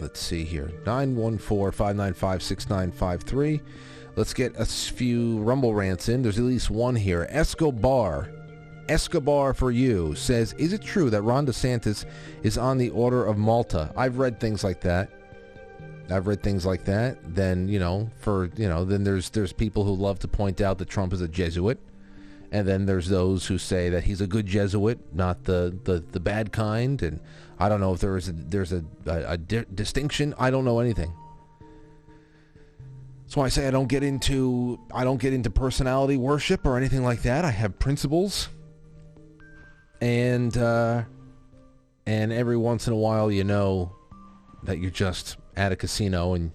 Let's 0.00 0.18
see 0.20 0.44
here. 0.44 0.70
914-595-6953. 0.84 3.60
Let's 4.16 4.34
get 4.34 4.54
a 4.56 4.64
few 4.64 5.38
Rumble 5.38 5.74
rants 5.74 6.08
in. 6.08 6.22
There's 6.22 6.38
at 6.38 6.44
least 6.44 6.70
one 6.70 6.96
here. 6.96 7.26
Escobar. 7.30 8.30
Escobar 8.88 9.54
for 9.54 9.70
you 9.70 10.14
says, 10.14 10.54
is 10.58 10.72
it 10.72 10.82
true 10.82 11.10
that 11.10 11.22
Ron 11.22 11.46
DeSantis 11.46 12.04
is 12.42 12.58
on 12.58 12.78
the 12.78 12.90
order 12.90 13.24
of 13.24 13.38
Malta? 13.38 13.92
I've 13.96 14.18
read 14.18 14.38
things 14.38 14.62
like 14.62 14.82
that. 14.82 15.08
I've 16.10 16.26
read 16.26 16.42
things 16.42 16.66
like 16.66 16.84
that. 16.84 17.16
Then, 17.34 17.66
you 17.66 17.78
know, 17.78 18.10
for, 18.20 18.50
you 18.56 18.68
know, 18.68 18.84
then 18.84 19.04
there's 19.04 19.30
there's 19.30 19.54
people 19.54 19.84
who 19.84 19.94
love 19.94 20.18
to 20.18 20.28
point 20.28 20.60
out 20.60 20.76
that 20.78 20.88
Trump 20.88 21.14
is 21.14 21.22
a 21.22 21.28
Jesuit. 21.28 21.78
And 22.54 22.68
then 22.68 22.86
there's 22.86 23.08
those 23.08 23.48
who 23.48 23.58
say 23.58 23.90
that 23.90 24.04
he's 24.04 24.20
a 24.20 24.28
good 24.28 24.46
Jesuit, 24.46 25.00
not 25.12 25.42
the, 25.42 25.76
the, 25.82 26.04
the 26.12 26.20
bad 26.20 26.52
kind. 26.52 27.02
And 27.02 27.18
I 27.58 27.68
don't 27.68 27.80
know 27.80 27.92
if 27.92 27.98
there 27.98 28.16
is 28.16 28.28
a, 28.28 28.32
there's 28.32 28.72
a, 28.72 28.84
a, 29.06 29.32
a 29.32 29.36
di- 29.36 29.64
distinction. 29.74 30.34
I 30.38 30.52
don't 30.52 30.64
know 30.64 30.78
anything. 30.78 31.12
That's 33.24 33.36
why 33.36 33.46
I 33.46 33.48
say 33.48 33.66
I 33.66 33.72
don't 33.72 33.88
get 33.88 34.04
into 34.04 34.78
I 34.94 35.02
don't 35.02 35.20
get 35.20 35.32
into 35.32 35.50
personality 35.50 36.16
worship 36.16 36.64
or 36.64 36.76
anything 36.76 37.02
like 37.02 37.22
that. 37.22 37.44
I 37.44 37.50
have 37.50 37.76
principles, 37.80 38.48
and 40.00 40.56
uh, 40.56 41.02
and 42.06 42.32
every 42.32 42.56
once 42.56 42.86
in 42.86 42.92
a 42.92 42.96
while, 42.96 43.32
you 43.32 43.42
know 43.42 43.96
that 44.62 44.78
you're 44.78 44.92
just 44.92 45.38
at 45.56 45.72
a 45.72 45.76
casino 45.76 46.34
and 46.34 46.52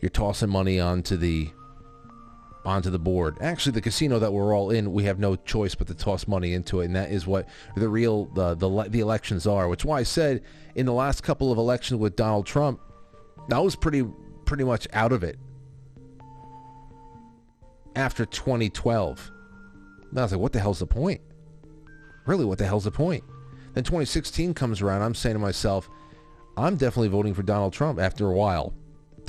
you're 0.00 0.08
tossing 0.08 0.48
money 0.48 0.80
onto 0.80 1.18
the 1.18 1.50
onto 2.64 2.90
the 2.90 2.98
board. 2.98 3.38
Actually, 3.40 3.72
the 3.72 3.80
casino 3.80 4.18
that 4.18 4.32
we're 4.32 4.54
all 4.54 4.70
in, 4.70 4.92
we 4.92 5.04
have 5.04 5.18
no 5.18 5.36
choice 5.36 5.74
but 5.74 5.86
to 5.86 5.94
toss 5.94 6.26
money 6.28 6.54
into 6.54 6.80
it, 6.80 6.86
and 6.86 6.96
that 6.96 7.10
is 7.10 7.26
what 7.26 7.48
the 7.76 7.88
real 7.88 8.26
the 8.26 8.54
the, 8.54 8.88
the 8.88 9.00
elections 9.00 9.46
are. 9.46 9.68
Which 9.68 9.84
why 9.84 10.00
I 10.00 10.02
said 10.02 10.42
in 10.74 10.86
the 10.86 10.92
last 10.92 11.22
couple 11.22 11.50
of 11.50 11.58
elections 11.58 12.00
with 12.00 12.16
Donald 12.16 12.46
Trump, 12.46 12.80
I 13.52 13.60
was 13.60 13.76
pretty 13.76 14.04
pretty 14.44 14.64
much 14.64 14.86
out 14.92 15.12
of 15.12 15.22
it 15.24 15.38
after 17.96 18.24
2012. 18.26 19.30
And 20.10 20.18
I 20.18 20.22
was 20.22 20.32
like, 20.32 20.40
what 20.40 20.52
the 20.52 20.60
hell's 20.60 20.80
the 20.80 20.86
point? 20.86 21.20
Really, 22.26 22.44
what 22.44 22.58
the 22.58 22.66
hell's 22.66 22.84
the 22.84 22.90
point? 22.90 23.24
Then 23.74 23.84
2016 23.84 24.54
comes 24.54 24.82
around. 24.82 25.02
I'm 25.02 25.14
saying 25.14 25.34
to 25.34 25.38
myself, 25.38 25.88
I'm 26.56 26.76
definitely 26.76 27.08
voting 27.08 27.34
for 27.34 27.42
Donald 27.42 27.72
Trump 27.72 27.98
after 27.98 28.26
a 28.26 28.34
while. 28.34 28.74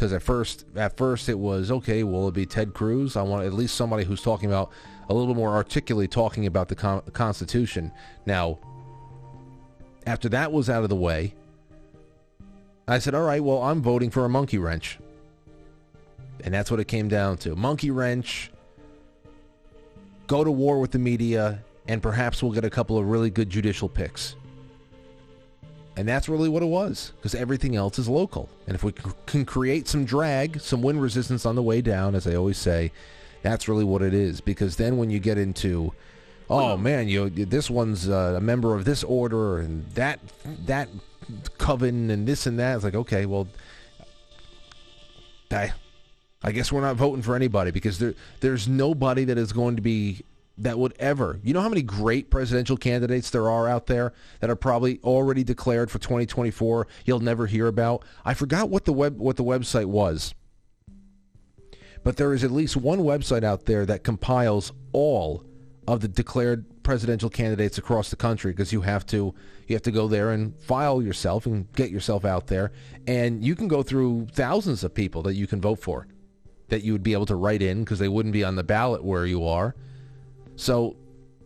Because 0.02 0.14
at 0.14 0.24
first, 0.24 0.66
at 0.76 0.98
first 0.98 1.30
it 1.30 1.38
was 1.38 1.70
okay. 1.70 2.04
Will 2.04 2.28
it 2.28 2.34
be 2.34 2.48
Ted 2.48 2.74
Cruz? 2.74 3.16
I 3.16 3.22
want 3.22 3.46
at 3.46 3.54
least 3.54 3.76
somebody 3.76 4.04
who's 4.04 4.20
talking 4.20 4.50
about 4.50 4.72
a 5.10 5.14
little 5.14 5.36
more 5.36 5.54
articulately 5.54 6.08
talking 6.08 6.48
about 6.48 6.70
the 6.70 6.76
con- 6.76 7.04
Constitution. 7.14 7.92
Now, 8.26 8.58
after 10.08 10.28
that 10.30 10.52
was 10.52 10.72
out 10.72 10.82
of 10.82 10.90
the 10.90 10.96
way, 10.96 11.36
I 12.88 12.98
said, 12.98 13.14
all 13.14 13.22
right, 13.22 13.44
well, 13.44 13.62
I'm 13.62 13.84
voting 13.84 14.10
for 14.10 14.26
a 14.26 14.30
monkey 14.30 14.58
wrench. 14.58 14.98
And 16.44 16.52
that's 16.52 16.72
what 16.72 16.80
it 16.80 16.88
came 16.88 17.08
down 17.08 17.38
to. 17.38 17.56
Monkey 17.56 17.92
wrench, 17.92 18.52
go 20.26 20.44
to 20.44 20.50
war 20.50 20.80
with 20.80 20.90
the 20.90 20.98
media, 20.98 21.64
and 21.88 22.02
perhaps 22.02 22.42
we'll 22.42 22.54
get 22.54 22.66
a 22.66 22.72
couple 22.72 22.98
of 22.98 23.06
really 23.06 23.30
good 23.30 23.52
judicial 23.52 23.88
picks. 23.88 24.36
And 25.98 26.08
that's 26.08 26.30
really 26.30 26.48
what 26.48 26.64
it 26.64 26.68
was, 26.68 27.12
because 27.18 27.36
everything 27.36 27.76
else 27.76 28.00
is 28.00 28.08
local. 28.08 28.50
And 28.66 28.76
if 28.76 28.84
we 28.84 28.92
c- 28.92 29.12
can 29.26 29.46
create 29.46 29.90
some 29.90 30.06
drag, 30.06 30.62
some 30.62 30.82
wind 30.82 31.02
resistance 31.02 31.46
on 31.46 31.56
the 31.56 31.62
way 31.62 31.82
down, 31.82 32.16
as 32.16 32.26
I 32.26 32.36
always 32.36 32.58
say, 32.58 32.92
that's 33.42 33.68
really 33.68 33.84
what 33.84 34.02
it 34.02 34.14
is. 34.14 34.40
Because 34.40 34.78
then 34.78 34.98
when 34.98 35.10
you 35.10 35.20
get 35.20 35.38
into, 35.38 35.94
oh 36.50 36.78
man, 36.78 37.10
you 37.10 37.30
this 37.30 37.70
one's 37.70 38.08
uh, 38.08 38.36
a 38.38 38.42
member 38.42 38.74
of 38.74 38.86
this 38.86 39.04
order 39.04 39.60
and 39.60 39.86
that 39.92 40.20
that 40.66 40.88
coven 41.58 42.10
and 42.10 42.26
this 42.26 42.46
and 42.46 42.58
that, 42.58 42.76
it's 42.76 42.84
like 42.86 42.96
okay, 42.96 43.26
well, 43.26 43.48
I, 45.52 45.74
I 46.42 46.52
guess 46.52 46.72
we're 46.72 46.82
not 46.82 46.96
voting 46.96 47.22
for 47.22 47.36
anybody 47.36 47.72
because 47.72 48.00
there 48.00 48.14
there's 48.40 48.68
nobody 48.68 49.26
that 49.26 49.38
is 49.38 49.52
going 49.52 49.76
to 49.76 49.82
be 49.82 50.24
that 50.58 50.78
would 50.78 50.94
ever. 51.00 51.40
You 51.44 51.54
know 51.54 51.62
how 51.62 51.70
many 51.70 51.82
great 51.82 52.30
presidential 52.30 52.78
candidates 52.78 53.30
there 53.30 53.50
are 53.50 53.68
out 53.68 53.88
there 53.88 54.14
that 54.40 54.50
are 54.50 54.56
probably 54.56 55.00
already 55.04 55.44
declared 55.44 55.90
for 55.90 56.00
2024 56.00 56.88
you'll 57.06 57.20
never 57.20 57.48
hear 57.48 57.68
about? 57.68 58.04
I 58.26 58.34
forgot 58.34 58.70
what 58.70 58.86
the 58.86 58.94
web 58.94 59.18
what 59.18 59.38
the 59.38 59.44
website 59.44 59.86
was. 59.86 60.34
But 62.04 62.18
there 62.18 62.34
is 62.34 62.44
at 62.44 62.52
least 62.52 62.76
one 62.76 63.00
website 63.00 63.44
out 63.44 63.66
there 63.66 63.86
that 63.86 64.04
compiles 64.04 64.72
all 64.92 65.46
of 65.88 66.02
the 66.02 66.08
declared 66.08 66.84
presidential 66.84 67.30
candidates 67.30 67.78
across 67.78 68.10
the 68.10 68.16
country 68.16 68.52
because 68.52 68.74
you 68.74 68.82
have 68.82 69.06
to 69.08 69.34
you 69.68 69.76
have 69.76 69.84
to 69.84 69.92
go 69.92 70.08
there 70.08 70.32
and 70.32 70.58
file 70.60 71.02
yourself 71.02 71.46
and 71.46 71.72
get 71.74 71.92
yourself 71.92 72.26
out 72.26 72.48
there 72.48 72.72
and 73.08 73.44
you 73.44 73.56
can 73.56 73.68
go 73.68 73.84
through 73.84 74.28
thousands 74.32 74.84
of 74.84 74.94
people 74.94 75.22
that 75.22 75.36
you 75.36 75.48
can 75.48 75.62
vote 75.62 75.80
for 75.80 76.08
that 76.70 76.84
you 76.84 76.92
would 76.92 77.04
be 77.04 77.14
able 77.14 77.26
to 77.26 77.36
write 77.36 77.62
in 77.62 77.84
because 77.84 78.00
they 78.00 78.08
wouldn't 78.08 78.34
be 78.34 78.44
on 78.44 78.56
the 78.56 78.64
ballot 78.64 79.04
where 79.04 79.26
you 79.26 79.46
are 79.46 79.76
so 80.62 80.96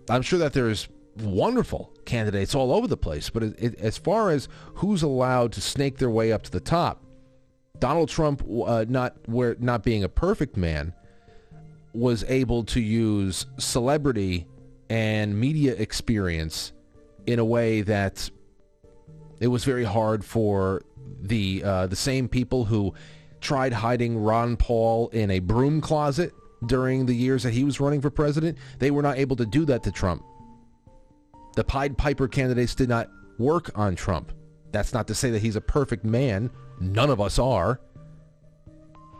I'm 0.09 0.21
sure 0.21 0.39
that 0.39 0.51
there's 0.51 0.89
wonderful 1.17 1.93
candidates 2.03 2.53
all 2.53 2.73
over 2.73 2.85
the 2.85 2.97
place. 2.97 3.29
But 3.29 3.43
it, 3.43 3.55
it, 3.57 3.75
as 3.79 3.97
far 3.97 4.29
as 4.29 4.49
who's 4.75 5.03
allowed 5.03 5.53
to 5.53 5.61
snake 5.61 5.97
their 5.97 6.09
way 6.09 6.33
up 6.33 6.43
to 6.43 6.51
the 6.51 6.59
top, 6.59 7.01
Donald 7.79 8.09
Trump, 8.09 8.43
uh, 8.65 8.85
not 8.89 9.15
where 9.25 9.55
not 9.57 9.83
being 9.83 10.03
a 10.03 10.09
perfect 10.09 10.57
man, 10.57 10.93
was 11.93 12.25
able 12.25 12.65
to 12.65 12.81
use 12.81 13.45
celebrity 13.57 14.47
and 14.89 15.39
media 15.39 15.73
experience 15.75 16.73
in 17.25 17.39
a 17.39 17.45
way 17.45 17.81
that 17.83 18.29
it 19.39 19.47
was 19.47 19.63
very 19.63 19.85
hard 19.85 20.25
for 20.25 20.83
the 21.21 21.63
uh, 21.63 21.87
the 21.87 21.95
same 21.95 22.27
people 22.27 22.65
who 22.65 22.93
tried 23.39 23.71
hiding 23.71 24.17
Ron 24.17 24.57
Paul 24.57 25.07
in 25.09 25.31
a 25.31 25.39
broom 25.39 25.79
closet 25.79 26.33
during 26.67 27.05
the 27.05 27.15
years 27.15 27.43
that 27.43 27.53
he 27.53 27.63
was 27.63 27.79
running 27.79 28.01
for 28.01 28.09
president. 28.09 28.57
They 28.79 28.91
were 28.91 29.01
not 29.01 29.17
able 29.17 29.35
to 29.37 29.45
do 29.45 29.65
that 29.65 29.83
to 29.83 29.91
Trump. 29.91 30.23
The 31.55 31.63
Pied 31.63 31.97
Piper 31.97 32.27
candidates 32.27 32.75
did 32.75 32.89
not 32.89 33.09
work 33.37 33.71
on 33.75 33.95
Trump. 33.95 34.31
That's 34.71 34.93
not 34.93 35.07
to 35.07 35.15
say 35.15 35.31
that 35.31 35.41
he's 35.41 35.55
a 35.55 35.61
perfect 35.61 36.03
man. 36.03 36.51
None 36.79 37.09
of 37.09 37.21
us 37.21 37.39
are. 37.39 37.79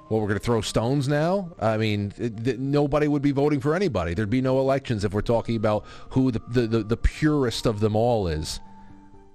Well, 0.09 0.19
we're 0.21 0.27
going 0.27 0.39
to 0.39 0.45
throw 0.45 0.61
stones 0.61 1.07
now? 1.07 1.55
I 1.59 1.77
mean, 1.77 2.11
th- 2.11 2.57
nobody 2.57 3.07
would 3.07 3.23
be 3.23 3.31
voting 3.31 3.59
for 3.59 3.73
anybody. 3.73 4.13
There'd 4.13 4.29
be 4.29 4.41
no 4.41 4.59
elections 4.59 5.03
if 5.03 5.13
we're 5.13 5.21
talking 5.21 5.55
about 5.55 5.85
who 6.09 6.31
the, 6.31 6.41
the, 6.49 6.67
the, 6.67 6.83
the 6.83 6.97
purest 6.97 7.65
of 7.65 7.79
them 7.79 7.95
all 7.95 8.27
is. 8.27 8.59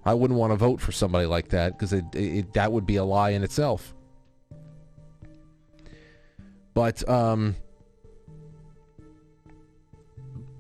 I 0.05 0.15
wouldn't 0.15 0.39
want 0.39 0.53
to 0.53 0.57
vote 0.57 0.81
for 0.81 0.93
somebody 0.93 1.27
like 1.27 1.49
that 1.49 1.73
because 1.73 1.93
it, 1.93 2.05
it, 2.15 2.53
that 2.55 2.71
would 2.71 2.87
be 2.87 2.97
a 2.97 3.05
lie 3.05 3.31
in 3.31 3.43
itself. 3.43 3.95
But 6.73 7.07
um, 7.09 7.57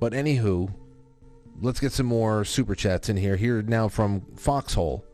but 0.00 0.12
anywho, 0.12 0.72
let's 1.60 1.78
get 1.78 1.92
some 1.92 2.06
more 2.06 2.44
super 2.44 2.74
chats 2.74 3.08
in 3.08 3.16
here. 3.16 3.36
Here 3.36 3.62
now 3.62 3.88
from 3.88 4.22
Foxhole, 4.34 5.04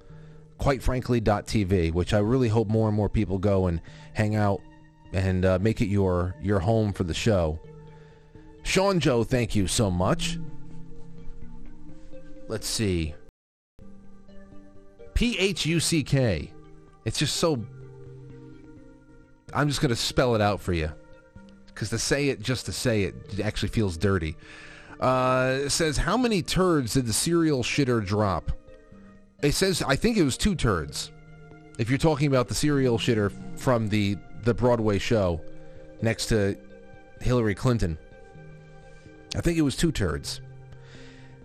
quite 0.58 0.82
frankly 0.82 1.20
.tv, 1.20 1.92
which 1.92 2.14
I 2.14 2.18
really 2.20 2.48
hope 2.48 2.68
more 2.68 2.88
and 2.88 2.96
more 2.96 3.08
people 3.08 3.38
go 3.38 3.66
and 3.66 3.82
hang 4.14 4.36
out 4.36 4.62
and 5.12 5.44
uh, 5.44 5.58
make 5.60 5.80
it 5.80 5.88
your 5.88 6.34
your 6.40 6.60
home 6.60 6.92
for 6.92 7.04
the 7.04 7.14
show. 7.14 7.60
Sean 8.62 8.98
Joe, 9.00 9.24
thank 9.24 9.54
you 9.54 9.66
so 9.66 9.90
much. 9.90 10.38
Let's 12.48 12.66
see. 12.66 13.14
P 15.14 15.38
H 15.38 15.66
U 15.66 15.80
C 15.80 16.02
K. 16.02 16.52
It's 17.04 17.18
just 17.18 17.36
so. 17.36 17.64
I'm 19.54 19.68
just 19.68 19.80
going 19.80 19.90
to 19.90 19.96
spell 19.96 20.34
it 20.34 20.40
out 20.40 20.60
for 20.60 20.72
you. 20.72 20.90
Because 21.66 21.90
to 21.90 21.98
say 21.98 22.28
it 22.28 22.40
just 22.40 22.66
to 22.66 22.72
say 22.72 23.04
it, 23.04 23.14
it 23.32 23.40
actually 23.40 23.68
feels 23.68 23.96
dirty. 23.96 24.36
Uh, 25.00 25.68
says, 25.68 25.96
how 25.98 26.16
many 26.16 26.42
turds 26.42 26.94
did 26.94 27.06
the 27.06 27.12
serial 27.12 27.62
shitter 27.62 28.04
drop? 28.04 28.52
It 29.42 29.52
says, 29.52 29.82
I 29.82 29.96
think 29.96 30.16
it 30.16 30.22
was 30.22 30.36
two 30.38 30.54
turds. 30.54 31.12
If 31.78 31.90
you're 31.90 31.98
talking 31.98 32.26
about 32.28 32.48
the 32.48 32.54
serial 32.54 32.98
shitter 32.98 33.30
from 33.58 33.88
the, 33.88 34.16
the 34.42 34.54
Broadway 34.54 34.98
show 34.98 35.40
next 36.00 36.26
to 36.26 36.56
Hillary 37.20 37.54
Clinton. 37.54 37.98
I 39.34 39.40
think 39.40 39.58
it 39.58 39.62
was 39.62 39.76
two 39.76 39.92
turds. 39.92 40.40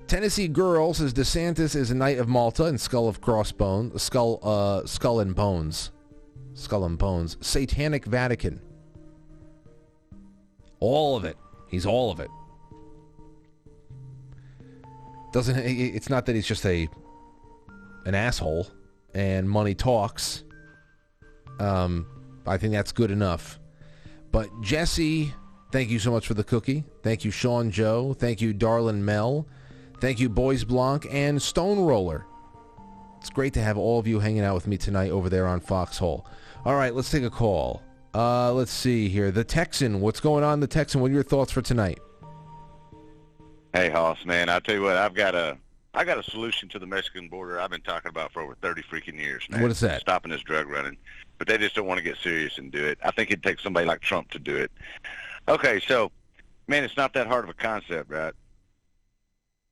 Tennessee 0.07 0.47
girl 0.47 0.93
says 0.93 1.13
DeSantis 1.13 1.75
is 1.75 1.91
a 1.91 1.95
knight 1.95 2.19
of 2.19 2.27
Malta 2.27 2.65
and 2.65 2.79
skull 2.79 3.07
of 3.07 3.21
crossbones, 3.21 4.01
skull, 4.01 4.39
uh, 4.43 4.85
skull 4.85 5.21
and 5.21 5.33
bones, 5.33 5.91
skull 6.53 6.85
and 6.85 6.97
bones. 6.97 7.37
Satanic 7.41 8.05
Vatican. 8.05 8.61
All 10.79 11.15
of 11.15 11.25
it. 11.25 11.37
He's 11.67 11.85
all 11.85 12.11
of 12.11 12.19
it. 12.19 12.29
Doesn't 15.31 15.57
it's 15.57 16.09
not 16.09 16.25
that 16.25 16.35
he's 16.35 16.47
just 16.47 16.65
a 16.65 16.89
an 18.05 18.15
asshole 18.15 18.67
and 19.13 19.49
money 19.49 19.75
talks. 19.75 20.43
Um, 21.59 22.07
I 22.45 22.57
think 22.57 22.73
that's 22.73 22.91
good 22.91 23.11
enough. 23.11 23.59
But 24.31 24.49
Jesse, 24.61 25.33
thank 25.71 25.89
you 25.89 25.99
so 25.99 26.11
much 26.11 26.27
for 26.27 26.33
the 26.33 26.43
cookie. 26.43 26.83
Thank 27.03 27.23
you, 27.23 27.31
Sean 27.31 27.71
Joe. 27.71 28.13
Thank 28.13 28.41
you, 28.41 28.53
Darlin 28.53 29.03
Mel. 29.03 29.47
Thank 29.99 30.19
you, 30.19 30.29
Boys 30.29 30.63
Blanc 30.63 31.05
and 31.11 31.41
Stone 31.41 31.79
Roller. 31.79 32.25
It's 33.19 33.29
great 33.29 33.53
to 33.53 33.61
have 33.61 33.77
all 33.77 33.99
of 33.99 34.07
you 34.07 34.19
hanging 34.19 34.41
out 34.41 34.55
with 34.55 34.65
me 34.65 34.77
tonight 34.77 35.11
over 35.11 35.29
there 35.29 35.45
on 35.45 35.59
Foxhole. 35.59 36.25
All 36.65 36.75
right, 36.75 36.93
let's 36.95 37.11
take 37.11 37.23
a 37.23 37.29
call. 37.29 37.83
Uh, 38.13 38.51
let's 38.51 38.71
see 38.71 39.09
here. 39.09 39.31
The 39.31 39.43
Texan, 39.43 40.01
what's 40.01 40.19
going 40.19 40.43
on? 40.43 40.59
The 40.59 40.67
Texan, 40.67 41.01
what 41.01 41.11
are 41.11 41.13
your 41.13 41.23
thoughts 41.23 41.51
for 41.51 41.61
tonight? 41.61 41.99
Hey, 43.73 43.89
Hoss, 43.89 44.25
man, 44.25 44.49
I 44.49 44.59
tell 44.59 44.75
you 44.75 44.81
what, 44.81 44.97
I've 44.97 45.13
got 45.13 45.33
a, 45.33 45.57
I 45.93 46.03
got 46.03 46.17
a 46.17 46.23
solution 46.23 46.67
to 46.69 46.79
the 46.79 46.85
Mexican 46.85 47.29
border. 47.29 47.57
I've 47.57 47.69
been 47.69 47.81
talking 47.81 48.09
about 48.09 48.33
for 48.33 48.41
over 48.41 48.55
thirty 48.55 48.81
freaking 48.81 49.17
years. 49.17 49.47
Man. 49.49 49.61
What 49.61 49.71
is 49.71 49.79
that? 49.79 50.01
Stopping 50.01 50.29
this 50.31 50.41
drug 50.41 50.67
running, 50.67 50.97
but 51.37 51.47
they 51.47 51.57
just 51.57 51.75
don't 51.75 51.87
want 51.87 51.97
to 51.97 52.03
get 52.03 52.17
serious 52.17 52.57
and 52.57 52.69
do 52.69 52.83
it. 52.83 52.97
I 53.01 53.11
think 53.11 53.31
it'd 53.31 53.43
take 53.43 53.61
somebody 53.61 53.85
like 53.85 54.01
Trump 54.01 54.29
to 54.31 54.39
do 54.39 54.57
it. 54.57 54.71
Okay, 55.47 55.79
so, 55.87 56.11
man, 56.67 56.83
it's 56.83 56.97
not 56.97 57.13
that 57.13 57.27
hard 57.27 57.45
of 57.45 57.49
a 57.49 57.53
concept, 57.53 58.09
right? 58.11 58.33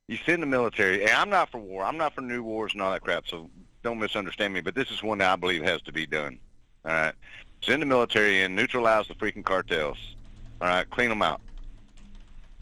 You 0.08 0.16
send 0.24 0.42
the 0.42 0.46
military, 0.46 1.02
and 1.02 1.12
I'm 1.12 1.28
not 1.28 1.50
for 1.50 1.58
war. 1.58 1.84
I'm 1.84 1.98
not 1.98 2.14
for 2.14 2.22
new 2.22 2.42
wars 2.42 2.72
and 2.72 2.80
all 2.80 2.92
that 2.92 3.02
crap. 3.02 3.28
So 3.28 3.50
don't 3.82 3.98
misunderstand 3.98 4.54
me. 4.54 4.62
But 4.62 4.74
this 4.74 4.90
is 4.90 5.02
one 5.02 5.18
that 5.18 5.30
I 5.30 5.36
believe 5.36 5.62
has 5.62 5.82
to 5.82 5.92
be 5.92 6.06
done. 6.06 6.38
All 6.86 6.92
right, 6.92 7.14
send 7.60 7.82
the 7.82 7.86
military 7.86 8.40
in, 8.40 8.54
neutralize 8.54 9.08
the 9.08 9.14
freaking 9.14 9.44
cartels. 9.44 9.98
All 10.62 10.68
right, 10.68 10.88
clean 10.88 11.10
them 11.10 11.20
out 11.20 11.42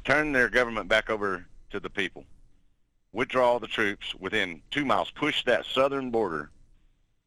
turn 0.09 0.32
their 0.32 0.48
government 0.48 0.89
back 0.89 1.10
over 1.10 1.44
to 1.68 1.78
the 1.78 1.90
people, 1.90 2.24
withdraw 3.12 3.59
the 3.59 3.66
troops 3.66 4.14
within 4.14 4.62
two 4.70 4.86
miles, 4.86 5.10
push 5.10 5.44
that 5.44 5.66
southern 5.66 6.10
border, 6.10 6.51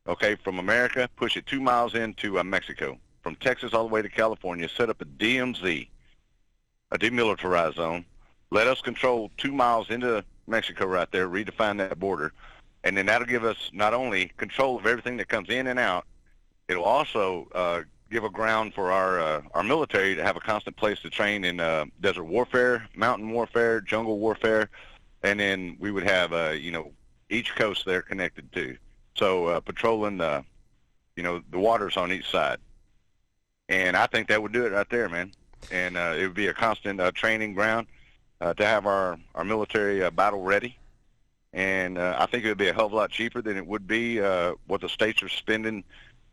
okay, 0.07 0.33
from 0.33 0.57
America, 0.57 1.07
push 1.15 1.37
it 1.37 1.45
two 1.45 1.61
miles 1.61 1.93
into 1.93 2.39
uh, 2.39 2.43
Mexico, 2.43 2.97
from 3.21 3.35
Texas 3.35 3.75
all 3.75 3.87
the 3.87 3.93
way 3.93 4.01
to 4.01 4.09
California, 4.09 4.67
set 4.67 4.89
up 4.89 4.99
a 4.99 5.05
DMZ, 5.05 5.87
a 6.91 6.97
demilitarized 6.97 7.75
zone. 7.75 8.03
Let 8.49 8.65
us 8.65 8.81
control 8.81 9.29
two 9.37 9.51
miles 9.51 9.91
into 9.91 10.25
Mexico 10.47 10.87
right 10.87 11.09
there, 11.11 11.29
redefine 11.29 11.77
that 11.77 11.99
border, 11.99 12.33
and 12.83 12.97
then 12.97 13.05
that'll 13.05 13.27
give 13.27 13.45
us 13.45 13.69
not 13.71 13.93
only 13.93 14.31
control 14.37 14.75
of 14.79 14.87
everything 14.87 15.17
that 15.17 15.27
comes 15.27 15.49
in 15.49 15.67
and 15.67 15.77
out, 15.77 16.07
it'll 16.67 16.83
also 16.83 17.47
uh, 17.53 17.81
give 18.11 18.23
a 18.25 18.29
ground 18.29 18.73
for 18.73 18.91
our 18.91 19.19
uh, 19.19 19.41
our 19.53 19.63
military 19.63 20.15
to 20.15 20.23
have 20.23 20.35
a 20.35 20.41
constant 20.41 20.75
place 20.75 20.99
to 20.99 21.09
train 21.09 21.43
in 21.45 21.59
uh, 21.59 21.85
desert 22.01 22.25
warfare, 22.25 22.87
mountain 22.95 23.31
warfare, 23.31 23.81
jungle 23.81 24.19
warfare, 24.19 24.69
and 25.23 25.39
then 25.39 25.77
we 25.79 25.91
would 25.91 26.03
have 26.03 26.33
uh, 26.33 26.49
you 26.49 26.71
know 26.71 26.91
each 27.29 27.55
coast 27.55 27.85
there 27.85 28.01
connected 28.01 28.51
to. 28.51 28.77
So 29.15 29.47
uh, 29.47 29.59
patrolling 29.61 30.17
the 30.17 30.43
you 31.15 31.23
know 31.23 31.41
the 31.49 31.59
waters 31.59 31.97
on 31.97 32.11
each 32.11 32.29
side, 32.29 32.59
and 33.69 33.95
I 33.95 34.05
think 34.07 34.27
that 34.27 34.41
would 34.41 34.51
do 34.51 34.65
it 34.65 34.73
right 34.73 34.89
there, 34.89 35.09
man. 35.09 35.31
And 35.71 35.95
uh, 35.95 36.15
it 36.17 36.23
would 36.23 36.33
be 36.33 36.47
a 36.47 36.53
constant 36.53 36.99
uh, 36.99 37.11
training 37.11 37.53
ground 37.53 37.87
uh, 38.41 38.53
to 38.53 38.65
have 38.65 38.85
our 38.85 39.17
our 39.35 39.45
military 39.45 40.03
uh, 40.03 40.11
battle 40.11 40.41
ready. 40.41 40.77
And 41.53 41.97
uh, 41.97 42.15
I 42.17 42.27
think 42.27 42.45
it 42.45 42.47
would 42.47 42.57
be 42.57 42.69
a 42.69 42.73
hell 42.73 42.85
of 42.85 42.93
a 42.93 42.95
lot 42.95 43.11
cheaper 43.11 43.41
than 43.41 43.57
it 43.57 43.67
would 43.67 43.85
be 43.85 44.21
uh, 44.21 44.53
what 44.67 44.79
the 44.79 44.87
states 44.87 45.21
are 45.21 45.29
spending 45.29 45.83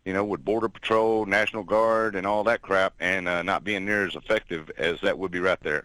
you 0.09 0.14
know, 0.14 0.24
with 0.24 0.43
Border 0.43 0.70
Patrol, 0.70 1.26
National 1.26 1.62
Guard, 1.62 2.16
and 2.16 2.26
all 2.26 2.43
that 2.44 2.62
crap, 2.62 2.94
and 2.98 3.28
uh, 3.28 3.43
not 3.43 3.62
being 3.62 3.85
near 3.85 4.06
as 4.06 4.16
effective 4.16 4.70
as 4.78 4.98
that 5.02 5.18
would 5.18 5.30
be 5.30 5.39
right 5.39 5.60
there. 5.60 5.85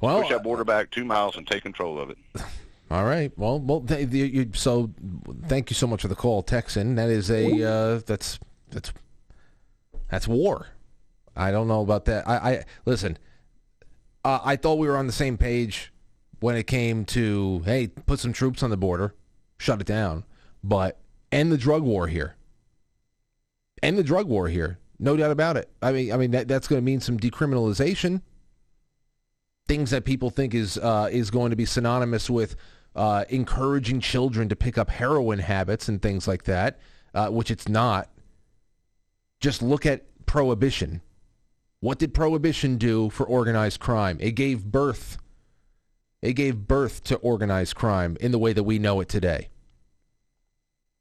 Well, 0.00 0.20
push 0.20 0.30
that 0.30 0.42
border 0.42 0.64
back 0.64 0.90
two 0.90 1.04
miles 1.04 1.36
and 1.36 1.46
take 1.46 1.62
control 1.62 2.00
of 2.00 2.10
it. 2.10 2.18
All 2.90 3.04
right. 3.04 3.32
Well, 3.38 3.60
well. 3.60 3.80
Th- 3.80 4.12
you, 4.12 4.24
you, 4.24 4.50
so, 4.54 4.90
thank 5.46 5.70
you 5.70 5.74
so 5.74 5.86
much 5.86 6.02
for 6.02 6.08
the 6.08 6.16
call, 6.16 6.42
Texan. 6.42 6.96
That 6.96 7.10
is 7.10 7.30
a 7.30 7.62
uh, 7.62 8.00
that's 8.04 8.40
that's 8.70 8.92
that's 10.10 10.26
war. 10.26 10.66
I 11.36 11.52
don't 11.52 11.68
know 11.68 11.80
about 11.80 12.06
that. 12.06 12.28
I, 12.28 12.34
I 12.34 12.64
listen. 12.84 13.18
Uh, 14.24 14.40
I 14.44 14.56
thought 14.56 14.78
we 14.78 14.88
were 14.88 14.96
on 14.96 15.06
the 15.06 15.12
same 15.12 15.38
page 15.38 15.92
when 16.40 16.56
it 16.56 16.66
came 16.66 17.04
to 17.06 17.60
hey, 17.64 17.86
put 17.86 18.18
some 18.18 18.32
troops 18.32 18.64
on 18.64 18.70
the 18.70 18.76
border, 18.76 19.14
shut 19.58 19.80
it 19.80 19.86
down, 19.86 20.24
but 20.64 20.98
end 21.30 21.52
the 21.52 21.56
drug 21.56 21.84
war 21.84 22.08
here 22.08 22.34
end 23.82 23.98
the 23.98 24.02
drug 24.02 24.26
war 24.26 24.48
here. 24.48 24.78
No 24.98 25.16
doubt 25.16 25.30
about 25.30 25.56
it. 25.56 25.70
I 25.82 25.92
mean, 25.92 26.12
I 26.12 26.16
mean 26.16 26.30
that, 26.32 26.48
that's 26.48 26.68
going 26.68 26.80
to 26.80 26.84
mean 26.84 27.00
some 27.00 27.18
decriminalization. 27.18 28.22
Things 29.66 29.90
that 29.90 30.04
people 30.04 30.30
think 30.30 30.54
is 30.54 30.78
uh, 30.78 31.08
is 31.10 31.30
going 31.30 31.50
to 31.50 31.56
be 31.56 31.64
synonymous 31.64 32.28
with 32.28 32.56
uh, 32.94 33.24
encouraging 33.28 34.00
children 34.00 34.48
to 34.48 34.56
pick 34.56 34.78
up 34.78 34.90
heroin 34.90 35.38
habits 35.38 35.88
and 35.88 36.00
things 36.00 36.28
like 36.28 36.44
that, 36.44 36.78
uh, 37.14 37.28
which 37.28 37.50
it's 37.50 37.68
not. 37.68 38.10
Just 39.40 39.62
look 39.62 39.84
at 39.84 40.04
prohibition. 40.26 41.02
What 41.80 41.98
did 41.98 42.14
prohibition 42.14 42.78
do 42.78 43.10
for 43.10 43.26
organized 43.26 43.80
crime? 43.80 44.18
It 44.20 44.32
gave 44.32 44.64
birth. 44.64 45.18
It 46.22 46.34
gave 46.34 46.66
birth 46.66 47.04
to 47.04 47.16
organized 47.16 47.74
crime 47.74 48.16
in 48.20 48.32
the 48.32 48.38
way 48.38 48.52
that 48.52 48.62
we 48.62 48.78
know 48.78 49.00
it 49.00 49.08
today 49.08 49.48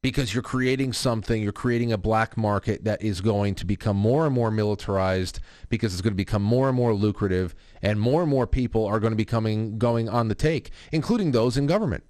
because 0.03 0.33
you're 0.33 0.43
creating 0.43 0.91
something, 0.91 1.41
you're 1.41 1.53
creating 1.53 1.93
a 1.93 1.97
black 1.97 2.35
market 2.35 2.83
that 2.83 3.01
is 3.01 3.21
going 3.21 3.55
to 3.55 3.65
become 3.65 3.95
more 3.95 4.25
and 4.25 4.35
more 4.35 4.51
militarized 4.51 5.39
because 5.69 5.93
it's 5.93 6.01
going 6.01 6.11
to 6.11 6.17
become 6.17 6.43
more 6.43 6.67
and 6.67 6.75
more 6.75 6.93
lucrative 6.93 7.55
and 7.81 7.99
more 7.99 8.21
and 8.21 8.29
more 8.29 8.45
people 8.45 8.85
are 8.85 8.99
going 8.99 9.13
to 9.13 9.17
be 9.17 9.25
coming 9.25 9.79
going 9.79 10.09
on 10.09 10.27
the 10.27 10.35
take, 10.35 10.71
including 10.91 11.31
those 11.31 11.55
in 11.55 11.65
government. 11.65 12.03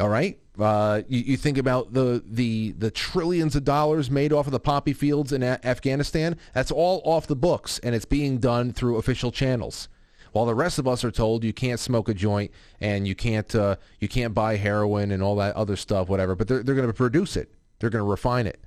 All 0.00 0.08
right? 0.08 0.38
Uh, 0.58 1.02
you, 1.08 1.20
you, 1.20 1.36
think 1.36 1.58
about 1.58 1.92
the, 1.92 2.22
the, 2.26 2.72
the 2.72 2.90
trillions 2.90 3.54
of 3.54 3.64
dollars 3.64 4.10
made 4.10 4.32
off 4.32 4.46
of 4.46 4.52
the 4.52 4.60
poppy 4.60 4.92
fields 4.92 5.32
in 5.32 5.42
a- 5.42 5.60
Afghanistan. 5.64 6.36
That's 6.54 6.72
all 6.72 7.02
off 7.04 7.26
the 7.26 7.36
books, 7.36 7.78
and 7.78 7.94
it's 7.94 8.04
being 8.04 8.38
done 8.38 8.72
through 8.72 8.96
official 8.96 9.30
channels 9.30 9.88
while 10.36 10.44
the 10.44 10.54
rest 10.54 10.78
of 10.78 10.86
us 10.86 11.02
are 11.02 11.10
told 11.10 11.42
you 11.42 11.54
can't 11.54 11.80
smoke 11.80 12.10
a 12.10 12.14
joint 12.14 12.50
and 12.78 13.08
you 13.08 13.14
can't 13.14 13.54
uh, 13.54 13.76
you 14.00 14.06
can't 14.06 14.34
buy 14.34 14.56
heroin 14.56 15.10
and 15.10 15.22
all 15.22 15.34
that 15.36 15.56
other 15.56 15.76
stuff, 15.76 16.10
whatever. 16.10 16.34
But 16.34 16.46
they're 16.46 16.62
they're 16.62 16.74
going 16.74 16.86
to 16.86 16.92
produce 16.92 17.38
it. 17.38 17.50
They're 17.78 17.88
going 17.88 18.04
to 18.04 18.10
refine 18.10 18.46
it 18.46 18.60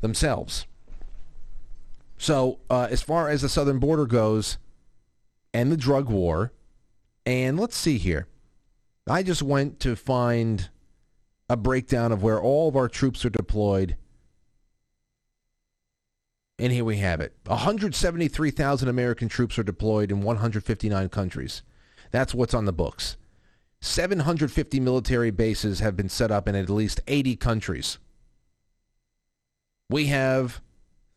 themselves. 0.00 0.66
So 2.18 2.58
uh, 2.68 2.88
as 2.90 3.00
far 3.00 3.28
as 3.28 3.42
the 3.42 3.48
southern 3.48 3.78
border 3.78 4.06
goes, 4.06 4.58
and 5.54 5.70
the 5.70 5.76
drug 5.76 6.08
war, 6.08 6.52
and 7.24 7.60
let's 7.60 7.76
see 7.76 7.98
here, 7.98 8.26
I 9.06 9.22
just 9.22 9.44
went 9.44 9.78
to 9.80 9.94
find 9.94 10.68
a 11.48 11.56
breakdown 11.56 12.10
of 12.10 12.24
where 12.24 12.40
all 12.40 12.66
of 12.66 12.74
our 12.74 12.88
troops 12.88 13.24
are 13.24 13.30
deployed 13.30 13.96
and 16.58 16.72
here 16.72 16.84
we 16.84 16.96
have 16.98 17.20
it. 17.20 17.34
173,000 17.46 18.88
American 18.88 19.28
troops 19.28 19.58
are 19.58 19.62
deployed 19.62 20.10
in 20.10 20.22
159 20.22 21.08
countries. 21.10 21.62
That's 22.10 22.34
what's 22.34 22.54
on 22.54 22.64
the 22.64 22.72
books. 22.72 23.16
750 23.80 24.80
military 24.80 25.30
bases 25.30 25.80
have 25.80 25.96
been 25.96 26.08
set 26.08 26.30
up 26.30 26.48
in 26.48 26.54
at 26.54 26.70
least 26.70 27.00
80 27.06 27.36
countries. 27.36 27.98
We 29.90 30.06
have 30.06 30.60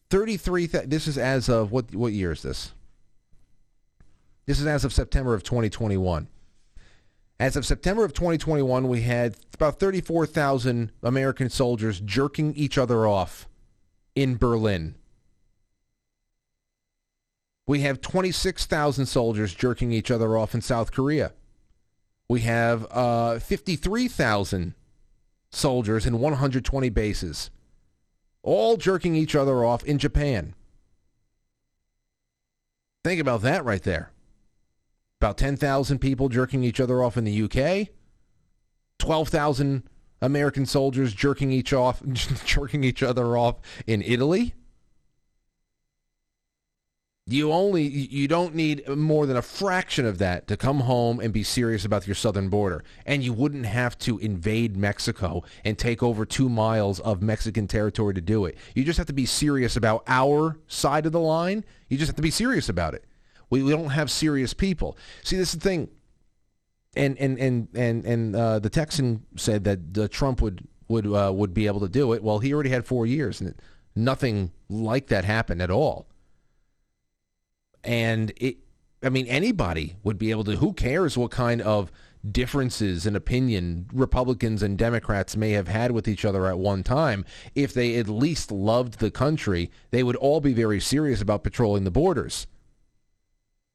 33 0.10 0.68
th- 0.68 0.90
this 0.90 1.08
is 1.08 1.18
as 1.18 1.50
of 1.50 1.72
what 1.72 1.96
what 1.96 2.14
year 2.14 2.32
is 2.32 2.42
this? 2.42 2.74
This 4.46 4.60
is 4.60 4.68
as 4.68 4.84
of 4.84 4.94
September 4.94 5.34
of 5.34 5.44
2021. 5.44 6.28
As 7.40 7.56
of 7.56 7.66
September 7.66 8.04
of 8.04 8.14
2021, 8.14 8.90
we 8.90 9.02
had 9.02 9.38
about 9.54 9.80
34,000 9.80 10.92
American 11.02 11.50
soldiers 11.50 12.02
jerking 12.02 12.54
each 12.56 12.78
other 12.78 13.08
off 13.08 13.48
in 14.16 14.36
Berlin. 14.36 14.96
We 17.70 17.82
have 17.82 18.02
26,000 18.02 19.06
soldiers 19.06 19.54
jerking 19.54 19.92
each 19.92 20.10
other 20.10 20.36
off 20.36 20.56
in 20.56 20.62
South 20.62 20.92
Korea. 20.92 21.34
We 22.28 22.40
have 22.40 22.88
uh, 22.90 23.38
53,000 23.38 24.74
soldiers 25.52 26.08
in 26.08 26.18
120 26.18 26.90
bases, 26.90 27.52
all 28.42 28.76
jerking 28.76 29.16
each 29.16 29.36
other 29.36 29.64
off 29.64 29.84
in 29.84 30.00
Japan. 30.00 30.56
Think 33.04 33.22
about 33.22 33.44
that 33.44 33.64
right 33.64 33.84
there. 33.84 34.14
About 35.22 35.38
10,000 35.38 36.00
people 36.00 36.28
jerking 36.28 36.64
each 36.64 36.80
other 36.80 37.04
off 37.04 37.18
in 37.18 37.24
the 37.24 37.44
UK. 37.44 37.90
12,000 38.98 39.84
American 40.24 40.66
soldiers 40.66 41.14
jerking 41.14 41.52
each 41.52 41.72
off 41.72 42.02
jerking 42.46 42.84
each 42.84 43.04
other 43.04 43.38
off 43.38 43.58
in 43.86 44.02
Italy 44.02 44.56
you 47.32 47.52
only 47.52 47.84
you 47.84 48.28
don't 48.28 48.56
need 48.56 48.88
more 48.88 49.26
than 49.26 49.38
a 49.38 49.42
fraction 49.42 50.06
of 50.06 50.18
that 50.20 50.48
to 50.48 50.58
come 50.58 50.82
home 50.82 51.20
and 51.20 51.34
be 51.34 51.44
serious 51.44 51.86
about 51.86 52.08
your 52.08 52.16
southern 52.16 52.50
border. 52.50 52.84
And 53.06 53.24
you 53.24 53.34
wouldn't 53.34 53.66
have 53.66 53.98
to 54.00 54.18
invade 54.20 54.78
mexico 54.78 55.44
and 55.64 55.78
take 55.78 56.02
over 56.02 56.26
two 56.26 56.50
miles 56.50 57.00
of 57.00 57.22
mexican 57.22 57.68
territory 57.68 58.14
to 58.14 58.22
do 58.22 58.46
it. 58.46 58.58
You 58.74 58.84
just 58.84 58.98
have 58.98 59.08
to 59.08 59.14
be 59.14 59.26
serious 59.26 59.76
about 59.76 60.04
our 60.08 60.58
side 60.68 61.06
of 61.06 61.12
the 61.12 61.20
line. 61.20 61.66
You 61.90 61.98
just 61.98 62.10
have 62.10 62.16
to 62.16 62.22
be 62.22 62.32
serious 62.32 62.70
about 62.70 62.94
it. 62.94 63.06
We, 63.50 63.64
we 63.64 63.72
don't 63.72 63.90
have 63.90 64.12
serious 64.12 64.54
people. 64.54 64.98
See 65.24 65.36
this 65.36 65.54
is 65.54 65.60
the 65.60 65.70
thing. 65.70 65.90
And 66.96 67.18
and 67.20 67.38
and 67.38 67.68
and, 67.76 68.06
and 68.06 68.36
uh, 68.36 68.60
the 68.60 68.70
texan 68.70 69.26
said 69.36 69.64
that 69.66 69.98
uh, 69.98 70.08
trump 70.10 70.42
would 70.42 70.68
would 70.88 71.06
uh, 71.06 71.32
would 71.34 71.54
be 71.54 71.68
able 71.68 71.82
to 71.82 71.90
do 71.90 72.14
it. 72.14 72.24
Well 72.24 72.40
he 72.40 72.54
already 72.54 72.72
had 72.72 72.86
four 72.86 73.06
years 73.06 73.42
and 73.42 73.54
nothing 73.96 74.52
like 74.70 75.08
that 75.08 75.26
happened 75.26 75.62
at 75.62 75.70
all 75.70 76.09
and 77.84 78.32
it 78.38 78.58
I 79.02 79.10
mean 79.10 79.28
anybody 79.28 79.96
would 80.04 80.18
be 80.18 80.32
able 80.32 80.44
to 80.46 80.58
who 80.58 80.74
cares 80.74 81.18
what 81.18 81.32
kind 81.32 81.62
of 81.62 81.92
differences 82.30 83.06
in 83.06 83.16
opinion 83.16 83.88
Republicans 83.94 84.62
and 84.62 84.78
Democrats 84.78 85.38
may 85.38 85.52
have 85.52 85.70
had 85.70 85.92
with 85.92 86.08
each 86.08 86.26
other 86.26 86.48
at 86.48 86.60
one 86.60 86.84
time 86.84 87.24
if 87.56 87.74
they 87.74 87.96
at 87.96 88.10
least 88.10 88.52
loved 88.52 89.00
the 89.00 89.10
country 89.10 89.72
they 89.92 90.04
would 90.04 90.18
all 90.18 90.42
be 90.42 90.54
very 90.54 90.82
serious 90.82 91.22
about 91.22 91.44
patrolling 91.44 91.86
the 91.86 91.92
borders 91.92 92.46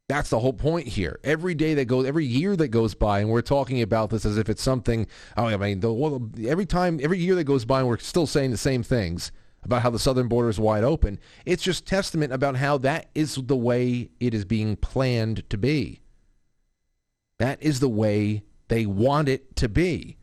that's 0.08 0.28
the 0.28 0.38
whole 0.38 0.52
point 0.52 0.86
here. 0.86 1.18
Every 1.24 1.54
day 1.54 1.74
that 1.74 1.86
goes, 1.86 2.04
every 2.04 2.26
year 2.26 2.56
that 2.56 2.68
goes 2.68 2.94
by, 2.94 3.20
and 3.20 3.30
we're 3.30 3.40
talking 3.40 3.80
about 3.80 4.10
this 4.10 4.26
as 4.26 4.36
if 4.36 4.50
it's 4.50 4.62
something. 4.62 5.06
Oh, 5.36 5.46
I 5.46 5.56
mean, 5.56 5.80
the, 5.80 6.46
every 6.46 6.66
time, 6.66 7.00
every 7.02 7.18
year 7.18 7.34
that 7.36 7.44
goes 7.44 7.64
by, 7.64 7.80
and 7.80 7.88
we're 7.88 7.98
still 7.98 8.26
saying 8.26 8.50
the 8.50 8.58
same 8.58 8.82
things 8.82 9.32
about 9.64 9.82
how 9.82 9.90
the 9.90 9.98
southern 9.98 10.28
border 10.28 10.48
is 10.48 10.60
wide 10.60 10.84
open. 10.84 11.18
It's 11.44 11.62
just 11.62 11.86
testament 11.86 12.32
about 12.32 12.56
how 12.56 12.78
that 12.78 13.10
is 13.14 13.36
the 13.36 13.56
way 13.56 14.10
it 14.20 14.34
is 14.34 14.44
being 14.44 14.76
planned 14.76 15.48
to 15.50 15.58
be. 15.58 16.00
That 17.38 17.62
is 17.62 17.80
the 17.80 17.88
way 17.88 18.44
they 18.68 18.86
want 18.86 19.28
it 19.28 19.56
to 19.56 19.68
be. 19.68 20.16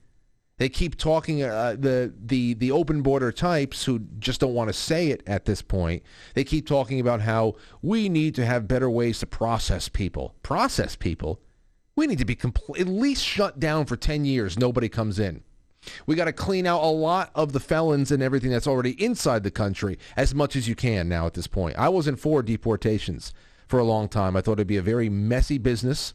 They 0.57 0.69
keep 0.69 0.95
talking 0.95 1.41
uh, 1.41 1.75
the 1.79 2.13
the 2.23 2.53
the 2.53 2.69
open 2.71 3.01
border 3.01 3.31
types 3.31 3.83
who 3.85 3.97
just 4.19 4.39
don't 4.41 4.53
want 4.53 4.67
to 4.69 4.73
say 4.73 5.07
it 5.07 5.23
at 5.25 5.45
this 5.45 5.63
point. 5.63 6.03
They 6.35 6.43
keep 6.43 6.67
talking 6.67 6.99
about 6.99 7.21
how 7.21 7.55
we 7.81 8.09
need 8.09 8.35
to 8.35 8.45
have 8.45 8.67
better 8.67 8.87
ways 8.87 9.17
to 9.19 9.25
process 9.25 9.89
people. 9.89 10.35
Process 10.43 10.95
people. 10.95 11.41
We 11.95 12.05
need 12.05 12.19
to 12.19 12.25
be 12.25 12.35
compl- 12.35 12.79
at 12.79 12.87
least 12.87 13.23
shut 13.25 13.59
down 13.59 13.85
for 13.85 13.97
10 13.97 14.23
years. 14.23 14.57
Nobody 14.57 14.87
comes 14.87 15.17
in. 15.17 15.43
We 16.05 16.15
got 16.15 16.25
to 16.25 16.33
clean 16.33 16.67
out 16.67 16.83
a 16.83 16.87
lot 16.87 17.31
of 17.33 17.53
the 17.53 17.59
felons 17.59 18.11
and 18.11 18.21
everything 18.21 18.51
that's 18.51 18.67
already 18.67 18.91
inside 19.03 19.43
the 19.43 19.51
country 19.51 19.97
as 20.15 20.35
much 20.35 20.55
as 20.55 20.67
you 20.67 20.75
can 20.75 21.09
now 21.09 21.25
at 21.25 21.33
this 21.33 21.47
point. 21.47 21.77
I 21.77 21.89
wasn't 21.89 22.19
for 22.19 22.43
deportations 22.43 23.33
for 23.67 23.79
a 23.79 23.83
long 23.83 24.07
time. 24.07 24.35
I 24.35 24.41
thought 24.41 24.53
it'd 24.53 24.67
be 24.67 24.77
a 24.77 24.81
very 24.81 25.09
messy 25.09 25.57
business. 25.57 26.13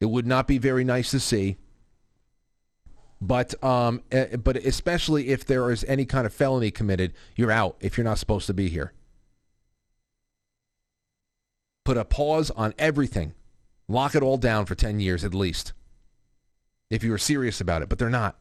It 0.00 0.06
would 0.06 0.26
not 0.26 0.48
be 0.48 0.58
very 0.58 0.82
nice 0.84 1.10
to 1.12 1.20
see. 1.20 1.56
But 3.20 3.62
um, 3.64 4.02
eh, 4.10 4.36
but 4.36 4.56
especially 4.56 5.28
if 5.28 5.46
there 5.46 5.70
is 5.70 5.84
any 5.84 6.04
kind 6.04 6.26
of 6.26 6.34
felony 6.34 6.70
committed, 6.70 7.14
you're 7.36 7.50
out 7.50 7.76
if 7.80 7.96
you're 7.96 8.04
not 8.04 8.18
supposed 8.18 8.46
to 8.48 8.54
be 8.54 8.68
here. 8.68 8.92
Put 11.84 11.96
a 11.96 12.04
pause 12.04 12.50
on 12.50 12.74
everything. 12.78 13.34
Lock 13.88 14.14
it 14.14 14.22
all 14.22 14.38
down 14.38 14.66
for 14.66 14.74
10 14.74 15.00
years 15.00 15.24
at 15.24 15.34
least. 15.34 15.72
If 16.90 17.02
you 17.02 17.10
were 17.10 17.18
serious 17.18 17.60
about 17.60 17.82
it, 17.82 17.88
but 17.88 17.98
they're 17.98 18.10
not. 18.10 18.36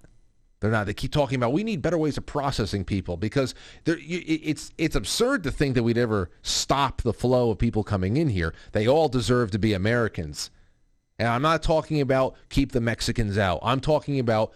They're 0.64 0.72
not. 0.72 0.86
They 0.86 0.94
keep 0.94 1.12
talking 1.12 1.36
about 1.36 1.52
we 1.52 1.66
need 1.66 1.82
better 1.82 1.98
ways 1.98 2.18
of 2.18 2.26
processing 2.26 2.86
people 2.86 3.18
because 3.18 3.54
it's 3.86 4.72
it's 4.78 4.96
absurd 4.96 5.44
to 5.44 5.52
think 5.52 5.76
that 5.76 5.84
we'd 5.84 5.98
ever 5.98 6.30
stop 6.42 7.02
the 7.02 7.12
flow 7.12 7.52
of 7.52 7.58
people 7.58 7.84
coming 7.84 8.16
in 8.16 8.30
here. 8.30 8.54
They 8.72 8.88
all 8.88 9.10
deserve 9.10 9.52
to 9.52 9.60
be 9.60 9.74
Americans. 9.74 10.52
And 11.20 11.28
I'm 11.28 11.42
not 11.42 11.64
talking 11.64 12.00
about 12.00 12.36
keep 12.48 12.72
the 12.72 12.80
Mexicans 12.80 13.38
out. 13.38 13.60
I'm 13.62 13.82
talking 13.82 14.20
about 14.20 14.54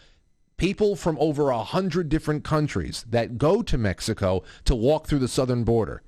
people 0.55 0.95
from 0.95 1.18
over 1.19 1.49
a 1.49 1.61
hundred 1.61 2.07
different 2.07 2.45
countries 2.45 3.05
that 3.09 3.38
go 3.38 3.61
to 3.61 3.77
Mexico 3.77 4.43
to 4.64 4.76
walk 4.76 5.07
through 5.07 5.19
the 5.19 5.27
southern 5.27 5.65
border. 5.65 6.03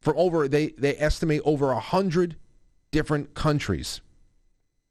From 0.00 0.16
over 0.16 0.48
they, 0.48 0.70
they 0.70 0.96
estimate 0.96 1.42
over 1.44 1.70
a 1.70 1.78
hundred 1.78 2.34
different 2.90 3.34
countries 3.34 4.00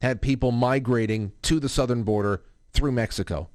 had 0.01 0.21
people 0.21 0.51
migrating 0.51 1.31
to 1.41 1.59
the 1.59 1.69
southern 1.69 2.03
border 2.03 2.43
through 2.71 2.91
Mexico. 2.91 3.49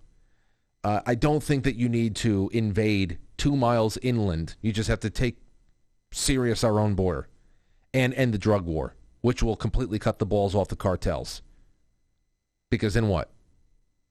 Uh, 0.82 1.00
I 1.06 1.14
don't 1.14 1.42
think 1.42 1.64
that 1.64 1.76
you 1.76 1.88
need 1.88 2.14
to 2.16 2.50
invade 2.52 3.18
two 3.38 3.56
miles 3.56 3.96
inland. 4.02 4.56
You 4.60 4.72
just 4.72 4.88
have 4.88 5.00
to 5.00 5.10
take 5.10 5.38
serious 6.12 6.62
our 6.62 6.78
own 6.78 6.94
border 6.94 7.28
and 7.94 8.12
end 8.14 8.34
the 8.34 8.38
drug 8.38 8.66
war, 8.66 8.94
which 9.22 9.42
will 9.42 9.56
completely 9.56 9.98
cut 9.98 10.18
the 10.18 10.26
balls 10.26 10.54
off 10.54 10.68
the 10.68 10.76
cartels. 10.76 11.40
Because 12.70 12.94
then 12.94 13.08
what? 13.08 13.30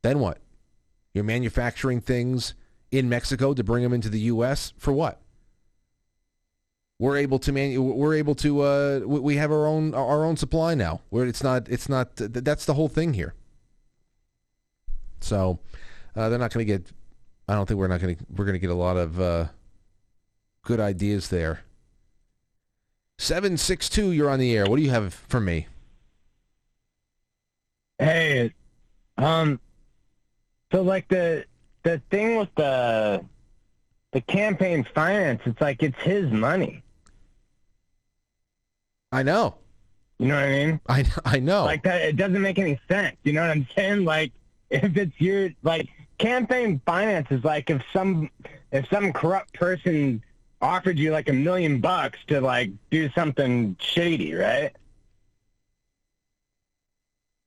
Then 0.02 0.20
what? 0.20 0.40
You're 1.14 1.24
manufacturing 1.24 2.02
things 2.02 2.56
in 2.92 3.10
Mexico 3.10 3.54
to 3.54 3.64
bring 3.64 3.84
them 3.84 3.94
into 3.94 4.10
the 4.10 4.22
U.S. 4.22 4.74
for 4.78 4.92
what? 4.92 5.22
We're 7.04 7.18
able 7.18 7.38
to 7.40 7.52
man. 7.52 7.84
We're 7.84 8.14
able 8.14 8.34
to. 8.36 8.62
Uh, 8.62 9.00
we 9.04 9.36
have 9.36 9.52
our 9.52 9.68
own 9.68 9.94
our 9.94 10.24
own 10.24 10.38
supply 10.38 10.74
now. 10.74 11.02
Where 11.10 11.28
it's 11.28 11.44
not. 11.44 11.68
It's 11.68 11.90
not. 11.90 12.16
That's 12.16 12.64
the 12.64 12.76
whole 12.76 12.88
thing 12.88 13.14
here. 13.14 13.34
So 15.20 15.60
uh, 16.16 16.30
they're 16.30 16.40
not 16.40 16.54
going 16.54 16.66
to 16.66 16.74
get. 16.74 16.94
I 17.50 17.56
don't 17.56 17.66
think 17.66 17.78
we're 17.78 17.90
not 17.90 18.00
going 18.00 18.16
to. 18.16 18.26
We're 18.34 18.46
going 18.46 18.54
to 18.54 18.60
get 18.60 18.70
a 18.70 18.74
lot 18.74 18.96
of 18.96 19.20
uh, 19.20 19.48
good 20.62 20.80
ideas 20.80 21.28
there. 21.28 21.66
Seven 23.18 23.58
six 23.58 23.90
two. 23.90 24.14
You're 24.14 24.30
on 24.30 24.40
the 24.40 24.56
air. 24.56 24.66
What 24.66 24.78
do 24.78 24.82
you 24.82 24.92
have 24.92 25.14
for 25.14 25.42
me? 25.42 25.68
Hey, 28.00 28.54
um, 29.18 29.60
so 30.72 30.82
like 30.82 31.10
the 31.10 31.44
the 31.84 32.02
thing 32.10 32.38
with 32.38 32.56
the 32.56 33.26
the 34.14 34.22
campaign 34.22 34.88
finance, 34.96 35.42
it's 35.44 35.60
like 35.60 35.84
it's 35.84 36.00
his 36.00 36.32
money. 36.32 36.83
I 39.14 39.22
know. 39.22 39.56
You 40.18 40.28
know 40.28 40.36
what 40.36 40.44
I 40.44 40.50
mean? 40.50 40.80
I 40.90 41.06
I 41.24 41.40
know. 41.40 41.66
Like 41.66 41.84
that, 41.84 42.02
it 42.02 42.16
doesn't 42.18 42.42
make 42.42 42.58
any 42.58 42.80
sense. 42.88 43.16
You 43.24 43.34
know 43.34 43.42
what 43.42 43.52
I'm 43.52 43.68
saying? 43.76 44.06
Like 44.06 44.32
if 44.72 44.98
it's 44.98 45.14
your 45.20 45.52
like 45.62 45.88
campaign 46.18 46.82
finance 46.86 47.28
is 47.30 47.44
like 47.44 47.70
if 47.70 47.82
some 47.94 48.30
if 48.72 48.88
some 48.90 49.14
corrupt 49.14 49.54
person 49.54 50.24
offered 50.62 50.98
you 50.98 51.12
like 51.12 51.30
a 51.30 51.34
million 51.34 51.80
bucks 51.80 52.18
to 52.28 52.42
like 52.42 52.72
do 52.90 53.10
something 53.12 53.76
shady, 53.80 54.34
right? 54.34 54.72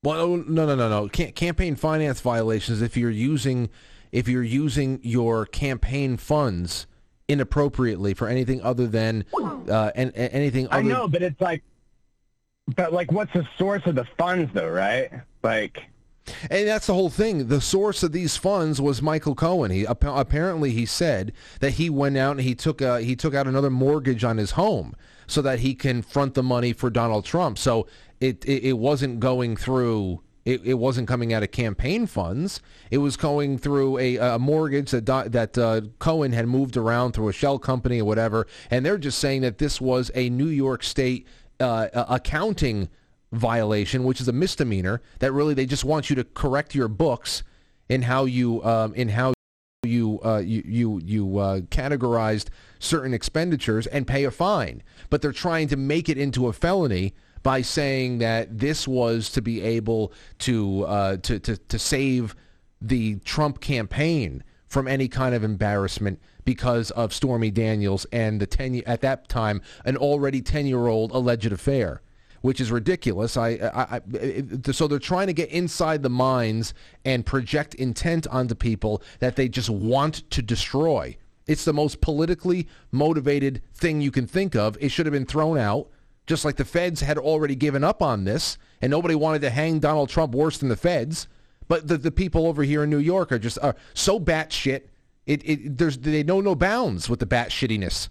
Well, 0.05 0.37
no, 0.37 0.67
no, 0.67 0.77
no, 0.77 0.89
no. 0.89 1.09
Ca- 1.09 1.33
campaign 1.33 1.75
finance 1.75 2.21
violations. 2.21 2.81
If 2.81 2.97
you're 2.97 3.11
using, 3.11 3.71
if 4.13 4.29
you're 4.29 4.45
using 4.45 5.01
your 5.03 5.47
campaign 5.47 6.17
funds 6.17 6.87
inappropriately 7.29 8.15
for 8.15 8.29
anything 8.29 8.63
other 8.63 8.87
than, 8.87 9.25
uh, 9.35 9.91
and, 9.95 10.15
and 10.15 10.33
anything. 10.33 10.67
Other 10.69 10.77
I 10.77 10.83
know, 10.83 11.09
but 11.09 11.23
it's 11.23 11.41
like, 11.41 11.63
but 12.77 12.93
like, 12.93 13.13
what's 13.13 13.33
the 13.33 13.47
source 13.59 13.83
of 13.87 13.95
the 13.95 14.07
funds, 14.19 14.51
though, 14.55 14.69
right? 14.69 15.11
Like, 15.43 15.83
And 16.51 16.67
that's 16.67 16.87
the 16.87 16.95
whole 16.95 17.11
thing. 17.11 17.49
The 17.49 17.61
source 17.61 18.03
of 18.03 18.13
these 18.13 18.37
funds 18.37 18.81
was 18.81 19.03
Michael 19.03 19.35
Cohen. 19.35 19.71
He 19.71 19.85
apparently 19.85 20.73
he 20.73 20.87
said 20.87 21.33
that 21.61 21.73
he 21.73 21.91
went 21.91 22.17
out 22.17 22.33
and 22.33 22.41
he 22.41 22.55
took 22.55 22.81
a, 22.81 23.01
he 23.01 23.17
took 23.17 23.35
out 23.35 23.47
another 23.47 23.71
mortgage 23.71 24.25
on 24.25 24.37
his 24.37 24.53
home 24.53 24.95
so 25.27 25.43
that 25.43 25.61
he 25.61 25.75
can 25.75 26.03
front 26.03 26.35
the 26.35 26.43
money 26.43 26.73
for 26.73 26.91
Donald 26.91 27.25
Trump. 27.25 27.59
So 27.59 27.87
it 28.21 28.45
it, 28.45 28.65
it 28.65 28.79
wasn't 28.79 29.21
going 29.21 29.57
through. 29.57 30.23
It, 30.47 30.65
it 30.65 30.75
wasn't 30.75 31.09
coming 31.09 31.33
out 31.33 31.43
of 31.43 31.51
campaign 31.51 32.07
funds. 32.07 32.63
It 32.91 32.99
was 32.99 33.17
going 33.17 33.59
through 33.59 33.99
a, 33.99 34.17
a 34.17 34.39
mortgage 34.39 34.93
that 34.93 35.07
that 35.33 35.59
uh, 35.59 35.81
Cohen 35.99 36.33
had 36.33 36.47
moved 36.47 36.77
around 36.77 37.13
through 37.13 37.29
a 37.29 37.33
shell 37.33 37.59
company 37.59 38.01
or 38.01 38.05
whatever. 38.05 38.47
And 38.71 38.87
they're 38.87 38.97
just 38.97 39.19
saying 39.19 39.43
that 39.43 39.59
this 39.59 39.81
was 39.81 40.11
a 40.15 40.31
New 40.31 40.47
York 40.47 40.85
State 40.85 41.27
uh, 41.59 41.89
accounting 42.09 42.89
violation, 43.33 44.05
which 44.05 44.21
is 44.21 44.29
a 44.29 44.33
misdemeanor. 44.33 45.03
That 45.19 45.33
really 45.33 45.53
they 45.53 45.67
just 45.67 45.85
want 45.85 46.09
you 46.09 46.17
to 46.17 46.25
correct 46.25 46.77
your 46.77 46.89
books 46.89 47.43
in 47.89 48.03
how 48.03 48.25
you 48.25 48.63
um, 48.65 48.95
in 48.95 49.09
how 49.09 49.35
you 49.83 50.21
uh, 50.25 50.39
you 50.39 50.63
you 50.65 51.01
you 51.05 51.39
uh, 51.39 51.61
categorized 51.61 52.49
certain 52.79 53.13
expenditures 53.13 53.89
and 53.89 54.07
pay 54.07 54.23
a 54.23 54.31
fine. 54.31 54.85
But 55.11 55.23
they're 55.23 55.33
trying 55.33 55.67
to 55.69 55.77
make 55.77 56.09
it 56.09 56.19
into 56.19 56.47
a 56.47 56.53
felony 56.53 57.15
by 57.47 57.63
saying 57.63 58.19
that 58.19 58.59
this 58.59 58.89
was 58.89 59.31
to 59.31 59.41
be 59.41 59.63
able 59.63 60.13
to 60.37 60.83
uh, 60.83 61.17
to, 61.19 61.39
to 61.39 61.57
to 61.57 61.79
save 61.79 62.35
the 62.81 63.21
Trump 63.21 63.61
campaign 63.61 64.43
from 64.67 64.89
any 64.89 65.07
kind 65.07 65.33
of 65.33 65.45
embarrassment 65.45 66.21
because 66.45 66.91
of 66.91 67.15
Stormy 67.15 67.53
Daniels 67.53 68.05
and 68.11 68.41
the 68.41 68.49
10 68.49 68.83
at 68.85 69.01
that 69.03 69.29
time 69.29 69.63
an 69.85 69.97
already 69.97 70.43
10-year-old 70.43 71.13
alleged 71.13 71.53
affair 71.53 72.03
which 72.41 72.61
is 72.61 72.73
ridiculous. 72.73 73.37
I, 73.37 73.51
I, 73.51 74.01
I 74.01 74.73
so 74.73 74.89
they're 74.89 74.99
trying 74.99 75.29
to 75.29 75.33
get 75.33 75.49
inside 75.51 76.03
the 76.03 76.11
minds 76.11 76.75
and 77.05 77.25
project 77.25 77.77
intent 77.77 78.27
onto 78.27 78.57
people 78.57 79.03
that 79.21 79.37
they 79.37 79.49
just 79.49 79.71
want 79.71 80.29
to 80.33 80.43
destroy. 80.43 81.17
It's 81.47 81.65
the 81.65 81.73
most 81.73 82.01
politically 82.01 82.67
motivated 82.91 83.63
thing 83.73 84.01
you 84.01 84.11
can 84.11 84.27
think 84.27 84.57
of. 84.57 84.77
It 84.81 84.89
should 84.89 85.07
have 85.07 85.13
been 85.13 85.27
thrown 85.27 85.59
out, 85.59 85.91
just 86.27 86.45
like 86.45 86.57
the 86.57 86.65
feds 86.65 87.01
had 87.01 87.19
already 87.19 87.55
given 87.55 87.85
up 87.85 88.03
on 88.03 88.25
this, 88.25 88.59
and 88.83 88.91
nobody 88.91 89.15
wanted 89.15 89.41
to 89.43 89.51
hang 89.51 89.79
Donald 89.79 90.09
Trump 90.09 90.35
worse 90.35 90.59
than 90.59 90.69
the 90.69 90.77
feds. 90.77 91.29
But 91.69 91.89
the, 91.89 91.97
the 91.99 92.13
people 92.13 92.47
over 92.47 92.63
here 92.63 92.85
in 92.85 92.91
New 92.91 92.99
York 92.99 93.33
are 93.33 93.39
just 93.39 93.59
are 93.61 93.75
so 93.95 94.21
batshit. 94.21 94.83
It, 95.27 95.49
it 95.49 95.79
there's 95.79 95.99
they 95.99 96.23
know 96.23 96.41
no 96.41 96.55
bounds 96.55 97.09
with 97.09 97.21
the 97.21 97.27
bat 97.27 97.51
shittiness. 97.51 98.09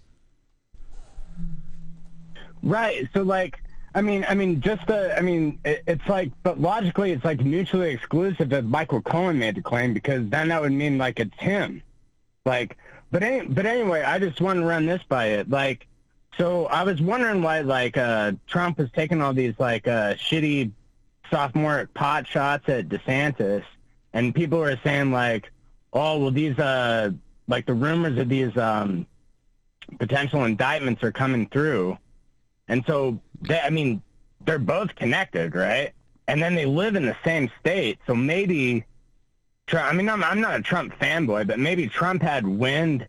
Right. 2.62 3.08
So 3.14 3.22
like, 3.22 3.62
I 3.94 4.02
mean, 4.02 4.26
I 4.28 4.34
mean, 4.34 4.60
just 4.60 4.86
the, 4.86 5.16
I 5.16 5.22
mean, 5.22 5.58
it, 5.64 5.82
it's 5.86 6.06
like, 6.06 6.32
but 6.42 6.60
logically, 6.60 7.12
it's 7.12 7.24
like 7.24 7.40
mutually 7.40 7.90
exclusive 7.90 8.52
if 8.52 8.64
Michael 8.64 9.00
Cohen 9.00 9.38
made 9.38 9.54
the 9.54 9.62
claim 9.62 9.94
because 9.94 10.28
then 10.28 10.48
that 10.48 10.60
would 10.60 10.72
mean 10.72 10.98
like 10.98 11.18
it's 11.18 11.38
him. 11.38 11.82
Like, 12.44 12.76
but 13.10 13.22
any, 13.22 13.46
but 13.46 13.64
anyway, 13.64 14.02
I 14.02 14.18
just 14.18 14.40
want 14.40 14.58
to 14.58 14.66
run 14.66 14.84
this 14.84 15.02
by 15.08 15.26
it. 15.26 15.48
Like, 15.48 15.86
so 16.38 16.66
I 16.66 16.82
was 16.82 17.00
wondering 17.00 17.42
why 17.42 17.60
like 17.60 17.96
uh, 17.96 18.32
Trump 18.46 18.78
was 18.78 18.90
taking 18.92 19.22
all 19.22 19.32
these 19.32 19.54
like 19.58 19.86
uh, 19.86 20.14
shitty 20.14 20.72
sophomore 21.30 21.88
pot 21.94 22.26
shots 22.26 22.68
at 22.68 22.88
DeSantis, 22.88 23.64
and 24.12 24.34
people 24.34 24.62
are 24.62 24.78
saying 24.82 25.12
like, 25.12 25.50
oh 25.92 26.18
well, 26.18 26.30
these 26.30 26.58
uh, 26.58 27.10
like 27.48 27.66
the 27.66 27.74
rumors 27.74 28.18
of 28.18 28.28
these 28.28 28.56
um, 28.56 29.06
potential 29.98 30.44
indictments 30.44 31.02
are 31.02 31.12
coming 31.12 31.48
through. 31.48 31.96
And 32.68 32.84
so, 32.86 33.20
they, 33.42 33.60
I 33.60 33.70
mean, 33.70 34.02
they're 34.44 34.58
both 34.58 34.94
connected, 34.94 35.54
right? 35.54 35.92
And 36.28 36.42
then 36.42 36.54
they 36.54 36.66
live 36.66 36.96
in 36.96 37.06
the 37.06 37.16
same 37.24 37.50
state. 37.60 37.98
So 38.06 38.14
maybe, 38.14 38.84
Trump, 39.66 39.92
I 39.92 39.96
mean, 39.96 40.08
I'm, 40.08 40.24
I'm 40.24 40.40
not 40.40 40.58
a 40.58 40.62
Trump 40.62 40.94
fanboy, 40.98 41.46
but 41.46 41.58
maybe 41.58 41.86
Trump 41.86 42.22
had 42.22 42.46
wind 42.46 43.06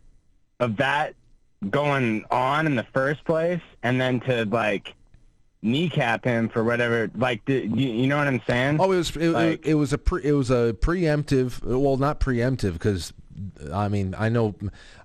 of 0.60 0.76
that 0.76 1.14
going 1.70 2.24
on 2.30 2.66
in 2.66 2.76
the 2.76 2.86
first 2.92 3.24
place 3.24 3.60
and 3.82 4.00
then 4.00 4.20
to, 4.20 4.44
like, 4.44 4.94
kneecap 5.62 6.24
him 6.24 6.48
for 6.48 6.62
whatever, 6.62 7.10
like, 7.16 7.44
the, 7.46 7.66
you, 7.66 7.88
you 7.88 8.06
know 8.06 8.16
what 8.16 8.26
I'm 8.28 8.42
saying? 8.46 8.78
Oh, 8.80 8.92
it 8.92 8.96
was 8.96 9.16
it, 9.16 9.34
it, 9.34 9.60
it 9.64 9.74
was 9.74 9.92
a 9.92 9.98
pre, 9.98 10.24
it 10.24 10.32
was 10.32 10.50
a 10.50 10.76
preemptive. 10.80 11.62
Well, 11.62 11.96
not 11.96 12.20
preemptive 12.20 12.74
because 12.74 13.12
I 13.72 13.88
mean 13.88 14.14
I 14.18 14.28
know 14.28 14.54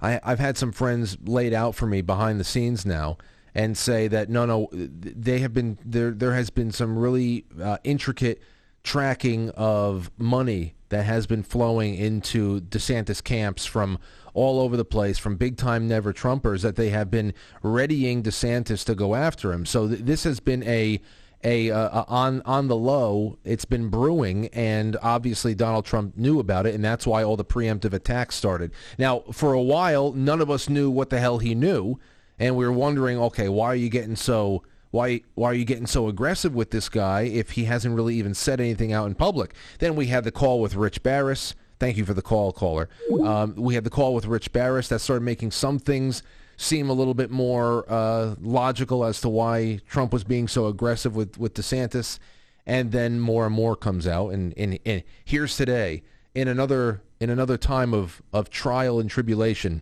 I 0.02 0.20
I've 0.24 0.40
had 0.40 0.58
some 0.58 0.72
friends 0.72 1.18
laid 1.24 1.54
out 1.54 1.76
for 1.76 1.86
me 1.86 2.02
behind 2.02 2.40
the 2.40 2.44
scenes 2.44 2.86
now 2.86 3.18
and 3.56 3.78
say 3.78 4.08
that 4.08 4.30
no 4.30 4.46
no 4.46 4.70
they 4.72 5.40
have 5.40 5.54
been 5.54 5.78
there 5.86 6.12
there 6.12 6.34
has 6.34 6.50
been 6.50 6.72
some 6.72 6.98
really 6.98 7.46
uh, 7.62 7.78
intricate 7.84 8.42
tracking 8.84 9.50
of 9.52 10.12
money 10.18 10.76
that 10.90 11.04
has 11.04 11.26
been 11.26 11.44
flowing 11.44 11.96
into 11.96 12.62
DeSantis 12.62 13.24
camps 13.24 13.66
from 13.66 13.98
all 14.34 14.60
over 14.60 14.76
the 14.76 14.86
place, 14.86 15.18
from 15.18 15.36
big 15.36 15.58
time 15.58 15.88
never 15.88 16.14
Trumpers, 16.14 16.62
that 16.62 16.76
they 16.76 16.90
have 16.90 17.12
been 17.12 17.34
readying 17.62 18.24
DeSantis 18.24 18.84
to 18.86 18.96
go 18.96 19.16
after 19.16 19.52
him. 19.54 19.66
So 19.66 19.88
th- 19.88 20.02
this 20.02 20.24
has 20.24 20.40
been 20.40 20.64
a 20.64 21.02
a 21.44 21.72
uh, 21.72 22.06
on 22.08 22.42
on 22.46 22.68
the 22.68 22.76
low. 22.76 23.38
It's 23.44 23.66
been 23.66 23.90
brewing, 23.90 24.48
and 24.48 24.98
obviously 25.02 25.54
Donald 25.54 25.86
Trump 25.86 26.18
knew 26.18 26.40
about 26.40 26.66
it, 26.66 26.74
and 26.74 26.84
that's 26.84 27.06
why 27.06 27.24
all 27.24 27.36
the 27.36 27.46
preemptive 27.46 27.94
attacks 27.94 28.36
started. 28.36 28.72
Now, 28.98 29.24
for 29.32 29.54
a 29.54 29.62
while, 29.62 30.14
none 30.14 30.42
of 30.42 30.50
us 30.50 30.70
knew 30.70 30.90
what 30.90 31.10
the 31.10 31.20
hell 31.20 31.40
he 31.40 31.54
knew, 31.54 32.00
and 32.40 32.56
we 32.56 32.66
were 32.66 32.72
wondering, 32.72 33.18
okay, 33.20 33.50
why 33.50 33.68
are 33.68 33.76
you 33.76 33.90
getting 33.90 34.16
so 34.16 34.64
why 34.92 35.22
why 35.36 35.50
are 35.50 35.56
you 35.56 35.66
getting 35.66 35.88
so 35.88 36.08
aggressive 36.08 36.54
with 36.54 36.72
this 36.72 36.88
guy 36.88 37.22
if 37.22 37.52
he 37.52 37.66
hasn't 37.66 37.96
really 37.96 38.16
even 38.16 38.34
said 38.34 38.60
anything 38.60 38.94
out 38.94 39.08
in 39.08 39.16
public? 39.16 39.54
Then 39.80 39.96
we 39.96 40.08
had 40.08 40.24
the 40.24 40.32
call 40.32 40.62
with 40.62 40.76
Rich 40.76 41.04
Baris. 41.04 41.56
Thank 41.84 41.98
you 41.98 42.06
for 42.06 42.14
the 42.14 42.22
call, 42.22 42.54
caller. 42.54 42.88
Um, 43.26 43.56
we 43.58 43.76
had 43.76 43.84
the 43.84 43.90
call 43.90 44.14
with 44.14 44.26
Rich 44.26 44.54
Baris 44.54 44.88
that 44.88 45.00
started 45.00 45.20
making 45.20 45.52
some 45.52 45.80
things 45.80 46.24
seem 46.56 46.90
a 46.90 46.94
little 46.94 47.14
bit 47.14 47.30
more 47.30 47.84
uh, 47.92 48.36
logical 48.40 49.04
as 49.04 49.20
to 49.20 49.28
why 49.28 49.82
Trump 49.86 50.14
was 50.14 50.24
being 50.24 50.48
so 50.48 50.68
aggressive 50.68 51.14
with, 51.14 51.38
with 51.38 51.56
DeSantis. 51.56 52.20
And 52.66 52.94
then 52.94 53.20
more 53.20 53.46
and 53.46 53.54
more 53.54 53.76
comes 53.76 54.08
out. 54.08 54.30
And, 54.30 54.54
and, 54.56 54.80
and 54.86 55.04
here's 55.26 55.58
today, 55.58 56.04
in 56.34 56.48
another 56.48 57.02
in 57.20 57.30
another 57.30 57.58
time 57.58 57.94
of, 57.94 58.22
of 58.32 58.50
trial 58.50 58.98
and 59.02 59.10
tribulation, 59.10 59.82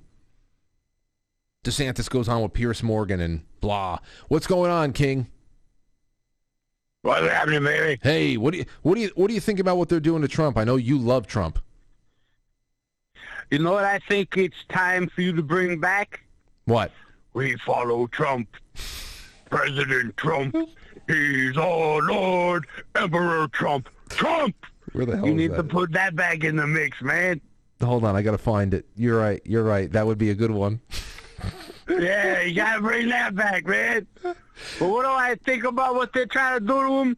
DeSantis 1.64 2.10
goes 2.10 2.28
on 2.28 2.42
with 2.42 2.54
Piers 2.54 2.82
Morgan 2.82 3.22
and 3.22 3.44
blah. 3.60 4.00
What's 4.28 4.48
going 4.48 4.72
on, 4.72 4.94
King? 4.94 5.28
What's 7.04 7.28
happening, 7.28 7.64
baby? 7.64 8.00
Hey, 8.02 8.38
what 8.38 8.54
do 8.54 8.58
you 8.58 8.66
what 8.82 8.96
do 8.96 9.02
you 9.02 9.12
what 9.14 9.28
do 9.28 9.36
you 9.36 9.40
think 9.40 9.60
about 9.60 9.78
what 9.78 9.88
they're 9.88 10.00
doing 10.00 10.24
to 10.24 10.28
Trump? 10.28 10.58
I 10.58 10.64
know 10.64 10.78
you 10.78 10.98
love 10.98 11.28
Trump. 11.28 11.60
You 13.52 13.60
know 13.60 13.74
what 13.74 13.84
I 13.84 14.00
think 14.00 14.38
it's 14.38 14.64
time 14.70 15.10
for 15.10 15.22
you 15.22 15.34
to 15.34 15.44
bring 15.44 15.80
back? 15.80 16.22
What? 16.66 16.92
We 17.34 17.58
follow 17.66 18.08
Trump. 18.08 18.48
President 19.50 20.16
Trump. 20.16 20.56
He's 21.08 21.58
our 21.58 22.02
Lord 22.02 22.66
Emperor 22.96 23.48
Trump. 23.50 23.90
Trump! 24.10 24.56
Where 24.94 25.06
the 25.06 25.18
hell 25.18 25.28
You 25.28 25.34
need 25.34 25.52
that? 25.52 25.58
to 25.58 25.64
put 25.64 25.92
that 25.92 26.16
back 26.16 26.46
in 26.46 26.56
the 26.56 26.66
mix, 26.66 27.02
man. 27.02 27.42
Hold 27.82 28.06
on, 28.06 28.16
I 28.16 28.22
got 28.22 28.32
to 28.32 28.38
find 28.38 28.74
it. 28.74 28.86
You're 28.96 29.20
right. 29.20 29.42
You're 29.44 29.64
right. 29.64 29.92
That 29.92 30.06
would 30.08 30.18
be 30.18 30.30
a 30.30 30.36
good 30.36 30.52
one. 30.52 30.80
yeah, 31.90 32.42
you 32.42 32.56
gotta 32.56 32.80
bring 32.82 33.10
that 33.10 33.36
back, 33.36 33.66
man. 33.68 34.08
But 34.24 34.36
what 34.80 35.04
do 35.04 35.10
I 35.10 35.36
think 35.44 35.64
about 35.66 35.96
what 35.96 36.14
they're 36.14 36.26
trying 36.28 36.60
to 36.60 36.66
do 36.66 36.82
to 36.88 36.94
him? 37.02 37.18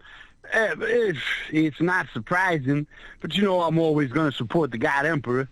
Eh, 0.51 0.73
It's, 0.80 1.19
it's 1.51 1.81
not 1.81 2.07
surprising, 2.14 2.88
but 3.19 3.35
you 3.35 3.43
know 3.43 3.61
I'm 3.61 3.77
always 3.77 4.11
going 4.11 4.31
to 4.31 4.35
support 4.38 4.72
the 4.72 4.77
God 4.77 5.05
Emperor, 5.05 5.49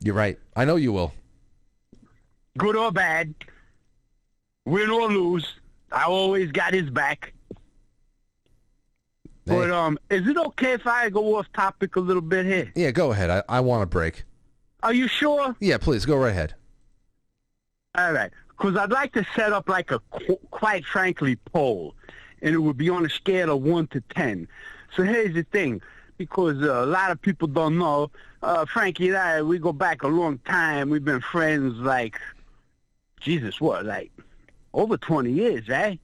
You're 0.00 0.14
right. 0.14 0.38
I 0.56 0.64
know 0.64 0.76
you 0.76 0.92
will. 0.92 1.12
good 2.58 2.76
or 2.76 2.92
bad, 2.92 3.34
win 4.66 4.90
or 4.90 5.08
lose. 5.08 5.46
I 5.92 6.04
always 6.04 6.50
got 6.52 6.74
his 6.74 6.90
back. 6.90 7.32
But 9.46 9.70
um, 9.70 9.98
is 10.10 10.26
it 10.26 10.36
okay 10.38 10.72
if 10.72 10.86
I 10.86 11.10
go 11.10 11.36
off 11.36 11.46
topic 11.52 11.96
a 11.96 12.00
little 12.00 12.22
bit 12.22 12.46
here? 12.46 12.72
Yeah, 12.74 12.90
go 12.92 13.12
ahead. 13.12 13.28
I, 13.28 13.42
I 13.48 13.60
want 13.60 13.82
a 13.82 13.86
break. 13.86 14.24
Are 14.82 14.92
you 14.94 15.06
sure? 15.06 15.54
Yeah, 15.60 15.76
please 15.78 16.06
go 16.06 16.16
right 16.16 16.30
ahead. 16.30 16.54
All 17.96 18.12
right, 18.12 18.30
because 18.48 18.76
I'd 18.76 18.90
like 18.90 19.12
to 19.12 19.24
set 19.36 19.52
up 19.52 19.68
like 19.68 19.90
a 19.90 20.00
qu- 20.10 20.38
quite 20.50 20.84
frankly 20.86 21.36
poll, 21.36 21.94
and 22.42 22.54
it 22.54 22.58
would 22.58 22.76
be 22.78 22.88
on 22.88 23.04
a 23.04 23.10
scale 23.10 23.54
of 23.54 23.62
one 23.62 23.86
to 23.88 24.00
ten. 24.14 24.48
So 24.96 25.02
here's 25.04 25.34
the 25.34 25.44
thing, 25.44 25.80
because 26.16 26.62
uh, 26.62 26.84
a 26.84 26.86
lot 26.86 27.10
of 27.10 27.20
people 27.20 27.48
don't 27.48 27.78
know, 27.78 28.10
uh, 28.42 28.64
Frankie 28.66 29.08
and 29.08 29.16
I 29.16 29.42
we 29.42 29.58
go 29.58 29.72
back 29.72 30.02
a 30.02 30.08
long 30.08 30.38
time. 30.38 30.90
We've 30.90 31.04
been 31.04 31.20
friends 31.20 31.76
like, 31.78 32.20
Jesus, 33.20 33.60
what 33.60 33.84
like 33.84 34.10
over 34.72 34.96
twenty 34.96 35.32
years, 35.32 35.68
right? 35.68 35.98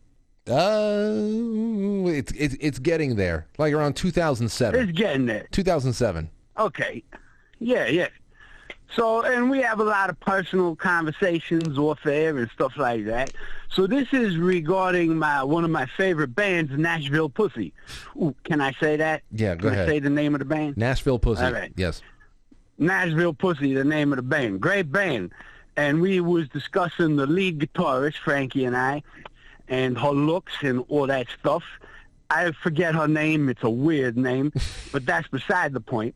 Uh, 0.49 2.09
it's 2.09 2.33
it's 2.33 2.57
it's 2.61 2.79
getting 2.79 3.17
there. 3.17 3.47
Like 3.59 3.73
around 3.73 3.95
2007. 3.95 4.81
It's 4.81 4.99
getting 4.99 5.27
there. 5.27 5.47
2007. 5.53 6.31
Okay, 6.59 7.05
yeah, 7.59 7.87
yeah. 7.87 8.09
So, 8.95 9.23
and 9.23 9.51
we 9.51 9.61
have 9.63 9.79
a 9.79 9.85
lot 9.85 10.11
of 10.11 10.19
personal 10.19 10.75
conversations 10.75 11.79
off 11.79 12.05
air 12.07 12.37
and 12.37 12.51
stuff 12.51 12.77
like 12.77 13.05
that. 13.07 13.33
So 13.71 13.87
this 13.87 14.09
is 14.13 14.37
regarding 14.37 15.17
my 15.17 15.45
one 15.45 15.65
of 15.65 15.71
my 15.71 15.87
favorite 15.97 16.35
bands, 16.35 16.73
Nashville 16.75 17.29
Pussy. 17.29 17.73
Ooh, 18.17 18.35
can 18.45 18.61
I 18.61 18.73
say 18.81 18.97
that? 18.97 19.23
Yeah, 19.31 19.55
go 19.55 19.69
can 19.69 19.75
ahead. 19.75 19.89
I 19.89 19.93
say 19.93 19.99
the 20.01 20.11
name 20.11 20.35
of 20.35 20.41
the 20.41 20.45
band? 20.45 20.77
Nashville 20.77 21.21
Pussy. 21.21 21.45
All 21.45 21.53
right. 21.53 21.73
Yes. 21.77 22.03
Nashville 22.79 23.35
Pussy, 23.35 23.75
the 23.75 23.85
name 23.85 24.13
of 24.13 24.17
the 24.17 24.23
band. 24.23 24.61
Great 24.61 24.91
band. 24.91 25.33
And 25.77 26.01
we 26.01 26.21
was 26.21 26.49
discussing 26.49 27.15
the 27.17 27.27
lead 27.27 27.61
guitarist, 27.61 28.17
Frankie 28.17 28.65
and 28.65 28.77
I, 28.77 29.03
and 29.69 29.97
her 29.99 30.11
looks 30.11 30.53
and 30.63 30.85
all 30.89 31.07
that 31.07 31.29
stuff. 31.39 31.63
I 32.29 32.51
forget 32.53 32.95
her 32.95 33.07
name. 33.07 33.49
It's 33.49 33.63
a 33.63 33.71
weird 33.71 34.17
name, 34.17 34.53
but 34.93 35.07
that's 35.07 35.29
beside 35.29 35.75
the 35.75 35.81
point. 35.81 36.15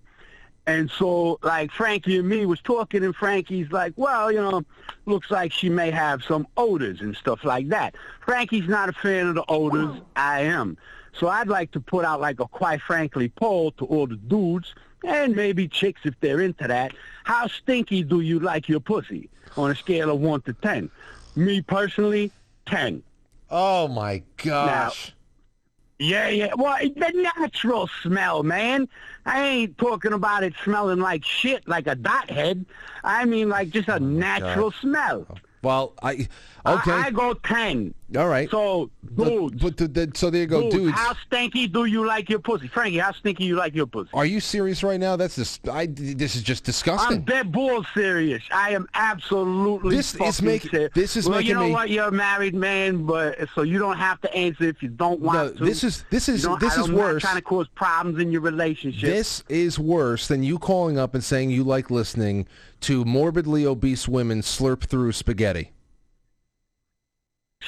And 0.67 0.91
so, 0.91 1.39
like, 1.43 1.71
Frankie 1.71 2.19
and 2.19 2.29
me 2.29 2.47
was 2.47 2.61
talking, 2.63 3.05
and 3.05 3.15
Frankie's 3.15 3.71
like, 3.71 3.93
well, 3.97 4.33
you 4.33 4.41
know, 4.41 4.63
looks 5.05 5.31
like 5.31 5.53
she 5.53 5.69
may 5.69 5.91
have 5.91 6.23
some 6.25 6.47
odors 6.57 7.03
and 7.03 7.15
stuff 7.15 7.45
like 7.45 7.69
that. 7.69 7.95
Frankie's 8.25 8.67
not 8.67 8.89
a 8.89 8.95
fan 8.95 9.27
of 9.27 9.35
the 9.35 9.45
odors. 9.47 10.01
I 10.17 10.41
am. 10.41 10.79
So 11.13 11.29
I'd 11.29 11.49
like 11.49 11.71
to 11.73 11.81
put 11.81 12.07
out, 12.07 12.21
like, 12.21 12.41
a 12.41 12.47
quite 12.47 12.81
frankly 12.81 13.29
poll 13.29 13.73
to 13.73 13.85
all 13.85 14.07
the 14.07 14.17
dudes 14.17 14.75
and 15.07 15.37
maybe 15.37 15.69
chicks 15.69 16.01
if 16.05 16.15
they're 16.21 16.41
into 16.41 16.67
that. 16.67 16.93
How 17.25 17.47
stinky 17.47 18.03
do 18.03 18.21
you 18.21 18.41
like 18.41 18.67
your 18.67 18.81
pussy 18.81 19.29
on 19.59 19.71
a 19.71 19.75
scale 19.75 20.11
of 20.11 20.21
1 20.21 20.41
to 20.43 20.55
10? 20.55 20.91
Me 21.37 21.61
personally, 21.61 22.33
10. 22.65 23.03
Oh, 23.51 23.87
my 23.87 24.23
gosh. 24.39 25.13
Yeah, 25.99 26.29
yeah. 26.29 26.55
Well, 26.57 26.77
the 26.81 27.31
natural 27.37 27.89
smell, 28.03 28.43
man. 28.43 28.89
I 29.27 29.43
ain't 29.43 29.79
talking 29.79 30.13
about 30.13 30.43
it 30.43 30.55
smelling 30.65 30.99
like 30.99 31.25
shit, 31.25 31.67
like 31.69 31.87
a 31.87 31.95
dot 31.95 32.29
head. 32.31 32.67
I 33.05 33.25
mean, 33.25 33.49
like 33.49 33.71
just 33.71 33.89
a 33.89 33.95
oh, 33.95 33.99
natural 33.99 34.73
smell. 34.73 35.27
Well, 35.63 35.95
I 36.03 36.29
I- 36.65 36.75
okay. 36.75 36.93
I, 36.93 37.11
go 37.11 37.35
ten. 37.35 37.95
All 38.17 38.29
right. 38.29 38.51
So, 38.51 38.91
dudes. 39.17 39.63
But, 39.63 39.77
the, 39.77 39.89
the, 39.89 40.13
so 40.15 40.31
there 40.31 40.43
you 40.43 40.47
go, 40.47 40.63
dude, 40.63 40.73
dudes. 40.73 40.97
How 40.99 41.15
stinky 41.27 41.67
do 41.67 41.85
you 41.87 42.07
like 42.07 42.29
your 42.31 42.39
pussy, 42.39 42.69
Frankie? 42.69 42.99
How 42.99 43.13
stinky 43.13 43.45
you 43.45 43.57
like 43.57 43.75
your 43.75 43.87
pussy? 43.87 44.11
Are 44.15 44.25
you 44.27 44.41
serious 44.41 44.83
right 44.83 45.01
now? 45.01 45.17
That's 45.17 45.37
just 45.37 45.69
I. 45.69 45.87
This 45.87 46.37
is 46.37 46.43
just 46.43 46.65
disgusting. 46.65 47.19
I'm 47.19 47.23
dead 47.25 47.51
bull 47.53 47.85
serious. 47.95 48.43
I 48.53 48.71
am 48.71 48.87
absolutely. 48.95 49.97
This 49.97 50.15
is 50.15 50.43
making- 50.43 50.71
serious. 50.71 50.93
this 50.95 51.17
is 51.17 51.29
well, 51.29 51.41
you 51.41 51.55
know 51.55 51.65
me- 51.65 51.73
what? 51.73 51.91
You're 51.91 52.09
a 52.09 52.13
married 52.13 52.55
man, 52.55 53.05
but 53.05 53.37
so 53.55 53.63
you 53.63 53.79
don't 53.79 53.97
have 53.99 54.21
to 54.23 54.35
answer 54.35 54.65
if 54.65 54.83
you 54.83 54.89
don't 54.91 55.21
want 55.21 55.39
No, 55.39 55.53
to. 55.59 55.65
this 55.65 55.83
is- 55.85 56.05
this 56.11 56.29
is- 56.29 56.47
this 56.61 56.77
is 56.77 56.91
worse. 56.91 57.23
trying 57.23 57.37
to 57.37 57.43
cause 57.43 57.67
problems 57.75 58.19
in 58.21 58.31
your 58.31 58.41
relationship. 58.41 59.09
This 59.11 59.43
is 59.49 59.79
worse 59.79 60.29
than 60.29 60.43
you 60.43 60.59
calling 60.59 60.99
up 60.99 61.15
and 61.15 61.23
saying 61.25 61.51
you 61.51 61.65
like 61.65 61.91
listening 61.91 62.47
to 62.83 63.05
morbidly 63.05 63.65
obese 63.67 64.07
women 64.09 64.41
slurp 64.43 64.83
through 64.85 65.13
spaghetti. 65.13 65.71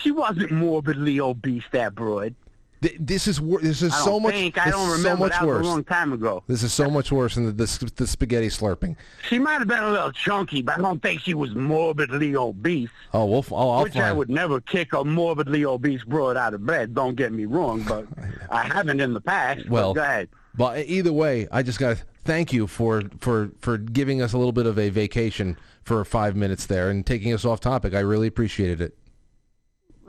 She 0.02 0.10
wasn't 0.10 0.50
morbidly 0.52 1.20
obese, 1.20 1.64
that 1.72 1.94
broad. 1.94 2.34
Th- 2.82 2.96
This 3.00 3.26
is 3.26 3.40
wor- 3.40 3.60
this 3.60 3.80
is 3.80 3.90
I 3.92 3.96
don't 3.96 4.04
so 4.04 4.20
much. 4.20 4.34
think. 4.34 4.58
I 4.58 4.66
this 4.66 4.74
don't 4.74 4.90
is 4.90 4.98
remember. 4.98 5.16
so 5.16 5.24
much 5.24 5.32
that 5.32 5.46
was 5.46 5.56
worse. 5.56 5.66
a 5.66 5.68
long 5.70 5.84
time 5.84 6.12
ago. 6.12 6.42
This 6.46 6.62
is 6.62 6.72
so 6.74 6.90
much 6.90 7.10
worse 7.10 7.34
than 7.36 7.46
the, 7.46 7.52
the, 7.52 7.92
the 7.96 8.06
spaghetti 8.06 8.48
slurping. 8.48 8.96
She 9.28 9.38
might 9.38 9.58
have 9.58 9.66
been 9.68 9.82
a 9.82 9.90
little 9.90 10.12
chunky, 10.12 10.60
but 10.60 10.78
I 10.78 10.82
don't 10.82 11.00
think 11.00 11.22
she 11.22 11.32
was 11.32 11.54
morbidly 11.54 12.36
obese. 12.36 12.90
Oh, 13.14 13.24
we'll, 13.24 13.38
f- 13.38 13.52
I'll, 13.52 13.70
I'll 13.70 13.82
which 13.84 13.96
I 13.96 14.00
find. 14.08 14.18
would 14.18 14.28
never 14.28 14.60
kick 14.60 14.92
a 14.92 15.02
morbidly 15.04 15.64
obese 15.64 16.04
broad 16.04 16.36
out 16.36 16.52
of 16.52 16.66
bed. 16.66 16.94
Don't 16.94 17.14
get 17.14 17.32
me 17.32 17.46
wrong, 17.46 17.82
but 17.82 18.06
I 18.50 18.62
haven't 18.64 19.00
in 19.00 19.14
the 19.14 19.22
past. 19.22 19.62
but 19.62 19.70
Well, 19.70 19.94
go 19.94 20.02
ahead. 20.02 20.28
but 20.54 20.86
either 20.86 21.14
way, 21.14 21.48
I 21.50 21.62
just 21.62 21.78
got 21.78 21.96
to 21.96 22.02
thank 22.24 22.52
you 22.52 22.66
for, 22.66 23.02
for, 23.20 23.50
for 23.60 23.78
giving 23.78 24.20
us 24.20 24.34
a 24.34 24.38
little 24.38 24.52
bit 24.52 24.66
of 24.66 24.78
a 24.78 24.90
vacation 24.90 25.56
for 25.82 26.04
five 26.04 26.36
minutes 26.36 26.66
there 26.66 26.90
and 26.90 27.06
taking 27.06 27.32
us 27.32 27.46
off 27.46 27.60
topic. 27.60 27.94
I 27.94 28.00
really 28.00 28.26
appreciated 28.26 28.82
it. 28.82 28.98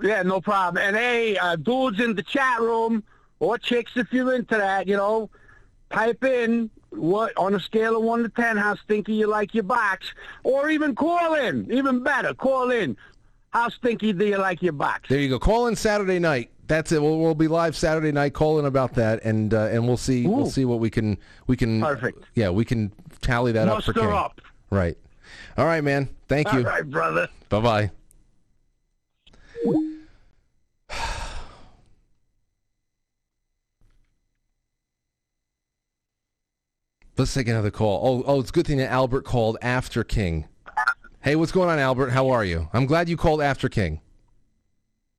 Yeah, 0.02 0.24
no 0.24 0.42
problem. 0.42 0.84
And 0.84 0.96
hey, 0.96 1.38
uh, 1.38 1.56
dudes 1.56 2.00
in 2.00 2.16
the 2.16 2.24
chat 2.24 2.60
room 2.60 3.04
or 3.40 3.58
chicks, 3.58 3.92
if 3.96 4.12
you're 4.12 4.34
into 4.34 4.56
that, 4.56 4.88
you 4.88 4.96
know, 4.96 5.30
type 5.92 6.24
in 6.24 6.70
what 6.90 7.36
on 7.38 7.54
a 7.54 7.60
scale 7.60 7.98
of 7.98 8.04
one 8.04 8.24
to 8.24 8.30
ten, 8.30 8.58
how 8.58 8.76
stinky 8.76 9.14
you 9.14 9.28
like 9.28 9.54
your 9.54 9.64
box, 9.64 10.14
or 10.44 10.70
even 10.70 10.96
call 10.96 11.34
in. 11.36 11.72
Even 11.72 12.04
better, 12.04 12.34
call 12.34 12.72
in. 12.72 12.96
How 13.52 13.70
stinky 13.70 14.14
do 14.14 14.26
you 14.26 14.38
like 14.38 14.62
your 14.62 14.74
box? 14.74 15.10
There 15.10 15.20
you 15.20 15.30
go. 15.30 15.40
Call 15.40 15.68
in 15.68 15.76
Saturday 15.76 16.20
night. 16.20 16.52
That's 16.68 16.92
it. 16.92 17.02
We'll, 17.02 17.20
we'll 17.20 17.34
be 17.34 17.48
live 17.48 17.76
Saturday 17.76 18.12
night. 18.12 18.34
Call 18.34 18.60
in 18.60 18.66
about 18.66 18.94
that, 18.96 19.24
and 19.24 19.54
uh, 19.54 19.68
and 19.72 19.88
we'll 19.88 19.98
see 19.98 20.28
we'll 20.28 20.50
see 20.50 20.66
what 20.66 20.80
we 20.80 20.90
can 20.90 21.18
we 21.48 21.56
can. 21.56 21.82
Perfect. 21.82 22.26
Yeah, 22.36 22.50
we 22.50 22.66
can 22.66 22.92
tally 23.22 23.54
that 23.54 23.68
up 23.68 23.84
for 23.84 23.94
Muster 23.94 24.14
up. 24.14 24.42
Right. 24.70 24.98
All 25.58 25.66
right, 25.66 25.84
man. 25.84 26.10
Thank 26.28 26.52
you. 26.54 26.60
All 26.60 26.66
right, 26.66 26.90
brother. 26.90 27.30
Bye 27.50 27.62
bye. 27.62 27.92
Let's 37.18 37.34
take 37.34 37.48
another 37.48 37.72
call. 37.72 38.02
Oh, 38.08 38.24
oh, 38.28 38.40
it's 38.40 38.50
a 38.50 38.54
good 38.54 38.68
thing 38.68 38.78
that 38.78 38.92
Albert 38.92 39.24
called 39.24 39.58
after 39.62 40.04
King. 40.04 40.46
Hey, 41.22 41.36
what's 41.36 41.52
going 41.52 41.70
on, 41.70 41.80
Albert? 41.80 42.12
How 42.12 42.30
are 42.30 42.46
you? 42.46 42.70
I'm 42.74 42.86
glad 42.86 43.10
you 43.10 43.18
called 43.18 43.42
after 43.42 43.68
King. 43.70 44.02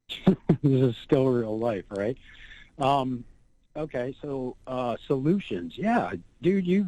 this 0.26 0.36
is 0.62 0.96
still 1.04 1.26
real 1.26 1.58
life, 1.58 1.84
right? 1.90 2.16
Um, 2.78 3.24
okay, 3.76 4.14
so 4.22 4.56
uh, 4.66 4.96
solutions. 5.06 5.76
Yeah, 5.76 6.12
dude, 6.40 6.66
you 6.66 6.86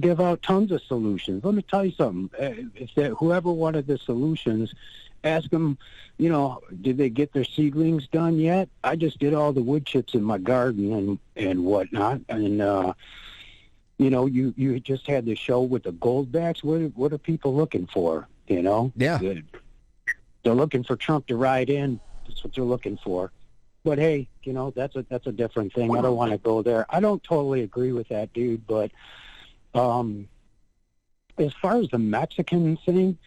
give 0.00 0.20
out 0.20 0.42
tons 0.42 0.72
of 0.72 0.82
solutions. 0.82 1.44
Let 1.44 1.54
me 1.54 1.62
tell 1.62 1.84
you 1.84 1.92
something. 1.92 2.30
Uh, 2.40 2.70
If 2.74 2.90
whoever 3.18 3.52
wanted 3.52 3.86
the 3.86 3.98
solutions, 3.98 4.74
ask 5.26 5.50
them, 5.50 5.76
you 6.18 6.28
know, 6.30 6.60
did 6.80 6.96
they 6.96 7.10
get 7.10 7.32
their 7.32 7.44
seedlings 7.44 8.06
done 8.08 8.38
yet? 8.38 8.68
I 8.84 8.96
just 8.96 9.18
did 9.18 9.34
all 9.34 9.52
the 9.52 9.62
wood 9.62 9.84
chips 9.86 10.14
in 10.14 10.22
my 10.22 10.38
garden 10.38 10.92
and 10.92 11.18
and 11.36 11.64
whatnot, 11.64 12.20
and 12.28 12.62
uh, 12.62 12.92
you 13.98 14.10
know, 14.10 14.26
you 14.26 14.54
you 14.56 14.78
just 14.80 15.06
had 15.06 15.26
the 15.26 15.34
show 15.34 15.62
with 15.62 15.82
the 15.84 15.92
goldbacks. 15.92 16.62
What 16.62 16.80
are- 16.80 16.88
what 16.94 17.12
are 17.12 17.18
people 17.18 17.54
looking 17.54 17.86
for? 17.86 18.28
You 18.48 18.62
know? 18.62 18.92
Yeah. 18.96 19.18
They're 20.42 20.54
looking 20.54 20.84
for 20.84 20.94
Trump 20.96 21.26
to 21.26 21.36
ride 21.36 21.68
in. 21.70 21.98
That's 22.26 22.44
what 22.44 22.54
they're 22.54 22.62
looking 22.64 22.96
for. 22.98 23.32
But 23.84 23.98
hey, 23.98 24.28
you 24.44 24.52
know, 24.52 24.70
that's 24.70 24.94
a 24.96 25.04
that's 25.08 25.26
a 25.26 25.32
different 25.32 25.72
thing. 25.72 25.96
I 25.96 26.00
don't 26.00 26.16
want 26.16 26.32
to 26.32 26.38
go 26.38 26.62
there. 26.62 26.86
I 26.88 27.00
don't 27.00 27.22
totally 27.22 27.62
agree 27.62 27.92
with 27.92 28.08
that 28.08 28.32
dude, 28.32 28.66
but 28.66 28.90
um 29.74 30.28
as 31.38 31.52
far 31.54 31.76
as 31.76 31.88
the 31.90 31.98
Mexican 31.98 32.76
thing, 32.78 33.18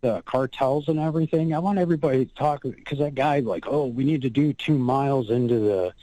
the 0.00 0.22
cartels 0.22 0.88
and 0.88 0.98
everything, 0.98 1.54
I 1.54 1.58
want 1.58 1.78
everybody 1.78 2.24
to 2.24 2.34
talk 2.34 2.62
because 2.62 2.98
that 2.98 3.14
guy 3.14 3.40
like, 3.40 3.64
oh, 3.66 3.86
we 3.86 4.04
need 4.04 4.22
to 4.22 4.30
do 4.30 4.52
two 4.52 4.78
miles 4.78 5.30
into 5.30 5.58
the 5.58 5.94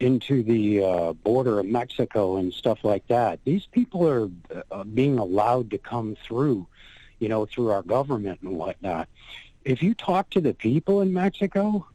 into 0.00 0.42
the 0.42 0.82
uh, 0.82 1.12
border 1.12 1.60
of 1.60 1.66
Mexico 1.66 2.36
and 2.36 2.52
stuff 2.52 2.82
like 2.82 3.06
that. 3.06 3.38
These 3.44 3.66
people 3.66 4.08
are 4.08 4.28
uh, 4.72 4.82
being 4.82 5.18
allowed 5.18 5.70
to 5.70 5.78
come 5.78 6.16
through, 6.24 6.66
you 7.20 7.28
know, 7.28 7.46
through 7.46 7.70
our 7.70 7.82
government 7.82 8.40
and 8.42 8.56
whatnot. 8.56 9.08
If 9.64 9.80
you 9.80 9.94
talk 9.94 10.28
to 10.30 10.40
the 10.40 10.54
people 10.54 11.02
in 11.02 11.12
Mexico, 11.12 11.86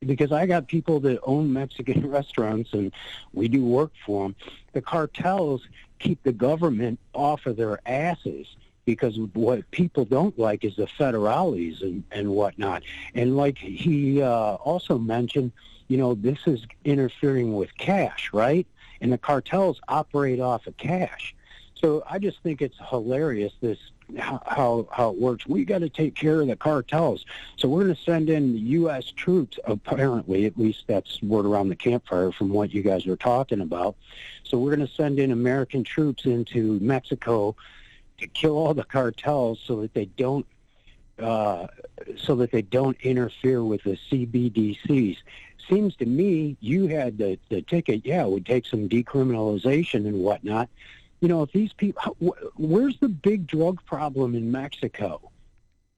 because 0.00 0.30
I 0.30 0.46
got 0.46 0.68
people 0.68 1.00
that 1.00 1.18
own 1.24 1.52
Mexican 1.52 2.08
restaurants 2.10 2.72
and 2.72 2.92
we 3.32 3.48
do 3.48 3.64
work 3.64 3.90
for 4.04 4.26
them, 4.26 4.36
the 4.72 4.82
cartels 4.82 5.66
keep 5.98 6.22
the 6.22 6.32
government 6.32 7.00
off 7.12 7.46
of 7.46 7.56
their 7.56 7.80
asses 7.86 8.46
because 8.86 9.18
what 9.34 9.70
people 9.72 10.06
don't 10.06 10.38
like 10.38 10.64
is 10.64 10.76
the 10.76 10.86
federales 10.86 11.82
and, 11.82 12.04
and 12.10 12.30
whatnot. 12.30 12.82
And 13.14 13.36
like 13.36 13.58
he 13.58 14.22
uh, 14.22 14.54
also 14.54 14.96
mentioned, 14.96 15.52
you 15.88 15.98
know, 15.98 16.14
this 16.14 16.38
is 16.46 16.64
interfering 16.84 17.54
with 17.54 17.76
cash, 17.76 18.30
right? 18.32 18.66
And 19.00 19.12
the 19.12 19.18
cartels 19.18 19.80
operate 19.88 20.40
off 20.40 20.66
of 20.66 20.76
cash. 20.78 21.34
So 21.74 22.02
I 22.08 22.18
just 22.18 22.40
think 22.42 22.62
it's 22.62 22.76
hilarious 22.88 23.52
this 23.60 23.78
how 24.16 24.86
how, 24.90 25.10
it 25.10 25.20
works. 25.20 25.46
We 25.46 25.64
got 25.64 25.80
to 25.80 25.88
take 25.88 26.14
care 26.14 26.40
of 26.40 26.46
the 26.46 26.56
cartels. 26.56 27.24
So 27.56 27.68
we're 27.68 27.84
going 27.84 27.96
to 27.96 28.02
send 28.02 28.30
in 28.30 28.56
U.S. 28.56 29.06
troops. 29.10 29.58
Apparently, 29.64 30.46
at 30.46 30.56
least 30.56 30.84
that's 30.86 31.20
word 31.22 31.44
around 31.44 31.68
the 31.68 31.76
campfire 31.76 32.30
from 32.30 32.50
what 32.50 32.72
you 32.72 32.82
guys 32.82 33.04
were 33.04 33.16
talking 33.16 33.60
about. 33.60 33.96
So 34.44 34.58
we're 34.58 34.76
going 34.76 34.86
to 34.86 34.94
send 34.94 35.18
in 35.18 35.32
American 35.32 35.82
troops 35.82 36.24
into 36.24 36.78
Mexico 36.80 37.56
to 38.18 38.26
kill 38.26 38.56
all 38.56 38.74
the 38.74 38.84
cartels 38.84 39.60
so 39.64 39.80
that 39.80 39.94
they 39.94 40.06
don't 40.06 40.46
uh, 41.18 41.66
so 42.16 42.34
that 42.36 42.50
they 42.52 42.62
don't 42.62 42.96
interfere 43.00 43.64
with 43.64 43.82
the 43.84 43.98
CBDCs. 44.10 45.16
Seems 45.68 45.96
to 45.96 46.06
me 46.06 46.56
you 46.60 46.86
had 46.86 47.18
the, 47.18 47.38
the 47.48 47.62
ticket. 47.62 48.04
Yeah, 48.04 48.24
it 48.24 48.30
would 48.30 48.46
take 48.46 48.66
some 48.66 48.88
decriminalization 48.88 50.06
and 50.06 50.20
whatnot. 50.20 50.68
You 51.20 51.28
know, 51.28 51.42
if 51.42 51.52
these 51.52 51.72
people, 51.72 52.16
where's 52.56 52.98
the 52.98 53.08
big 53.08 53.46
drug 53.46 53.82
problem 53.86 54.34
in 54.34 54.52
Mexico? 54.52 55.30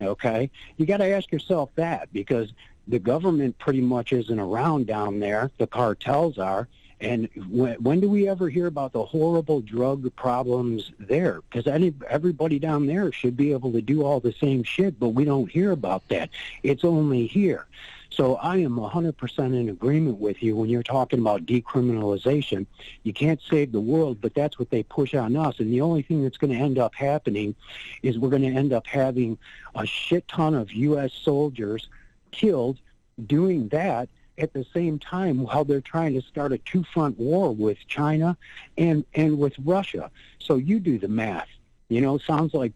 Okay, 0.01 0.49
you 0.77 0.87
got 0.87 0.99
to 0.99 1.11
ask 1.11 1.33
yourself 1.33 1.71
that 1.75 2.13
because 2.13 2.53
the 2.87 3.01
government 3.01 3.59
pretty 3.59 3.81
much 3.81 4.13
isn't 4.13 4.39
around 4.39 4.87
down 4.87 5.19
there. 5.19 5.51
The 5.59 5.67
cartels 5.67 6.39
are. 6.39 6.69
And 7.01 7.29
when, 7.49 7.75
when 7.77 8.01
do 8.01 8.09
we 8.09 8.29
ever 8.29 8.49
hear 8.49 8.67
about 8.67 8.93
the 8.93 9.05
horrible 9.05 9.61
drug 9.61 10.15
problems 10.17 10.93
there? 10.99 11.43
Because 11.49 11.67
everybody 12.09 12.59
down 12.59 12.87
there 12.87 13.13
should 13.13 13.37
be 13.37 13.53
able 13.53 13.73
to 13.73 13.81
do 13.81 14.05
all 14.05 14.21
the 14.21 14.33
same 14.33 14.65
shit, 14.65 14.99
but 14.99 15.11
we 15.11 15.25
don't 15.25 15.51
hear 15.51 15.71
about 15.71 16.09
that. 16.09 16.31
It's 16.63 16.85
only 16.85 17.27
here. 17.27 17.67
So 18.11 18.37
I 18.37 18.57
am 18.57 18.77
100% 18.77 19.39
in 19.39 19.69
agreement 19.69 20.19
with 20.19 20.43
you 20.43 20.57
when 20.57 20.69
you're 20.71 20.83
talking 20.83 21.21
about 21.21 21.47
decriminalization. 21.47 22.67
You 23.05 23.13
can't 23.13 23.41
save 23.49 23.71
the 23.71 23.81
world, 23.81 24.21
but 24.21 24.35
that's 24.35 24.59
what 24.59 24.71
they 24.71 24.83
push 24.83 25.15
on 25.15 25.37
us. 25.37 25.61
And 25.61 25.73
the 25.73 25.83
only 25.83 26.03
thing 26.03 26.23
that's 26.23 26.39
going 26.39 26.53
to 26.53 26.59
end 26.59 26.79
up 26.79 26.95
happening 26.95 27.55
is 28.03 28.19
we're 28.19 28.31
going 28.31 28.43
to 28.43 28.49
end 28.49 28.73
up 28.73 28.87
having 28.87 29.39
a 29.75 29.87
shit 29.87 30.27
ton 30.27 30.55
of 30.55 30.73
U.S. 30.73 31.13
soldiers 31.13 31.89
killed 32.33 32.79
doing 33.27 33.69
that 33.69 34.09
at 34.39 34.53
the 34.53 34.65
same 34.75 34.99
time 34.99 35.43
while 35.43 35.65
they're 35.65 35.81
trying 35.81 36.15
to 36.15 36.23
start 36.23 36.53
a 36.53 36.59
two-front 36.59 37.19
war 37.19 37.53
with 37.53 37.79
China 37.87 38.37
and 38.77 39.05
and 39.15 39.39
with 39.39 39.55
Russia. 39.65 40.11
So 40.39 40.57
you 40.57 40.81
do 40.81 40.99
the 40.99 41.09
math. 41.09 41.49
You 41.89 42.01
know, 42.01 42.19
sounds 42.19 42.55
like 42.55 42.73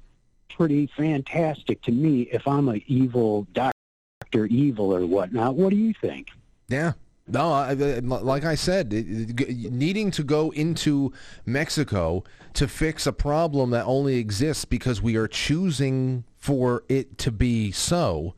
pretty 0.48 0.86
fantastic 0.96 1.82
to 1.82 1.92
me 1.92 2.22
if 2.22 2.46
I'm 2.46 2.68
a 2.68 2.82
evil 2.86 3.46
Doctor 3.52 4.46
Evil 4.46 4.94
or 4.94 5.06
whatnot. 5.06 5.54
What 5.56 5.70
do 5.70 5.76
you 5.76 5.94
think? 6.00 6.28
Yeah. 6.68 6.92
No, 7.28 7.52
I, 7.52 7.74
like 7.74 8.44
I 8.44 8.56
said, 8.56 8.92
needing 8.92 10.10
to 10.10 10.24
go 10.24 10.50
into 10.50 11.12
Mexico 11.46 12.24
to 12.54 12.66
fix 12.66 13.06
a 13.06 13.12
problem 13.12 13.70
that 13.70 13.86
only 13.86 14.16
exists 14.16 14.64
because 14.64 15.00
we 15.00 15.16
are 15.16 15.28
choosing 15.28 16.24
for 16.36 16.82
it 16.88 17.18
to 17.18 17.30
be 17.30 17.70
so 17.70 18.34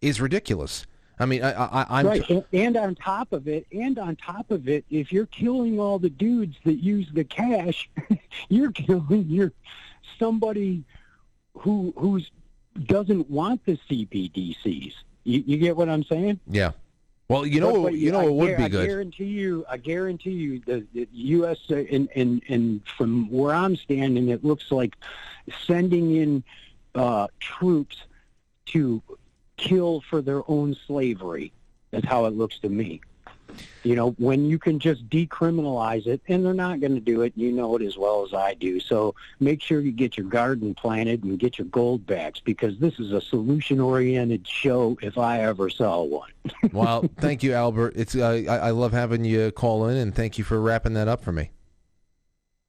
is 0.00 0.20
ridiculous. 0.20 0.86
I 1.20 1.26
mean, 1.26 1.42
I, 1.42 1.52
I, 1.52 1.86
I'm 2.00 2.06
right, 2.06 2.28
and, 2.30 2.44
and 2.52 2.76
on 2.76 2.94
top 2.94 3.32
of 3.32 3.48
it, 3.48 3.66
and 3.72 3.98
on 3.98 4.16
top 4.16 4.50
of 4.50 4.68
it, 4.68 4.84
if 4.90 5.12
you're 5.12 5.26
killing 5.26 5.80
all 5.80 5.98
the 5.98 6.10
dudes 6.10 6.56
that 6.64 6.74
use 6.74 7.08
the 7.12 7.24
cash, 7.24 7.88
you're 8.48 8.72
killing 8.72 9.26
your 9.28 9.52
somebody 10.18 10.84
who 11.54 11.92
who's 11.96 12.30
doesn't 12.84 13.28
want 13.28 13.64
the 13.66 13.76
CBDCs. 13.90 14.92
You, 15.24 15.42
you 15.46 15.56
get 15.58 15.76
what 15.76 15.88
I'm 15.88 16.04
saying? 16.04 16.40
yeah. 16.46 16.72
Well, 17.28 17.44
you 17.44 17.60
know, 17.60 17.74
But- 17.74 17.82
but 17.82 17.94
you 17.94 18.10
know, 18.10 18.20
I 18.20 18.24
it 18.24 18.32
would 18.32 18.50
guar- 18.52 18.56
be 18.56 18.68
good. 18.70 18.84
I 18.84 18.86
guarantee 18.86 19.24
you, 19.24 19.64
I 19.68 19.76
guarantee 19.76 20.30
you, 20.30 20.62
the, 20.64 20.86
the 20.94 21.06
U.S. 21.12 21.58
uh, 21.70 21.74
and 21.90 22.08
and 22.16 22.42
and 22.48 22.80
from 22.96 23.28
where 23.30 23.52
I'm 23.54 23.76
standing, 23.76 24.28
it 24.30 24.42
looks 24.42 24.72
like 24.72 24.94
sending 25.66 26.16
in 26.16 26.42
uh, 26.94 27.26
troops 27.38 27.98
to 28.66 29.02
kill 29.58 30.02
for 30.08 30.22
their 30.22 30.42
own 30.48 30.74
slavery. 30.86 31.52
That's 31.90 32.06
how 32.06 32.24
it 32.24 32.30
looks 32.30 32.58
to 32.60 32.68
me. 32.68 33.02
You 33.82 33.96
know, 33.96 34.10
when 34.18 34.44
you 34.44 34.58
can 34.58 34.78
just 34.78 35.08
decriminalize 35.08 36.06
it, 36.06 36.20
and 36.28 36.44
they're 36.44 36.52
not 36.52 36.80
going 36.80 36.94
to 36.94 37.00
do 37.00 37.22
it, 37.22 37.32
you 37.34 37.50
know 37.50 37.76
it 37.76 37.82
as 37.82 37.96
well 37.96 38.24
as 38.24 38.34
I 38.34 38.54
do. 38.54 38.78
So 38.78 39.14
make 39.40 39.62
sure 39.62 39.80
you 39.80 39.90
get 39.90 40.16
your 40.16 40.26
garden 40.26 40.74
planted 40.74 41.24
and 41.24 41.38
get 41.38 41.58
your 41.58 41.66
gold 41.66 42.06
backs 42.06 42.40
because 42.40 42.78
this 42.78 42.98
is 42.98 43.12
a 43.12 43.20
solution-oriented 43.20 44.46
show 44.46 44.98
if 45.00 45.16
I 45.16 45.40
ever 45.40 45.70
saw 45.70 46.02
one. 46.02 46.30
well, 46.72 47.08
thank 47.18 47.42
you, 47.42 47.54
Albert. 47.54 47.94
It's 47.96 48.14
uh, 48.14 48.42
I, 48.48 48.56
I 48.56 48.70
love 48.70 48.92
having 48.92 49.24
you 49.24 49.50
call 49.50 49.86
in, 49.88 49.96
and 49.96 50.14
thank 50.14 50.38
you 50.38 50.44
for 50.44 50.60
wrapping 50.60 50.94
that 50.94 51.08
up 51.08 51.22
for 51.24 51.32
me. 51.32 51.50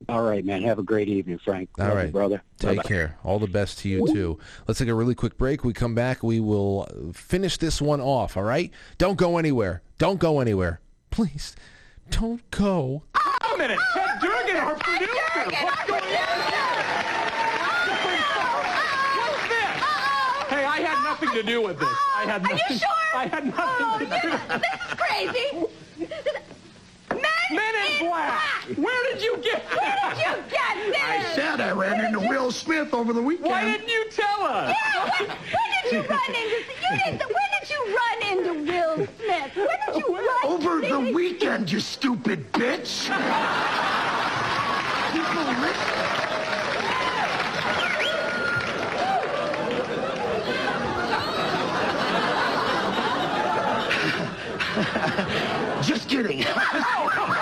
All 0.08 0.24
right, 0.24 0.46
man. 0.46 0.64
Have 0.64 0.80
a 0.80 0.84
great 0.84 1.10
evening, 1.10 1.40
Frank. 1.44 1.70
All 1.78 1.90
Love 1.90 2.06
you, 2.06 2.12
brother. 2.12 2.42
Take 2.58 2.78
Bye-bye. 2.78 2.88
care. 2.88 3.18
All 3.24 3.38
the 3.38 3.48
best 3.48 3.80
to 3.80 3.90
you 3.90 4.08
too. 4.08 4.40
Let's 4.68 4.80
take 4.80 4.88
a 4.88 4.94
really 4.94 5.14
quick 5.14 5.38
break. 5.38 5.64
We 5.66 5.74
come 5.74 5.94
back. 5.94 6.24
We 6.24 6.40
will 6.40 6.88
uh, 6.90 7.12
finish 7.12 7.58
this 7.58 7.82
one 7.82 8.00
off. 8.00 8.38
All 8.38 8.44
right. 8.44 8.72
Don't 8.98 9.18
go 9.18 9.38
anywhere. 9.38 9.82
Don't 9.98 10.18
go 10.20 10.40
anywhere. 10.40 10.80
Please, 11.12 11.56
don't 12.12 12.50
go. 12.52 13.04
a 13.14 13.58
minute. 13.58 13.78
Ted 13.94 14.20
Durgan, 14.22 14.56
our 14.56 14.76
producer. 14.76 15.12
What's 15.64 15.86
going 15.86 16.02
on 16.04 16.40
What's 19.18 19.48
this? 19.50 19.84
Hey, 20.48 20.64
I 20.66 20.80
had 20.82 21.04
nothing 21.04 21.30
to 21.32 21.44
do 21.44 21.62
with 21.62 21.78
this. 21.80 21.90
I 22.16 22.24
had 22.26 22.42
nothing. 22.44 22.58
Are 22.58 22.74
you 22.74 22.80
sure? 22.80 22.90
I 23.16 23.28
had 23.28 23.46
nothing 23.46 24.08
to 24.08 24.22
do. 24.22 24.30
This, 24.30 24.62
This 24.62 24.82
is 24.88 26.08
crazy. 26.08 26.49
Men, 27.50 27.58
Men 27.58 27.92
in 27.92 28.08
black. 28.08 28.64
Where 28.76 29.14
did 29.14 29.24
you 29.24 29.38
get 29.38 29.64
Where 29.64 29.98
did 30.10 30.18
you 30.20 30.36
get 30.52 30.76
this? 30.88 30.98
I 31.02 31.32
said 31.34 31.62
I 31.62 31.72
ran 31.72 32.06
into 32.06 32.20
Will 32.20 32.52
Smith 32.52 32.94
over 32.94 33.12
the 33.12 33.22
weekend. 33.22 33.50
Why 33.50 33.66
didn't 33.66 33.90
you 33.90 34.10
tell 34.12 34.42
us? 34.44 34.76
Yeah, 34.94 35.10
when, 35.20 35.30
when 35.30 35.38
did 35.82 35.92
you 35.92 36.02
run 36.02 36.30
into? 36.30 36.58
You 36.82 36.98
didn't. 37.04 37.22
When 37.26 37.50
did 37.60 37.70
you 37.70 37.82
run 37.98 38.18
into 38.38 38.54
Will 38.72 38.96
Smith? 38.96 39.56
When 39.56 39.80
did 39.88 39.96
you 39.96 40.16
run? 40.16 40.46
Over 40.46 40.82
the 40.82 41.00
weekend, 41.12 41.72
you 41.72 41.80
stupid 41.80 42.52
bitch. 42.54 43.10
People 45.12 45.44
listen. 45.62 46.20
Just 55.82 56.08
kidding. 56.08 56.46
Oh, 56.46 57.39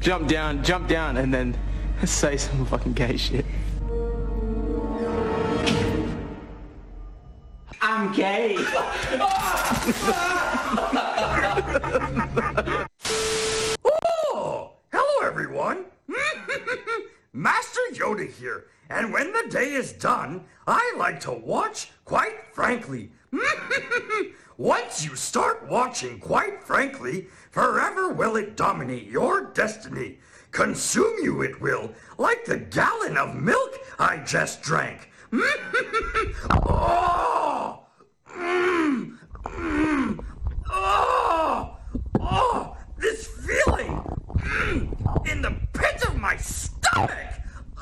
jump 0.00 0.28
down, 0.28 0.64
jump 0.64 0.88
down, 0.88 1.16
and 1.18 1.32
then 1.32 1.56
say 2.04 2.36
some 2.36 2.66
fucking 2.66 2.94
gay 2.94 3.16
shit. 3.16 3.44
I'm 7.80 8.12
gay. 8.12 8.56
Oh, 14.32 14.72
hello 14.92 15.28
everyone. 15.28 15.84
Master 17.32 17.80
Yoda 17.92 18.30
here. 18.30 18.66
And 18.88 19.12
when 19.12 19.32
the 19.32 19.46
day 19.50 19.72
is 19.72 19.92
done, 19.92 20.44
I 20.66 20.94
like 20.96 21.20
to 21.20 21.32
watch, 21.32 21.90
quite 22.04 22.34
frankly. 22.52 23.10
Once 24.60 25.02
you 25.02 25.16
start 25.16 25.66
watching, 25.70 26.20
quite 26.20 26.62
frankly, 26.62 27.26
forever 27.50 28.12
will 28.12 28.36
it 28.36 28.58
dominate 28.58 29.06
your 29.06 29.44
destiny. 29.54 30.18
Consume 30.50 31.16
you 31.22 31.40
it 31.40 31.58
will, 31.62 31.90
like 32.18 32.44
the 32.44 32.58
gallon 32.58 33.16
of 33.16 33.34
milk 33.34 33.78
I 33.98 34.18
just 34.18 34.60
drank. 34.60 35.08
oh! 36.66 37.86
Mm, 38.36 39.16
mm, 39.44 40.24
oh! 40.68 41.78
Oh! 42.20 42.76
This 42.98 43.28
feeling 43.28 44.04
mm, 44.36 45.26
in 45.26 45.40
the 45.40 45.56
pit 45.72 46.04
of 46.06 46.16
my 46.20 46.36
stomach! 46.36 47.32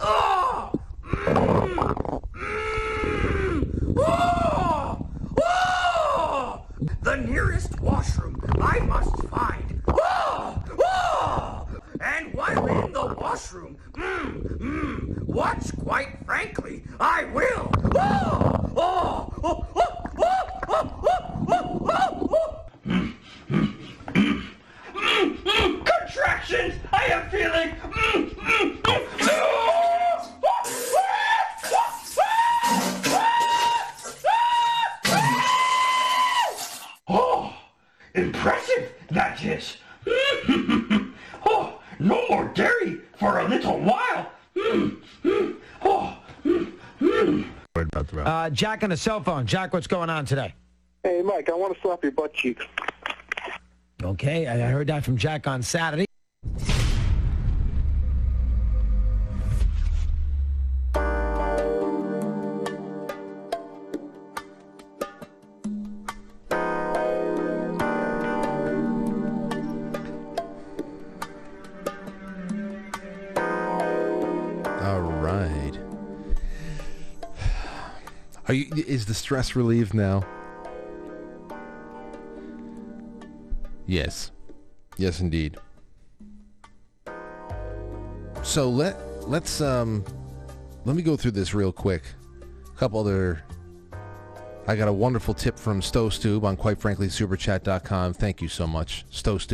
Oh! 0.00 0.70
Mm, 1.04 2.22
mm, 2.36 3.94
oh! 3.98 5.08
Oh! 5.42 6.62
The 7.02 7.16
nearest 7.16 7.67
washroom 7.80 8.40
I 8.60 8.78
must 8.80 9.16
find. 9.28 9.82
Oh! 9.88 10.62
Oh! 10.78 11.66
And 12.00 12.34
while 12.34 12.66
in 12.66 12.92
the 12.92 13.14
washroom, 13.18 13.76
mm, 13.92 14.58
mm, 14.58 15.24
watch 15.24 15.76
quite 15.84 16.18
frankly, 16.24 16.82
I 17.00 17.24
will. 17.24 17.70
Oh! 17.94 18.70
Oh! 18.76 19.32
Oh! 19.42 19.66
Oh! 19.76 20.06
Oh! 20.18 20.50
Oh! 20.68 20.92
Oh! 21.48 21.86
Oh! 21.88 22.28
Oh! 22.30 23.14
Mm, 24.14 25.86
contractions! 25.86 26.74
I 26.92 27.04
am 27.06 27.30
feeling. 27.30 27.70
Mm, 27.70 28.30
mm, 28.34 28.82
mm. 28.82 29.77
Impressive 38.18 38.92
that 39.10 39.42
is. 39.44 39.76
oh, 41.46 41.80
no 41.98 42.24
more 42.28 42.48
dairy 42.48 43.00
for 43.18 43.40
a 43.40 43.48
little 43.48 43.80
while. 43.80 44.30
Oh. 45.82 46.18
Uh, 48.16 48.50
Jack 48.50 48.82
on 48.82 48.90
the 48.90 48.96
cell 48.96 49.22
phone. 49.22 49.46
Jack, 49.46 49.72
what's 49.72 49.86
going 49.86 50.10
on 50.10 50.24
today? 50.24 50.54
Hey, 51.02 51.22
Mike, 51.22 51.48
I 51.48 51.54
want 51.54 51.74
to 51.74 51.80
slap 51.80 52.02
your 52.02 52.12
butt 52.12 52.34
cheeks. 52.34 52.64
Okay, 54.02 54.46
I 54.46 54.54
I 54.54 54.70
heard 54.70 54.88
that 54.88 55.04
from 55.04 55.16
Jack 55.16 55.46
on 55.46 55.62
Saturday. 55.62 56.07
Are 78.48 78.54
you? 78.54 78.66
Is 78.86 79.04
the 79.04 79.14
stress 79.14 79.54
relieved 79.54 79.92
now? 79.92 80.26
Yes. 83.86 84.32
Yes, 84.96 85.20
indeed. 85.20 85.58
So 88.42 88.70
let 88.70 88.96
let's 89.28 89.60
um 89.60 90.02
let 90.86 90.96
me 90.96 91.02
go 91.02 91.16
through 91.16 91.32
this 91.32 91.52
real 91.52 91.72
quick. 91.72 92.02
A 92.66 92.78
couple 92.78 93.00
other. 93.00 93.44
I 94.66 94.76
got 94.76 94.88
a 94.88 94.92
wonderful 94.92 95.32
tip 95.32 95.58
from 95.58 95.80
Stove 95.80 96.44
on 96.44 96.56
quite 96.56 96.78
frankly 96.78 97.08
superchat.com. 97.08 98.14
Thank 98.14 98.42
you 98.42 98.48
so 98.48 98.66
much, 98.66 99.04
Stove 99.10 99.46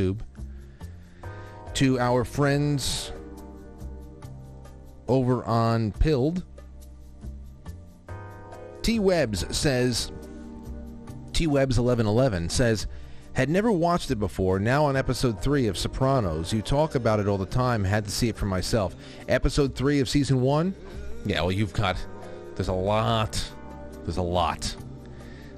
To 1.75 1.99
our 2.01 2.25
friends 2.25 3.13
over 5.07 5.45
on 5.45 5.93
Pilled, 5.93 6.45
T 8.85 8.99
Webs 8.99 9.45
says 9.57 10.13
T 11.33 11.45
eleven 11.45 12.07
eleven 12.07 12.51
says 12.51 12.87
had 13.33 13.49
never 13.49 13.73
watched 13.73 14.11
it 14.11 14.17
before. 14.17 14.61
Now 14.61 14.85
on 14.85 14.95
episode 14.95 15.43
three 15.43 15.69
of 15.69 15.79
Sopranos, 15.79 16.53
you 16.53 16.61
talk 16.61 16.95
about 16.95 17.19
it 17.19 17.27
all 17.27 17.39
the 17.39 17.47
time. 17.47 17.83
Had 17.83 18.05
to 18.05 18.11
see 18.11 18.29
it 18.29 18.37
for 18.37 18.45
myself. 18.45 18.95
Episode 19.27 19.75
three 19.75 20.01
of 20.01 20.09
season 20.09 20.43
one. 20.43 20.75
Yeah, 21.25 21.41
well, 21.41 21.51
you've 21.51 21.73
got. 21.73 21.97
There's 22.57 22.69
a 22.69 22.75
lot. 22.75 23.43
There's 24.03 24.19
a 24.19 24.23
lot. 24.23 24.77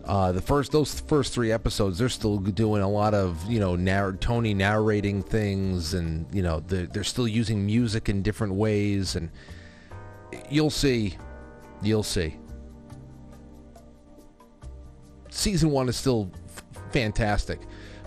Uh, 0.04 0.30
the 0.30 0.40
first 0.40 0.70
those 0.70 1.00
first 1.00 1.34
three 1.34 1.50
episodes, 1.50 1.98
they're 1.98 2.08
still 2.08 2.38
doing 2.38 2.80
a 2.80 2.88
lot 2.88 3.12
of 3.12 3.44
you 3.50 3.58
know 3.58 3.74
narr- 3.74 4.12
Tony 4.12 4.54
narrating 4.54 5.20
things, 5.20 5.94
and 5.94 6.32
you 6.32 6.42
know 6.42 6.60
they're, 6.60 6.86
they're 6.86 7.02
still 7.02 7.26
using 7.26 7.66
music 7.66 8.08
in 8.08 8.22
different 8.22 8.54
ways, 8.54 9.16
and 9.16 9.30
you'll 10.48 10.70
see, 10.70 11.18
you'll 11.82 12.04
see. 12.04 12.36
Season 15.36 15.70
one 15.70 15.88
is 15.88 15.96
still 15.96 16.30
f- 16.46 16.64
fantastic, 16.92 17.60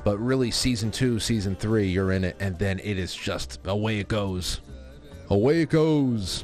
but 0.03 0.17
really 0.17 0.49
season 0.49 0.89
two, 0.89 1.19
season 1.19 1.55
three, 1.55 1.87
you're 1.87 2.11
in 2.11 2.23
it, 2.23 2.35
and 2.39 2.57
then 2.57 2.79
it 2.79 2.97
is 2.97 3.13
just 3.13 3.59
away 3.65 3.99
it 3.99 4.07
goes, 4.07 4.61
away 5.29 5.61
it 5.61 5.69
goes. 5.69 6.43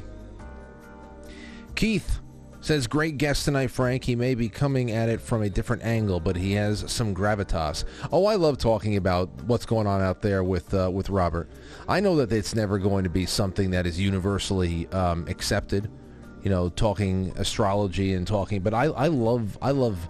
Keith 1.74 2.20
says, 2.60 2.86
great 2.86 3.18
guest 3.18 3.44
tonight, 3.44 3.66
Frank. 3.72 4.04
He 4.04 4.14
may 4.14 4.36
be 4.36 4.48
coming 4.48 4.92
at 4.92 5.08
it 5.08 5.20
from 5.20 5.42
a 5.42 5.50
different 5.50 5.82
angle, 5.82 6.20
but 6.20 6.36
he 6.36 6.52
has 6.52 6.90
some 6.90 7.14
gravitas. 7.14 7.84
Oh, 8.12 8.26
I 8.26 8.36
love 8.36 8.56
talking 8.56 8.96
about 8.96 9.28
what's 9.44 9.66
going 9.66 9.88
on 9.88 10.00
out 10.00 10.22
there 10.22 10.44
with 10.44 10.72
uh, 10.72 10.88
with 10.92 11.10
Robert. 11.10 11.50
I 11.88 11.98
know 11.98 12.16
that 12.16 12.30
it's 12.32 12.54
never 12.54 12.78
going 12.78 13.02
to 13.02 13.10
be 13.10 13.26
something 13.26 13.70
that 13.72 13.86
is 13.86 14.00
universally 14.00 14.86
um, 14.88 15.26
accepted. 15.28 15.90
You 16.42 16.50
know, 16.50 16.68
talking 16.68 17.32
astrology 17.36 18.14
and 18.14 18.24
talking, 18.24 18.62
but 18.62 18.72
I, 18.72 18.84
I 18.84 19.08
love 19.08 19.58
I 19.60 19.72
love 19.72 20.08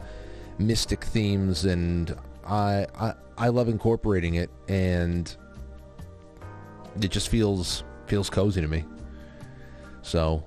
mystic 0.59 1.05
themes 1.05 1.65
and 1.65 2.17
I, 2.47 2.87
I 2.99 3.15
I 3.39 3.49
love 3.49 3.69
incorporating 3.69 4.35
it, 4.37 4.51
and 4.69 5.35
it 7.01 7.11
just 7.11 7.29
feels 7.29 7.85
feels 8.07 8.31
cozy 8.31 8.61
to 8.61 8.69
me. 8.69 8.85
So 10.03 10.45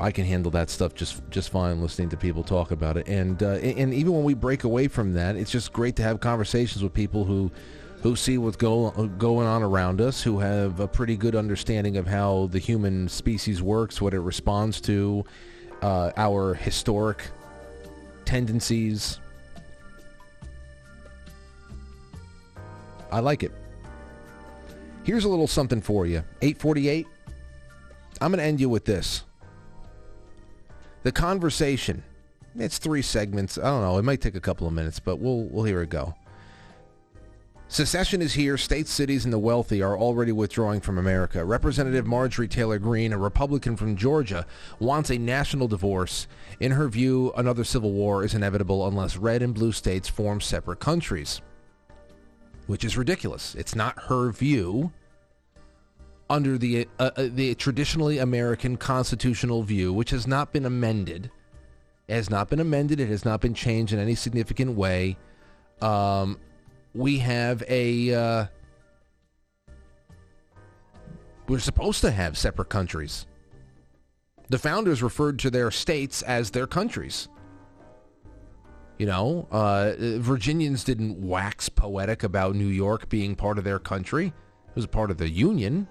I 0.00 0.10
can 0.10 0.24
handle 0.24 0.50
that 0.52 0.70
stuff 0.70 0.94
just 0.94 1.22
just 1.30 1.50
fine 1.50 1.80
listening 1.80 2.08
to 2.08 2.16
people 2.16 2.42
talk 2.42 2.70
about 2.70 2.96
it. 2.96 3.06
And 3.08 3.42
uh, 3.42 3.56
and 3.56 3.94
even 3.94 4.12
when 4.12 4.24
we 4.24 4.34
break 4.34 4.64
away 4.64 4.88
from 4.88 5.12
that, 5.14 5.36
it's 5.36 5.50
just 5.50 5.72
great 5.72 5.96
to 5.96 6.02
have 6.02 6.20
conversations 6.20 6.82
with 6.82 6.94
people 6.94 7.24
who 7.24 7.50
who 8.02 8.16
see 8.16 8.38
what's 8.38 8.56
go, 8.56 8.90
going 9.18 9.46
on 9.46 9.62
around 9.62 10.00
us, 10.00 10.22
who 10.22 10.38
have 10.38 10.80
a 10.80 10.88
pretty 10.88 11.16
good 11.16 11.36
understanding 11.36 11.98
of 11.98 12.06
how 12.06 12.48
the 12.50 12.58
human 12.58 13.06
species 13.08 13.60
works, 13.60 14.00
what 14.00 14.14
it 14.14 14.20
responds 14.20 14.80
to, 14.80 15.22
uh, 15.82 16.10
our 16.16 16.54
historic 16.54 17.22
tendencies. 18.24 19.19
I 23.10 23.20
like 23.20 23.42
it. 23.42 23.52
Here's 25.02 25.24
a 25.24 25.28
little 25.28 25.46
something 25.46 25.80
for 25.80 26.06
you. 26.06 26.18
848. 26.42 27.06
I'm 28.20 28.30
going 28.30 28.38
to 28.38 28.44
end 28.44 28.60
you 28.60 28.68
with 28.68 28.84
this. 28.84 29.24
The 31.02 31.12
conversation. 31.12 32.02
It's 32.56 32.78
three 32.78 33.02
segments. 33.02 33.58
I 33.58 33.62
don't 33.62 33.82
know. 33.82 33.98
It 33.98 34.02
might 34.02 34.20
take 34.20 34.34
a 34.34 34.40
couple 34.40 34.66
of 34.66 34.72
minutes, 34.72 34.98
but 34.98 35.16
we'll 35.16 35.44
we'll 35.44 35.64
hear 35.64 35.82
it 35.82 35.88
go. 35.88 36.14
Secession 37.68 38.20
is 38.20 38.34
here. 38.34 38.58
States, 38.58 38.90
cities, 38.90 39.24
and 39.24 39.32
the 39.32 39.38
wealthy 39.38 39.80
are 39.80 39.96
already 39.96 40.32
withdrawing 40.32 40.80
from 40.80 40.98
America. 40.98 41.44
Representative 41.44 42.04
Marjorie 42.04 42.48
Taylor 42.48 42.80
Greene, 42.80 43.12
a 43.12 43.18
Republican 43.18 43.76
from 43.76 43.94
Georgia, 43.94 44.44
wants 44.80 45.08
a 45.08 45.16
national 45.18 45.68
divorce. 45.68 46.26
In 46.58 46.72
her 46.72 46.88
view, 46.88 47.32
another 47.36 47.62
civil 47.62 47.92
war 47.92 48.24
is 48.24 48.34
inevitable 48.34 48.88
unless 48.88 49.16
red 49.16 49.40
and 49.40 49.54
blue 49.54 49.70
states 49.70 50.08
form 50.08 50.40
separate 50.40 50.80
countries, 50.80 51.40
which 52.70 52.84
is 52.84 52.96
ridiculous. 52.96 53.54
It's 53.56 53.74
not 53.74 53.98
her 54.04 54.30
view. 54.30 54.92
Under 56.28 56.56
the 56.56 56.86
uh, 57.00 57.10
uh, 57.16 57.26
the 57.28 57.56
traditionally 57.56 58.18
American 58.18 58.76
constitutional 58.76 59.64
view, 59.64 59.92
which 59.92 60.10
has 60.10 60.28
not 60.28 60.52
been 60.52 60.64
amended, 60.64 61.30
it 62.06 62.14
has 62.14 62.30
not 62.30 62.48
been 62.48 62.60
amended. 62.60 63.00
It 63.00 63.08
has 63.08 63.24
not 63.24 63.40
been 63.40 63.54
changed 63.54 63.92
in 63.92 63.98
any 63.98 64.14
significant 64.14 64.76
way. 64.76 65.16
Um, 65.82 66.38
we 66.94 67.18
have 67.18 67.64
a 67.68 68.14
uh, 68.14 68.46
We're 71.48 71.58
supposed 71.58 72.00
to 72.02 72.12
have 72.12 72.38
separate 72.38 72.68
countries. 72.68 73.26
The 74.50 74.58
founders 74.58 75.02
referred 75.02 75.40
to 75.40 75.50
their 75.50 75.72
states 75.72 76.22
as 76.22 76.52
their 76.52 76.68
countries. 76.68 77.28
You 79.00 79.06
know, 79.06 79.48
uh, 79.50 79.94
Virginians 80.18 80.84
didn't 80.84 81.26
wax 81.26 81.70
poetic 81.70 82.22
about 82.22 82.54
New 82.54 82.66
York 82.66 83.08
being 83.08 83.34
part 83.34 83.56
of 83.56 83.64
their 83.64 83.78
country. 83.78 84.26
It 84.26 84.76
was 84.76 84.86
part 84.86 85.10
of 85.10 85.16
the 85.16 85.30
Union. 85.30 85.88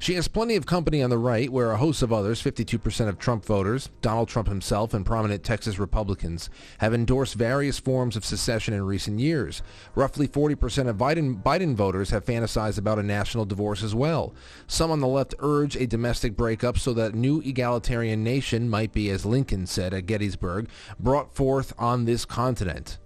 She 0.00 0.14
has 0.14 0.28
plenty 0.28 0.54
of 0.54 0.64
company 0.64 1.02
on 1.02 1.10
the 1.10 1.18
right, 1.18 1.50
where 1.50 1.72
a 1.72 1.76
host 1.76 2.02
of 2.02 2.12
others, 2.12 2.40
52% 2.40 3.08
of 3.08 3.18
Trump 3.18 3.44
voters, 3.44 3.90
Donald 4.00 4.28
Trump 4.28 4.46
himself, 4.46 4.94
and 4.94 5.04
prominent 5.04 5.42
Texas 5.42 5.76
Republicans, 5.78 6.48
have 6.78 6.94
endorsed 6.94 7.34
various 7.34 7.80
forms 7.80 8.14
of 8.14 8.24
secession 8.24 8.74
in 8.74 8.86
recent 8.86 9.18
years. 9.18 9.60
Roughly 9.96 10.28
40% 10.28 10.88
of 10.88 10.96
Biden, 10.96 11.42
Biden 11.42 11.74
voters 11.74 12.10
have 12.10 12.24
fantasized 12.24 12.78
about 12.78 13.00
a 13.00 13.02
national 13.02 13.44
divorce 13.44 13.82
as 13.82 13.92
well. 13.92 14.32
Some 14.68 14.92
on 14.92 15.00
the 15.00 15.08
left 15.08 15.34
urge 15.40 15.76
a 15.76 15.86
domestic 15.86 16.36
breakup 16.36 16.78
so 16.78 16.94
that 16.94 17.14
a 17.14 17.18
new 17.18 17.40
egalitarian 17.40 18.22
nation 18.22 18.70
might 18.70 18.92
be, 18.92 19.10
as 19.10 19.26
Lincoln 19.26 19.66
said 19.66 19.92
at 19.92 20.06
Gettysburg, 20.06 20.68
brought 21.00 21.34
forth 21.34 21.74
on 21.76 22.04
this 22.04 22.24
continent 22.24 22.98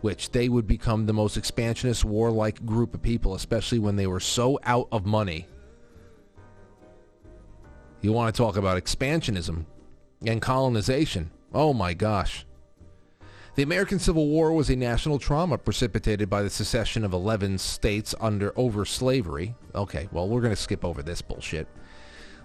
which 0.00 0.30
they 0.30 0.48
would 0.48 0.66
become 0.66 1.06
the 1.06 1.12
most 1.12 1.36
expansionist, 1.36 2.04
warlike 2.04 2.64
group 2.64 2.94
of 2.94 3.02
people, 3.02 3.34
especially 3.34 3.80
when 3.80 3.96
they 3.96 4.06
were 4.06 4.20
so 4.20 4.56
out 4.62 4.86
of 4.92 5.04
money. 5.04 5.44
You 8.00 8.12
want 8.12 8.34
to 8.34 8.38
talk 8.38 8.56
about 8.56 8.82
expansionism 8.82 9.64
and 10.24 10.40
colonization. 10.40 11.30
Oh 11.52 11.72
my 11.72 11.94
gosh. 11.94 12.46
The 13.56 13.64
American 13.64 13.98
Civil 13.98 14.28
War 14.28 14.52
was 14.52 14.70
a 14.70 14.76
national 14.76 15.18
trauma 15.18 15.58
precipitated 15.58 16.30
by 16.30 16.42
the 16.42 16.50
secession 16.50 17.04
of 17.04 17.12
11 17.12 17.58
states 17.58 18.14
under 18.20 18.52
over 18.56 18.84
slavery. 18.84 19.56
Okay, 19.74 20.08
well, 20.12 20.28
we're 20.28 20.42
going 20.42 20.54
to 20.54 20.60
skip 20.60 20.84
over 20.84 21.02
this 21.02 21.20
bullshit. 21.22 21.66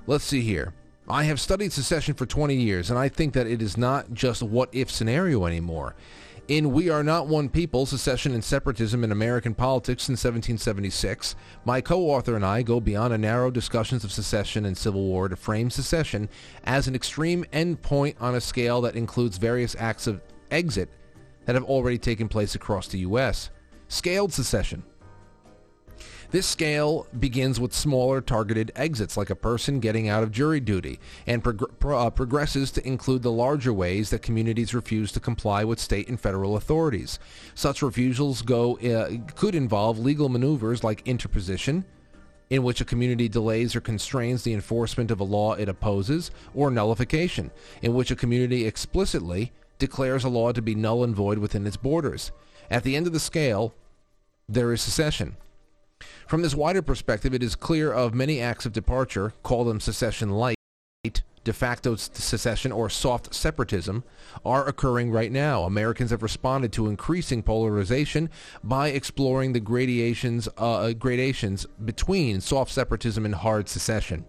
Let's 0.08 0.24
see 0.24 0.42
here. 0.42 0.74
I 1.08 1.26
have 1.26 1.40
studied 1.40 1.72
secession 1.72 2.16
for 2.16 2.26
20 2.26 2.56
years, 2.56 2.90
and 2.90 2.98
I 2.98 3.10
think 3.10 3.34
that 3.34 3.46
it 3.46 3.62
is 3.62 3.78
not 3.78 4.12
just 4.14 4.42
a 4.42 4.46
what-if 4.46 4.90
scenario 4.90 5.46
anymore. 5.46 5.96
In 6.50 6.74
We 6.74 6.90
Are 6.90 7.04
Not 7.06 7.28
One 7.28 7.48
People, 7.48 7.86
Secession 7.86 8.34
and 8.34 8.44
Separatism 8.44 9.02
in 9.02 9.14
American 9.14 9.56
Politics 9.56 10.10
in 10.10 10.14
1776, 10.14 11.38
my 11.64 11.80
co-author 11.80 12.36
and 12.36 12.46
I 12.46 12.64
go 12.64 12.82
beyond 12.82 13.14
a 13.14 13.18
narrow 13.18 13.50
discussions 13.50 14.04
of 14.04 14.12
secession 14.12 14.66
and 14.66 14.78
Civil 14.78 15.04
War 15.04 15.30
to 15.30 15.38
frame 15.38 15.70
secession 15.70 16.28
as 16.66 16.90
an 16.90 16.96
extreme 16.96 17.46
endpoint 17.54 18.16
on 18.20 18.36
a 18.36 18.42
scale 18.42 18.82
that 18.82 18.98
includes 18.98 19.38
various 19.38 19.74
acts 19.80 20.06
of 20.06 20.20
exit 20.52 20.90
that 21.46 21.56
have 21.56 21.64
already 21.64 21.98
taken 21.98 22.28
place 22.28 22.56
across 22.56 22.90
the 22.90 23.00
U.S. 23.00 23.50
Scaled 23.88 24.34
secession. 24.34 24.84
This 26.34 26.48
scale 26.48 27.06
begins 27.20 27.60
with 27.60 27.76
smaller 27.76 28.20
targeted 28.20 28.72
exits, 28.76 29.16
like 29.16 29.30
a 29.30 29.36
person 29.36 29.80
getting 29.80 30.10
out 30.10 30.24
of 30.24 30.32
jury 30.32 30.60
duty, 30.60 31.00
and 31.28 31.44
prog- 31.44 31.78
pro- 31.78 32.08
uh, 32.08 32.10
progresses 32.10 32.72
to 32.72 32.88
include 32.88 33.22
the 33.22 33.32
larger 33.32 33.72
ways 33.72 34.10
that 34.10 34.24
communities 34.24 34.74
refuse 34.74 35.12
to 35.12 35.20
comply 35.20 35.64
with 35.64 35.80
state 35.80 36.08
and 36.08 36.20
federal 36.20 36.58
authorities. 36.58 37.20
Such 37.54 37.84
refusals 37.84 38.42
go 38.42 38.80
uh, 38.80 39.12
could 39.36 39.54
involve 39.54 40.00
legal 40.00 40.28
maneuvers 40.28 40.84
like 40.84 41.08
interposition, 41.08 41.86
in 42.50 42.64
which 42.64 42.82
a 42.82 42.86
community 42.86 43.30
delays 43.30 43.76
or 43.76 43.82
constrains 43.82 44.42
the 44.42 44.56
enforcement 44.56 45.12
of 45.12 45.20
a 45.20 45.24
law 45.24 45.54
it 45.54 45.70
opposes, 45.70 46.32
or 46.56 46.72
nullification, 46.72 47.52
in 47.84 47.94
which 47.94 48.10
a 48.10 48.16
community 48.16 48.66
explicitly 48.66 49.52
declares 49.78 50.24
a 50.24 50.30
law 50.30 50.52
to 50.52 50.64
be 50.64 50.74
null 50.74 51.04
and 51.04 51.16
void 51.16 51.38
within 51.38 51.68
its 51.68 51.78
borders. 51.78 52.32
At 52.72 52.82
the 52.82 52.96
end 52.96 53.06
of 53.06 53.14
the 53.14 53.20
scale, 53.20 53.76
there 54.50 54.74
is 54.74 54.82
secession. 54.82 55.38
From 56.28 56.42
this 56.42 56.56
wider 56.56 56.82
perspective, 56.82 57.34
it 57.34 57.44
is 57.44 57.56
clear 57.56 57.92
of 57.92 58.14
many 58.14 58.40
acts 58.40 58.66
of 58.66 58.74
departure, 58.74 59.34
call 59.44 59.66
them 59.66 59.80
secession 59.80 60.30
light, 60.30 60.56
de 61.44 61.54
facto 61.54 61.96
secession, 61.96 62.72
or 62.72 62.90
soft 62.90 63.34
separatism, 63.34 64.04
are 64.46 64.66
occurring 64.68 65.12
right 65.12 65.32
now. 65.32 65.64
Americans 65.64 66.12
have 66.12 66.24
responded 66.24 66.72
to 66.72 66.88
increasing 66.88 67.44
polarization 67.44 68.30
by 68.64 68.88
exploring 68.90 69.54
the 69.54 69.60
gradations, 69.60 70.48
uh, 70.58 70.94
gradations 70.94 71.66
between 71.84 72.40
soft 72.40 72.72
separatism 72.72 73.26
and 73.26 73.36
hard 73.36 73.68
secession. 73.68 74.26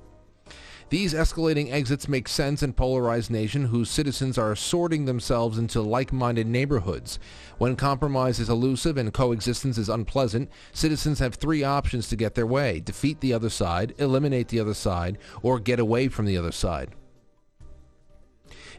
These 0.90 1.14
escalating 1.14 1.72
exits 1.72 2.08
make 2.08 2.28
sense 2.28 2.62
in 2.62 2.72
polarized 2.74 3.30
nation 3.30 3.64
whose 3.66 3.90
citizens 3.90 4.38
are 4.38 4.54
sorting 4.54 5.06
themselves 5.06 5.58
into 5.58 5.80
like-minded 5.80 6.46
neighborhoods. 6.46 7.18
When 7.58 7.74
compromise 7.74 8.38
is 8.38 8.50
elusive 8.50 8.96
and 8.96 9.12
coexistence 9.12 9.78
is 9.78 9.88
unpleasant, 9.88 10.50
citizens 10.72 11.18
have 11.18 11.34
three 11.34 11.64
options 11.64 12.08
to 12.08 12.16
get 12.16 12.34
their 12.34 12.46
way. 12.46 12.80
Defeat 12.80 13.20
the 13.20 13.32
other 13.32 13.50
side, 13.50 13.94
eliminate 13.98 14.48
the 14.48 14.60
other 14.60 14.74
side, 14.74 15.18
or 15.42 15.58
get 15.58 15.80
away 15.80 16.08
from 16.08 16.26
the 16.26 16.36
other 16.36 16.52
side. 16.52 16.90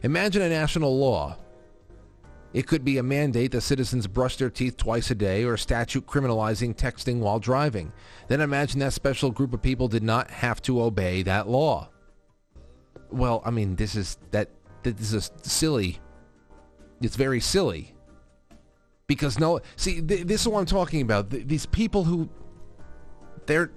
Imagine 0.02 0.42
a 0.42 0.48
national 0.48 0.96
law. 0.96 1.36
It 2.54 2.66
could 2.66 2.84
be 2.84 2.96
a 2.96 3.02
mandate 3.02 3.52
that 3.52 3.62
citizens 3.62 4.06
brush 4.06 4.36
their 4.36 4.48
teeth 4.48 4.76
twice 4.78 5.10
a 5.10 5.14
day 5.14 5.44
or 5.44 5.54
a 5.54 5.58
statute 5.58 6.06
criminalizing 6.06 6.74
texting 6.74 7.18
while 7.18 7.38
driving. 7.38 7.92
Then 8.28 8.40
imagine 8.40 8.80
that 8.80 8.94
special 8.94 9.30
group 9.30 9.52
of 9.52 9.60
people 9.60 9.88
did 9.88 10.02
not 10.02 10.30
have 10.30 10.62
to 10.62 10.80
obey 10.80 11.22
that 11.24 11.48
law. 11.48 11.90
Well, 13.10 13.42
I 13.44 13.50
mean, 13.50 13.76
this 13.76 13.94
is 13.94 14.18
that 14.30 14.50
this 14.82 15.12
is 15.12 15.30
silly. 15.42 15.98
It's 17.00 17.16
very 17.16 17.40
silly. 17.40 17.94
Because 19.06 19.38
no, 19.38 19.60
see, 19.76 20.00
th- 20.02 20.26
this 20.26 20.42
is 20.42 20.48
what 20.48 20.60
I'm 20.60 20.66
talking 20.66 21.00
about. 21.00 21.30
Th- 21.30 21.46
these 21.46 21.66
people 21.66 22.04
who 22.04 22.28
they're 23.46 23.70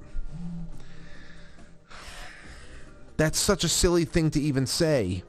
that's 3.17 3.37
such 3.37 3.63
a 3.63 3.69
silly 3.69 4.05
thing 4.05 4.31
to 4.31 4.41
even 4.41 4.65
say. 4.65 5.23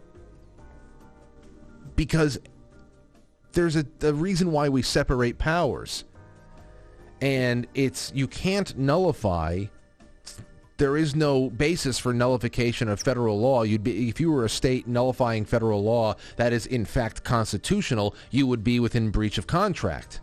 Because 1.97 2.39
there's 3.53 3.77
a, 3.77 3.85
a 4.03 4.13
reason 4.13 4.53
why 4.53 4.69
we 4.69 4.81
separate 4.83 5.39
powers. 5.39 6.05
And 7.21 7.67
it's 7.75 8.13
you 8.15 8.29
can't 8.29 8.79
nullify 8.79 9.67
there 10.81 10.97
is 10.97 11.15
no 11.15 11.51
basis 11.51 11.99
for 11.99 12.15
nullification 12.15 12.89
of 12.89 12.99
federal 12.99 13.39
law. 13.39 13.65
You'd 13.65 13.85
be 13.85 14.09
if 14.09 14.19
you 14.19 14.33
were 14.33 14.47
a 14.47 14.49
state 14.49 14.89
nullifying 14.89 15.45
federal 15.45 15.85
law 15.85 16.17
that 16.37 16.55
is 16.55 16.67
in 16.67 16.87
fact 16.87 17.23
constitutional, 17.23 18.15
you 18.31 18.47
would 18.47 18.65
be 18.65 18.81
within 18.81 19.11
breach 19.11 19.37
of 19.37 19.47
contract. 19.47 20.23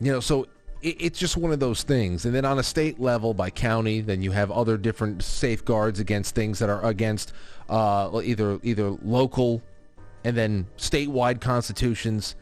You 0.00 0.10
know, 0.10 0.18
so 0.18 0.48
it, 0.82 0.96
it's 1.00 1.18
just 1.18 1.36
one 1.36 1.52
of 1.52 1.60
those 1.60 1.84
things. 1.84 2.24
And 2.24 2.34
then 2.34 2.44
on 2.44 2.58
a 2.58 2.62
state 2.64 2.98
level, 2.98 3.34
by 3.34 3.50
county, 3.50 4.00
then 4.00 4.20
you 4.20 4.32
have 4.32 4.50
other 4.50 4.76
different 4.76 5.22
safeguards 5.22 6.00
against 6.00 6.34
things 6.34 6.58
that 6.58 6.68
are 6.68 6.84
against 6.84 7.32
uh, 7.68 8.20
either 8.24 8.58
either 8.64 8.96
local 9.00 9.62
and 10.24 10.36
then 10.36 10.66
statewide 10.76 11.40
constitutions. 11.40 12.34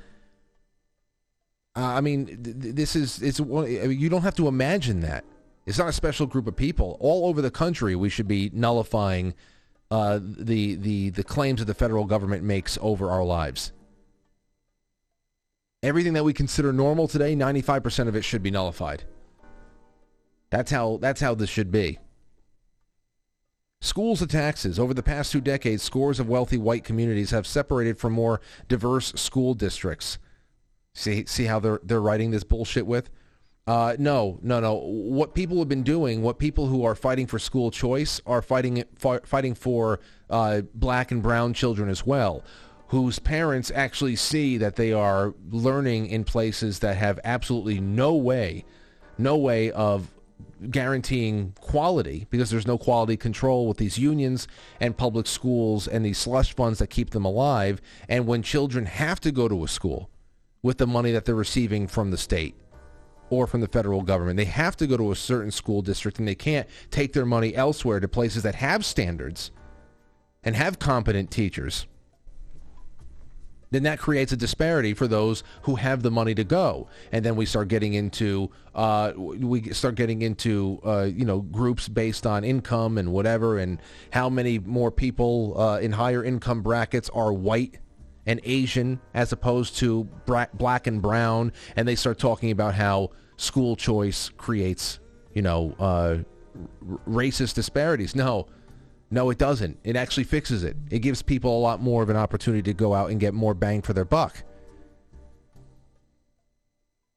Uh, 1.81 1.85
I 1.95 2.03
mean, 2.03 2.27
th- 2.27 2.75
this 2.75 2.95
is 2.95 3.23
it's 3.23 3.41
one. 3.41 3.65
I 3.65 3.87
mean, 3.87 3.99
you 3.99 4.11
don't 4.11 4.21
have 4.21 4.37
to 4.37 4.49
imagine 4.49 5.01
that. 5.01 5.25
It's 5.65 5.79
not 5.79 5.89
a 5.89 5.93
special 5.93 6.27
group 6.27 6.47
of 6.47 6.55
people. 6.55 6.99
All 7.01 7.27
over 7.27 7.41
the 7.41 7.51
country, 7.51 7.97
we 7.97 8.11
should 8.11 8.29
be 8.29 8.51
nullifying 8.53 9.35
uh, 9.91 10.19
the 10.23 10.75
the 10.75 11.09
the 11.09 11.25
claims 11.25 11.61
that 11.61 11.65
the 11.65 11.75
federal 11.75 12.05
government 12.05 12.45
makes 12.45 12.77
over 12.83 13.11
our 13.11 13.25
lives. 13.25 13.73
Everything 15.83 16.13
that 16.13 16.25
we 16.25 16.35
consider 16.35 16.71
normal 16.71 17.09
today, 17.09 17.35
ninety 17.35 17.63
five 17.63 17.83
percent 17.83 18.11
of 18.11 18.15
it 18.15 18.25
should 18.25 18.43
be 18.43 18.51
nullified. 18.51 19.05
That's 20.51 20.71
how 20.71 20.99
that's 21.01 21.23
how 21.23 21.35
this 21.35 21.49
should 21.49 21.71
be. 21.71 21.99
Schools 23.81 24.21
of 24.21 24.29
taxes. 24.29 24.79
Over 24.79 24.93
the 24.93 25.03
past 25.03 25.33
two 25.33 25.41
decades, 25.41 25.83
scores 25.83 26.21
of 26.21 26.29
wealthy 26.29 26.59
white 26.59 26.85
communities 26.85 27.31
have 27.31 27.47
separated 27.47 27.97
from 27.97 28.13
more 28.13 28.43
diverse 28.69 29.15
school 29.17 29.55
districts. 29.55 30.19
See, 30.95 31.25
see 31.27 31.45
how 31.45 31.61
they're 31.61 31.81
they're 31.83 32.01
writing 32.01 32.31
this 32.31 32.45
bullshit 32.45 32.87
with? 32.87 33.11
Uh, 33.67 33.95
no, 33.99 34.39
no, 34.43 34.59
no. 34.59 34.75
What 34.75 35.35
people 35.35 35.59
have 35.59 35.69
been 35.69 35.83
doing, 35.83 36.23
what 36.23 36.39
people 36.39 36.67
who 36.67 36.85
are 36.85 36.95
fighting 36.95 37.27
for 37.27 37.39
school 37.39 37.71
choice 37.71 38.21
are 38.27 38.43
fighting 38.43 38.85
fighting 38.99 39.55
for 39.55 40.01
uh, 40.29 40.63
black 40.75 41.11
and 41.11 41.23
brown 41.23 41.55
children 41.55 41.89
as 41.89 42.05
well, 42.05 42.43
whose 42.89 43.19
parents 43.19 43.71
actually 43.75 44.17
see 44.17 44.59
that 44.59 44.77
they 44.77 44.93
are 44.93 45.35
learning 45.51 46.07
in 46.07 46.25
places 46.25 46.81
that 46.81 46.97
have 46.97 47.21
absolutely 47.23 47.81
no 47.81 48.15
way, 48.15 48.65
no 49.19 49.37
way 49.37 49.71
of 49.71 50.09
guaranteeing 50.71 51.55
quality 51.61 52.27
because 52.31 52.51
there's 52.51 52.67
no 52.67 52.77
quality 52.77 53.17
control 53.17 53.67
with 53.69 53.77
these 53.77 53.99
unions 53.99 54.49
and 54.81 54.97
public 54.97 55.27
schools 55.27 55.87
and 55.87 56.05
these 56.05 56.19
slush 56.19 56.55
funds 56.55 56.79
that 56.81 56.89
keep 56.89 57.11
them 57.11 57.25
alive. 57.25 57.81
And 58.09 58.27
when 58.27 58.43
children 58.43 58.87
have 58.87 59.21
to 59.21 59.31
go 59.31 59.49
to 59.49 59.65
a 59.65 59.69
school 59.69 60.11
with 60.63 60.79
the 60.79 60.87
money 60.87 61.13
that 61.13 61.25
they're 61.25 61.35
receiving 61.35 61.87
from 61.87 62.11
the 62.11 62.19
state 62.19 62.55
or 63.31 63.47
from 63.47 63.61
the 63.61 63.69
federal 63.69 64.03
government, 64.03 64.37
they 64.37 64.45
have 64.45 64.77
to 64.77 64.87
go 64.87 64.97
to 64.97 65.13
a 65.13 65.17
certain 65.17 65.51
school 65.51 65.83
district 65.83 66.19
and 66.19 66.27
they 66.29 66.35
can't 66.35 66.69
take 66.91 67.13
their 67.13 67.27
money 67.27 67.55
elsewhere 67.55 68.01
to 68.01 68.09
places 68.09 68.43
that 68.43 68.57
have 68.57 68.85
standards 68.85 69.51
and 70.43 70.57
have 70.57 70.79
competent 70.79 71.31
teachers. 71.31 71.87
then 73.73 73.85
that 73.85 73.99
creates 74.01 74.33
a 74.33 74.37
disparity 74.37 74.95
for 74.95 75.07
those 75.07 75.45
who 75.63 75.77
have 75.77 76.03
the 76.03 76.11
money 76.11 76.35
to 76.35 76.45
go. 76.45 76.89
And 77.13 77.25
then 77.25 77.37
we 77.37 77.47
start 77.47 77.69
getting 77.69 77.95
into 77.95 78.51
uh, 78.75 79.13
we 79.17 79.73
start 79.73 79.95
getting 79.95 80.23
into 80.23 80.81
uh, 80.85 81.09
you 81.13 81.25
know 81.25 81.41
groups 81.41 81.89
based 81.89 82.27
on 82.27 82.45
income 82.45 82.99
and 82.99 83.13
whatever, 83.13 83.59
and 83.59 83.81
how 84.13 84.29
many 84.29 84.59
more 84.59 84.91
people 84.91 85.61
uh, 85.61 85.79
in 85.79 85.93
higher 85.93 86.25
income 86.25 86.63
brackets 86.63 87.11
are 87.11 87.33
white 87.33 87.79
and 88.27 88.41
Asian 88.45 89.01
as 89.15 89.33
opposed 89.33 89.77
to 89.79 90.05
black 90.27 90.87
and 90.87 91.03
brown, 91.03 91.53
and 91.77 91.87
they 91.87 91.95
start 91.95 92.19
talking 92.19 92.51
about 92.51 92.75
how 92.75 93.11
school 93.37 93.77
choice 93.77 94.31
creates 94.37 95.01
you 95.33 95.43
know 95.43 95.75
uh, 95.79 96.19
racist 97.09 97.55
disparities. 97.55 98.15
No. 98.15 98.47
No, 99.13 99.29
it 99.31 99.39
doesn't. 99.39 99.77
It 99.83 99.97
actually 99.97 100.23
fixes 100.23 100.63
it. 100.63 100.77
It 100.89 101.01
gives 101.01 101.21
people 101.21 101.59
a 101.59 101.59
lot 101.59 101.83
more 101.83 102.01
of 102.01 102.11
an 102.11 102.17
opportunity 102.17 102.63
to 102.63 102.75
go 102.75 102.95
out 102.95 103.11
and 103.11 103.19
get 103.19 103.35
more 103.35 103.55
bang 103.55 103.83
for 103.83 103.93
their 103.93 104.05
buck. 104.05 104.45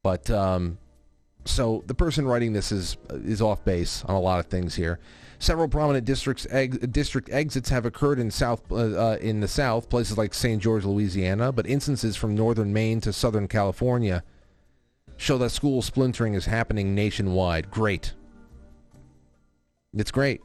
But 0.02 0.28
um, 0.32 0.80
so 1.46 1.84
the 1.86 1.94
person 1.94 2.26
writing 2.26 2.54
this 2.54 2.72
is 2.72 2.98
is 3.12 3.42
off 3.42 3.64
base 3.64 4.04
on 4.06 4.16
a 4.16 4.20
lot 4.20 4.40
of 4.40 4.48
things 4.48 4.76
here. 4.76 5.00
Several 5.44 5.68
prominent 5.68 6.06
districts 6.06 6.48
district 6.92 7.30
exits 7.30 7.68
have 7.68 7.86
occurred 7.86 8.18
in 8.18 8.32
south 8.32 8.62
uh, 8.72 8.76
uh, 8.76 9.18
in 9.20 9.42
the 9.42 9.48
south, 9.50 9.90
places 9.90 10.18
like 10.18 10.34
St. 10.34 10.64
George, 10.64 10.86
Louisiana, 10.86 11.52
but 11.52 11.68
instances 11.68 12.16
from 12.16 12.34
northern 12.34 12.72
Maine 12.72 13.02
to 13.02 13.12
southern 13.12 13.50
California 13.50 14.24
show 15.18 15.38
that 15.40 15.50
school 15.50 15.82
splintering 15.82 16.34
is 16.34 16.46
happening 16.46 16.96
nationwide. 16.96 17.70
Great. 17.70 18.14
It's 19.94 20.12
great. 20.12 20.40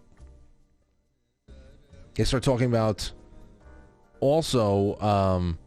They 2.17 2.25
start 2.25 2.43
talking 2.43 2.67
about 2.67 3.13
also 4.19 4.99
um, 4.99 5.61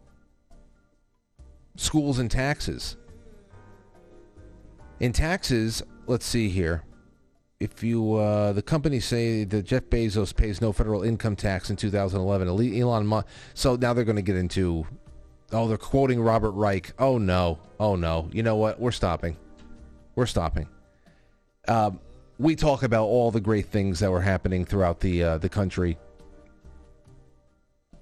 schools 1.78 2.20
and 2.20 2.30
taxes. 2.30 2.98
In 4.99 5.14
taxes, 5.14 5.82
let's 6.06 6.26
see 6.26 6.49
here. 6.49 6.84
If 7.62 7.84
you, 7.84 8.16
uh, 8.16 8.54
the 8.54 8.64
companies 8.64 9.06
say 9.06 9.44
that 9.44 9.64
Jeff 9.68 9.84
Bezos 9.84 10.36
pays 10.36 10.62
no 10.62 10.74
federal 10.74 11.04
income 11.04 11.36
tax 11.36 11.70
in 11.70 11.76
2011. 11.76 12.48
Elon 12.82 13.06
Musk. 13.06 13.28
So 13.54 13.76
now 13.76 13.94
they're 13.94 14.04
going 14.04 14.16
to 14.16 14.24
get 14.24 14.36
into, 14.36 14.88
oh, 15.52 15.68
they're 15.68 15.78
quoting 15.78 16.20
Robert 16.20 16.52
Reich. 16.52 16.92
Oh 16.98 17.20
no, 17.20 17.60
oh 17.80 17.96
no. 17.96 18.28
You 18.34 18.42
know 18.42 18.56
what? 18.56 18.80
We're 18.80 18.90
stopping. 18.90 19.38
We're 20.16 20.26
stopping. 20.26 20.68
Um, 21.68 22.00
we 22.40 22.56
talk 22.56 22.82
about 22.82 23.06
all 23.06 23.30
the 23.30 23.40
great 23.40 23.68
things 23.68 24.00
that 24.00 24.10
were 24.10 24.22
happening 24.22 24.66
throughout 24.66 25.00
the 25.00 25.24
uh, 25.24 25.38
the 25.38 25.50
country. 25.50 26.00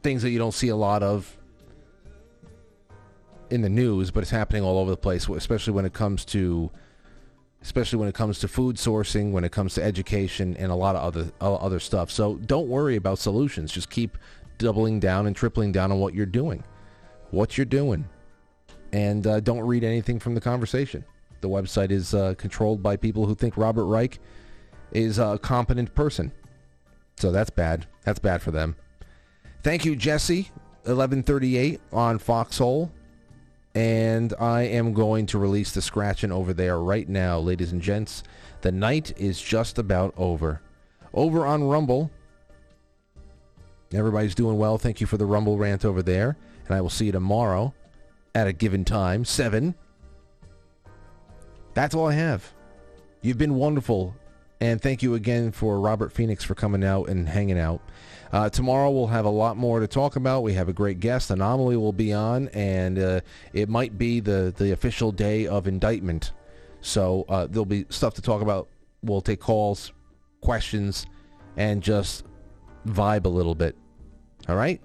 Things 0.04 0.22
that 0.22 0.30
you 0.30 0.40
don't 0.40 0.54
see 0.54 0.70
a 0.70 0.76
lot 0.78 1.04
of 1.04 1.38
in 3.50 3.62
the 3.62 3.70
news, 3.70 4.10
but 4.10 4.22
it's 4.22 4.32
happening 4.32 4.64
all 4.64 4.78
over 4.78 4.90
the 4.90 4.98
place, 4.98 5.28
especially 5.28 5.74
when 5.74 5.84
it 5.84 5.92
comes 5.92 6.24
to 6.24 6.72
especially 7.62 8.00
when 8.00 8.08
it 8.08 8.16
comes 8.16 8.40
to 8.40 8.48
food 8.48 8.78
sourcing, 8.78 9.32
when 9.32 9.44
it 9.44 9.52
comes 9.52 9.74
to 9.76 9.84
education, 9.84 10.56
and 10.58 10.72
a 10.72 10.76
lot 10.76 10.96
of 10.96 11.04
other 11.04 11.32
other 11.42 11.80
stuff. 11.80 12.12
So 12.12 12.36
don't 12.36 12.68
worry 12.68 12.96
about 12.96 13.20
solutions. 13.20 13.72
Just 13.72 13.90
keep 13.90 14.18
doubling 14.58 15.00
down 15.00 15.28
and 15.28 15.36
tripling 15.36 15.72
down 15.72 15.92
on 15.92 16.00
what 16.00 16.14
you're 16.14 16.26
doing, 16.26 16.64
what 17.32 17.58
you're 17.58 17.66
doing, 17.66 18.08
and 18.92 19.26
uh, 19.26 19.40
don't 19.40 19.62
read 19.62 19.84
anything 19.84 20.20
from 20.20 20.36
the 20.36 20.42
conversation. 20.42 21.04
The 21.42 21.50
website 21.50 21.92
is 21.92 22.14
uh, 22.14 22.36
controlled 22.38 22.84
by 22.84 22.98
people 22.98 23.26
who 23.26 23.36
think 23.36 23.56
Robert 23.56 23.86
Reich 23.86 24.20
is 24.92 25.20
a 25.20 25.40
competent 25.42 25.96
person. 25.96 26.32
So 27.18 27.32
that's 27.32 27.50
bad. 27.50 27.86
That's 28.04 28.20
bad 28.20 28.42
for 28.42 28.52
them. 28.52 28.76
Thank 29.64 29.86
you, 29.86 29.96
Jesse. 29.96 30.50
1138 30.84 31.82
on 31.92 32.18
Foxhole. 32.18 32.92
And 33.76 34.34
I 34.40 34.64
am 34.64 34.94
going 34.94 35.26
to 35.28 35.38
release 35.38 35.72
the 35.72 35.82
scratching 35.82 36.32
over 36.32 36.54
there 36.54 36.80
right 36.80 37.08
now, 37.08 37.40
ladies 37.40 37.72
and 37.72 37.82
gents. 37.82 38.24
The 38.62 38.72
night 38.72 39.14
is 39.18 39.42
just 39.42 39.78
about 39.78 40.14
over. 40.18 40.62
Over 41.14 41.46
on 41.46 41.64
Rumble. 41.64 42.12
Everybody's 43.94 44.36
doing 44.36 44.58
well. 44.58 44.78
Thank 44.78 45.02
you 45.02 45.08
for 45.08 45.18
the 45.18 45.26
Rumble 45.26 45.58
rant 45.58 45.86
over 45.86 46.02
there. 46.02 46.38
And 46.68 46.76
I 46.76 46.82
will 46.82 46.90
see 46.90 47.06
you 47.08 47.12
tomorrow 47.12 47.74
at 48.36 48.48
a 48.48 48.54
given 48.54 48.86
time, 48.86 49.26
7. 49.26 49.76
That's 51.74 51.96
all 51.96 52.08
I 52.08 52.14
have. 52.14 52.54
You've 53.22 53.38
been 53.38 53.56
wonderful. 53.56 54.16
And 54.62 54.82
thank 54.82 55.02
you 55.02 55.16
again 55.16 55.52
for 55.52 55.80
Robert 55.80 56.12
Phoenix 56.12 56.44
for 56.44 56.54
coming 56.54 56.84
out 56.84 57.08
and 57.08 57.28
hanging 57.28 57.58
out. 57.58 57.82
Uh, 58.32 58.50
tomorrow 58.50 58.92
we'll 58.92 59.08
have 59.08 59.26
a 59.26 59.30
lot 59.30 59.58
more 59.58 59.80
to 59.80 59.88
talk 59.88 60.16
about. 60.16 60.44
We 60.44 60.54
have 60.54 60.70
a 60.70 60.74
great 60.74 61.00
guest. 61.00 61.32
Anomaly 61.32 61.78
will 61.78 61.94
be 61.94 62.14
on, 62.14 62.48
and 62.50 63.00
uh, 63.00 63.22
it 63.54 63.70
might 63.70 63.98
be 63.98 64.20
the, 64.20 64.54
the 64.58 64.72
official 64.72 65.12
day 65.12 65.48
of 65.48 65.68
indictment. 65.68 66.34
So 66.82 67.26
uh, 67.28 67.48
there'll 67.48 67.66
be 67.66 67.86
stuff 67.90 68.14
to 68.16 68.22
talk 68.22 68.42
about. 68.42 68.68
We'll 69.02 69.22
take 69.22 69.40
calls, 69.40 69.92
questions, 70.42 71.06
and 71.58 71.82
just 71.82 72.26
vibe 72.86 73.26
a 73.26 73.30
little 73.30 73.56
bit. 73.56 73.76
All 74.48 74.56
right? 74.56 74.80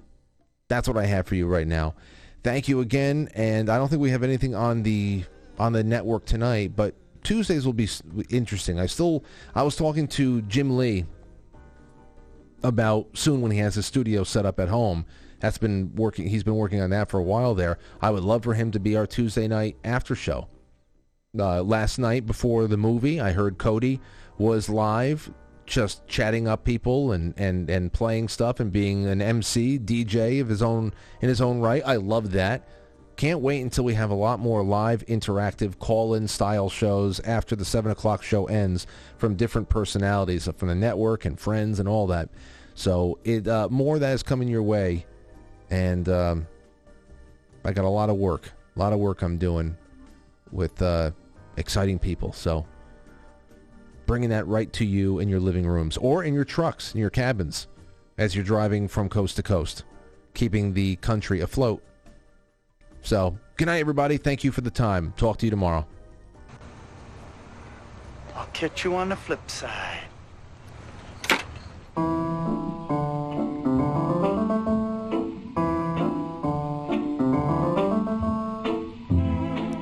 That's 0.68 0.88
what 0.88 0.96
I 0.96 1.04
have 1.06 1.26
for 1.26 1.34
you 1.34 1.46
right 1.46 1.66
now. 1.66 1.94
Thank 2.42 2.68
you 2.68 2.80
again, 2.80 3.28
and 3.34 3.68
I 3.68 3.76
don't 3.78 3.88
think 3.88 4.00
we 4.00 4.10
have 4.10 4.22
anything 4.22 4.54
on 4.54 4.82
the 4.82 5.24
on 5.58 5.72
the 5.72 5.84
network 5.84 6.24
tonight, 6.24 6.72
but 6.74 6.94
Tuesdays 7.22 7.64
will 7.64 7.72
be 7.72 7.88
interesting. 8.28 8.78
I 8.78 8.86
still 8.86 9.24
I 9.54 9.62
was 9.62 9.76
talking 9.76 10.06
to 10.08 10.42
Jim 10.42 10.76
Lee 10.76 11.06
about 12.64 13.16
soon 13.16 13.42
when 13.42 13.52
he 13.52 13.58
has 13.58 13.76
his 13.76 13.86
studio 13.86 14.24
set 14.24 14.46
up 14.46 14.58
at 14.58 14.68
home. 14.68 15.06
That's 15.38 15.58
been 15.58 15.94
working. 15.94 16.26
He's 16.26 16.42
been 16.42 16.56
working 16.56 16.80
on 16.80 16.90
that 16.90 17.10
for 17.10 17.20
a 17.20 17.22
while 17.22 17.54
there. 17.54 17.78
I 18.00 18.10
would 18.10 18.24
love 18.24 18.42
for 18.42 18.54
him 18.54 18.70
to 18.72 18.80
be 18.80 18.96
our 18.96 19.06
Tuesday 19.06 19.46
night 19.46 19.76
after 19.84 20.14
show. 20.14 20.48
Uh, 21.38 21.62
last 21.62 21.98
night 21.98 22.26
before 22.26 22.66
the 22.66 22.76
movie, 22.76 23.20
I 23.20 23.32
heard 23.32 23.58
Cody 23.58 24.00
was 24.38 24.68
live, 24.68 25.30
just 25.66 26.06
chatting 26.06 26.48
up 26.48 26.64
people 26.64 27.12
and, 27.12 27.34
and, 27.36 27.68
and 27.68 27.92
playing 27.92 28.28
stuff 28.28 28.60
and 28.60 28.72
being 28.72 29.06
an 29.06 29.20
MC 29.20 29.78
DJ 29.78 30.40
of 30.40 30.48
his 30.48 30.62
own 30.62 30.92
in 31.20 31.28
his 31.28 31.40
own 31.40 31.60
right. 31.60 31.82
I 31.84 31.96
love 31.96 32.32
that. 32.32 32.66
Can't 33.16 33.40
wait 33.40 33.60
until 33.60 33.84
we 33.84 33.94
have 33.94 34.10
a 34.10 34.14
lot 34.14 34.40
more 34.40 34.64
live, 34.64 35.04
interactive, 35.06 35.78
call-in 35.78 36.26
style 36.26 36.68
shows 36.68 37.20
after 37.20 37.54
the 37.54 37.64
seven 37.64 37.92
o'clock 37.92 38.22
show 38.22 38.46
ends 38.46 38.86
from 39.18 39.36
different 39.36 39.68
personalities 39.68 40.48
from 40.56 40.68
the 40.68 40.74
network 40.74 41.24
and 41.24 41.38
friends 41.38 41.78
and 41.78 41.88
all 41.88 42.08
that. 42.08 42.28
So 42.74 43.18
it 43.24 43.46
uh, 43.46 43.68
more 43.70 43.98
that 43.98 44.12
is 44.12 44.22
coming 44.22 44.48
your 44.48 44.62
way, 44.62 45.06
and 45.70 46.08
um, 46.08 46.46
I 47.64 47.72
got 47.72 47.84
a 47.84 47.88
lot 47.88 48.10
of 48.10 48.16
work, 48.16 48.52
a 48.74 48.78
lot 48.78 48.92
of 48.92 48.98
work 48.98 49.22
I'm 49.22 49.38
doing 49.38 49.76
with 50.50 50.80
uh, 50.82 51.12
exciting 51.56 51.98
people. 51.98 52.32
So 52.32 52.66
bringing 54.06 54.30
that 54.30 54.46
right 54.46 54.72
to 54.74 54.84
you 54.84 55.18
in 55.18 55.28
your 55.28 55.40
living 55.40 55.66
rooms 55.66 55.96
or 55.96 56.24
in 56.24 56.34
your 56.34 56.44
trucks, 56.44 56.94
in 56.94 57.00
your 57.00 57.10
cabins, 57.10 57.68
as 58.18 58.34
you're 58.34 58.44
driving 58.44 58.88
from 58.88 59.08
coast 59.08 59.36
to 59.36 59.42
coast, 59.42 59.84
keeping 60.34 60.74
the 60.74 60.96
country 60.96 61.40
afloat. 61.40 61.82
So 63.02 63.38
good 63.56 63.66
night, 63.66 63.78
everybody. 63.78 64.16
Thank 64.16 64.44
you 64.44 64.52
for 64.52 64.60
the 64.60 64.70
time. 64.70 65.12
Talk 65.16 65.38
to 65.38 65.46
you 65.46 65.50
tomorrow. 65.50 65.86
I'll 68.34 68.46
catch 68.46 68.84
you 68.84 68.94
on 68.96 69.10
the 69.10 69.16
flip 69.16 69.48
side. 69.48 70.02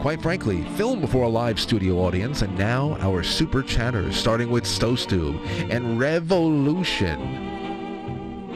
Quite 0.03 0.21
frankly, 0.21 0.63
film 0.77 1.01
before 1.01 1.25
a 1.25 1.29
live 1.29 1.61
studio 1.61 1.99
audience, 1.99 2.43
and 2.43 2.59
now 2.59 2.97
our 2.99 3.23
super 3.23 3.63
chatters, 3.63 4.17
starting 4.17 4.51
with 4.51 4.65
Stowstube 4.65 5.41
and 5.71 5.99
Revolution. 5.99 7.49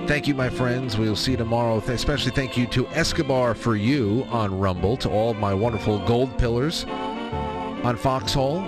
Thank 0.07 0.27
you, 0.28 0.35
my 0.35 0.51
friends. 0.51 0.99
We'll 0.99 1.16
see 1.16 1.31
you 1.31 1.37
tomorrow. 1.37 1.78
Especially 1.78 2.33
thank 2.33 2.57
you 2.57 2.66
to 2.66 2.87
Escobar 2.89 3.55
for 3.55 3.74
you 3.74 4.24
on 4.28 4.59
Rumble, 4.59 4.97
to 4.99 5.09
all 5.09 5.35
my 5.35 5.55
wonderful 5.55 5.99
gold 6.07 6.37
pillars 6.37 6.85
on 6.85 7.97
Foxhole. 7.97 8.62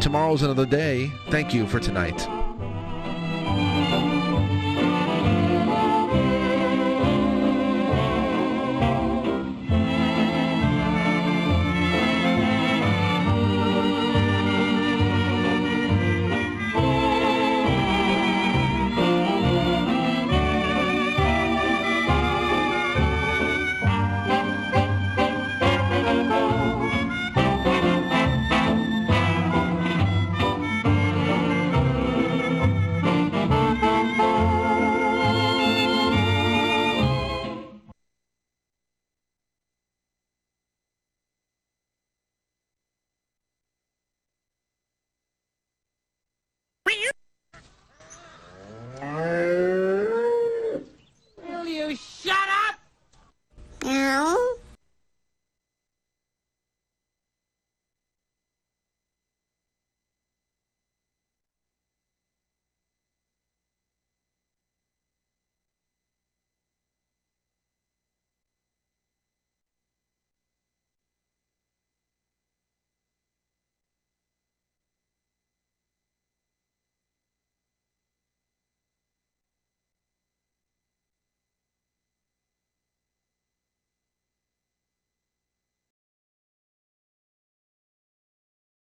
Tomorrow's 0.00 0.42
another 0.42 0.66
day. 0.66 1.12
Thank 1.30 1.54
you 1.54 1.66
for 1.66 1.80
tonight. 1.80 2.28